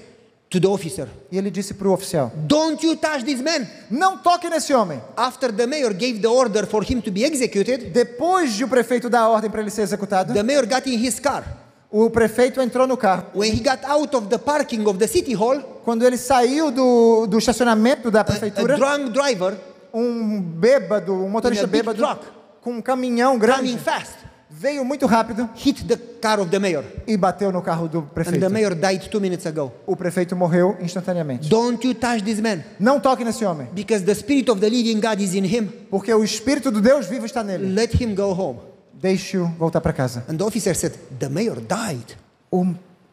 to 0.53 0.61
the 0.61 0.69
officer, 0.69 1.09
E 1.31 1.39
ele 1.39 1.51
disse 1.51 1.73
para 1.73 1.89
o 1.89 1.93
oficial: 1.93 2.31
Don't 2.37 2.85
you 2.87 2.95
touch 2.97 3.25
this 3.25 3.41
man. 3.41 3.67
Não 3.91 4.19
toque 4.19 4.49
nesse 4.51 4.75
homem. 4.75 5.01
After 5.17 5.51
the 5.51 5.67
mayor 5.67 5.95
gave 5.95 6.21
the 6.21 6.29
order 6.29 6.67
for 6.67 6.85
him 6.85 7.01
to 7.01 7.11
be 7.11 7.25
executed, 7.25 7.91
Depois 7.91 8.53
de 8.53 8.65
o 8.65 8.69
prefeito 8.69 9.09
dar 9.09 9.21
a 9.21 9.29
ordem 9.31 9.51
para 9.51 9.63
ele 9.63 9.71
ser 9.71 9.83
executado, 9.83 10.35
the 10.35 10.43
mayor 10.43 10.67
got 10.67 10.87
in 10.87 11.03
his 11.03 11.19
car. 11.19 11.43
o 11.91 12.11
prefeito 12.11 12.61
entrou 12.61 12.87
no 12.87 12.97
carro. 12.97 13.27
When 13.35 13.51
he 13.51 13.61
got 13.61 13.83
out 13.85 14.15
of 14.15 14.29
the 14.29 14.39
parking 14.39 14.87
of 14.87 14.99
the 14.99 15.07
city 15.07 15.33
hall, 15.35 15.61
Quando 15.85 16.05
ele 16.05 16.17
saiu 16.19 16.71
do, 16.71 17.27
do 17.27 17.39
estacionamento 17.39 18.11
da 18.11 18.21
a, 18.21 18.23
a 18.23 18.25
prefeitura, 18.25 18.77
drunk 18.77 19.11
driver 19.11 19.57
um 19.93 20.41
bêbado, 20.41 21.13
um 21.13 21.29
motorista 21.29 21.65
a 21.65 21.69
bêbado, 21.69 21.99
truck. 21.99 22.25
com 22.61 22.73
um 22.75 22.83
caminhão 22.83 23.39
grande, 23.39 23.61
coming 23.63 23.79
fast 23.79 24.15
veio 24.61 24.85
muito 24.85 25.07
rápido 25.07 25.49
hit 25.55 25.85
the 25.87 25.97
car 26.21 26.39
of 26.41 26.51
the 26.51 26.59
mayor. 26.59 26.85
e 27.07 27.17
bateu 27.17 27.51
no 27.51 27.63
carro 27.63 27.89
do 27.89 27.99
And 28.01 28.07
prefeito. 28.15 28.41
the 28.41 28.49
mayor 28.49 28.75
died 28.75 29.09
two 29.09 29.21
minutes 29.21 29.47
ago. 29.47 29.73
O 29.87 29.97
prefeito 29.97 30.37
morreu 30.37 30.77
instantaneamente. 30.81 31.49
Don't 31.49 31.85
you 31.87 31.95
touch 31.95 32.23
this 32.23 32.39
man. 32.41 32.63
Não 32.79 33.01
toque 33.01 33.25
nesse 33.25 33.45
homem, 33.45 33.69
Because 33.73 34.05
the 34.05 34.15
spirit 34.15 34.51
of 34.51 34.61
the 34.61 34.69
living 34.69 35.01
God 35.01 35.21
is 35.21 35.35
in 35.35 35.45
him. 35.45 35.69
porque 35.91 36.13
o 36.13 36.23
espírito 36.23 36.71
do 36.71 36.81
Deus 36.81 37.07
vivo 37.07 37.27
está 37.27 37.43
nele. 37.43 37.73
Let 37.75 37.95
him 38.01 38.15
go 38.15 38.33
home. 38.33 38.59
Deixe-o 38.95 39.47
voltar 39.59 39.81
para 39.81 39.93
casa. 39.93 40.25
And 40.29 40.37
the 40.37 40.45
officer 40.45 40.75
said, 40.77 40.93
The 41.19 41.29
mayor 41.29 41.61
died. 41.61 42.17
O, 42.51 42.65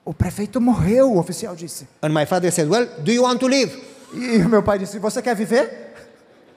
o 0.06 0.14
prefeito 0.14 0.62
morreu, 0.62 1.12
o 1.14 1.18
oficial 1.20 1.56
disse. 1.56 1.88
And 2.04 2.10
my 2.10 2.26
father 2.26 2.52
said, 2.52 2.70
Well, 2.70 2.86
do 3.04 3.12
you 3.12 3.24
want 3.24 3.40
to 3.40 3.48
live? 3.48 3.76
E 4.14 4.38
o 4.44 4.50
meu 4.50 4.62
pai 4.62 4.78
disse: 4.80 5.00
Você 5.00 5.22
quer 5.22 5.36
viver? 5.36 5.94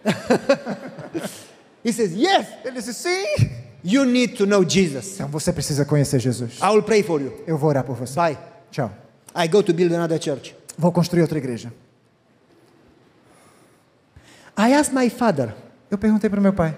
He 1.85 1.93
says, 1.93 2.13
Yes. 2.15 2.47
Ele 2.65 2.73
disse: 2.77 2.93
Sim. 2.95 3.51
You 3.85 4.05
need 4.05 4.37
to 4.37 4.47
know 4.47 4.65
Jesus. 4.65 5.15
Então 5.15 5.29
você 5.29 5.53
precisa 5.53 5.85
conhecer 5.85 6.21
Jesus. 6.21 6.59
I 6.61 6.71
will 6.71 6.83
pray 6.83 7.03
for 7.03 7.21
you. 7.21 7.33
Eu 7.47 7.59
vou 7.59 7.69
orar 7.69 7.85
por 7.85 7.97
você. 7.97 8.15
Bye. 8.15 8.39
Tchau. 8.71 8.91
I 9.35 9.49
go 9.49 9.63
to 9.63 9.73
build 9.73 9.95
another 9.95 10.21
church. 10.23 10.55
Vou 10.79 10.93
construir 10.93 11.23
outra 11.23 11.39
igreja. 11.39 11.73
I 14.57 14.75
asked 14.75 14.95
my 14.95 15.09
father, 15.11 15.55
Eu 15.91 15.99
perguntei 15.99 16.31
para 16.31 16.39
o 16.39 16.43
meu 16.43 16.53
pai: 16.53 16.77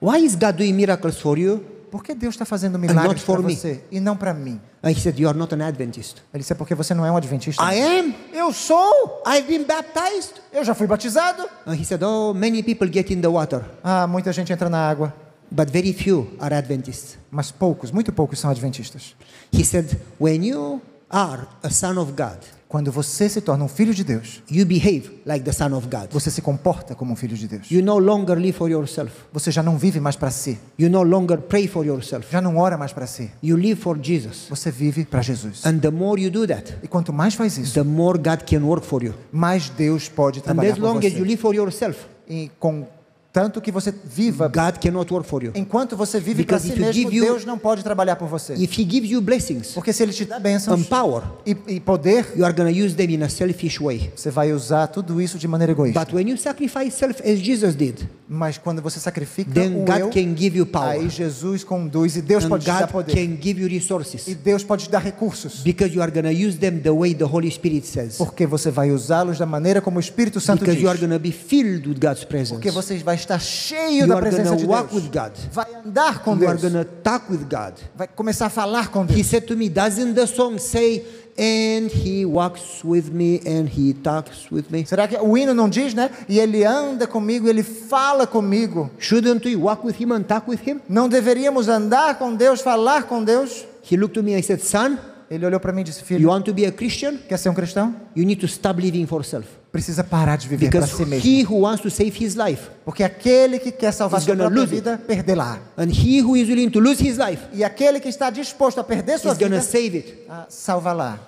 Why 0.00 0.24
is 0.24 0.34
God 0.34 0.56
doing 0.56 0.72
miracles 0.72 1.18
for 1.18 1.38
you 1.38 1.64
Por 1.90 2.04
que 2.04 2.14
Deus 2.14 2.34
está 2.34 2.44
fazendo 2.44 2.78
milagres 2.78 3.22
para 3.24 3.42
me. 3.42 3.56
você 3.56 3.82
e 3.90 3.98
não 3.98 4.16
para 4.16 4.32
mim? 4.32 4.60
He 4.84 4.94
said, 4.94 5.18
You 5.18 5.28
are 5.28 5.36
not 5.36 5.52
an 5.54 5.66
Adventist. 5.66 6.22
Ele 6.32 6.40
disse, 6.40 6.52
é 6.52 6.56
porque 6.56 6.74
você 6.74 6.94
não 6.94 7.04
é 7.04 7.10
um 7.10 7.16
adventista. 7.16 7.62
I 7.64 7.98
am. 7.98 8.14
Eu 8.32 8.52
sou! 8.52 9.22
I've 9.26 9.46
been 9.48 9.64
baptized. 9.64 10.34
Eu 10.52 10.64
já 10.64 10.72
fui 10.74 10.86
batizado. 10.86 11.42
And 11.66 11.74
he 11.74 11.84
said, 11.84 12.02
Oh, 12.02 12.32
many 12.32 12.62
people 12.62 12.88
get 12.90 13.10
in 13.10 13.20
the 13.20 13.28
water, 13.28 13.64
Ah, 13.82 14.06
muita 14.06 14.32
gente 14.32 14.52
entra 14.52 14.70
na 14.70 14.88
água, 14.88 15.12
but 15.50 15.70
very 15.70 15.92
few 15.92 16.28
are 16.38 16.54
Adventists. 16.54 17.18
mas 17.30 17.50
poucos, 17.50 17.90
muito 17.90 18.12
poucos 18.12 18.38
são 18.38 18.50
adventistas. 18.50 19.14
He 19.52 19.64
said, 19.64 19.86
When 20.20 20.44
you 20.46 20.80
are 21.10 21.46
a 21.62 21.70
son 21.70 21.98
of 21.98 22.12
God, 22.12 22.38
Quando 22.68 22.92
você 22.92 23.28
se 23.28 23.40
torna 23.40 23.64
um 23.64 23.68
filho 23.68 23.92
de 23.92 24.04
Deus, 24.04 24.40
you 24.48 24.64
behave 24.64 25.10
like 25.26 25.44
the 25.44 25.50
son 25.50 25.72
of 25.74 25.88
God. 25.88 26.06
você 26.12 26.30
se 26.30 26.40
comporta 26.40 26.94
como 26.94 27.12
um 27.12 27.16
filho 27.16 27.36
de 27.36 27.48
Deus. 27.48 27.68
You 27.68 27.82
no 27.82 27.98
longer 27.98 28.36
live 28.38 28.52
for 28.52 28.70
yourself. 28.70 29.10
Você 29.32 29.50
já 29.50 29.60
não 29.60 29.76
vive 29.76 29.98
mais 29.98 30.14
para 30.14 30.30
si, 30.30 30.56
You 30.78 30.88
no 30.88 31.02
longer 31.02 31.38
pray 31.38 31.66
for 31.66 31.84
yourself. 31.84 32.28
já 32.30 32.40
não 32.40 32.56
ora 32.58 32.78
mais 32.78 32.92
para 32.92 33.08
si. 33.08 33.28
You 33.42 33.56
live 33.56 33.74
for 33.74 33.98
Jesus. 34.00 34.46
Você 34.48 34.70
vive 34.70 35.04
para 35.04 35.20
Jesus. 35.20 35.66
And 35.66 35.80
the 35.80 35.90
more 35.90 36.22
you 36.22 36.30
do 36.30 36.46
that, 36.46 36.76
E 36.80 36.86
quanto 36.86 37.12
mais 37.12 37.34
faz 37.34 37.58
isso, 37.58 37.74
the 37.74 37.82
more 37.82 38.16
God 38.16 38.44
can 38.48 38.64
work 38.64 38.86
for 38.86 39.02
you. 39.02 39.14
mais 39.32 39.68
Deus 39.70 40.08
pode 40.08 40.38
And 40.38 40.42
trabalhar 40.42 40.70
as 40.74 40.78
por 40.78 40.84
long 40.94 40.98
as 40.98 41.12
you 41.12 41.24
live 41.24 41.38
for 41.38 41.52
yourself, 41.52 41.98
E 42.28 42.52
com 42.60 42.86
tanto 43.32 43.60
que 43.60 43.70
você 43.70 43.92
viva, 44.04 44.48
God 44.48 44.78
cannot 44.82 45.12
work 45.12 45.28
for 45.28 45.42
you. 45.42 45.52
enquanto 45.54 45.96
você 45.96 46.18
vive 46.18 46.44
para 46.44 46.58
si 46.58 46.72
mesmo, 46.78 47.12
you- 47.12 47.24
Deus 47.24 47.44
não 47.44 47.58
pode 47.58 47.82
trabalhar 47.82 48.16
por 48.16 48.28
você. 48.28 48.54
If 48.54 48.78
He 48.78 48.84
gives 48.88 49.10
you 49.10 49.20
blessings 49.20 49.72
Porque 49.74 49.92
se 49.92 50.02
Ele 50.02 50.12
te 50.12 50.24
dá 50.24 50.38
bênçãos 50.38 50.86
power, 50.86 51.22
e, 51.46 51.56
e 51.68 51.80
poder, 51.80 52.26
you 52.36 52.44
are 52.44 52.52
going 52.54 52.72
to 52.72 52.84
use 52.84 52.94
them 52.94 53.10
in 53.14 53.22
a 53.22 53.28
selfish 53.28 53.78
way. 53.80 54.12
você 54.16 54.30
vai 54.30 54.52
usar 54.52 54.88
tudo 54.88 55.20
isso 55.20 55.38
de 55.38 55.46
maneira 55.46 55.72
egoísta. 55.72 56.00
But 56.04 56.12
when 56.14 56.28
you 56.28 56.36
sacrifice 56.36 56.96
self 56.96 57.22
as 57.22 57.38
Jesus 57.38 57.74
did, 57.74 57.98
Mas 58.32 58.56
quando 58.58 58.80
você 58.80 59.00
sacrifica 59.00 59.50
then 59.52 59.74
o 59.74 59.84
God 59.84 59.98
eu, 59.98 60.10
can 60.10 60.36
give 60.36 60.56
you 60.56 60.64
aí 60.64 60.70
power. 60.70 61.08
Jesus 61.10 61.64
conduz 61.64 62.14
e 62.16 62.22
Deus 62.22 62.44
And 62.44 62.48
pode 62.48 62.64
te 62.64 62.66
dar 62.70 62.82
God 62.82 62.90
poder. 62.90 63.12
can 63.12 63.36
give 63.42 63.60
you 63.60 63.66
E 63.66 63.74
resources. 63.74 64.24
Deus 64.36 64.62
pode 64.62 64.84
te 64.84 64.90
dar 64.90 65.00
recursos. 65.02 65.62
Because 65.64 65.92
you 65.92 66.00
are 66.00 66.12
to 66.12 66.28
use 66.30 66.56
them 66.56 66.78
the 66.78 66.90
way 66.92 67.12
the 67.12 67.24
Holy 67.24 67.50
Spirit 67.50 67.84
says. 67.86 68.16
Porque 68.16 68.46
você 68.46 68.70
vai 68.70 68.92
usá-los 68.92 69.38
da 69.38 69.46
maneira 69.46 69.80
como 69.80 69.96
o 69.96 70.00
Espírito 70.00 70.40
Santo 70.40 70.60
Because 70.60 70.76
diz. 70.76 70.82
you 70.84 70.88
are 70.88 70.98
to 70.98 71.18
be 71.18 71.32
filled 71.32 71.88
with 71.88 71.98
God's 72.00 72.24
presence. 72.24 72.52
Porque 72.52 72.70
você 72.70 72.96
vai 72.98 73.16
estar 73.20 73.38
cheio 73.40 74.00
You 74.02 74.08
da 74.08 74.16
presença 74.16 74.56
de 74.56 74.66
Deus. 74.66 75.48
Vai 75.52 75.66
andar 75.84 76.22
com 76.22 76.32
You 76.32 76.38
Deus. 76.38 76.62
going 76.62 76.72
to 76.72 76.84
talk 77.02 77.30
with 77.30 77.44
God. 77.48 77.74
Vai 77.96 78.08
começar 78.08 78.46
a 78.46 78.50
falar 78.50 78.88
com 78.90 79.02
He 79.04 79.14
Deus. 79.14 79.26
said 79.26 79.46
to 79.46 79.56
me, 79.56 79.68
Doesn't 79.68 80.14
the 80.14 80.26
song 80.26 80.58
say, 80.58 81.04
and 81.38 81.88
he 81.94 82.24
walks 82.26 82.82
with 82.84 83.10
me 83.10 83.40
and 83.46 83.66
he 83.68 83.94
talks 83.94 84.50
with 84.50 84.64
me? 84.70 84.84
Será 84.84 85.06
que 85.08 85.16
o 85.16 85.36
hino 85.36 85.54
não 85.54 85.68
diz, 85.68 85.94
né? 85.94 86.10
E 86.28 86.38
ele 86.38 86.64
anda 86.64 87.06
comigo, 87.06 87.48
ele 87.48 87.62
fala 87.62 88.26
comigo. 88.26 88.90
Shouldn't 88.98 89.46
we 89.48 89.56
walk 89.56 89.86
with 89.86 89.94
him 90.00 90.12
and 90.12 90.22
talk 90.22 90.50
with 90.50 90.60
him? 90.66 90.80
Não 90.88 91.08
deveríamos 91.08 91.68
andar 91.68 92.18
com 92.18 92.34
Deus, 92.34 92.60
falar 92.60 93.04
com 93.04 93.22
Deus? 93.24 93.64
He 93.90 93.96
looked 93.96 94.14
to 94.14 94.22
me 94.22 94.34
and 94.34 94.42
said, 94.42 94.60
Son, 94.60 94.98
Ele 95.30 95.46
olhou 95.46 95.60
para 95.60 95.72
mim 95.72 95.82
e 95.82 95.84
disse: 95.84 96.00
you 96.00 96.06
Filho, 96.06 96.28
want 96.28 96.44
to 96.44 96.52
be 96.52 96.66
a 96.66 96.72
Christian? 96.72 97.16
quer 97.28 97.38
ser 97.38 97.48
um 97.50 97.54
cristão? 97.54 97.94
You 98.16 98.24
need 98.26 98.40
to 98.40 98.46
stop 98.46 98.80
living 98.82 99.06
for 99.06 99.24
self. 99.24 99.46
Precisa 99.72 100.02
parar 100.02 100.36
de 100.36 100.48
viver 100.48 100.68
para 100.70 100.84
si 100.86 101.04
mesmo. 101.06 101.24
he 101.30 101.44
who 101.44 101.60
wants 101.60 101.80
to 101.80 101.88
save 101.90 102.12
his 102.18 102.34
life 102.34 102.68
Porque 102.84 103.04
aquele 103.04 103.58
que 103.60 103.70
quer 103.70 103.92
salvar 103.92 104.20
sua 104.20 104.34
própria 104.34 104.66
vida, 104.66 104.98
perderá. 105.06 105.60
and 105.76 105.90
he 105.92 106.20
who 106.20 106.36
is 106.36 106.48
willing 106.48 106.68
to 106.70 106.80
lose 106.80 107.00
his 107.00 107.16
life 107.18 107.40
E 107.52 107.62
aquele 107.62 108.00
que 108.00 108.08
está 108.08 108.30
disposto 108.30 108.80
a 108.80 108.84
perder 108.84 109.18
sua 109.20 109.32
vida, 109.34 109.60
save 109.62 109.96
it. 109.98 110.14
salva-lá. 110.48 111.20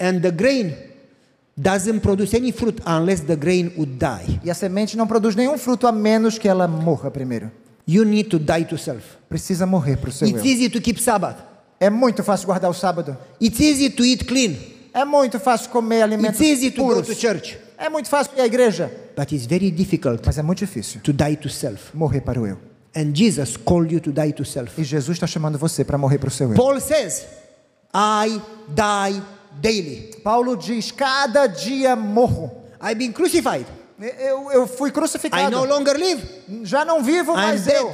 And 0.00 0.18
the 0.20 0.32
grain 0.32 0.74
doesn't 1.56 2.00
produce 2.00 2.34
any 2.36 2.50
fruit 2.50 2.80
unless 2.84 3.22
the 3.24 3.36
grain 3.36 3.72
would 3.76 3.92
die. 3.98 4.40
E 4.44 4.50
a 4.50 4.54
semente 4.54 4.96
não 4.96 5.06
produz 5.06 5.36
nenhum 5.36 5.56
fruto 5.56 5.86
a 5.86 5.92
menos 5.92 6.36
que 6.36 6.48
ela 6.48 6.66
morra 6.66 7.10
primeiro. 7.12 7.50
You 7.86 8.04
need 8.04 8.28
to 8.30 8.38
die 8.40 8.64
to 8.64 8.76
self. 8.76 9.04
Precisa 9.28 9.66
morrer 9.66 9.98
para 9.98 10.08
o 10.10 10.12
seu 10.12 10.26
It's 10.26 10.44
eu. 10.44 10.50
easy 10.50 10.68
to 10.68 10.80
keep 10.80 11.00
Sabbath. 11.00 11.36
É 11.78 11.88
muito 11.90 12.24
fácil 12.24 12.46
guardar 12.46 12.70
o 12.70 12.74
sábado. 12.74 13.16
It's 13.40 13.60
easy 13.60 13.88
to 13.90 14.04
eat 14.04 14.24
clean. 14.24 14.56
É 14.92 15.04
muito 15.04 15.38
fácil 15.38 15.70
comer 15.70 16.02
alimentos 16.02 16.40
It's 16.40 16.50
easy 16.50 16.70
to 16.72 16.82
go 16.82 16.88
puros. 16.94 17.06
to 17.06 17.14
church. 17.14 17.58
É 17.76 17.88
muito 17.88 18.08
fácil 18.08 18.32
ir 18.36 18.40
à 18.40 18.46
igreja. 18.46 18.90
But 19.16 19.32
it's 19.32 19.46
very 19.46 19.70
difficult 19.70 20.22
Mas 20.24 20.38
é 20.38 20.42
muito 20.42 20.58
difícil 20.58 21.00
to 21.02 21.12
die 21.12 21.36
to 21.36 21.48
self. 21.48 21.96
morrer 21.96 22.20
para 22.20 22.40
o 22.40 22.46
eu. 22.46 22.58
And 22.96 23.12
Jesus 23.14 23.56
called 23.56 23.92
you 23.92 24.00
to 24.00 24.12
die 24.12 24.32
to 24.32 24.44
self. 24.44 24.80
E 24.80 24.84
Jesus 24.84 25.16
está 25.16 25.26
chamando 25.26 25.58
você 25.58 25.84
para 25.84 25.98
morrer 25.98 26.18
para 26.18 26.28
o 26.28 26.30
seu 26.30 26.50
eu. 26.50 26.54
Paul 26.56 26.80
says, 26.80 27.26
I 27.92 28.40
die 28.68 29.22
daily. 29.60 30.10
Paulo 30.22 30.56
diz: 30.56 30.92
cada 30.92 31.46
dia 31.48 31.96
morro. 31.96 32.50
I've 32.80 32.94
been 32.96 33.12
crucified. 33.12 33.66
Eu, 34.00 34.50
eu 34.52 34.66
fui 34.66 34.90
I 34.90 34.92
crucificado. 34.92 35.50
no 35.56 35.64
longer 35.64 35.96
live. 35.96 36.22
Já 36.64 36.84
não 36.84 37.02
vivo 37.02 37.32
mais 37.34 37.64
dead. 37.64 37.76
eu. 37.76 37.92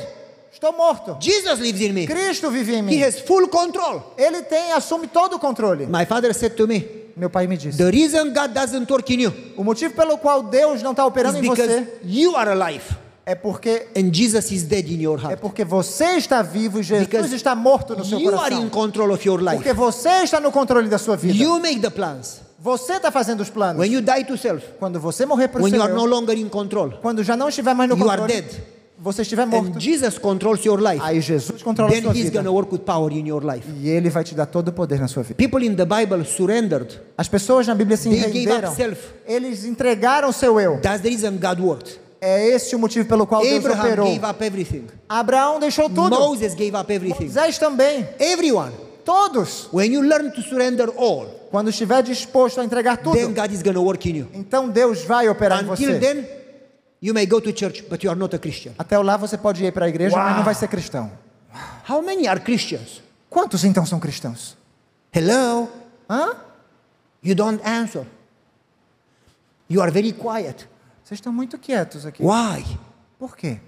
Estou 0.52 0.72
morto. 0.72 1.16
Jesus 1.20 1.60
lives 1.60 1.80
in 1.80 1.92
me. 1.92 2.06
Cristo 2.06 2.50
vive 2.50 2.72
em 2.74 2.78
He 2.78 2.82
mim. 2.82 3.02
has 3.02 3.20
full 3.20 3.48
control. 3.48 4.14
Ele 4.18 4.42
tem, 4.42 4.72
assume 4.72 5.06
todo 5.06 5.36
o 5.36 5.38
controle. 5.38 5.86
My 5.86 6.04
father 6.04 6.34
said 6.34 6.54
to 6.56 6.66
me, 6.66 6.84
Meu 7.16 7.30
pai 7.30 7.46
me 7.46 7.56
disse: 7.56 7.78
The 7.78 7.90
reason 7.90 8.32
God 8.32 8.52
doesn't 8.52 8.90
work 8.90 9.12
in 9.14 9.20
you 9.20 9.32
o 9.56 9.62
motivo 9.64 9.94
pelo 9.94 10.16
qual 10.18 10.42
Deus 10.42 10.82
não 10.82 10.92
está 10.92 11.04
operando 11.06 11.38
em 11.38 11.42
você 11.46 11.86
you 12.04 12.34
are 12.36 12.50
alive 12.50 12.84
é 13.26 13.34
porque 13.34 13.88
and 13.96 14.12
Jesus 14.12 14.50
is 14.50 14.62
dead 14.64 14.88
in 14.90 15.00
your 15.02 15.18
é 15.20 15.22
heart. 15.22 15.40
porque 15.40 15.64
você 15.64 16.16
está 16.16 16.42
vivo 16.42 16.80
e 16.80 16.82
Jesus 16.82 17.06
Because 17.06 17.34
está 17.34 17.54
morto 17.54 17.94
no 17.94 18.04
seu 18.04 18.18
You 18.18 18.28
are 18.30 18.36
coração. 18.38 18.64
in 18.64 18.68
control 18.70 19.12
of 19.12 19.28
your 19.28 19.40
life. 19.40 19.56
Porque 19.56 19.72
você 19.72 20.08
está 20.24 20.40
no 20.40 20.50
controle 20.50 20.88
da 20.88 20.98
sua 20.98 21.16
vida. 21.16 21.34
You 21.34 21.60
make 21.60 21.80
the 21.80 21.90
plans. 21.90 22.40
Você 22.58 22.94
está 22.94 23.10
fazendo 23.10 23.40
os 23.40 23.50
planos. 23.50 23.80
When 23.80 23.92
you 23.92 24.00
die 24.00 24.24
to 24.24 24.36
self, 24.36 24.64
Quando 24.78 24.98
você 24.98 25.24
morrer 25.26 25.48
para 25.48 25.60
o 25.60 25.64
when 25.64 25.70
seu 25.70 25.78
you 25.78 25.84
are 25.84 25.92
eu, 25.92 25.96
no 25.98 26.06
longer 26.06 26.36
in 26.36 26.48
control, 26.48 26.90
quando 27.02 27.22
já 27.22 27.36
não 27.36 27.48
estiver 27.48 27.74
mais 27.74 27.88
no 27.88 27.96
you 27.96 28.10
are 28.10 28.20
controle, 28.20 28.42
dead. 28.42 28.60
Você 29.02 29.22
estiver 29.22 29.46
morto, 29.46 29.76
and 29.76 29.80
Jesus 29.80 30.18
controls 30.18 30.64
your 30.64 30.78
life, 30.80 31.00
aí 31.02 31.20
Jesus 31.20 31.62
controla 31.62 31.90
then 31.90 32.02
sua 32.02 32.12
He's 32.12 32.24
vida. 32.24 32.34
going 32.42 32.44
to 32.44 32.52
work 32.52 32.70
with 32.72 32.80
power 32.80 33.10
in 33.12 33.26
your 33.26 33.42
life. 33.44 33.66
E 33.80 33.88
Ele 33.88 34.10
vai 34.10 34.22
te 34.24 34.34
dar 34.34 34.46
todo 34.46 34.68
o 34.68 34.72
poder 34.72 35.00
na 35.00 35.08
sua 35.08 35.22
vida. 35.22 35.34
People 35.36 35.64
in 35.64 35.74
the 35.74 35.84
Bible 35.86 36.24
surrendered. 36.24 37.00
As 37.16 37.28
pessoas 37.28 37.66
na 37.66 37.74
Bíblia 37.74 37.96
se 37.96 38.08
They 38.10 38.20
gave 38.20 38.38
renderam. 38.40 38.68
up 38.68 38.76
self. 38.76 39.00
Eles 39.26 39.64
entregaram 39.64 40.28
o 40.28 40.32
seu 40.32 40.60
eu. 40.60 40.78
That's 40.80 41.00
the 41.02 41.08
reason 41.08 41.38
God 41.38 41.60
worked. 41.60 41.98
É 42.20 42.48
esse 42.48 42.76
o 42.76 42.78
motivo 42.78 43.08
pelo 43.08 43.26
qual 43.26 43.40
Deus 43.40 43.64
Abraham 43.64 43.80
operou. 43.86 44.06
gave 44.06 44.26
up 44.26 44.44
everything. 44.44 44.84
Abraão 45.08 45.58
deixou 45.58 45.88
tudo. 45.88 46.10
Moses 46.10 46.54
gave 46.54 46.76
up 46.76 46.92
everything. 46.92 47.24
Moisés 47.24 47.56
também. 47.58 48.06
Everyone. 48.18 48.72
Todos. 49.04 49.68
When 49.72 49.90
you 49.92 50.02
learn 50.02 50.30
to 50.32 50.42
surrender 50.42 50.90
all, 50.98 51.26
Quando 51.50 51.70
estiver 51.70 52.02
disposto 52.02 52.60
a 52.60 52.64
entregar 52.64 52.98
tudo, 52.98 53.16
then 53.16 53.32
God 53.34 53.50
is 53.52 53.62
going 53.62 53.74
to 53.74 53.82
work 53.82 54.08
in 54.08 54.16
you. 54.18 54.28
então 54.34 54.68
Deus 54.68 55.02
vai 55.04 55.28
operar 55.28 55.64
em 55.64 55.68
Until 55.70 55.94
você. 55.94 55.98
then, 55.98 56.24
you 57.00 57.14
may 57.14 57.26
go 57.26 57.40
to 57.40 57.52
church, 57.52 57.82
but 57.88 58.02
you 58.02 58.10
are 58.10 58.18
not 58.18 58.34
a 58.34 58.38
Christian. 58.38 58.74
Até 58.78 58.98
lá 58.98 59.16
você 59.16 59.36
pode 59.38 59.64
ir 59.64 59.72
para 59.72 59.86
a 59.86 59.88
igreja, 59.88 60.16
mas 60.16 60.26
Uau. 60.26 60.36
não 60.36 60.44
vai 60.44 60.54
ser 60.54 60.68
cristão. 60.68 61.10
How 61.88 62.02
many 62.02 62.26
are 62.28 62.40
Christians? 62.40 63.02
Quantos 63.28 63.64
então 63.64 63.84
são 63.86 63.98
cristãos? 63.98 64.56
Hello? 65.12 65.68
Hã? 66.08 66.36
You 67.22 67.34
don't 67.34 67.60
answer. 67.64 68.06
You 69.68 69.80
are 69.82 69.90
very 69.90 70.12
quiet. 70.12 70.68
Vocês 71.04 71.18
estão 71.18 71.32
muito 71.32 71.58
quietos 71.58 72.06
aqui. 72.06 72.22
Why? 72.22 72.64
Por 73.18 73.36
quê? 73.36 73.60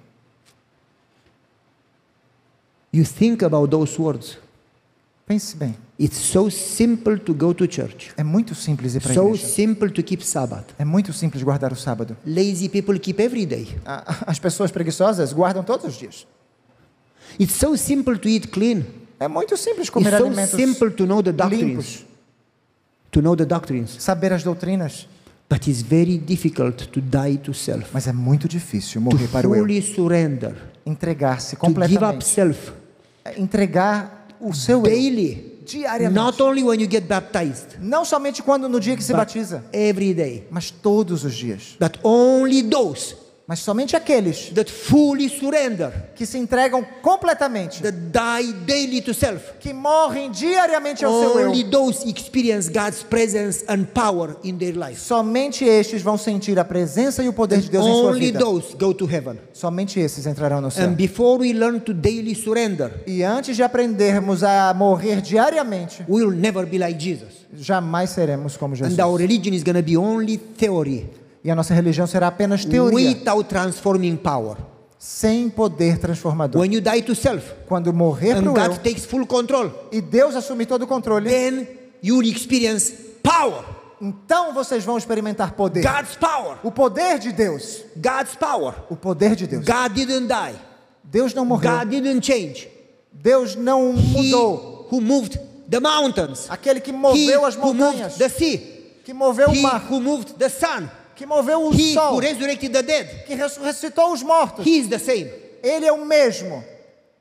You 2.92 3.04
think 3.04 3.44
about 3.44 3.70
those 3.70 4.00
words. 4.00 4.38
Pense 5.26 5.56
bem. 5.56 5.76
It's 5.98 6.18
so 6.18 6.50
simple 6.50 7.18
to 7.18 7.32
go 7.32 7.54
to 7.54 7.64
church. 7.70 8.10
É 8.16 8.24
muito 8.24 8.54
simples 8.54 8.94
ir 8.94 9.00
para 9.00 9.12
a 9.12 9.14
So 9.14 9.28
igreja. 9.28 9.46
simple 9.46 9.90
to 9.90 10.02
keep 10.02 10.24
Sabbath. 10.26 10.66
É 10.78 10.84
muito 10.84 11.12
simples 11.12 11.42
guardar 11.42 11.72
o 11.72 11.76
sábado. 11.76 12.16
Lazy 12.26 12.68
people 12.68 12.98
keep 12.98 13.22
every 13.22 13.46
day. 13.46 13.68
As 14.26 14.38
pessoas 14.38 14.70
preguiçosas 14.70 15.32
guardam 15.32 15.62
todos 15.62 15.86
os 15.86 15.94
dias. 15.94 16.26
It's 17.38 17.54
so 17.54 17.76
simple 17.76 18.18
to 18.18 18.28
eat 18.28 18.48
clean. 18.48 18.82
É 19.20 19.28
muito 19.28 19.56
simples 19.56 19.88
comer 19.88 20.08
It's 20.08 20.18
so 20.18 20.26
alimentos 20.26 20.56
simple 20.60 20.90
to 20.90 21.06
know 21.06 21.22
the 21.22 21.32
doctrines. 21.32 21.62
limpos, 21.64 22.04
To 23.12 23.22
know 23.22 23.36
the 23.36 23.44
doctrines. 23.44 23.96
saber 24.02 24.32
as 24.32 24.42
doutrinas. 24.42 25.06
But 25.48 25.68
it's 25.68 25.82
very 25.82 26.18
difficult 26.18 26.88
to 26.88 27.00
die 27.00 27.38
to 27.38 27.54
self. 27.54 27.86
Mas 27.92 28.06
é 28.08 28.12
muito 28.12 28.48
difícil 28.48 29.00
To 29.02 29.10
morrer 29.10 29.28
para 29.28 29.48
o 29.48 29.54
eu. 29.54 29.60
fully 29.62 29.80
surrender. 29.82 30.54
Entregar-se 30.84 31.56
To 31.56 31.66
give 31.66 31.74
up 31.76 31.80
completamente. 31.88 32.24
self. 32.26 32.72
É 33.24 33.38
Entregar 33.40 34.21
o 34.42 34.54
seu 34.54 34.78
eu. 34.78 34.82
Daily. 34.82 35.52
Diariamente. 35.64 36.14
Not 36.14 36.42
only 36.42 36.64
when 36.64 36.80
you 36.80 36.90
get 36.90 37.04
baptized. 37.06 37.78
Não 37.80 38.04
somente 38.04 38.42
quando 38.42 38.68
no 38.68 38.80
dia 38.80 38.96
que 38.96 39.02
se 39.02 39.12
but 39.12 39.18
batiza, 39.20 39.64
Every 39.72 40.12
day. 40.12 40.46
mas 40.50 40.70
todos 40.70 41.24
os 41.24 41.34
dias. 41.34 41.76
That 41.78 42.00
only 42.02 42.62
those 42.62 43.14
Mas 43.52 43.58
somente 43.58 43.94
aqueles 43.94 44.48
that 44.54 44.70
fully 44.72 45.28
surrender. 45.28 45.92
que 46.16 46.24
se 46.24 46.38
entregam 46.38 46.82
completamente, 47.02 47.82
That 47.82 47.92
die 48.10 48.50
daily 48.64 49.02
to 49.02 49.12
self. 49.12 49.52
que 49.60 49.74
morrem 49.74 50.30
diariamente 50.30 51.04
ao 51.04 51.12
seu 51.12 51.38
eu. 51.38 51.48
Only 51.50 51.62
those 51.64 52.08
experience 52.08 52.70
God's 52.72 53.02
presence 53.02 53.62
and 53.68 53.84
power 53.92 54.36
in 54.42 54.56
their 54.56 54.74
life. 54.74 54.98
Somente 54.98 55.66
estes 55.66 56.00
vão 56.00 56.16
sentir 56.16 56.58
a 56.58 56.64
presença 56.64 57.22
e 57.22 57.28
o 57.28 57.32
poder 57.34 57.60
de 57.60 57.68
Deus 57.68 57.84
em 57.84 57.92
sua 57.92 58.10
Only 58.12 58.20
vida. 58.20 58.38
those 58.38 58.74
go 58.74 58.94
to 58.94 59.04
heaven. 59.04 59.38
Somente 59.52 60.00
esses 60.00 60.24
entrarão 60.24 60.62
no 60.62 60.70
céu. 60.70 60.88
And 60.88 60.94
before 60.94 61.38
we 61.42 61.52
learn 61.52 61.78
to 61.80 61.92
daily 61.92 62.34
surrender, 62.34 63.02
E 63.06 63.22
antes 63.22 63.54
de 63.54 63.62
aprendermos 63.62 64.42
a 64.42 64.72
morrer 64.72 65.20
diariamente, 65.20 66.02
we 66.08 66.24
will 66.24 66.34
never 66.34 66.64
be 66.64 66.78
like 66.78 66.98
Jesus. 66.98 67.28
jamais 67.54 68.08
seremos 68.08 68.56
como 68.56 68.74
Jesus. 68.74 68.98
And 68.98 69.02
our 69.04 69.18
religion 69.18 69.52
is 69.52 69.62
going 69.62 69.76
to 69.76 69.82
be 69.82 69.94
only 69.98 70.38
theory 70.38 71.06
E 71.44 71.50
a 71.50 71.54
nossa 71.56 71.74
religião 71.74 72.06
será 72.06 72.28
apenas 72.28 72.64
teoria, 72.64 73.08
without 73.08 73.48
transforming 73.48 74.16
power. 74.16 74.56
sem 74.98 75.50
poder 75.50 75.98
transformador. 75.98 76.60
When 76.62 76.72
you 76.72 76.80
die 76.80 77.02
to 77.02 77.14
self 77.14 77.52
Quando 77.66 77.92
morrer 77.92 78.36
para 78.36 78.50
o 78.50 78.54
God 78.54 78.66
eu 78.66 78.78
takes 78.78 79.04
full 79.04 79.26
control, 79.26 79.70
e 79.90 80.00
Deus 80.00 80.36
assumir 80.36 80.66
todo 80.66 80.82
o 80.82 80.86
controle, 80.86 81.28
then 81.28 81.66
you 82.00 82.22
experience 82.22 82.92
power. 83.22 83.64
então 84.00 84.54
vocês 84.54 84.84
vão 84.84 84.96
experimentar 84.96 85.52
poder. 85.54 85.82
God's 85.82 86.14
power. 86.16 86.58
O 86.62 86.70
poder 86.70 87.18
de 87.18 87.32
Deus. 87.32 87.84
God's 87.96 88.36
power. 88.36 88.74
O 88.88 88.96
poder 88.96 89.34
de 89.34 89.48
Deus. 89.48 89.64
God 89.64 89.92
didn't 89.92 90.28
die. 90.28 90.54
Deus 91.02 91.34
não 91.34 91.44
morreu. 91.44 91.78
God 91.78 91.88
didn't 91.88 92.24
change. 92.24 92.68
Deus 93.12 93.56
não 93.56 93.94
He 93.94 94.30
mudou. 94.30 94.88
who 94.90 95.00
moved 95.00 95.38
the 95.68 95.80
mountains. 95.80 96.46
Aquele 96.48 96.80
que 96.80 96.90
He 96.90 96.96
moveu 96.96 97.44
as 97.44 97.56
who 97.56 97.74
montanhas, 97.74 98.12
moved 98.12 98.18
the 98.18 98.28
sea. 98.28 98.58
que 99.04 99.12
moveu 99.12 99.48
o 99.50 99.54
He 99.54 99.60
mar, 99.62 99.84
who 99.90 100.00
moved 100.00 100.34
the 100.38 100.48
sun. 100.48 100.88
Que 101.22 101.26
moveu 101.26 101.68
o 101.68 101.72
He 101.72 101.94
sol, 101.94 102.14
who 102.14 102.18
resurrected 102.20 102.72
the 102.72 102.82
dead. 102.82 103.24
que 103.26 103.34
ressuscitou 103.34 104.12
os 104.12 104.22
mortos. 104.24 104.66
He 104.66 104.78
is 104.78 104.88
the 104.88 104.98
same. 104.98 105.30
Ele 105.62 105.86
é 105.86 105.92
o 105.92 106.04
mesmo. 106.04 106.64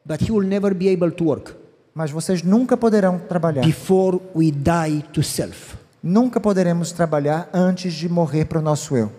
But 0.03 0.21
he 0.27 0.31
will 0.31 0.47
never 0.47 0.73
be 0.73 0.89
able 0.89 1.11
to 1.11 1.23
work 1.23 1.53
Mas 1.93 2.09
vocês 2.09 2.41
nunca 2.41 2.75
poderão 2.75 3.19
trabalhar. 3.19 3.61
before 3.63 4.19
we 4.33 4.49
die 4.51 5.03
to 5.13 5.21
self. 5.21 5.75
Nunca 6.01 6.39
poderemos 6.39 6.91
trabalhar 6.91 7.47
antes 7.53 7.93
de 7.93 8.09
morrer 8.09 8.45
para 8.45 8.57
o 8.57 8.61
nosso 8.61 8.97
eu. 8.97 9.11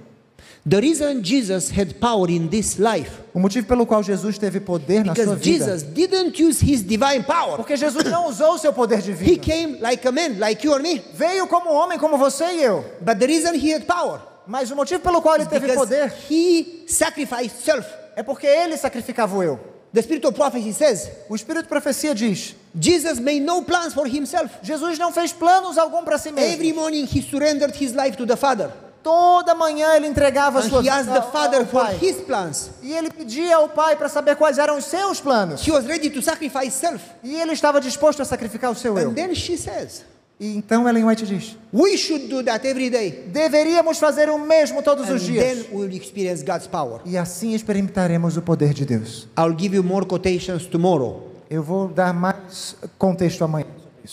The 0.69 0.81
reason 0.81 1.23
Jesus 1.23 1.71
had 1.71 1.95
power 2.01 2.29
in 2.31 2.49
this 2.49 2.79
life, 2.79 3.11
O 3.35 3.39
motivo 3.39 3.67
pelo 3.67 3.85
qual 3.87 4.03
Jesus 4.03 4.39
teve 4.39 4.59
poder 4.61 5.05
na 5.05 5.15
sua 5.15 5.25
because 5.37 5.43
vida. 5.51 5.65
Jesus 5.67 5.83
didn't 5.83 6.43
use 6.43 6.61
his 6.65 6.83
divine 6.83 7.23
power. 7.25 7.57
Porque 7.57 7.77
Jesus 7.77 8.05
não 8.05 8.29
usou 8.29 8.55
o 8.55 8.59
seu 8.59 8.73
poder 8.73 8.99
He 8.99 9.03
divino. 9.13 9.39
came 9.43 9.79
like 9.81 10.07
a 10.07 10.11
man, 10.13 10.39
like 10.41 10.65
you 10.67 10.73
or 10.73 10.81
me. 10.83 11.01
Veio 11.15 11.47
como 11.47 11.71
homem, 11.73 11.99
como 11.99 12.17
você 12.19 12.45
e 12.55 12.63
eu. 12.65 12.85
But 13.01 13.19
the 13.19 13.27
reason 13.27 13.55
he 13.55 13.73
had 13.73 13.85
power 13.87 14.21
Mas 14.47 14.71
o 14.71 14.77
motivo 14.77 15.01
pelo 15.01 15.21
qual 15.23 15.37
ele 15.37 15.47
teve 15.47 15.73
poder 15.75 16.13
he 16.31 16.85
sacrificed 16.87 17.63
self. 17.63 17.89
é 18.17 18.23
porque 18.23 18.47
ele 18.47 18.77
sacrificava 18.77 19.37
o 19.37 19.43
eu. 19.43 19.59
The 19.93 20.01
spirit 20.01 20.27
of 20.27 20.35
prophecy 20.35 20.73
says 20.73 21.11
O 21.29 21.37
Espírito 21.37 21.65
de 21.65 21.69
Profecia 21.69 22.15
diz: 22.15 22.55
Jesus 22.79 23.19
made 23.19 23.41
no 23.41 23.63
plans 23.63 23.93
for 23.93 24.07
himself. 24.07 24.49
Jesus 24.63 24.99
não 24.99 25.13
fez 25.13 25.33
planos 25.33 25.77
algum 25.77 26.03
para 26.03 26.17
si 26.17 26.31
Every 26.31 26.69
mesmo. 26.69 26.81
morning 26.81 27.05
he 27.05 27.21
surrendered 27.23 27.75
his 27.79 27.93
life 27.93 28.17
to 28.17 28.27
the 28.27 28.37
Father. 28.37 28.71
Toda 29.03 29.55
manhã 29.55 29.97
ele 29.97 30.07
entregava 30.07 30.61
And 30.61 30.69
sua 30.69 30.79
he 30.79 30.83
vida 30.85 30.95
asked 30.95 31.13
the 31.13 31.19
ao, 31.19 31.33
Father 31.33 31.61
ao 31.61 31.67
for 31.67 31.87
his 32.01 32.17
plans. 32.23 32.71
E 32.83 32.93
ele 32.95 33.11
pedia 33.11 33.57
ao 33.57 33.69
Pai 33.69 33.97
para 33.97 34.09
saber 34.09 34.37
quais 34.37 34.59
eram 34.59 34.79
os 34.79 34.85
seus 34.87 35.21
planos. 35.21 35.67
He 35.67 35.71
was 35.73 35.85
ready 35.85 36.09
to 36.09 36.23
sacrifice 36.23 36.71
self. 36.77 37.05
E 37.23 37.35
ele 37.35 37.53
estava 37.53 37.81
disposto 37.81 38.23
a 38.23 38.25
sacrificar 38.25 38.71
o 38.71 38.75
seu 38.75 38.97
eu. 38.99 39.11
And 39.11 39.15
then 39.15 39.35
she 39.35 39.59
says, 39.59 40.05
E 40.43 40.57
então 40.57 40.89
Ellen 40.89 41.05
White 41.05 41.25
diz: 41.25 41.57
We 41.73 41.97
should 41.97 42.27
do 42.27 42.43
that 42.43 42.67
every 42.67 42.91
day. 42.91 43.29
deveríamos 43.33 43.99
fazer 44.01 44.29
o 44.29 44.37
mesmo 44.39 44.83
todos 44.83 45.09
And 45.09 45.15
os 45.15 45.23
dias. 45.23 45.45
then 45.45 45.65
we 45.71 45.87
will 45.87 45.95
experience 45.97 46.45
God's 46.45 46.67
power. 46.67 47.01
E 47.05 47.17
assim 47.17 47.55
experimentaremos 47.55 48.37
o 48.37 48.43
poder 48.43 48.75
de 48.75 48.85
Deus. 48.85 49.29
I'll 49.39 49.57
give 49.57 49.77
you 49.77 49.85
more 49.85 50.05
quotations 50.05 50.67
tomorrow. 50.67 51.31
Eu 51.49 51.63
vou 51.63 51.87
dar 51.87 52.13
mais 52.13 52.75
contexto 52.99 53.45
amanhã. 53.45 53.67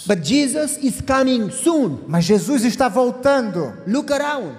But 0.05 0.23
Jesus 0.23 0.77
is 0.83 1.01
coming 1.01 1.49
soon. 1.49 2.01
Mas 2.07 2.25
Jesus 2.25 2.63
está 2.63 2.87
voltando. 2.87 3.73
Look 3.87 4.13
around. 4.13 4.55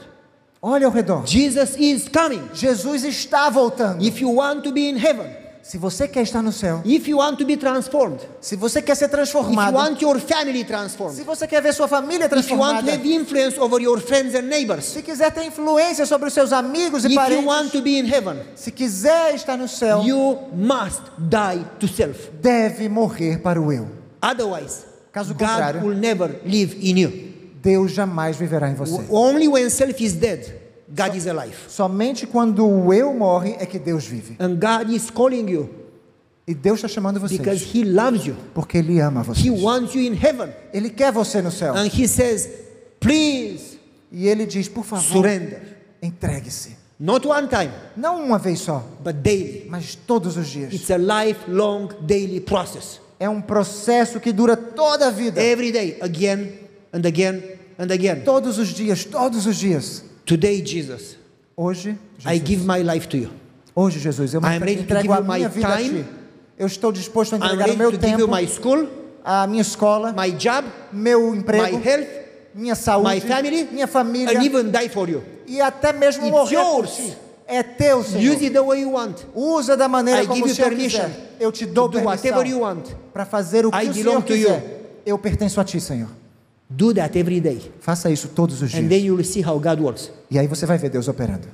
Olha 0.61 0.87
ao 0.87 0.93
redor. 0.93 1.25
Jesus 1.25 1.77
is 1.79 2.09
coming. 2.09 2.43
Jesus 2.53 3.05
está 3.05 3.49
voltando. 3.49 4.03
If 4.05 4.21
you 4.21 4.35
want 4.35 4.63
to 4.65 4.73
be 4.73 4.89
in 4.91 4.97
heaven, 4.97 5.29
Se 5.63 5.79
você 5.79 6.09
quer 6.09 6.23
estar 6.23 6.43
no 6.43 6.51
céu, 6.53 6.81
if 6.85 7.07
you 7.07 7.19
want 7.19 7.37
to 7.39 7.45
be 7.45 7.57
transformed, 7.57 8.19
se 8.41 8.57
você 8.57 8.81
quer 8.83 8.95
ser 8.97 9.05
if 9.05 9.11
you 9.11 9.17
transformado, 9.17 9.75
want 9.77 10.01
your 10.03 10.19
family 10.19 10.59
se 10.61 10.65
transformed, 10.65 11.23
você 11.23 11.47
quer 11.47 11.61
ver 11.63 11.73
sua 11.75 11.87
família 11.87 12.27
if 12.27 12.51
you 12.51 12.59
want 12.59 12.79
to 12.81 12.87
transformada, 12.87 12.93
have 12.93 13.07
influence 13.15 13.59
over 13.61 13.81
your 13.81 14.01
friends 14.01 14.35
and 14.35 14.43
neighbors, 14.49 14.85
se 14.87 15.03
quiser 15.03 15.31
ter 15.31 15.45
influência 15.45 16.05
sobre 16.07 16.29
os 16.29 16.35
seus 16.35 16.53
amigos 16.53 17.05
e 17.05 17.09
if 17.09 17.13
you 17.13 17.17
parentes, 17.21 17.47
want 17.47 17.71
to 17.71 17.83
be 17.83 17.99
in 17.99 18.07
heaven, 18.07 18.37
se 18.57 18.73
quiser 18.73 19.35
estar 19.35 19.57
no 19.57 19.69
céu, 19.69 20.03
you 20.03 20.39
must 20.53 21.03
die 21.19 21.65
to 21.79 21.87
self. 21.87 22.31
deve 22.41 22.89
morrer 22.89 23.39
para 23.41 23.61
o 23.61 23.71
eu. 23.73 23.87
Otherwise, 24.23 24.85
Caso 25.13 25.35
God 25.35 25.47
contrário- 25.47 25.83
will 25.85 25.97
never 25.97 26.41
live 26.45 26.77
in 26.81 26.99
you. 26.99 27.31
Deus 27.63 27.93
jamais 27.93 28.37
viverá 28.37 28.71
em 28.71 28.75
você. 28.75 29.05
Only 29.11 29.47
when 29.47 29.69
self 29.71 30.03
is 30.03 30.15
dead, 30.15 30.60
God 30.95 31.15
is 31.17 31.27
alive. 31.27 31.57
Somente 31.69 32.27
quando 32.27 32.67
o 32.67 32.93
eu 32.93 33.15
morre 33.15 33.57
é 33.59 33.67
que 33.67 33.79
Deus 33.79 34.05
vive. 34.07 34.37
And 34.41 34.57
God 34.57 34.91
is 34.93 35.11
calling 35.11 35.49
you 35.49 35.71
E 36.47 36.55
Deus 36.55 36.79
está 36.79 36.89
chamando 36.89 37.21
because 37.21 37.37
vocês 37.39 37.75
He 37.75 37.85
loves 37.85 38.27
you. 38.27 38.35
porque 38.53 38.79
Ele 38.79 38.99
ama 39.01 39.21
He 39.21 39.25
vocês. 39.25 39.63
wants 39.63 39.95
you 39.95 40.03
in 40.03 40.15
heaven. 40.15 40.49
Ele 40.73 40.91
quer 40.91 41.13
você 41.13 41.41
no 41.41 41.51
céu. 41.53 41.75
And 41.77 41.87
He 41.87 42.09
says, 42.09 42.49
please 42.99 43.79
E 44.13 44.27
Ele 44.27 44.45
diz, 44.47 44.69
por 44.69 44.85
favor, 44.85 45.05
surrender. 45.05 45.77
entregue-se. 46.03 46.77
Not 46.99 47.27
one 47.27 47.47
time, 47.49 47.71
Não 47.97 48.23
uma 48.25 48.39
vez 48.39 48.61
só, 48.61 48.85
but 49.03 49.15
daily. 49.23 49.67
mas 49.71 49.95
todos 49.95 50.37
os 50.37 50.49
dias. 50.49 50.73
It's 50.75 50.91
a 50.91 50.97
lifelong 50.99 51.89
daily 52.03 52.41
process. 52.41 53.01
É 53.19 53.29
um 53.29 53.41
processo 53.41 54.19
que 54.19 54.33
dura 54.33 54.57
toda 54.57 55.07
a 55.07 55.11
vida. 55.11 55.41
Every 55.43 55.71
day, 55.71 55.99
again 56.01 56.53
and 56.93 57.07
again 57.07 57.43
and 57.79 57.93
again. 57.93 58.23
Todos 58.25 58.59
os 58.59 58.69
dias, 58.69 59.05
todos 59.05 59.47
os 59.47 59.57
dias. 59.57 60.03
Today, 60.31 60.63
Jesus, 60.65 61.17
Hoje, 61.57 61.99
I 62.25 62.35
Jesus, 62.39 62.49
give 62.49 62.65
my 62.65 62.85
life 62.85 63.09
to 63.09 63.17
you. 63.17 63.31
hoje, 63.75 63.99
Jesus, 63.99 64.33
eu 64.33 64.41
I 64.41 64.55
am 64.55 64.63
ready 64.63 64.77
to 64.77 64.83
entrego 64.83 65.13
a 65.13 65.21
my 65.21 65.39
minha 65.39 65.49
vida 65.49 65.67
a 65.67 65.77
time. 65.77 66.05
Ti. 66.05 66.09
Eu 66.57 66.67
estou 66.69 66.93
disposto 66.93 67.35
a 67.35 67.39
I'm 67.39 67.43
entregar 67.43 67.65
o 67.65 67.67
ready 67.67 67.79
meu 67.79 67.99
tempo, 67.99 68.29
my 68.29 68.47
school, 68.47 68.87
a 69.25 69.49
minha 69.49 69.61
escola, 69.63 70.15
my 70.17 70.31
job, 70.31 70.69
meu 70.93 71.33
my 71.33 71.39
emprego, 71.39 71.81
health, 71.85 72.07
minha 72.55 72.77
saúde, 72.77 73.13
my 73.13 73.21
family, 73.21 73.69
minha 73.73 73.89
família 73.89 74.39
and 74.39 74.45
even 74.45 74.71
die 74.71 74.89
for 74.89 75.09
you. 75.11 75.21
e 75.49 75.61
até 75.61 75.93
mesmo 75.93 76.23
It's 76.23 76.31
morrer 76.31 76.57
por 76.59 76.85
yours. 76.85 76.95
ti. 76.95 77.17
É 77.49 77.65
teu, 77.65 77.99
Use 77.99 78.11
Senhor. 78.13 78.35
it 78.37 78.51
the 78.51 78.61
way 78.63 78.83
you 78.83 78.93
want. 78.93 79.17
Usa 79.35 79.77
da 79.77 79.89
maneira 79.89 80.23
I 80.23 80.27
como 80.29 80.37
give 80.47 80.47
o 80.47 80.49
you 80.51 80.55
Senhor 80.55 80.71
quiser. 80.77 81.11
Eu 81.41 81.51
te 81.51 81.67
dou 81.67 81.91
permissão 81.91 82.83
para 83.13 83.25
fazer 83.25 83.67
o 83.67 83.73
que 83.73 83.77
I 83.85 83.89
o 83.89 83.95
Senhor 83.95 84.23
quiser. 84.23 85.01
Eu 85.05 85.19
pertenço 85.19 85.61
a 85.61 85.65
Ti, 85.65 85.81
Senhor. 85.81 86.20
Do 86.73 86.95
that 86.95 87.19
every 87.19 87.41
day. 87.41 87.61
Faça 87.81 88.09
isso 88.11 88.29
todos 88.29 88.63
os 88.63 88.73
And 88.73 88.79
dias. 88.83 88.89
then 88.89 89.05
you 89.05 89.17
will 89.17 89.25
see 89.25 89.43
how 89.43 89.59
God 89.59 89.81
works. 89.81 90.11
E 90.31 90.39
aí 90.39 90.47
você 90.47 90.67
vai 90.67 90.79
ver 90.79 90.89
Deus 90.89 91.09
operando. 91.09 91.49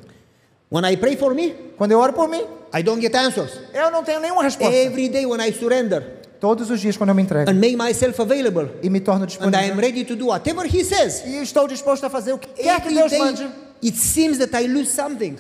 When 0.71 0.85
I 0.85 0.97
pray 0.97 1.17
for 1.17 1.35
me, 1.35 1.55
Quando 1.79 1.93
eu 1.93 1.99
oro 1.99 2.13
por 2.13 2.29
mim, 2.29 2.45
I 2.75 2.83
don't 2.83 3.01
get 3.01 3.15
answers. 3.15 3.53
eu 3.73 3.91
não 3.91 4.05
tenho 4.05 4.21
nenhuma 4.21 4.43
resposta. 4.43 4.75
Every 4.75 5.09
day 5.09 5.25
when 5.25 5.41
I 5.41 5.53
surrender 5.53 6.23
Todos 6.39 6.71
os 6.71 6.81
dias 6.81 6.99
quando 6.99 7.11
eu 7.11 7.15
me 7.15 7.23
entrego 7.23 7.51
and 7.51 7.55
make 7.55 7.77
myself 7.77 8.21
available, 8.21 8.69
e 8.83 8.91
me 8.91 9.01
torno 9.01 9.25
and 9.25 9.29
I 9.29 9.33
am 9.33 9.51
disponível 9.51 9.77
ready 9.81 10.05
to 10.05 10.15
do 10.15 10.27
whatever 10.27 10.67
He 10.67 10.85
says, 10.85 11.23
e 11.25 11.37
estou 11.41 11.67
disposto 11.67 12.05
a 12.05 12.11
fazer 12.11 12.35
o 12.35 12.39
que 12.39 12.49
quer 12.49 12.79
que 12.83 12.93
Deus 12.93 13.11
day 13.11 13.19
mande, 13.19 13.49
it 13.83 13.97
seems 13.97 14.37
that 14.39 14.55
I 14.55 14.67
lose 14.67 14.91
something 14.91 15.37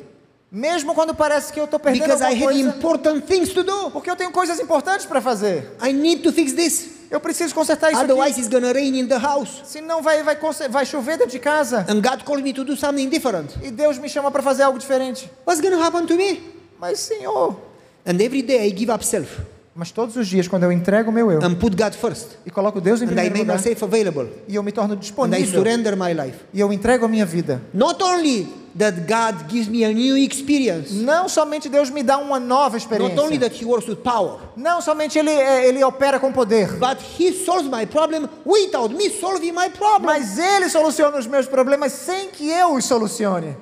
mesmo 0.50 0.94
quando 0.94 1.14
parece 1.14 1.52
que 1.52 1.60
eu 1.60 1.64
estou 1.64 1.78
perdendo 1.78 2.04
because 2.04 2.22
I 2.22 2.28
alguma 2.28 2.50
have 2.50 2.62
coisa, 2.62 2.76
important 2.78 3.26
things 3.26 3.50
to 3.52 3.62
do. 3.62 3.90
porque 3.90 4.10
eu 4.10 4.16
tenho 4.16 4.30
coisas 4.30 4.58
importantes 4.58 5.04
para 5.04 5.20
fazer. 5.20 5.72
I 5.82 5.92
need 5.92 6.22
to 6.22 6.32
fix 6.32 6.52
this. 6.54 6.95
Eu 7.10 7.20
preciso 7.20 7.54
consertar 7.54 7.92
isso 7.92 8.02
Otherwise, 8.02 8.32
aqui. 8.32 8.40
it's 8.40 8.48
gonna 8.48 8.72
rain 8.72 8.98
in 8.98 9.06
the 9.06 9.18
house. 9.18 9.62
Senão 9.64 10.02
vai, 10.02 10.22
vai, 10.22 10.36
vai 10.70 10.84
chover 10.86 11.16
dentro 11.18 11.32
de 11.32 11.38
casa. 11.38 11.86
And 11.88 12.00
God 12.00 12.24
called 12.24 12.42
me 12.42 12.52
to 12.52 12.64
do 12.64 12.76
something 12.76 13.08
different. 13.08 13.54
E 13.62 13.70
Deus 13.70 13.98
me 13.98 14.08
chama 14.08 14.30
para 14.30 14.42
fazer 14.42 14.62
algo 14.64 14.78
diferente. 14.78 15.30
What's 15.46 15.60
gonna 15.60 15.82
happen 15.82 16.06
to 16.06 16.16
me? 16.16 16.42
Mas, 16.80 16.98
Senhor. 17.00 17.56
And 18.04 18.20
every 18.20 18.42
day 18.42 18.66
I 18.66 18.70
give 18.70 18.92
up 18.92 19.04
self 19.04 19.40
Mas 19.78 19.90
todos 19.90 20.16
os 20.16 20.26
dias, 20.26 20.48
quando 20.48 20.62
eu 20.62 20.72
entrego 20.72 21.10
o 21.10 21.12
meu 21.12 21.30
eu 21.30 21.38
and 21.44 21.54
put 21.56 21.76
God 21.76 21.92
first. 21.92 22.28
e 22.46 22.50
coloco 22.50 22.80
Deus 22.80 23.02
em 23.02 23.04
And 23.04 23.08
I 23.08 23.14
primeiro 23.14 23.32
make 23.34 23.40
lugar, 23.44 23.56
myself 23.58 23.84
available. 23.84 24.28
e 24.48 24.54
eu 24.54 24.62
me 24.62 24.72
torno 24.72 24.94
And 24.94 24.96
I 24.96 25.00
disponível, 25.00 25.46
surrender 25.60 25.94
my 25.94 26.14
life. 26.14 26.38
e 26.54 26.58
eu 26.60 26.72
entrego 26.72 27.04
a 27.04 27.08
minha 27.08 27.26
vida, 27.26 27.60
Not 27.74 28.02
only 28.02 28.48
that 28.78 29.00
God 29.02 29.50
gives 29.50 29.68
me 29.68 29.84
a 29.84 29.92
new 29.92 30.16
experience, 30.16 30.94
não 30.94 31.28
somente 31.28 31.68
Deus 31.68 31.90
me 31.90 32.02
dá 32.02 32.16
uma 32.16 32.40
nova 32.40 32.78
not 32.78 32.88
only 33.20 33.36
experiência, 33.36 33.40
that 33.50 33.62
He 33.62 33.66
works 33.66 33.86
with 33.86 33.96
power, 33.96 34.38
não 34.56 34.80
somente 34.80 35.18
Ele, 35.18 35.28
é, 35.30 35.68
ele 35.68 35.84
opera 35.84 36.18
com 36.18 36.32
poder, 36.32 36.72
but 36.78 36.96
He 37.20 37.32
solves 37.44 37.68
my 37.70 37.84
problem 37.84 38.26
without 38.46 38.94
me 38.94 39.10
solving 39.10 39.52
my 39.52 39.68
problem. 39.68 40.06
mas 40.06 40.38
Ele 40.38 40.70
soluciona 40.70 41.18
os 41.18 41.26
meus 41.26 41.46
problemas 41.46 41.92
sem 41.92 42.30
que 42.30 42.48
eu 42.48 42.72
os 42.76 42.84
solucione. 42.86 43.54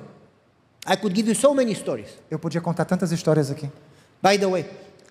I 0.87 0.95
could 0.95 1.13
give 1.13 1.27
you 1.27 1.35
so 1.35 1.53
many 1.53 1.75
stories. 1.75 2.07
Eu 2.31 2.39
podia 2.39 2.61
contar 2.61 2.85
tantas 2.85 3.11
histórias 3.11 3.51
aqui. 3.51 3.69
By 4.23 4.37
the 4.39 4.45
way, 4.47 4.65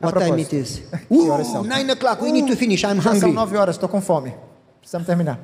what 0.04 0.18
time 0.18 0.38
it 0.40 0.52
is? 0.52 0.82
Que 1.08 1.28
horas 1.28 1.46
são? 1.48 1.62
nine 1.64 1.90
o'clock. 1.90 2.22
We 2.22 2.32
need 2.32 2.46
to 2.48 2.56
finish. 2.56 2.82
I'm 2.84 3.00
Já 3.00 3.14
são 3.14 3.28
hungry. 3.28 3.32
nove 3.32 3.56
horas, 3.56 3.76
estou 3.76 3.88
com 3.88 4.00
fome. 4.00 4.34
Precisamos 4.80 5.06
terminar. 5.06 5.38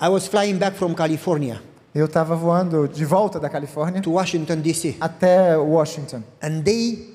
I 0.00 0.08
was 0.08 0.26
flying 0.26 0.56
back 0.58 0.76
from 0.76 0.94
California 0.94 1.62
Eu 1.94 2.06
estava 2.06 2.34
voando 2.34 2.88
de 2.88 3.04
volta 3.04 3.38
da 3.38 3.48
Califórnia 3.50 4.00
to 4.00 4.12
Washington 4.12 4.56
D.C. 4.60 4.96
até 5.00 5.56
Washington. 5.58 6.22
and 6.42 6.62
they 6.64 7.06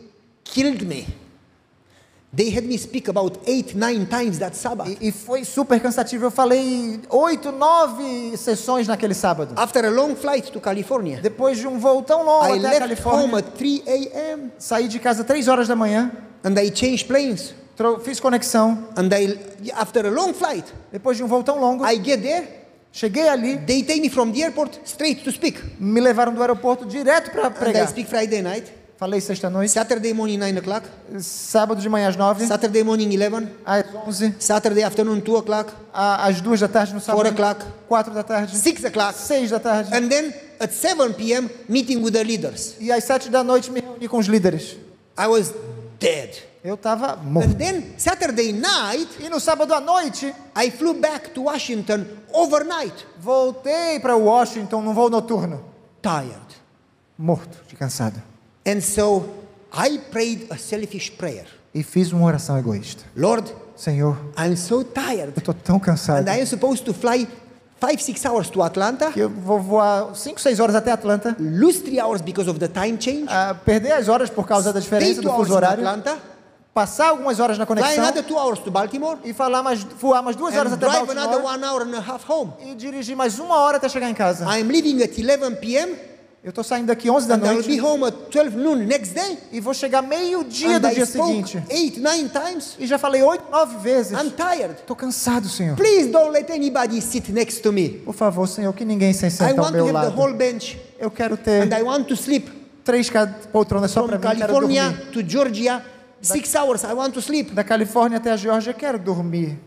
killed 0.43 0.85
me. 0.85 1.07
They 2.35 2.49
had 2.53 2.65
me 2.65 2.77
speak 2.77 3.07
about 3.09 3.39
eight, 3.47 3.73
nine 3.73 4.05
times 4.05 4.37
that 4.39 4.53
Sabbath. 4.55 4.89
E, 5.01 5.07
e 5.07 5.11
foi 5.13 5.45
super 5.45 5.79
cansativo. 5.79 6.25
Eu 6.25 6.31
falei 6.31 6.99
oito, 7.09 7.51
nove 7.53 8.35
sessões 8.37 8.85
naquele 8.87 9.13
sábado. 9.13 9.53
After 9.55 9.85
a 9.85 9.89
long 9.89 10.13
flight 10.13 10.51
to 10.51 10.59
California, 10.59 11.19
Depois 11.21 11.57
de 11.57 11.65
um 11.65 11.79
voo 11.79 12.01
tão 12.03 12.23
longo 12.23 12.45
I 12.53 12.59
até 12.59 12.67
a 12.67 12.69
left 12.69 12.79
Califórnia, 12.79 13.25
home 13.25 13.35
at 13.37 13.45
3 13.55 13.81
a.m. 13.87 14.51
saí 14.59 14.87
de 14.89 14.99
casa 14.99 15.23
três 15.23 15.47
horas 15.47 15.67
da 15.69 15.75
manhã, 15.75 16.11
and 16.43 16.53
I 16.59 16.69
changed 16.69 17.07
planes. 17.07 17.55
fiz 18.03 18.19
conexão. 18.19 18.87
And 18.97 19.07
I, 19.15 19.39
after 19.73 20.05
a 20.05 20.09
long 20.11 20.33
flight, 20.33 20.65
Depois 20.91 21.15
de 21.15 21.23
um 21.23 21.27
voo 21.27 21.43
tão 21.43 21.57
longo, 21.59 21.85
I 21.85 21.95
get 21.95 22.21
there. 22.21 22.45
cheguei 22.91 23.29
ali, 23.29 23.57
They 23.59 23.83
take 23.83 24.01
me 24.01 24.09
from 24.09 24.31
the 24.33 24.41
airport 24.41 24.77
straight 24.83 25.23
to 25.23 25.31
speak. 25.31 25.59
me 25.79 26.01
levaram 26.01 26.33
do 26.33 26.41
aeroporto 26.41 26.85
direto 26.85 27.31
para 27.31 27.47
And 27.47 27.51
I 27.51 27.53
pregar. 27.57 27.87
speak 27.87 28.09
Friday 28.09 28.41
night. 28.41 28.69
Falei 28.97 29.21
sexta-noite, 29.21 29.71
Saturday 29.71 30.11
morning 30.11 30.37
9 30.39 30.57
o'clock, 30.57 30.87
sábado 31.21 31.79
de 31.79 31.87
manhã 31.87 32.07
às 32.09 32.15
nove, 32.15 32.47
Saturday 32.47 32.83
morning 32.83 33.07
11, 33.15 33.47
às 33.63 33.85
onze, 34.07 34.35
Saturday 34.39 34.83
afternoon 34.83 35.19
2 35.19 35.37
o'clock, 35.37 35.71
às 35.93 36.41
duas 36.41 36.59
da 36.59 36.67
tarde 36.67 36.95
no 36.95 36.99
sábado, 36.99 37.21
Four 37.23 37.31
o'clock. 37.31 37.63
quatro 37.87 38.11
da 38.11 38.23
tarde, 38.23 38.57
6 38.57 38.85
o'clock, 38.85 39.13
seis 39.15 39.51
da 39.51 39.59
tarde, 39.59 39.95
and 39.95 40.09
then 40.09 40.33
at 40.59 40.73
7 40.73 41.13
p.m. 41.13 41.47
meeting 41.69 42.01
with 42.01 42.13
the 42.13 42.23
leaders. 42.23 42.75
e 42.79 42.91
às 42.91 43.03
sete 43.03 43.29
da 43.29 43.43
noite 43.43 43.69
me 43.69 43.81
reuni 43.81 44.07
com 44.07 44.17
os 44.17 44.25
líderes. 44.25 44.75
I 45.15 45.27
was 45.27 45.53
dead. 45.99 46.35
Eu 46.63 46.73
estava 46.73 47.15
morto. 47.17 47.49
And 47.49 47.53
then 47.53 47.93
Saturday 47.99 48.51
night, 48.51 49.07
E 49.19 49.29
no 49.29 49.39
sábado 49.39 49.75
à 49.75 49.79
noite, 49.79 50.33
I 50.55 50.71
flew 50.71 50.95
back 50.95 51.29
to 51.35 51.43
Washington 51.43 52.03
overnight, 52.33 53.05
voltei 53.19 53.99
para 53.99 54.15
Washington 54.17 54.81
num 54.81 54.93
voo 54.95 55.07
noturno, 55.07 55.63
tired. 56.01 56.41
morto 57.15 57.59
de 57.67 57.75
cansado. 57.75 58.19
And 58.67 58.81
so 58.81 59.23
I 59.71 59.97
prayed 60.11 60.47
a 60.49 60.57
selfish 60.57 61.11
prayer. 61.11 61.45
E 61.73 61.83
fiz 61.83 62.11
uma 62.11 62.25
oração 62.25 62.57
egoísta. 62.57 63.03
Lord, 63.15 63.53
Senhor, 63.75 64.17
I'm 64.37 64.57
so 64.57 64.83
tired. 64.83 65.31
eu 65.35 65.39
estou 65.39 65.53
tão 65.53 65.79
cansado 65.79 66.27
And 66.27 66.33
I 66.33 66.41
am 66.41 66.45
supposed 66.45 66.83
to 66.83 66.93
fly 66.93 67.27
five, 67.79 68.03
six 68.03 68.25
hours 68.25 68.49
to 68.49 68.61
Atlanta, 68.61 69.11
que 69.11 69.19
eu 69.19 69.29
vou 69.29 69.61
voar 69.61 70.13
5, 70.15 70.41
6 70.41 70.59
horas 70.59 70.75
até 70.75 70.91
Atlanta, 70.91 71.35
lose 71.39 71.79
three 71.79 71.99
hours 71.99 72.21
because 72.21 72.49
of 72.49 72.59
the 72.59 72.67
time 72.67 72.97
change, 72.99 73.25
ah, 73.29 73.53
perder 73.53 73.93
as 73.93 74.07
horas 74.09 74.29
por 74.29 74.45
causa 74.45 74.73
da 74.73 74.79
diferença 74.79 75.21
do 75.21 75.31
fuso 75.31 75.53
horário, 75.53 75.87
Atlanta, 75.87 76.17
passar 76.73 77.09
algumas 77.09 77.39
horas 77.39 77.57
na 77.57 77.65
fly 77.65 77.75
conexão 77.75 78.03
another 78.03 78.23
two 78.23 78.37
hours 78.37 78.59
to 78.59 78.71
Baltimore, 78.71 79.19
e 79.23 79.31
falar 79.31 79.63
mais, 79.63 79.83
voar 79.83 80.21
mais 80.23 80.35
duas 80.35 80.55
horas 80.55 80.73
até 80.73 80.87
drive 80.87 81.09
another 81.11 81.41
Baltimore 81.41 81.53
one 81.53 81.63
hour 81.63 81.81
and 81.83 81.95
a 81.95 82.11
half 82.11 82.27
home. 82.27 82.51
e 82.65 82.73
dirigir 82.73 83.15
mais 83.15 83.39
uma 83.39 83.59
hora 83.59 83.77
até 83.77 83.87
chegar 83.87 84.09
em 84.09 84.15
casa. 84.15 84.43
I 84.45 84.61
am 84.61 84.67
leaving 84.67 85.01
at 85.03 85.11
11 85.17 85.57
p.m. 85.57 85.95
Eu 86.47 86.51
estou 86.51 86.63
saindo 86.63 86.85
daqui 86.87 87.09
11 87.09 87.27
da 87.27 87.35
and 87.35 87.39
I'll 87.39 87.61
be 87.61 87.75
noite 87.75 87.81
home 87.81 88.05
at 88.05 88.13
12 88.31 88.55
noon 88.55 88.75
next 88.85 89.13
day. 89.13 89.37
e 89.51 89.59
vou 89.59 89.73
chegar 89.73 90.01
meio-dia 90.01 90.79
do 90.79 90.87
I 90.87 90.95
dia 90.95 91.05
seguinte. 91.05 91.61
eight, 91.69 91.99
nine 91.99 92.29
times. 92.29 92.77
E 92.79 92.87
já 92.87 92.97
falei 92.97 93.21
oito, 93.21 93.51
nove 93.51 93.75
vezes. 93.79 94.13
I'm 94.13 94.29
tired. 94.29 94.75
Estou 94.79 94.95
cansado, 94.95 95.49
Senhor. 95.49 95.75
Please 95.75 96.07
don't 96.07 96.31
let 96.31 96.49
anybody 96.49 97.01
sit 97.01 97.27
next 97.33 97.61
to 97.63 97.73
me. 97.73 97.89
Por 98.05 98.13
favor, 98.13 98.47
Senhor, 98.47 98.71
que 98.73 98.85
ninguém 98.85 99.11
se 99.11 99.27
I 99.27 99.29
sente 99.29 99.59
ao 99.59 99.65
want 99.65 99.71
to 99.71 99.73
meu 99.73 99.87
have 99.87 99.93
the 99.93 100.15
lado. 100.15 100.17
whole 100.17 100.33
bench 100.35 100.79
Eu 100.97 101.11
quero 101.11 101.35
ter 101.35 101.63
and 101.63 101.77
I 101.77 101.83
want 101.83 102.05
to 102.07 102.13
sleep. 102.15 102.49
três 102.85 103.09
poltronas 103.51 103.91
só 103.91 104.03
para 104.03 104.17
mim. 104.17 104.23
California 104.39 104.97
to 105.11 105.21
Georgia, 105.27 105.83
six 106.21 106.55
hours. 106.55 106.85
I 106.85 106.93
want 106.93 107.11
to 107.11 107.19
sleep. 107.21 107.51
Da 107.53 107.65
Califórnia 107.65 108.19
até 108.19 108.31
a 108.31 108.37
Geórgia, 108.37 108.73
quero 108.73 108.97
dormir. 108.97 109.59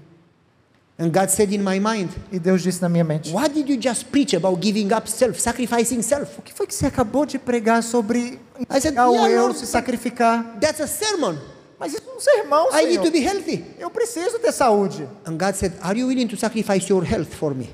And 1.01 1.11
God 1.11 1.31
said 1.31 1.51
in 1.53 1.63
my 1.63 1.81
mind, 1.81 2.11
E 2.31 2.39
Deus 2.39 2.63
disse 2.63 2.81
na 2.83 2.89
minha 2.89 3.03
mente: 3.05 3.33
What 3.33 3.55
did 3.55 3.69
you 3.71 3.81
just 3.81 4.07
preach 4.11 4.35
about 4.37 4.61
giving 4.63 4.93
up 4.93 5.09
self, 5.11 5.41
sacrificing 5.41 6.03
self? 6.03 6.39
O 6.39 6.43
que 6.43 6.53
foi 6.53 6.67
que 6.67 6.75
você 6.75 6.87
acabou 6.87 7.25
de 7.25 7.39
pregar 7.39 7.83
sobre 7.83 8.39
I 8.69 8.81
said, 8.81 8.93
entregar 8.93 9.09
o 9.09 9.15
"Yeah, 9.15 9.31
eu, 9.31 9.43
Lord, 9.47 9.59
se 9.59 9.67
sacrificar? 9.67 10.59
That's 10.61 10.81
a 10.81 10.87
sermon. 10.87 11.37
Mas 11.79 11.95
isso 11.95 12.03
é 12.07 12.15
um 12.15 12.21
sermão, 12.21 12.69
I 12.71 12.85
need 12.85 12.89
Senhor. 12.91 13.05
to 13.07 13.11
be 13.11 13.19
healthy. 13.21 13.65
Eu 13.79 13.89
preciso 13.91 14.39
ter 14.39 14.53
saúde. 14.53 15.09
And 15.27 15.39
God 15.39 15.55
said, 15.55 15.73
Are 15.81 15.99
you 15.99 16.07
willing 16.09 16.27
to 16.29 16.37
sacrifice 16.37 16.87
your 16.93 17.03
health 17.03 17.33
for 17.33 17.55
me? 17.55 17.71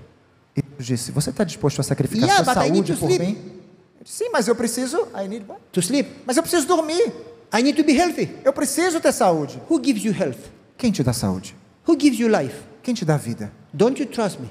E 0.56 0.62
Deus 0.62 0.86
disse: 0.86 1.10
Você 1.10 1.30
está 1.30 1.42
disposto 1.42 1.80
a 1.80 1.82
sacrificar 1.82 2.28
Yeah, 2.28 2.44
sua 2.44 2.62
need 2.62 2.74
saúde 2.76 2.92
to 2.94 2.98
por 3.00 3.10
sleep. 3.10 3.26
mim? 3.26 3.38
Eu 3.98 4.04
disse, 4.04 4.18
Sim, 4.18 4.30
mas 4.32 4.46
eu 4.46 4.54
preciso. 4.54 5.08
I 5.20 5.26
need 5.26 5.44
what? 5.48 5.60
To 5.72 5.80
sleep. 5.80 6.08
Mas 6.24 6.36
eu 6.36 6.44
preciso 6.44 6.64
dormir. 6.68 7.12
I 7.52 7.60
need 7.62 7.76
to 7.76 7.82
be 7.84 7.92
healthy. 7.92 8.28
Eu 8.44 8.52
preciso 8.52 9.00
ter 9.00 9.10
saúde. 9.10 9.60
Who 9.68 9.82
gives 9.82 10.04
you 10.04 10.12
health? 10.12 10.38
Quem 10.78 10.92
te 10.92 11.02
dá 11.02 11.12
saúde? 11.12 11.56
Who 11.88 11.98
gives 11.98 12.20
you 12.20 12.28
life? 12.28 12.54
Quem 12.86 12.94
te 12.94 13.04
dá 13.04 13.16
vida? 13.16 13.50
Don't 13.74 14.00
you 14.00 14.06
trust 14.08 14.38
me? 14.40 14.48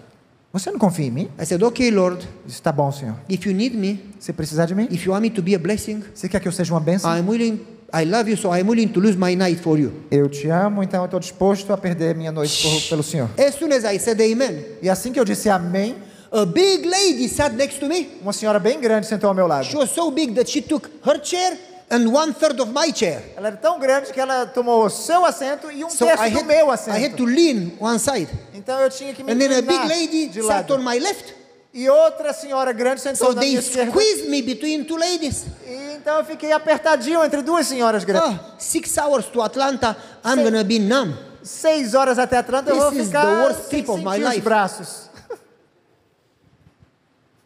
Você 0.52 0.70
não 0.70 0.78
confia 0.78 1.06
em 1.06 1.10
mim? 1.12 1.30
I 1.42 1.46
said, 1.46 1.64
Okay, 1.64 1.90
Lord, 1.90 2.22
Eu 2.26 2.32
disse, 2.48 2.62
tá 2.62 2.70
bom, 2.70 2.92
Senhor. 2.92 3.16
if 3.30 3.46
you 3.46 3.54
need 3.54 3.78
me, 3.78 3.98
Se 4.20 4.34
precisar 4.34 4.66
de 4.66 4.76
mim, 4.76 4.90
if 4.92 5.06
you 5.06 5.14
want 5.14 5.22
me 5.22 5.30
to 5.30 5.42
be 5.42 5.56
a 5.56 5.58
blessing, 5.58 6.04
você 6.14 6.28
quer 6.28 6.42
que 6.42 6.48
eu 6.50 6.52
seja 6.52 6.74
uma 6.74 6.82
bênção? 6.82 7.10
I'm 7.18 7.26
willing, 7.30 7.62
I 7.94 8.04
love 8.04 8.30
you, 8.30 8.36
so 8.36 8.54
I'm 8.54 8.68
willing 8.68 8.90
to 8.90 9.00
lose 9.00 9.18
my 9.18 9.38
night 9.38 9.62
for 9.62 9.80
you. 9.80 9.94
Eu 10.12 10.28
te 10.28 10.50
amo, 10.50 10.84
então 10.84 11.00
eu 11.00 11.06
estou 11.06 11.18
disposto 11.22 11.72
a 11.72 11.78
perder 11.78 12.14
minha 12.14 12.30
noite 12.34 12.62
por- 12.62 12.90
pelo 12.90 13.04
Senhor. 13.04 13.30
As 13.40 13.56
soon 13.56 13.72
as 13.72 13.86
I 13.86 13.98
said 13.98 14.20
amen, 14.20 14.66
E 14.82 14.90
assim 14.90 15.14
que 15.14 15.20
eu 15.20 15.24
disse 15.24 15.50
amém, 15.50 15.96
a 16.30 16.46
big 16.46 16.86
lady 16.90 17.30
sat 17.30 17.56
next 17.56 17.80
to 17.80 17.88
me. 17.88 18.10
uma 18.22 18.34
senhora 18.34 18.60
bem 18.60 18.82
grande 18.82 19.08
sentou 19.08 19.30
ao 19.30 19.34
meu 19.34 19.48
lado. 19.48 19.64
She 19.66 19.78
was 19.78 19.92
so 19.92 20.12
big 20.12 20.34
that 20.34 20.52
she 20.52 20.62
took 20.62 20.90
her 21.08 21.22
chair 21.24 21.58
and 21.90 22.08
one 22.12 22.34
third 22.34 22.60
of 22.62 22.72
my 22.72 22.92
chair. 22.94 23.22
Ela 23.38 23.48
era 23.50 23.58
tão 23.58 23.80
grande 23.80 24.12
que 24.12 24.20
ela 24.20 24.46
tomou 24.46 24.86
o 24.86 24.90
seu 24.90 25.26
assento 25.26 25.72
e 25.72 25.84
um 25.84 25.90
So 25.90 26.06
terço 26.06 26.24
I 26.24 26.30
do 26.32 26.40
had, 26.40 26.46
meu 26.46 26.68
I 26.68 26.70
had 26.70 26.74
assento. 26.74 27.18
to 27.18 27.26
lean 27.26 27.72
one 27.80 28.00
side. 28.00 28.28
Então 28.54 28.80
eu 28.80 28.90
tinha 28.90 29.14
que 29.14 29.24
me 29.24 29.32
And 29.32 29.38
then 29.38 29.52
a 29.54 29.62
big 29.62 29.88
lady 29.88 30.28
de 30.28 30.42
sat 30.42 30.70
lado. 30.70 30.76
on 30.76 30.80
my 30.84 31.00
left. 31.00 31.34
E 31.74 31.90
outra 31.90 32.32
senhora 32.32 32.72
grande 32.72 33.02
sentou 33.02 33.28
So 33.28 33.34
na 33.34 33.42
they 33.42 33.50
minha 33.50 33.60
esquerda. 33.60 33.92
squeezed 33.92 34.30
me 34.30 34.42
between 34.42 34.86
two 34.86 34.96
ladies. 34.98 35.44
E 35.68 35.96
então 35.98 36.18
eu 36.18 36.24
fiquei 36.26 36.52
apertadinho 36.54 37.24
entre 37.24 37.42
duas 37.42 37.68
senhoras 37.68 38.04
grandes. 38.06 38.30
Ah, 38.40 38.56
six 38.58 38.98
hours 38.98 39.26
to 39.26 39.42
Atlanta, 39.42 39.96
I'm 40.24 40.42
gonna 40.44 40.64
be 40.64 40.80
numb. 40.80 41.14
Seis 41.44 41.94
horas 41.94 42.18
até 42.18 42.38
Atlanta 42.38 42.72
eu 42.72 42.76
This 42.76 42.84
vou 42.84 42.94
is 42.94 43.06
ficar 43.08 43.54
sem 43.54 43.70
trip 43.70 43.92
of 43.92 44.02
my 44.04 44.12
sentir 44.14 44.24
os 44.24 44.30
life. 44.36 44.42
braços. 44.42 45.05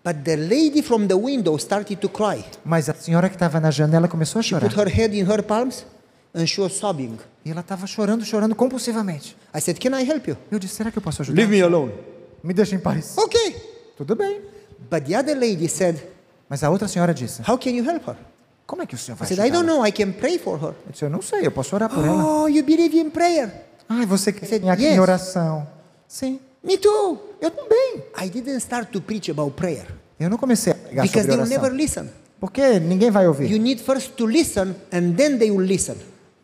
But 0.03 0.23
the 0.23 0.35
lady 0.35 0.81
from 0.81 1.07
the 1.07 1.15
window 1.15 1.57
started 1.57 1.97
to 1.97 2.09
cry. 2.09 2.43
Mas 2.63 2.89
a 2.89 2.93
senhora 2.93 3.29
que 3.29 3.35
estava 3.35 3.59
na 3.59 3.69
janela 3.69 4.07
começou 4.07 4.39
a 4.39 4.43
She 4.43 4.49
chorar. 4.49 4.69
put 4.69 4.79
her 4.79 4.87
head 4.87 5.17
in 5.17 5.25
her 5.29 5.43
palms 5.43 5.85
and 6.33 6.45
she 6.45 6.61
was 6.61 6.73
sobbing. 6.73 7.17
E 7.43 7.51
ela 7.51 7.61
estava 7.61 7.85
chorando, 7.85 8.23
chorando 8.23 8.55
compulsivamente. 8.55 9.35
I 9.53 9.59
said, 9.61 9.77
Can 9.79 9.99
I 9.99 10.09
help 10.09 10.27
you? 10.27 10.37
Eu 10.51 10.59
disse, 10.59 10.75
será 10.75 10.91
que 10.91 10.97
eu 10.97 11.01
posso 11.01 11.21
ajudar? 11.21 11.45
me 11.47 11.61
alone. 11.61 11.93
Me 12.43 12.53
deixa 12.53 12.75
em 12.75 12.79
paz. 12.79 13.17
Okay. 13.17 13.55
Tudo 13.97 14.15
bem. 14.15 14.41
But 14.89 15.03
the 15.05 15.17
other 15.17 15.35
lady 15.37 15.67
said, 15.67 15.97
Mas 16.47 16.63
a 16.63 16.69
outra 16.69 16.87
senhora 16.87 17.13
disse, 17.13 17.41
How 17.47 17.57
can 17.57 17.71
you 17.71 17.83
help 17.83 18.07
her? 18.07 18.15
como 18.65 18.83
é 18.83 18.85
que 18.85 18.93
o 18.93 18.97
senhor 18.97 19.15
I 19.15 19.19
vai 19.19 19.27
said, 19.27 19.39
I 19.39 19.49
don't 19.51 19.67
ajudar? 19.67 19.73
know, 19.73 19.85
I 19.85 19.91
can 19.91 20.11
pray 20.13 20.37
for 20.37 20.57
her. 20.57 20.75
Eu 20.85 20.91
disse, 20.91 21.03
eu 21.03 21.09
não 21.09 21.21
sei, 21.21 21.45
eu 21.45 21.51
posso 21.51 21.75
orar 21.75 21.89
por 21.89 22.05
ela. 22.05 22.23
Oh, 22.23 22.47
you 22.47 22.63
believe 22.63 22.95
in 22.97 23.09
prayer? 23.09 23.65
Ai, 23.89 24.05
você 24.05 24.29
yes. 24.29 24.79
em 24.79 24.99
oração? 24.99 25.67
Sim, 26.07 26.39
Me 26.63 26.77
too. 26.77 27.17
eu 27.41 27.51
também. 27.51 28.03
I 28.21 28.29
didn't 28.29 28.57
start 28.57 28.91
to 28.91 28.99
preach 29.01 29.31
about 29.31 29.51
prayer 29.51 29.85
Eu 30.19 30.29
não 30.29 30.37
comecei 30.37 30.73
a 30.73 30.75
pregar 30.75 31.05
because 31.05 31.21
sobre 31.21 31.31
they 31.31 31.37
will 31.37 31.49
never 31.49 31.71
oração. 31.71 31.77
listen. 31.77 32.09
Porque 32.39 32.79
ninguém 32.79 33.11
vai 33.11 33.27
ouvir. 33.27 33.49
You 33.51 33.59
need 33.59 33.81
first 33.81 34.11
to 34.15 34.25
listen 34.25 34.75
and 34.91 35.13
then 35.15 35.37
they 35.37 35.51
will 35.51 35.65
listen. 35.65 35.95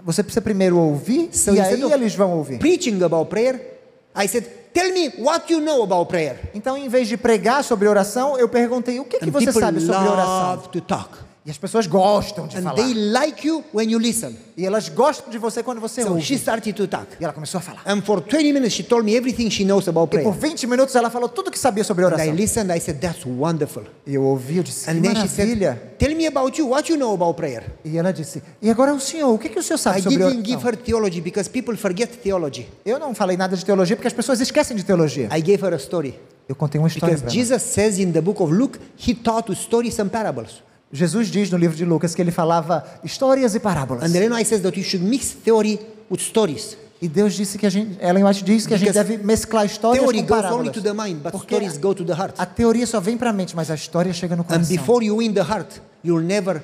Você 0.04 0.22
precisa 0.24 0.42
primeiro 0.42 0.78
ouvir 0.78 1.30
So 1.32 1.54
e 1.54 1.60
aí 1.60 1.82
eles 1.82 2.16
vão 2.16 2.32
ouvir. 2.38 2.60
preaching 2.60 3.02
about 3.04 3.30
prayer, 3.30 3.80
I 4.16 4.28
said, 4.28 4.46
Tell 4.74 4.92
me 4.92 5.10
what 5.20 5.52
you 5.52 5.62
know 5.62 5.84
about 5.84 6.10
prayer. 6.10 6.52
Então, 6.54 6.78
em 6.78 6.90
vez 6.90 7.08
de 7.08 7.16
pregar 7.16 7.64
sobre 7.64 7.88
oração, 7.88 8.38
eu 8.38 8.50
perguntei 8.50 9.00
o 9.00 9.06
que, 9.06 9.20
que 9.20 9.32
você 9.32 9.50
sabe 9.52 9.80
sobre 9.80 10.08
oração. 10.08 10.70
to 10.70 10.82
talk. 10.82 11.18
E 11.48 11.52
as 11.52 11.60
pessoas 11.60 11.86
gostam 11.86 12.48
de 12.48 12.58
And 12.58 12.64
falar. 12.64 12.74
they 12.76 12.94
like 12.96 13.46
you 13.48 13.64
when 13.72 13.88
you 13.88 14.00
listen. 14.00 14.36
E 14.58 14.66
elas 14.66 14.90
gostam 14.90 15.30
de 15.30 15.38
você 15.38 15.62
quando 15.62 15.80
você 15.80 16.02
So 16.02 16.10
ouve. 16.14 16.22
she 16.24 16.34
started 16.40 16.74
to 16.74 16.88
talk. 16.88 17.06
E 17.20 17.24
ela 17.24 17.32
começou 17.34 17.60
a 17.60 17.62
falar. 17.62 17.84
And 17.86 18.02
for 18.02 18.20
20 18.20 18.52
minutes, 18.52 18.74
she 18.74 18.82
told 18.82 19.06
me 19.06 19.16
everything 19.16 19.48
she 19.52 19.64
knows 19.64 19.88
about 19.88 20.08
E 20.16 20.24
por 20.24 20.34
prayer. 20.36 20.54
20 20.54 20.66
minutos 20.66 20.96
ela 20.96 21.12
falou 21.12 21.30
tudo 21.30 21.52
que 21.52 21.60
sabia 21.60 21.84
sobre 21.84 22.04
And 22.04 22.08
I 22.10 22.14
oração. 22.14 22.34
listened, 22.34 22.76
I 22.76 22.80
said, 22.80 22.98
That's 23.00 23.24
wonderful. 23.28 23.84
E 24.08 24.16
eu 24.16 24.24
ouvi, 24.24 24.58
eu 24.58 24.64
disse, 24.64 24.86
que 24.86 24.90
And 24.92 25.02
then 25.04 25.14
she 25.16 25.20
maravilha. 25.44 25.74
said, 25.76 25.98
Tell 26.00 26.16
me 26.16 26.26
about 26.26 26.60
you, 26.60 26.68
what 26.68 26.92
you 26.92 26.98
know 26.98 27.14
about 27.14 27.36
prayer. 27.38 27.64
E 27.86 27.96
ela 27.96 28.12
disse, 28.12 28.42
e 28.60 28.68
agora 28.72 28.92
o 28.92 29.00
senhor, 29.00 29.32
o 29.32 29.38
que, 29.38 29.50
que 29.50 29.60
o 29.60 29.64
senhor 29.64 29.78
sabe 29.78 30.00
I 30.00 30.02
sobre 30.02 30.18
didn't 30.18 30.44
give 30.44 30.58
oração? 30.58 30.70
her 30.72 30.76
theology 30.78 31.22
because 31.22 31.48
people 31.48 31.78
forget 31.78 32.10
theology. 32.24 32.68
Eu 32.84 32.98
não 32.98 33.14
falei 33.14 33.38
nada 33.38 33.56
de 33.56 33.64
teologia 33.64 33.96
porque 33.96 34.08
as 34.08 34.14
pessoas 34.14 34.42
esquecem 34.42 34.76
de 34.76 34.84
teologia. 34.84 35.30
I 35.32 35.42
gave 35.42 35.64
her 35.64 35.74
a 35.76 35.78
story. 35.78 36.20
Eu 36.50 36.56
contei 36.56 36.80
uma 36.80 36.88
história 36.88 37.16
Because. 37.16 37.32
Jesus 37.36 37.62
says 37.62 38.00
in 38.00 38.12
the 38.12 38.22
book 38.22 38.42
of 38.42 38.52
Luke, 38.52 38.80
he 38.98 39.14
taught 39.14 39.52
us 39.52 39.60
stories 39.60 40.00
and 40.00 40.10
parables. 40.10 40.64
Jesus 40.92 41.28
diz 41.28 41.50
no 41.52 41.58
livro 41.58 41.76
de 41.76 41.84
Lucas 41.86 42.16
que 42.16 42.22
ele 42.22 42.32
falava 42.32 42.86
histórias 43.04 43.56
e 43.56 43.60
parábolas. 43.60 44.04
And 44.04 44.16
Ellen 44.16 44.32
White 44.32 44.48
says 44.50 44.62
that 44.62 44.80
you 44.80 44.86
should 44.86 45.06
mix 45.06 45.32
theory 45.32 45.80
with 46.10 46.20
stories. 46.20 46.78
E 47.02 47.08
Deus 47.08 47.34
disse 47.34 47.58
que 47.58 47.66
a 47.66 47.70
gente, 47.70 47.98
Ellen 48.02 48.24
White 48.24 48.44
diz 48.44 48.66
que 48.66 48.74
a 48.74 48.78
gente 48.78 48.88
Because 48.92 49.10
deve 49.12 49.24
mesclar 49.24 49.66
histórias 49.66 50.04
com 50.04 50.24
parábolas. 50.26 50.76
mind, 50.76 51.18
but 51.22 51.32
Porque 51.32 51.56
heart. 51.56 52.34
a 52.38 52.46
teoria 52.46 52.88
só 52.88 53.00
vem 53.02 53.18
para 53.18 53.30
a 53.32 53.34
mente, 53.34 53.56
mas 53.56 53.70
a 53.70 53.76
história 53.76 54.14
chega 54.14 54.36
no 54.36 54.44
And 54.44 54.46
coração. 54.46 54.76
before 54.76 55.06
you 55.06 55.18
win 55.18 55.34
the 55.34 55.42
heart, 55.42 55.82
you'll 56.04 56.24
never, 56.24 56.64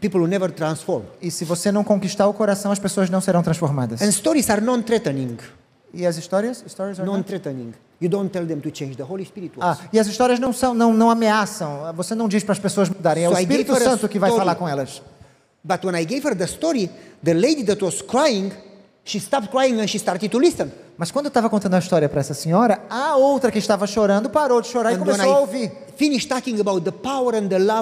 people 0.00 0.20
will 0.20 0.28
never 0.28 0.50
transform. 0.52 1.02
E 1.20 1.30
se 1.30 1.44
você 1.44 1.72
não 1.72 1.82
conquistar 1.82 2.28
o 2.28 2.32
coração, 2.32 2.70
as 2.70 2.78
pessoas 2.78 3.10
não 3.10 3.20
serão 3.20 3.42
transformadas. 3.42 4.00
And 4.00 4.12
stories 4.12 4.48
are 4.48 4.60
non-threatening. 4.60 5.36
E 5.94 6.06
as 6.06 6.16
histórias? 6.16 6.64
Stories 6.66 6.98
are? 6.98 7.06
Non-threatening. 7.06 7.74
You 8.00 8.08
don't 8.08 8.30
tell 8.30 8.46
them 8.46 8.60
to 8.60 8.70
change. 8.74 8.96
The 8.96 9.04
Holy 9.04 9.24
Spirit 9.24 9.52
Ah, 9.60 9.76
e 9.92 9.98
as 9.98 10.06
histórias 10.06 10.40
não 10.40 10.52
são, 10.52 10.74
não, 10.74 10.92
não 10.92 11.10
ameaçam. 11.10 11.92
Você 11.94 12.14
não 12.14 12.28
diz 12.28 12.42
para 12.42 12.52
as 12.52 12.58
pessoas 12.58 12.88
mudarem. 12.88 13.24
É 13.24 13.28
o 13.28 13.32
So 13.32 13.36
gave 13.36 13.42
Espírito 13.42 13.76
Santo 13.78 14.08
que 14.08 14.18
vai 14.18 14.30
falar 14.30 14.54
com 14.56 14.68
elas. 14.68 15.02
But 15.64 15.84
when 15.84 15.94
I 16.00 16.04
gave 16.04 16.26
her 16.26 16.34
the 16.34 16.46
story, 16.46 16.90
the 17.22 17.34
lady 17.34 17.62
that 17.64 17.84
was 17.84 18.02
crying, 18.02 18.52
she 19.04 19.20
stopped 19.20 19.50
crying 19.50 19.80
and 19.80 19.86
she 19.86 19.98
started 19.98 20.28
to 20.28 20.38
listen. 20.38 20.72
Mas 20.96 21.10
quando 21.10 21.26
eu 21.26 21.28
estava 21.28 21.48
contando 21.48 21.74
a 21.74 21.78
história 21.78 22.08
para 22.08 22.20
essa 22.20 22.34
senhora, 22.34 22.82
a 22.88 23.16
outra 23.16 23.50
que 23.50 23.58
estava 23.58 23.86
chorando 23.86 24.28
parou 24.28 24.60
de 24.60 24.68
chorar 24.68 24.92
e 24.92 24.94
And 24.94 24.98
when 24.98 25.06
começou 25.12 25.34
a 25.34 25.40
ouvir. 25.40 25.64
I 25.64 25.72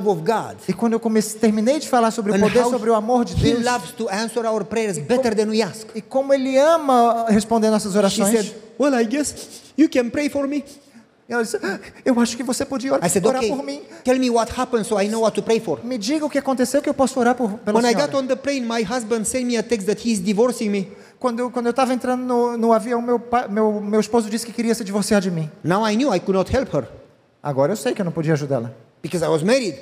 of 0.09 0.21
God, 0.23 0.57
E 0.69 0.73
quando 0.73 0.93
eu 0.95 1.01
comecei, 1.01 1.39
terminei 1.41 1.79
de 1.79 1.89
falar 1.89 2.11
sobre 2.13 2.33
o 2.33 2.35
and 2.35 2.41
poder, 2.41 2.65
how 2.65 2.71
sobre 2.71 2.91
o 2.91 2.95
amor 2.95 3.25
de 3.25 3.35
He 3.35 3.53
Deus 3.53 3.65
loves 3.65 3.91
to 3.93 4.09
answer 4.11 4.45
our 4.47 4.65
prayers 4.65 4.99
better 4.99 5.35
than 5.35 5.47
we 5.51 5.61
ask. 5.63 5.87
e 5.95 6.01
como 6.01 6.33
Ele 6.33 6.57
ama 6.59 7.27
responder 7.29 7.71
nossas 7.71 7.93
She 7.93 7.99
orações, 7.99 8.31
said, 8.31 8.55
Well, 8.79 8.95
I 8.95 9.05
guess 9.05 9.35
you 9.77 9.89
can 9.89 10.09
pray 10.11 10.29
for 10.29 10.47
me. 10.47 10.65
E 11.29 11.33
ela 11.33 11.43
disse: 11.45 11.59
"Ah, 11.63 11.79
Eu 12.05 12.19
acho 12.19 12.37
que 12.37 12.43
você 12.43 12.65
podia 12.65 12.93
orar, 12.93 13.07
I 13.07 13.11
said, 13.11 13.25
okay, 13.25 13.49
por 13.49 13.63
mim. 13.63 13.83
tell 14.03 14.19
me 14.19 14.29
what 14.31 14.53
happened 14.59 14.85
so 14.87 15.01
I 15.01 15.09
know 15.09 15.23
what 15.23 15.35
to 15.35 15.43
pray 15.43 15.61
for. 15.61 15.79
Me 15.85 15.97
diga 15.97 16.25
o 16.27 16.31
que 16.31 16.39
aconteceu 16.39 16.83
que 16.83 16.89
eu 16.89 16.95
posso 16.95 17.21
orar 17.21 17.35
por, 17.37 17.53
pela 17.59 17.79
When 17.79 17.87
I 17.89 17.93
senhora. 17.95 18.11
got 18.13 18.19
on 18.23 18.27
the 18.27 18.37
plane, 18.37 18.63
my 18.67 18.83
husband 18.83 19.25
sent 19.25 19.45
me 19.47 19.57
a 19.57 19.63
text 19.63 19.87
that 19.87 20.01
he's 20.07 20.19
divorcing 20.19 20.71
me. 20.71 20.89
Quando 21.21 21.39
eu 21.39 21.51
quando 21.51 21.67
eu 21.67 21.71
estava 21.71 21.95
entrando 21.95 22.23
no, 22.25 22.57
no 22.57 22.73
avião, 22.73 23.01
meu, 23.01 23.23
meu 23.49 23.81
meu 23.81 24.01
esposo 24.01 24.29
disse 24.29 24.45
que 24.45 24.53
queria 24.53 24.75
se 24.75 24.83
divorciar 24.83 25.21
de 25.21 25.31
mim. 25.31 25.49
Now 25.63 25.87
I 25.87 25.95
knew 25.95 26.13
I 26.13 26.19
could 26.19 26.37
not 26.37 26.51
help 26.53 26.75
her 26.75 26.89
Agora 27.43 27.73
eu 27.73 27.77
sei 27.77 27.95
que 27.95 28.01
eu 28.01 28.05
não 28.05 28.13
podia 28.13 28.33
ajudá-la, 28.33 28.73
because 29.03 29.25
I 29.25 29.29
was 29.29 29.43
married. 29.43 29.79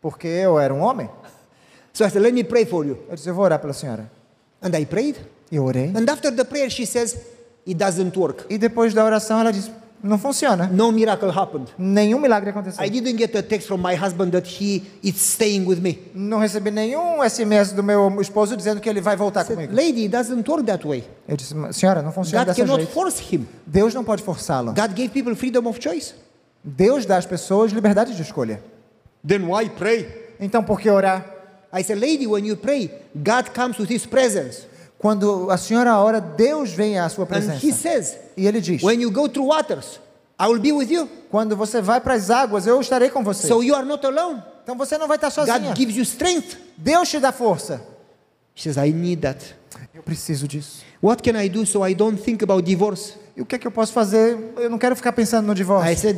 porque 0.00 0.28
eu 0.28 0.58
era 0.58 0.72
um 0.72 0.80
homem. 0.80 1.10
So 1.92 2.04
I 2.04 2.10
said, 2.10 2.22
let 2.22 2.32
me 2.32 2.44
pray 2.44 2.64
for 2.64 2.86
you. 2.86 2.98
Eu 3.08 3.14
disse: 3.16 3.28
Eu 3.28 3.34
vou 3.34 3.44
orar 3.44 3.58
pela 3.58 3.72
senhora. 3.72 4.10
And 4.62 4.78
I 4.78 4.84
prayed. 4.86 5.16
E 5.50 5.56
eu 5.56 5.64
orei. 5.64 5.92
And 5.94 6.08
after 6.10 6.30
the 6.30 6.44
prayer, 6.44 6.70
she 6.70 6.86
says, 6.86 7.16
it 7.66 7.74
doesn't 7.74 8.16
work. 8.18 8.44
E 8.48 8.58
depois 8.58 8.94
da 8.94 9.04
oração, 9.04 9.40
ela 9.40 9.50
disse: 9.50 9.70
Não 10.02 10.18
funciona. 10.18 10.66
No 10.66 10.92
miracle 10.92 11.30
happened. 11.30 11.68
Nenhum 11.78 12.20
milagre 12.20 12.50
aconteceu. 12.50 12.84
I 12.84 12.88
didn't 12.90 13.16
get 13.16 13.34
a 13.36 13.42
text 13.42 13.66
from 13.66 13.80
my 13.80 13.94
husband 13.96 14.30
that 14.30 14.46
he 14.46 14.82
is 15.02 15.16
staying 15.16 15.66
with 15.66 15.80
me. 15.80 15.98
Não 16.14 16.38
recebi 16.38 16.70
nenhum 16.70 17.22
SMS 17.24 17.72
do 17.72 17.82
meu 17.82 18.20
esposo 18.20 18.56
dizendo 18.56 18.80
que 18.80 18.88
ele 18.88 19.00
vai 19.00 19.16
voltar 19.16 19.44
said, 19.44 19.56
comigo. 19.56 19.74
lady, 19.74 20.04
it 20.04 20.08
doesn't 20.08 20.48
work 20.48 20.64
that 20.64 20.86
way. 20.86 21.04
Eu 21.26 21.36
disse: 21.36 21.54
Senhora, 21.72 22.02
não 22.02 22.12
funciona 22.12 22.44
God 22.44 22.48
dessa 22.48 22.60
cannot 22.60 22.82
jeito. 22.82 22.92
force 22.92 23.22
him. 23.34 23.46
Deus 23.66 23.94
não 23.94 24.04
pode 24.04 24.22
forçá-lo. 24.22 24.72
God 24.72 24.94
gave 24.94 25.08
people 25.08 25.34
freedom 25.34 25.66
of 25.68 25.80
choice. 25.82 26.14
Deus 26.62 27.06
dá 27.06 27.16
às 27.16 27.26
pessoas 27.26 27.72
liberdade 27.72 28.14
de 28.14 28.22
escolha. 28.22 28.60
Then 29.26 29.44
why 29.46 29.68
pray? 29.68 30.34
Então, 30.38 30.62
por 30.62 30.80
que 30.80 30.90
orar? 30.90 31.24
I 31.72 31.82
said, 31.82 32.00
lady, 32.00 32.26
when 32.26 32.46
you 32.46 32.56
pray, 32.56 32.90
God 33.14 33.50
comes 33.54 33.78
with 33.78 33.90
his 33.90 34.06
presence. 34.06 34.66
Quando 34.98 35.50
a 35.50 35.56
senhora 35.58 35.98
ora, 35.98 36.20
Deus 36.20 36.70
vem 36.72 36.98
à 36.98 37.08
sua 37.08 37.24
And 37.24 37.28
presença. 37.28 37.66
he 37.66 37.72
says, 37.72 38.16
E 38.36 38.46
ele 38.46 38.60
diz: 38.60 38.82
when 38.82 39.00
you 39.00 39.10
go 39.10 39.28
through 39.28 39.48
waters, 39.48 40.00
I 40.40 40.46
will 40.48 40.60
be 40.60 40.72
with 40.72 40.90
you. 40.90 41.08
Quando 41.30 41.56
você 41.56 41.80
vai 41.82 42.00
para 42.00 42.14
as 42.14 42.30
águas, 42.30 42.66
eu 42.66 42.80
estarei 42.80 43.10
com 43.10 43.22
você. 43.22 43.46
So 43.46 43.62
you 43.62 43.74
are 43.74 43.86
not 43.86 44.04
alone. 44.06 44.42
Então 44.62 44.76
você 44.76 44.98
não 44.98 45.06
vai 45.06 45.16
estar 45.16 45.30
sozinha. 45.30 45.58
God 45.58 45.76
gives 45.76 45.96
you 45.96 46.02
strength. 46.02 46.56
Deus 46.76 47.08
te 47.08 47.18
dá 47.20 47.30
força. 47.32 47.80
She 48.54 48.72
says, 48.72 48.76
I 48.78 48.92
need 48.92 49.20
that. 49.22 49.54
Eu 49.94 50.02
preciso 50.02 50.48
disso. 50.48 50.82
What 51.02 51.22
can 51.22 51.38
I 51.40 51.48
do 51.48 51.66
so 51.66 51.86
I 51.86 51.94
don't 51.94 52.20
think 52.20 52.42
about 52.42 52.62
divorce? 52.62 53.14
E 53.36 53.42
o 53.42 53.46
que 53.46 53.56
é 53.56 53.58
que 53.58 53.66
eu 53.66 53.70
posso 53.70 53.92
fazer? 53.92 54.36
Eu 54.56 54.70
não 54.70 54.78
quero 54.78 54.96
ficar 54.96 55.12
pensando 55.12 55.46
no 55.46 55.54
divórcio. 55.54 55.92
I 55.92 55.96
said, 55.96 56.16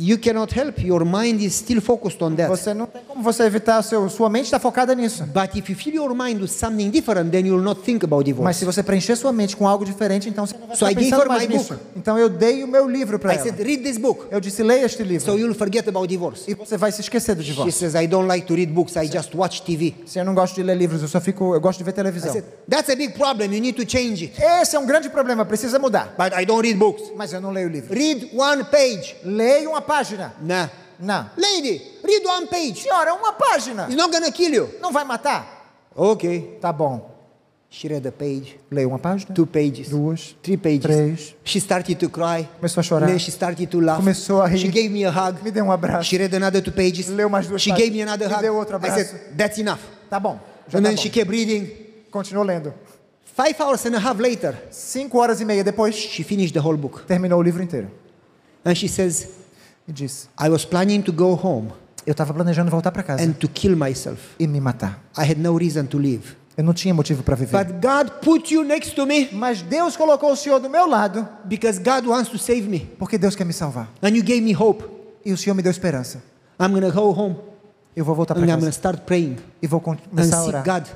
you 0.00 0.18
cannot 0.18 0.52
help. 0.58 0.78
Your 0.82 1.04
mind 1.04 1.40
is 1.42 1.54
still 1.54 1.80
focused 1.80 2.22
on 2.22 2.34
that. 2.36 2.48
Você 2.48 2.72
não 2.72 2.86
tem 2.86 3.02
como 3.06 3.22
você 3.22 3.42
evitar, 3.44 3.82
seu, 3.82 4.08
sua 4.08 4.30
mente 4.30 4.44
está 4.46 4.58
focada 4.58 4.94
nisso. 4.94 5.24
But 5.26 5.54
if 5.56 5.68
you 5.68 5.76
fill 5.76 5.94
your 5.94 6.14
mind 6.14 6.40
with 6.40 6.48
something 6.48 6.90
different, 6.90 7.30
then 7.30 7.46
you 7.46 7.54
will 7.56 7.62
not 7.62 7.82
think 7.82 8.04
about 8.04 8.20
Mas 8.20 8.26
divorce. 8.26 8.58
se 8.60 8.64
você 8.64 8.82
preencher 8.82 9.16
sua 9.16 9.32
mente 9.32 9.56
com 9.56 9.68
algo 9.68 9.84
diferente, 9.84 10.28
então 10.28 10.46
você 10.46 10.56
não 10.58 10.66
vai 10.66 10.76
So 10.76 10.86
ficar 10.86 11.00
pensando 11.00 11.28
mais 11.28 11.48
nisso. 11.48 11.74
book. 11.74 11.86
Então 11.96 12.18
eu 12.18 12.28
dei 12.28 12.64
o 12.64 12.68
meu 12.68 12.88
livro 12.88 13.18
para 13.18 13.34
ela. 13.34 13.42
said, 13.42 13.58
read 13.60 13.82
this 13.82 13.98
book. 13.98 14.26
Eu 14.30 14.40
disse, 14.40 14.62
leia 14.62 14.84
este 14.86 15.02
livro. 15.02 15.24
So 15.24 15.36
you'll 15.38 15.54
forget 15.54 15.86
about 15.88 16.06
divorce. 16.08 16.50
E 16.50 16.54
você 16.54 16.76
vai 16.76 16.90
se 16.92 17.00
esquecer 17.02 17.34
do 17.34 17.42
She 17.42 17.50
divórcio. 17.50 17.72
says, 17.72 17.94
I 17.94 18.06
don't 18.06 18.26
like 18.26 18.46
to 18.46 18.54
read 18.54 18.72
books. 18.72 18.96
I 18.96 19.06
just 19.06 19.34
watch 19.34 19.62
TV. 19.62 19.94
Se 20.06 20.18
eu 20.18 20.24
não 20.24 20.34
gosto 20.34 20.54
de 20.54 20.62
ler 20.62 20.76
livros, 20.76 21.02
eu 21.02 21.08
só 21.08 21.20
fico, 21.20 21.54
eu 21.54 21.60
gosto 21.60 21.78
de 21.78 21.84
ver 21.84 21.92
televisão. 21.92 22.32
said, 22.32 22.44
that's 22.68 22.88
a 22.88 22.96
big 22.96 23.12
problem. 23.18 23.52
You 23.54 23.60
need 23.60 23.74
to 23.84 23.90
change 23.90 24.24
it. 24.24 24.34
Esse 24.62 24.76
é 24.76 24.78
um 24.78 24.86
grande 24.86 25.08
problema, 25.10 25.44
precisa 25.44 25.78
mudar. 25.78 26.14
But 26.16 26.32
I 26.40 26.46
don't 26.46 26.62
read 26.66 26.78
books. 26.78 27.10
Mas 27.16 27.32
eu 27.32 27.40
não 27.40 27.50
leio 27.50 27.68
livro. 27.68 27.92
Read 27.94 28.30
one 28.34 28.64
page. 28.64 29.16
Leia 29.24 29.68
uma 29.68 29.82
página. 29.94 30.32
Nah. 30.40 30.68
Não. 30.98 31.30
Lady, 31.36 31.80
read 32.04 32.26
one 32.26 32.46
page. 32.46 32.82
Senhora, 32.82 33.14
uma 33.14 33.32
página. 33.32 33.84
It's 33.88 33.96
not 33.96 34.12
gonna 34.12 34.30
kill 34.30 34.52
you. 34.52 34.68
Não 34.80 34.92
vai 34.92 35.04
matar? 35.04 35.46
Okay. 35.96 36.58
Tá 36.60 36.72
bom. 36.72 37.08
She 37.72 37.86
read 37.88 38.06
a 38.06 38.10
page, 38.12 38.58
Leia 38.70 38.86
uma 38.88 38.98
página. 38.98 39.32
two 39.32 39.46
pages, 39.46 39.88
Duas. 39.90 40.34
three 40.42 40.56
pages. 40.56 40.82
Três. 40.82 41.34
She 41.44 41.60
started 41.60 41.94
to 42.00 42.08
cry. 42.10 42.48
Começou 42.58 42.80
a 42.80 42.82
chorar. 42.82 43.06
Then 43.06 43.18
she 43.18 43.30
started 43.30 43.66
to 43.70 43.80
laugh. 43.80 43.98
Começou 43.98 44.42
a 44.42 44.46
rir. 44.48 44.58
She 44.58 44.68
gave 44.68 44.88
me 44.90 45.04
a 45.04 45.10
hug. 45.10 45.42
Me 45.42 45.50
deu 45.52 45.64
um 45.64 45.70
abraço. 45.72 46.04
She 46.04 46.18
read 46.18 46.34
another 46.34 46.60
two 46.62 46.72
pages. 46.72 47.06
Leu 47.08 47.28
mais 47.30 47.46
duas 47.46 47.62
She 47.62 47.70
páginas. 47.70 47.88
gave 47.88 47.96
me 47.96 48.02
another 48.02 48.28
Me 48.28 48.34
hug. 48.34 48.42
deu 48.42 48.56
outro 48.56 48.74
I 48.74 48.76
abraço. 48.76 49.04
said, 49.10 49.36
that's 49.36 49.58
enough. 49.58 49.80
Tá 50.10 50.18
bom. 50.20 50.38
Já 50.68 50.78
And 50.78 50.82
tá 50.82 50.88
then 50.88 50.96
bom. 50.96 51.02
she 51.02 51.10
kept 51.10 51.30
reading. 51.30 51.68
Continuou 52.10 52.44
lendo. 52.44 52.74
Five 53.24 53.54
hours 53.60 53.86
and 53.86 53.94
a 53.94 54.00
half 54.00 54.18
later, 54.20 54.54
Cinco 54.70 55.18
horas 55.18 55.40
e 55.40 55.44
meia 55.44 55.62
depois, 55.64 55.94
she 55.94 56.22
finished 56.24 56.52
the 56.52 56.60
whole 56.60 56.76
book. 56.76 57.04
terminou 57.06 57.38
o 57.38 57.42
livro 57.42 57.62
inteiro. 57.62 57.88
And 58.64 58.74
she 58.74 58.88
says, 58.88 59.28
E 59.90 59.92
disse: 59.92 60.28
I 60.40 60.48
was 60.48 60.64
planning 60.64 61.02
to 61.02 61.12
go 61.12 61.34
home 61.34 61.72
Eu 62.06 62.12
estava 62.12 62.32
planejando 62.32 62.70
voltar 62.70 62.92
para 62.92 63.02
casa 63.02 63.22
and 63.24 63.32
to 63.32 63.48
kill 63.48 63.76
myself. 63.76 64.20
e 64.38 64.46
me 64.46 64.60
matar. 64.60 65.02
I 65.18 65.22
had 65.30 65.36
no 65.36 65.56
reason 65.58 65.84
to 65.86 65.98
live. 65.98 66.36
Eu 66.56 66.62
não 66.64 66.72
tinha 66.72 66.94
motivo 66.94 67.22
para 67.24 67.34
viver. 67.34 67.64
But 67.64 67.74
God 67.80 68.10
put 68.22 68.54
you 68.54 68.62
next 68.62 68.94
to 68.94 69.04
me 69.04 69.28
Mas 69.32 69.62
Deus 69.62 69.96
colocou 69.96 70.32
o 70.32 70.36
Senhor 70.36 70.60
do 70.60 70.70
meu 70.70 70.86
lado 70.86 71.26
because 71.44 71.78
God 71.80 72.06
wants 72.06 72.30
to 72.30 72.38
save 72.38 72.62
me. 72.62 72.88
porque 72.98 73.18
Deus 73.18 73.34
quer 73.34 73.44
me 73.44 73.52
salvar. 73.52 73.88
And 74.00 74.10
you 74.10 74.22
gave 74.22 74.40
me 74.40 74.54
hope. 74.54 74.84
E 75.24 75.32
o 75.32 75.36
Senhor 75.36 75.54
me 75.56 75.62
deu 75.62 75.70
esperança. 75.72 76.22
I'm 76.60 76.68
going 76.70 76.82
to 76.82 76.92
go 76.92 77.10
home 77.10 77.36
Eu 77.96 78.04
vou 78.04 78.14
voltar 78.14 78.34
and 78.36 78.40
para 78.40 78.46
I'm 78.46 78.50
going 78.60 78.60
to 78.60 78.66
casa 78.66 78.78
start 78.78 79.00
praying 79.06 79.36
e 79.60 79.66
vou 79.66 79.80
con- 79.80 79.94
and 79.94 80.08
começar 80.10 80.36
a 80.38 80.44
orar 80.44 80.64
God 80.64 80.86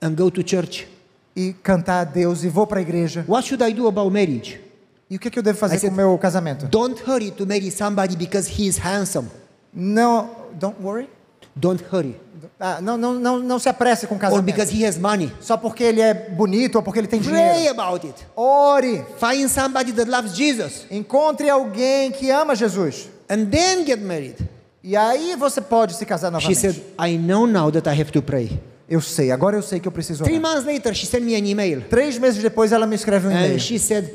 and 0.00 0.14
go 0.14 0.30
to 0.30 0.42
church. 0.48 0.86
e 1.34 1.52
cantar 1.62 2.00
a 2.00 2.04
Deus 2.04 2.44
e 2.44 2.48
vou 2.48 2.66
para 2.66 2.78
a 2.78 2.82
igreja. 2.82 3.24
What 3.28 3.46
should 3.48 3.62
I 3.68 3.74
do 3.74 3.88
about 3.88 4.10
marriage? 4.12 4.60
E 5.08 5.16
o 5.16 5.18
que, 5.20 5.28
é 5.28 5.30
que 5.30 5.38
eu 5.38 5.42
devo 5.42 5.56
I 5.56 5.60
fazer 5.60 5.78
said- 5.78 5.90
com 5.90 5.94
o 5.94 5.96
meu 6.08 6.18
casamento? 6.18 6.66
Don't 6.66 7.00
hurry 7.08 7.30
to 7.30 7.46
marry 7.46 7.70
somebody 7.70 8.16
because 8.16 8.50
he 8.50 8.66
is 8.66 8.78
handsome. 8.78 9.28
Não, 9.72 10.30
don't 10.54 10.76
worry. 10.82 11.08
Don't 11.54 11.82
hurry. 11.92 12.16
Ah, 12.58 12.80
não, 12.80 12.96
não, 12.96 13.14
não, 13.14 13.38
não 13.38 13.58
se 13.58 13.68
apresse 13.68 14.06
com 14.06 14.14
o 14.14 14.18
Or 14.18 14.20
casamento. 14.20 14.44
because 14.46 14.74
he 14.74 14.84
has 14.86 14.98
money. 14.98 15.32
Só 15.40 15.56
porque 15.56 15.82
ele 15.84 16.00
é 16.00 16.12
bonito 16.12 16.76
ou 16.76 16.82
porque 16.82 16.98
ele 16.98 17.06
tem 17.06 17.20
Pray 17.22 17.52
dinheiro. 17.54 17.80
about 17.80 18.06
it. 18.06 18.26
Ore. 18.34 19.04
Find 19.18 19.48
somebody 19.48 19.92
that 19.92 20.10
loves 20.10 20.34
Jesus 20.34 20.86
Encontre 20.90 21.48
alguém 21.48 22.10
que 22.10 22.30
ama 22.30 22.54
Jesus. 22.54 23.08
and 23.28 23.46
then 23.46 23.84
get 23.86 24.00
married. 24.00 24.36
E 24.82 24.96
aí 24.96 25.34
você 25.36 25.60
pode 25.60 25.94
se 25.94 26.04
casar 26.06 26.28
She 26.28 26.32
novamente. 26.32 26.60
said, 26.60 26.82
I 26.98 27.16
know 27.18 27.46
now 27.46 27.70
that 27.70 27.88
I 27.88 28.00
have 28.00 28.10
to 28.12 28.22
pray. 28.22 28.60
Eu 28.88 29.00
sei, 29.00 29.32
agora 29.32 29.56
eu 29.56 29.62
sei 29.62 29.80
que 29.80 29.88
eu 29.88 29.92
preciso 29.92 30.22
Three 30.24 30.38
orar. 30.38 30.52
months 30.54 30.66
later, 30.66 30.94
she 30.94 31.06
sent 31.06 31.24
me 31.24 31.34
an 31.34 31.44
email. 31.44 31.82
Três 31.90 32.18
meses 32.18 32.40
depois 32.42 32.70
ela 32.70 32.86
me 32.86 32.94
escreve 32.94 33.26
um 33.28 33.30
e-mail. 33.32 33.56
And 33.56 33.58
she 33.58 33.78
said, 33.78 34.08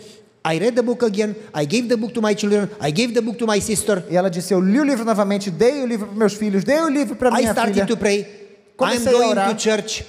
I 0.43 0.57
read 0.57 0.75
the 0.75 0.81
book 0.81 1.03
again. 1.03 1.35
I 1.53 1.65
gave 1.65 1.87
the 1.87 1.95
book 1.95 2.13
to 2.13 2.21
my 2.21 2.33
children. 2.33 2.69
I 2.79 2.91
gave 2.91 3.13
the 3.13 3.21
book 3.21 3.37
to 3.37 3.45
my 3.45 3.59
sister. 3.61 4.03
E 4.09 4.15
ela 4.15 4.29
disse: 4.29 4.51
Eu 4.53 4.59
li 4.59 4.79
o 4.79 4.83
livro 4.83 5.05
novamente, 5.05 5.51
dei 5.51 5.83
o 5.83 5.85
livro 5.85 6.07
para 6.07 6.15
meus 6.17 6.33
filhos, 6.33 6.63
dei 6.63 6.79
o 6.81 6.89
livro 6.89 7.15
para 7.15 7.29
I 7.29 7.41
minha 7.41 7.51
started 7.51 7.73
filha. 7.75 7.85
to 7.85 7.95
pray. 7.97 8.21
I'm 8.21 8.75
Comecei 8.77 9.09
a 9.09 9.11
going 9.11 9.29
orar. 9.29 9.49
to 9.55 9.61
church. 9.61 10.03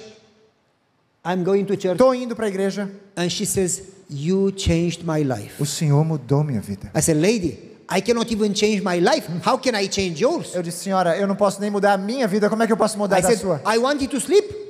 I'm 1.25 1.43
going 1.43 1.63
to 1.65 1.75
church. 1.77 1.93
Estou 1.93 2.13
indo 2.15 2.35
para 2.35 2.47
a 2.47 2.49
igreja. 2.49 2.89
And 3.15 3.29
she 3.29 3.45
says, 3.45 3.83
You 4.09 4.51
changed 4.51 5.03
my 5.05 5.23
life. 5.23 5.61
O 5.61 5.65
Senhor 5.65 6.03
mudou 6.03 6.43
minha 6.43 6.61
vida. 6.61 6.91
I 6.95 7.01
said, 7.01 7.17
Lady, 7.21 7.57
I 7.87 8.01
cannot 8.01 8.31
even 8.31 8.53
change 8.55 8.81
my 8.81 8.99
life. 8.99 9.27
How 9.45 9.57
can 9.59 9.75
I 9.75 9.87
change 9.87 10.19
yours? 10.23 10.55
Eu 10.55 10.63
disse: 10.63 10.83
Senhora, 10.83 11.15
eu 11.15 11.27
não 11.27 11.35
posso 11.35 11.61
nem 11.61 11.69
mudar 11.69 11.93
a 11.93 11.97
minha 11.97 12.27
vida. 12.27 12.49
Como 12.49 12.63
é 12.63 12.65
que 12.65 12.73
eu 12.73 12.77
posso 12.77 12.97
mudar 12.97 13.19
I 13.19 13.21
da 13.21 13.27
said, 13.29 13.39
sua? 13.39 13.61
I 13.65 13.77
wanted 13.77 14.07
to 14.09 14.17
sleep. 14.19 14.62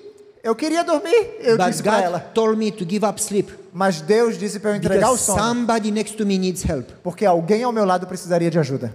Eu 0.44 0.54
queria 0.56 0.84
dormir. 0.84 1.38
Eu 1.40 1.56
But 1.58 1.68
disse 1.68 1.82
para 1.82 2.02
ela. 2.02 2.20
told 2.20 2.58
me 2.58 2.70
to 2.70 2.86
give 2.88 3.06
up 3.06 3.22
sleep. 3.22 3.50
Mas 3.72 4.02
Deus 4.02 4.38
disse 4.38 4.60
para 4.60 4.72
eu 4.72 4.76
entregar 4.76 5.10
o 5.10 5.18
sono. 5.18 5.40
somebody 5.42 5.90
next 5.90 6.18
to 6.18 6.26
me 6.26 6.38
needs 6.38 6.64
help. 6.66 6.90
Porque 7.02 7.26
alguém 7.26 7.64
ao 7.64 7.72
meu 7.72 7.86
lado 7.86 8.06
precisaria 8.06 8.52
de 8.52 8.60
ajuda. 8.60 8.94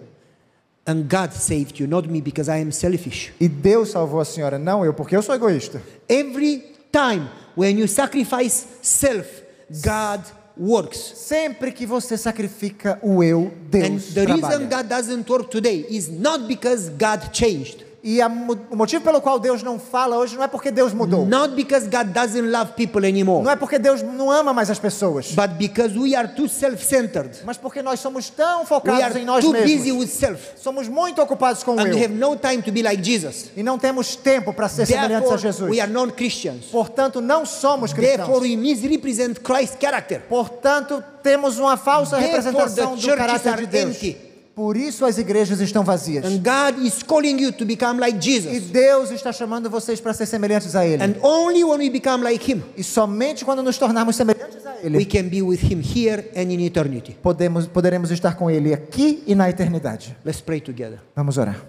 And 0.86 1.02
God 1.08 1.32
saved 1.32 1.80
you, 1.80 1.88
not 1.88 2.08
me, 2.08 2.20
because 2.20 2.50
I 2.50 2.60
am 2.62 2.70
selfish. 2.70 3.32
E 3.40 3.48
Deus 3.48 3.90
salvou 3.90 4.20
a 4.20 4.24
senhora, 4.24 4.58
não 4.58 4.84
eu, 4.84 4.92
porque 4.94 5.16
eu 5.16 5.22
sou 5.22 5.34
egoísta. 5.34 5.82
Every 6.08 6.64
time 6.92 7.28
when 7.56 7.78
you 7.78 7.88
sacrifice 7.88 8.66
self, 8.82 9.42
God 9.70 10.22
works. 10.56 10.98
Sempre 10.98 11.72
que 11.72 11.84
você 11.86 12.16
sacrifica 12.16 12.98
o 13.02 13.22
eu, 13.22 13.52
And 13.54 13.68
Deus 13.70 14.14
the 14.14 14.24
reason 14.24 14.40
trabalha. 14.40 14.82
God 14.82 14.88
doesn't 14.88 15.30
work 15.30 15.50
today 15.50 15.86
is 15.90 16.08
not 16.08 16.46
because 16.46 16.90
God 16.90 17.32
changed, 17.32 17.84
E 18.00 18.22
a 18.22 18.28
o 18.28 18.76
motivo 18.76 19.02
pelo 19.02 19.20
qual 19.20 19.40
Deus 19.40 19.60
não 19.60 19.76
fala 19.76 20.16
hoje 20.18 20.36
não 20.36 20.44
é 20.44 20.46
porque 20.46 20.70
Deus 20.70 20.92
mudou. 20.94 21.26
not 21.26 21.54
because 21.56 21.84
God 21.88 22.06
doesn't 22.12 22.48
love 22.48 22.72
people 22.76 23.04
anymore, 23.04 23.42
Não 23.42 23.50
é 23.50 23.56
porque 23.56 23.76
Deus 23.76 24.02
não 24.02 24.30
ama 24.30 24.52
mais 24.54 24.70
as 24.70 24.78
pessoas. 24.78 25.32
but 25.32 25.50
because 25.58 25.98
we 25.98 26.14
are 26.14 26.28
too 26.28 26.48
self-centered. 26.48 27.40
Mas 27.44 27.56
porque 27.56 27.82
nós 27.82 27.98
somos 27.98 28.30
tão 28.30 28.60
We 28.60 28.66
focados 28.66 29.16
em 29.16 29.24
nós 29.24 29.44
too 29.44 29.52
busy 29.52 29.66
mesmos. 29.92 29.96
with 30.02 30.06
self, 30.08 30.40
Somos 30.56 30.86
muito 30.86 31.20
ocupados 31.20 31.64
com 31.64 31.72
and 31.72 31.82
we 31.84 31.90
eu. 31.90 32.04
have 32.04 32.14
no 32.14 32.36
time 32.36 32.62
to 32.62 32.70
be 32.70 32.82
like 32.82 33.02
Jesus. 33.02 33.50
E 33.56 33.64
não 33.64 33.76
temos 33.80 34.14
tempo 34.14 34.52
para 34.52 34.68
ser 34.68 34.86
semelhantes 34.86 35.16
a 35.16 35.18
Therefore, 35.36 35.38
Jesus. 35.42 35.68
we 35.70 35.80
are 35.80 35.90
non-Christians. 35.90 36.66
Portanto, 36.70 37.20
não 37.20 37.44
somos 37.44 37.92
Therefore, 37.92 38.38
cristãos. 38.38 38.40
we 38.42 38.56
misrepresent 38.56 39.40
Christ's 39.42 39.76
character. 39.80 40.20
Portanto, 40.28 41.02
temos 41.20 41.58
uma 41.58 41.76
falsa 41.76 42.16
Therefore, 42.16 42.42
representação 42.44 42.94
do 42.94 43.16
caráter 43.16 43.56
de 43.56 43.66
Deus. 43.66 43.96
empty. 43.96 44.27
Por 44.58 44.76
isso 44.76 45.04
as 45.04 45.16
igrejas 45.18 45.60
estão 45.60 45.84
vazias. 45.84 46.24
And 46.24 46.38
God 46.38 46.84
is 46.84 47.00
calling 47.04 47.40
you 47.40 47.52
to 47.52 47.64
become 47.64 48.00
like 48.00 48.18
E 48.18 48.20
Jesus. 48.20 48.70
Deus 48.70 49.12
está 49.12 49.32
chamando 49.32 49.70
vocês 49.70 50.00
para 50.00 50.12
ser 50.12 50.26
semelhantes 50.26 50.74
a 50.74 50.84
Ele. 50.84 51.00
And 51.00 51.14
only 51.22 51.62
when 51.62 51.78
we 51.78 51.88
become 51.88 52.24
like 52.24 52.52
Him, 52.52 52.64
E 52.76 52.82
somente 52.82 53.44
quando 53.44 53.62
nos 53.62 53.78
tornarmos 53.78 54.16
semelhantes 54.16 54.66
a 54.66 54.72
we 54.82 54.86
Ele, 54.86 55.04
can 55.06 55.28
be 55.28 55.42
with 55.42 55.60
Him 55.62 55.80
here 55.80 56.28
and 56.34 56.50
in 56.52 56.58
eternity. 56.66 57.16
podemos, 57.22 57.68
poderemos 57.68 58.10
estar 58.10 58.34
com 58.34 58.50
Ele 58.50 58.74
aqui 58.74 59.22
e 59.28 59.34
na 59.36 59.48
eternidade. 59.48 60.16
Let's 60.24 60.40
pray 60.40 60.60
together. 60.60 60.98
Vamos 61.14 61.38
orar. 61.38 61.64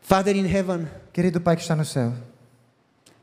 Father 0.00 0.34
in 0.34 0.52
heaven, 0.52 0.88
Querido 1.12 1.40
Pai 1.40 1.54
que 1.54 1.62
está 1.62 1.76
no 1.76 1.84
céu, 1.84 2.12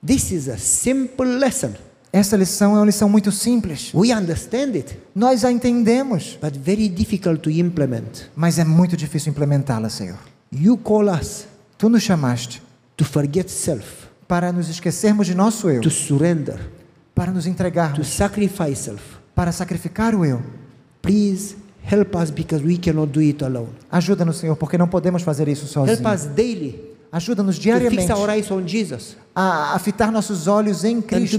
this 0.01 0.31
is 0.31 0.47
a 0.47 0.57
simple 0.57 1.25
lesson. 1.37 1.73
Essa 2.17 2.35
lição 2.35 2.75
é 2.75 2.79
uma 2.79 2.85
lição 2.85 3.07
muito 3.07 3.31
simples. 3.31 3.91
We 3.93 4.11
understand 4.11 4.71
it, 4.73 4.97
Nós 5.13 5.45
a 5.45 5.51
entendemos, 5.51 6.35
but 6.41 6.57
very 6.57 6.89
difficult 6.89 7.41
to 7.41 7.51
implement. 7.51 8.27
mas 8.35 8.57
é 8.57 8.63
muito 8.63 8.97
difícil 8.97 9.31
implementá-la, 9.31 9.87
Senhor. 9.87 10.17
You 10.51 10.77
call 10.77 11.09
us 11.09 11.45
Tu 11.77 11.87
nos 11.89 12.01
chamaste 12.01 12.59
to 12.95 13.05
forget 13.05 13.49
self, 13.51 14.07
para 14.27 14.51
nos 14.51 14.67
esquecermos 14.67 15.27
de 15.27 15.35
nosso 15.35 15.69
eu, 15.69 15.79
to 15.79 15.91
surrender, 15.91 16.59
para 17.13 17.31
nos 17.31 17.43
to 17.43 17.51
entregarmos, 17.51 18.07
sacrifice 18.07 18.75
self. 18.85 19.03
para 19.35 19.51
sacrificar 19.51 20.15
o 20.15 20.25
eu. 20.25 20.41
Please 21.03 21.55
help 21.83 22.15
us 22.15 22.31
because 22.31 22.65
we 22.65 22.77
cannot 22.79 23.11
do 23.11 23.19
it 23.19 23.43
alone. 23.43 23.69
Ajuda-nos, 23.91 24.37
Senhor, 24.37 24.55
porque 24.55 24.75
não 24.75 24.87
podemos 24.87 25.21
fazer 25.21 25.47
isso 25.47 25.65
Help 25.65 25.87
sozinhos. 25.87 26.21
us 26.23 26.27
daily 26.35 26.87
Ajuda-nos 27.11 27.57
to 27.57 27.61
fix 27.61 27.75
diariamente 27.79 28.11
our 28.11 28.29
eyes 28.29 28.49
on 28.51 28.67
Jesus 28.67 29.15
a, 29.39 29.75
a 29.75 29.79
fitar 29.79 30.11
nossos 30.11 30.47
olhos 30.47 30.83
em 30.83 30.99
Cristo 30.99 31.37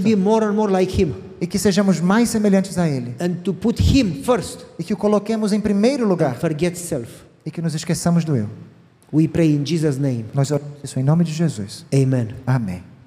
like 0.69 1.13
e 1.41 1.45
que 1.45 1.59
sejamos 1.59 1.99
mais 1.99 2.29
semelhantes 2.29 2.77
a 2.77 2.87
Ele 2.87 3.13
first 4.23 4.61
e 4.79 4.83
que 4.85 4.93
o 4.93 4.97
coloquemos 4.97 5.51
em 5.51 5.59
primeiro 5.59 6.07
lugar 6.07 6.37
forget 6.39 6.77
self. 6.77 7.11
e 7.45 7.51
que 7.51 7.61
nos 7.61 7.75
esqueçamos 7.75 8.23
do 8.23 8.37
eu. 8.37 8.47
We 9.11 9.27
pray 9.27 9.53
in 9.53 9.65
Jesus' 9.65 9.97
name. 9.97 10.25
Nós 10.33 10.49
oramos 10.49 10.77
isso 10.81 10.97
em 10.97 11.03
nome 11.03 11.25
de 11.25 11.33
Jesus. 11.33 11.85
Amen. 11.93 12.29
Amém. 12.47 12.98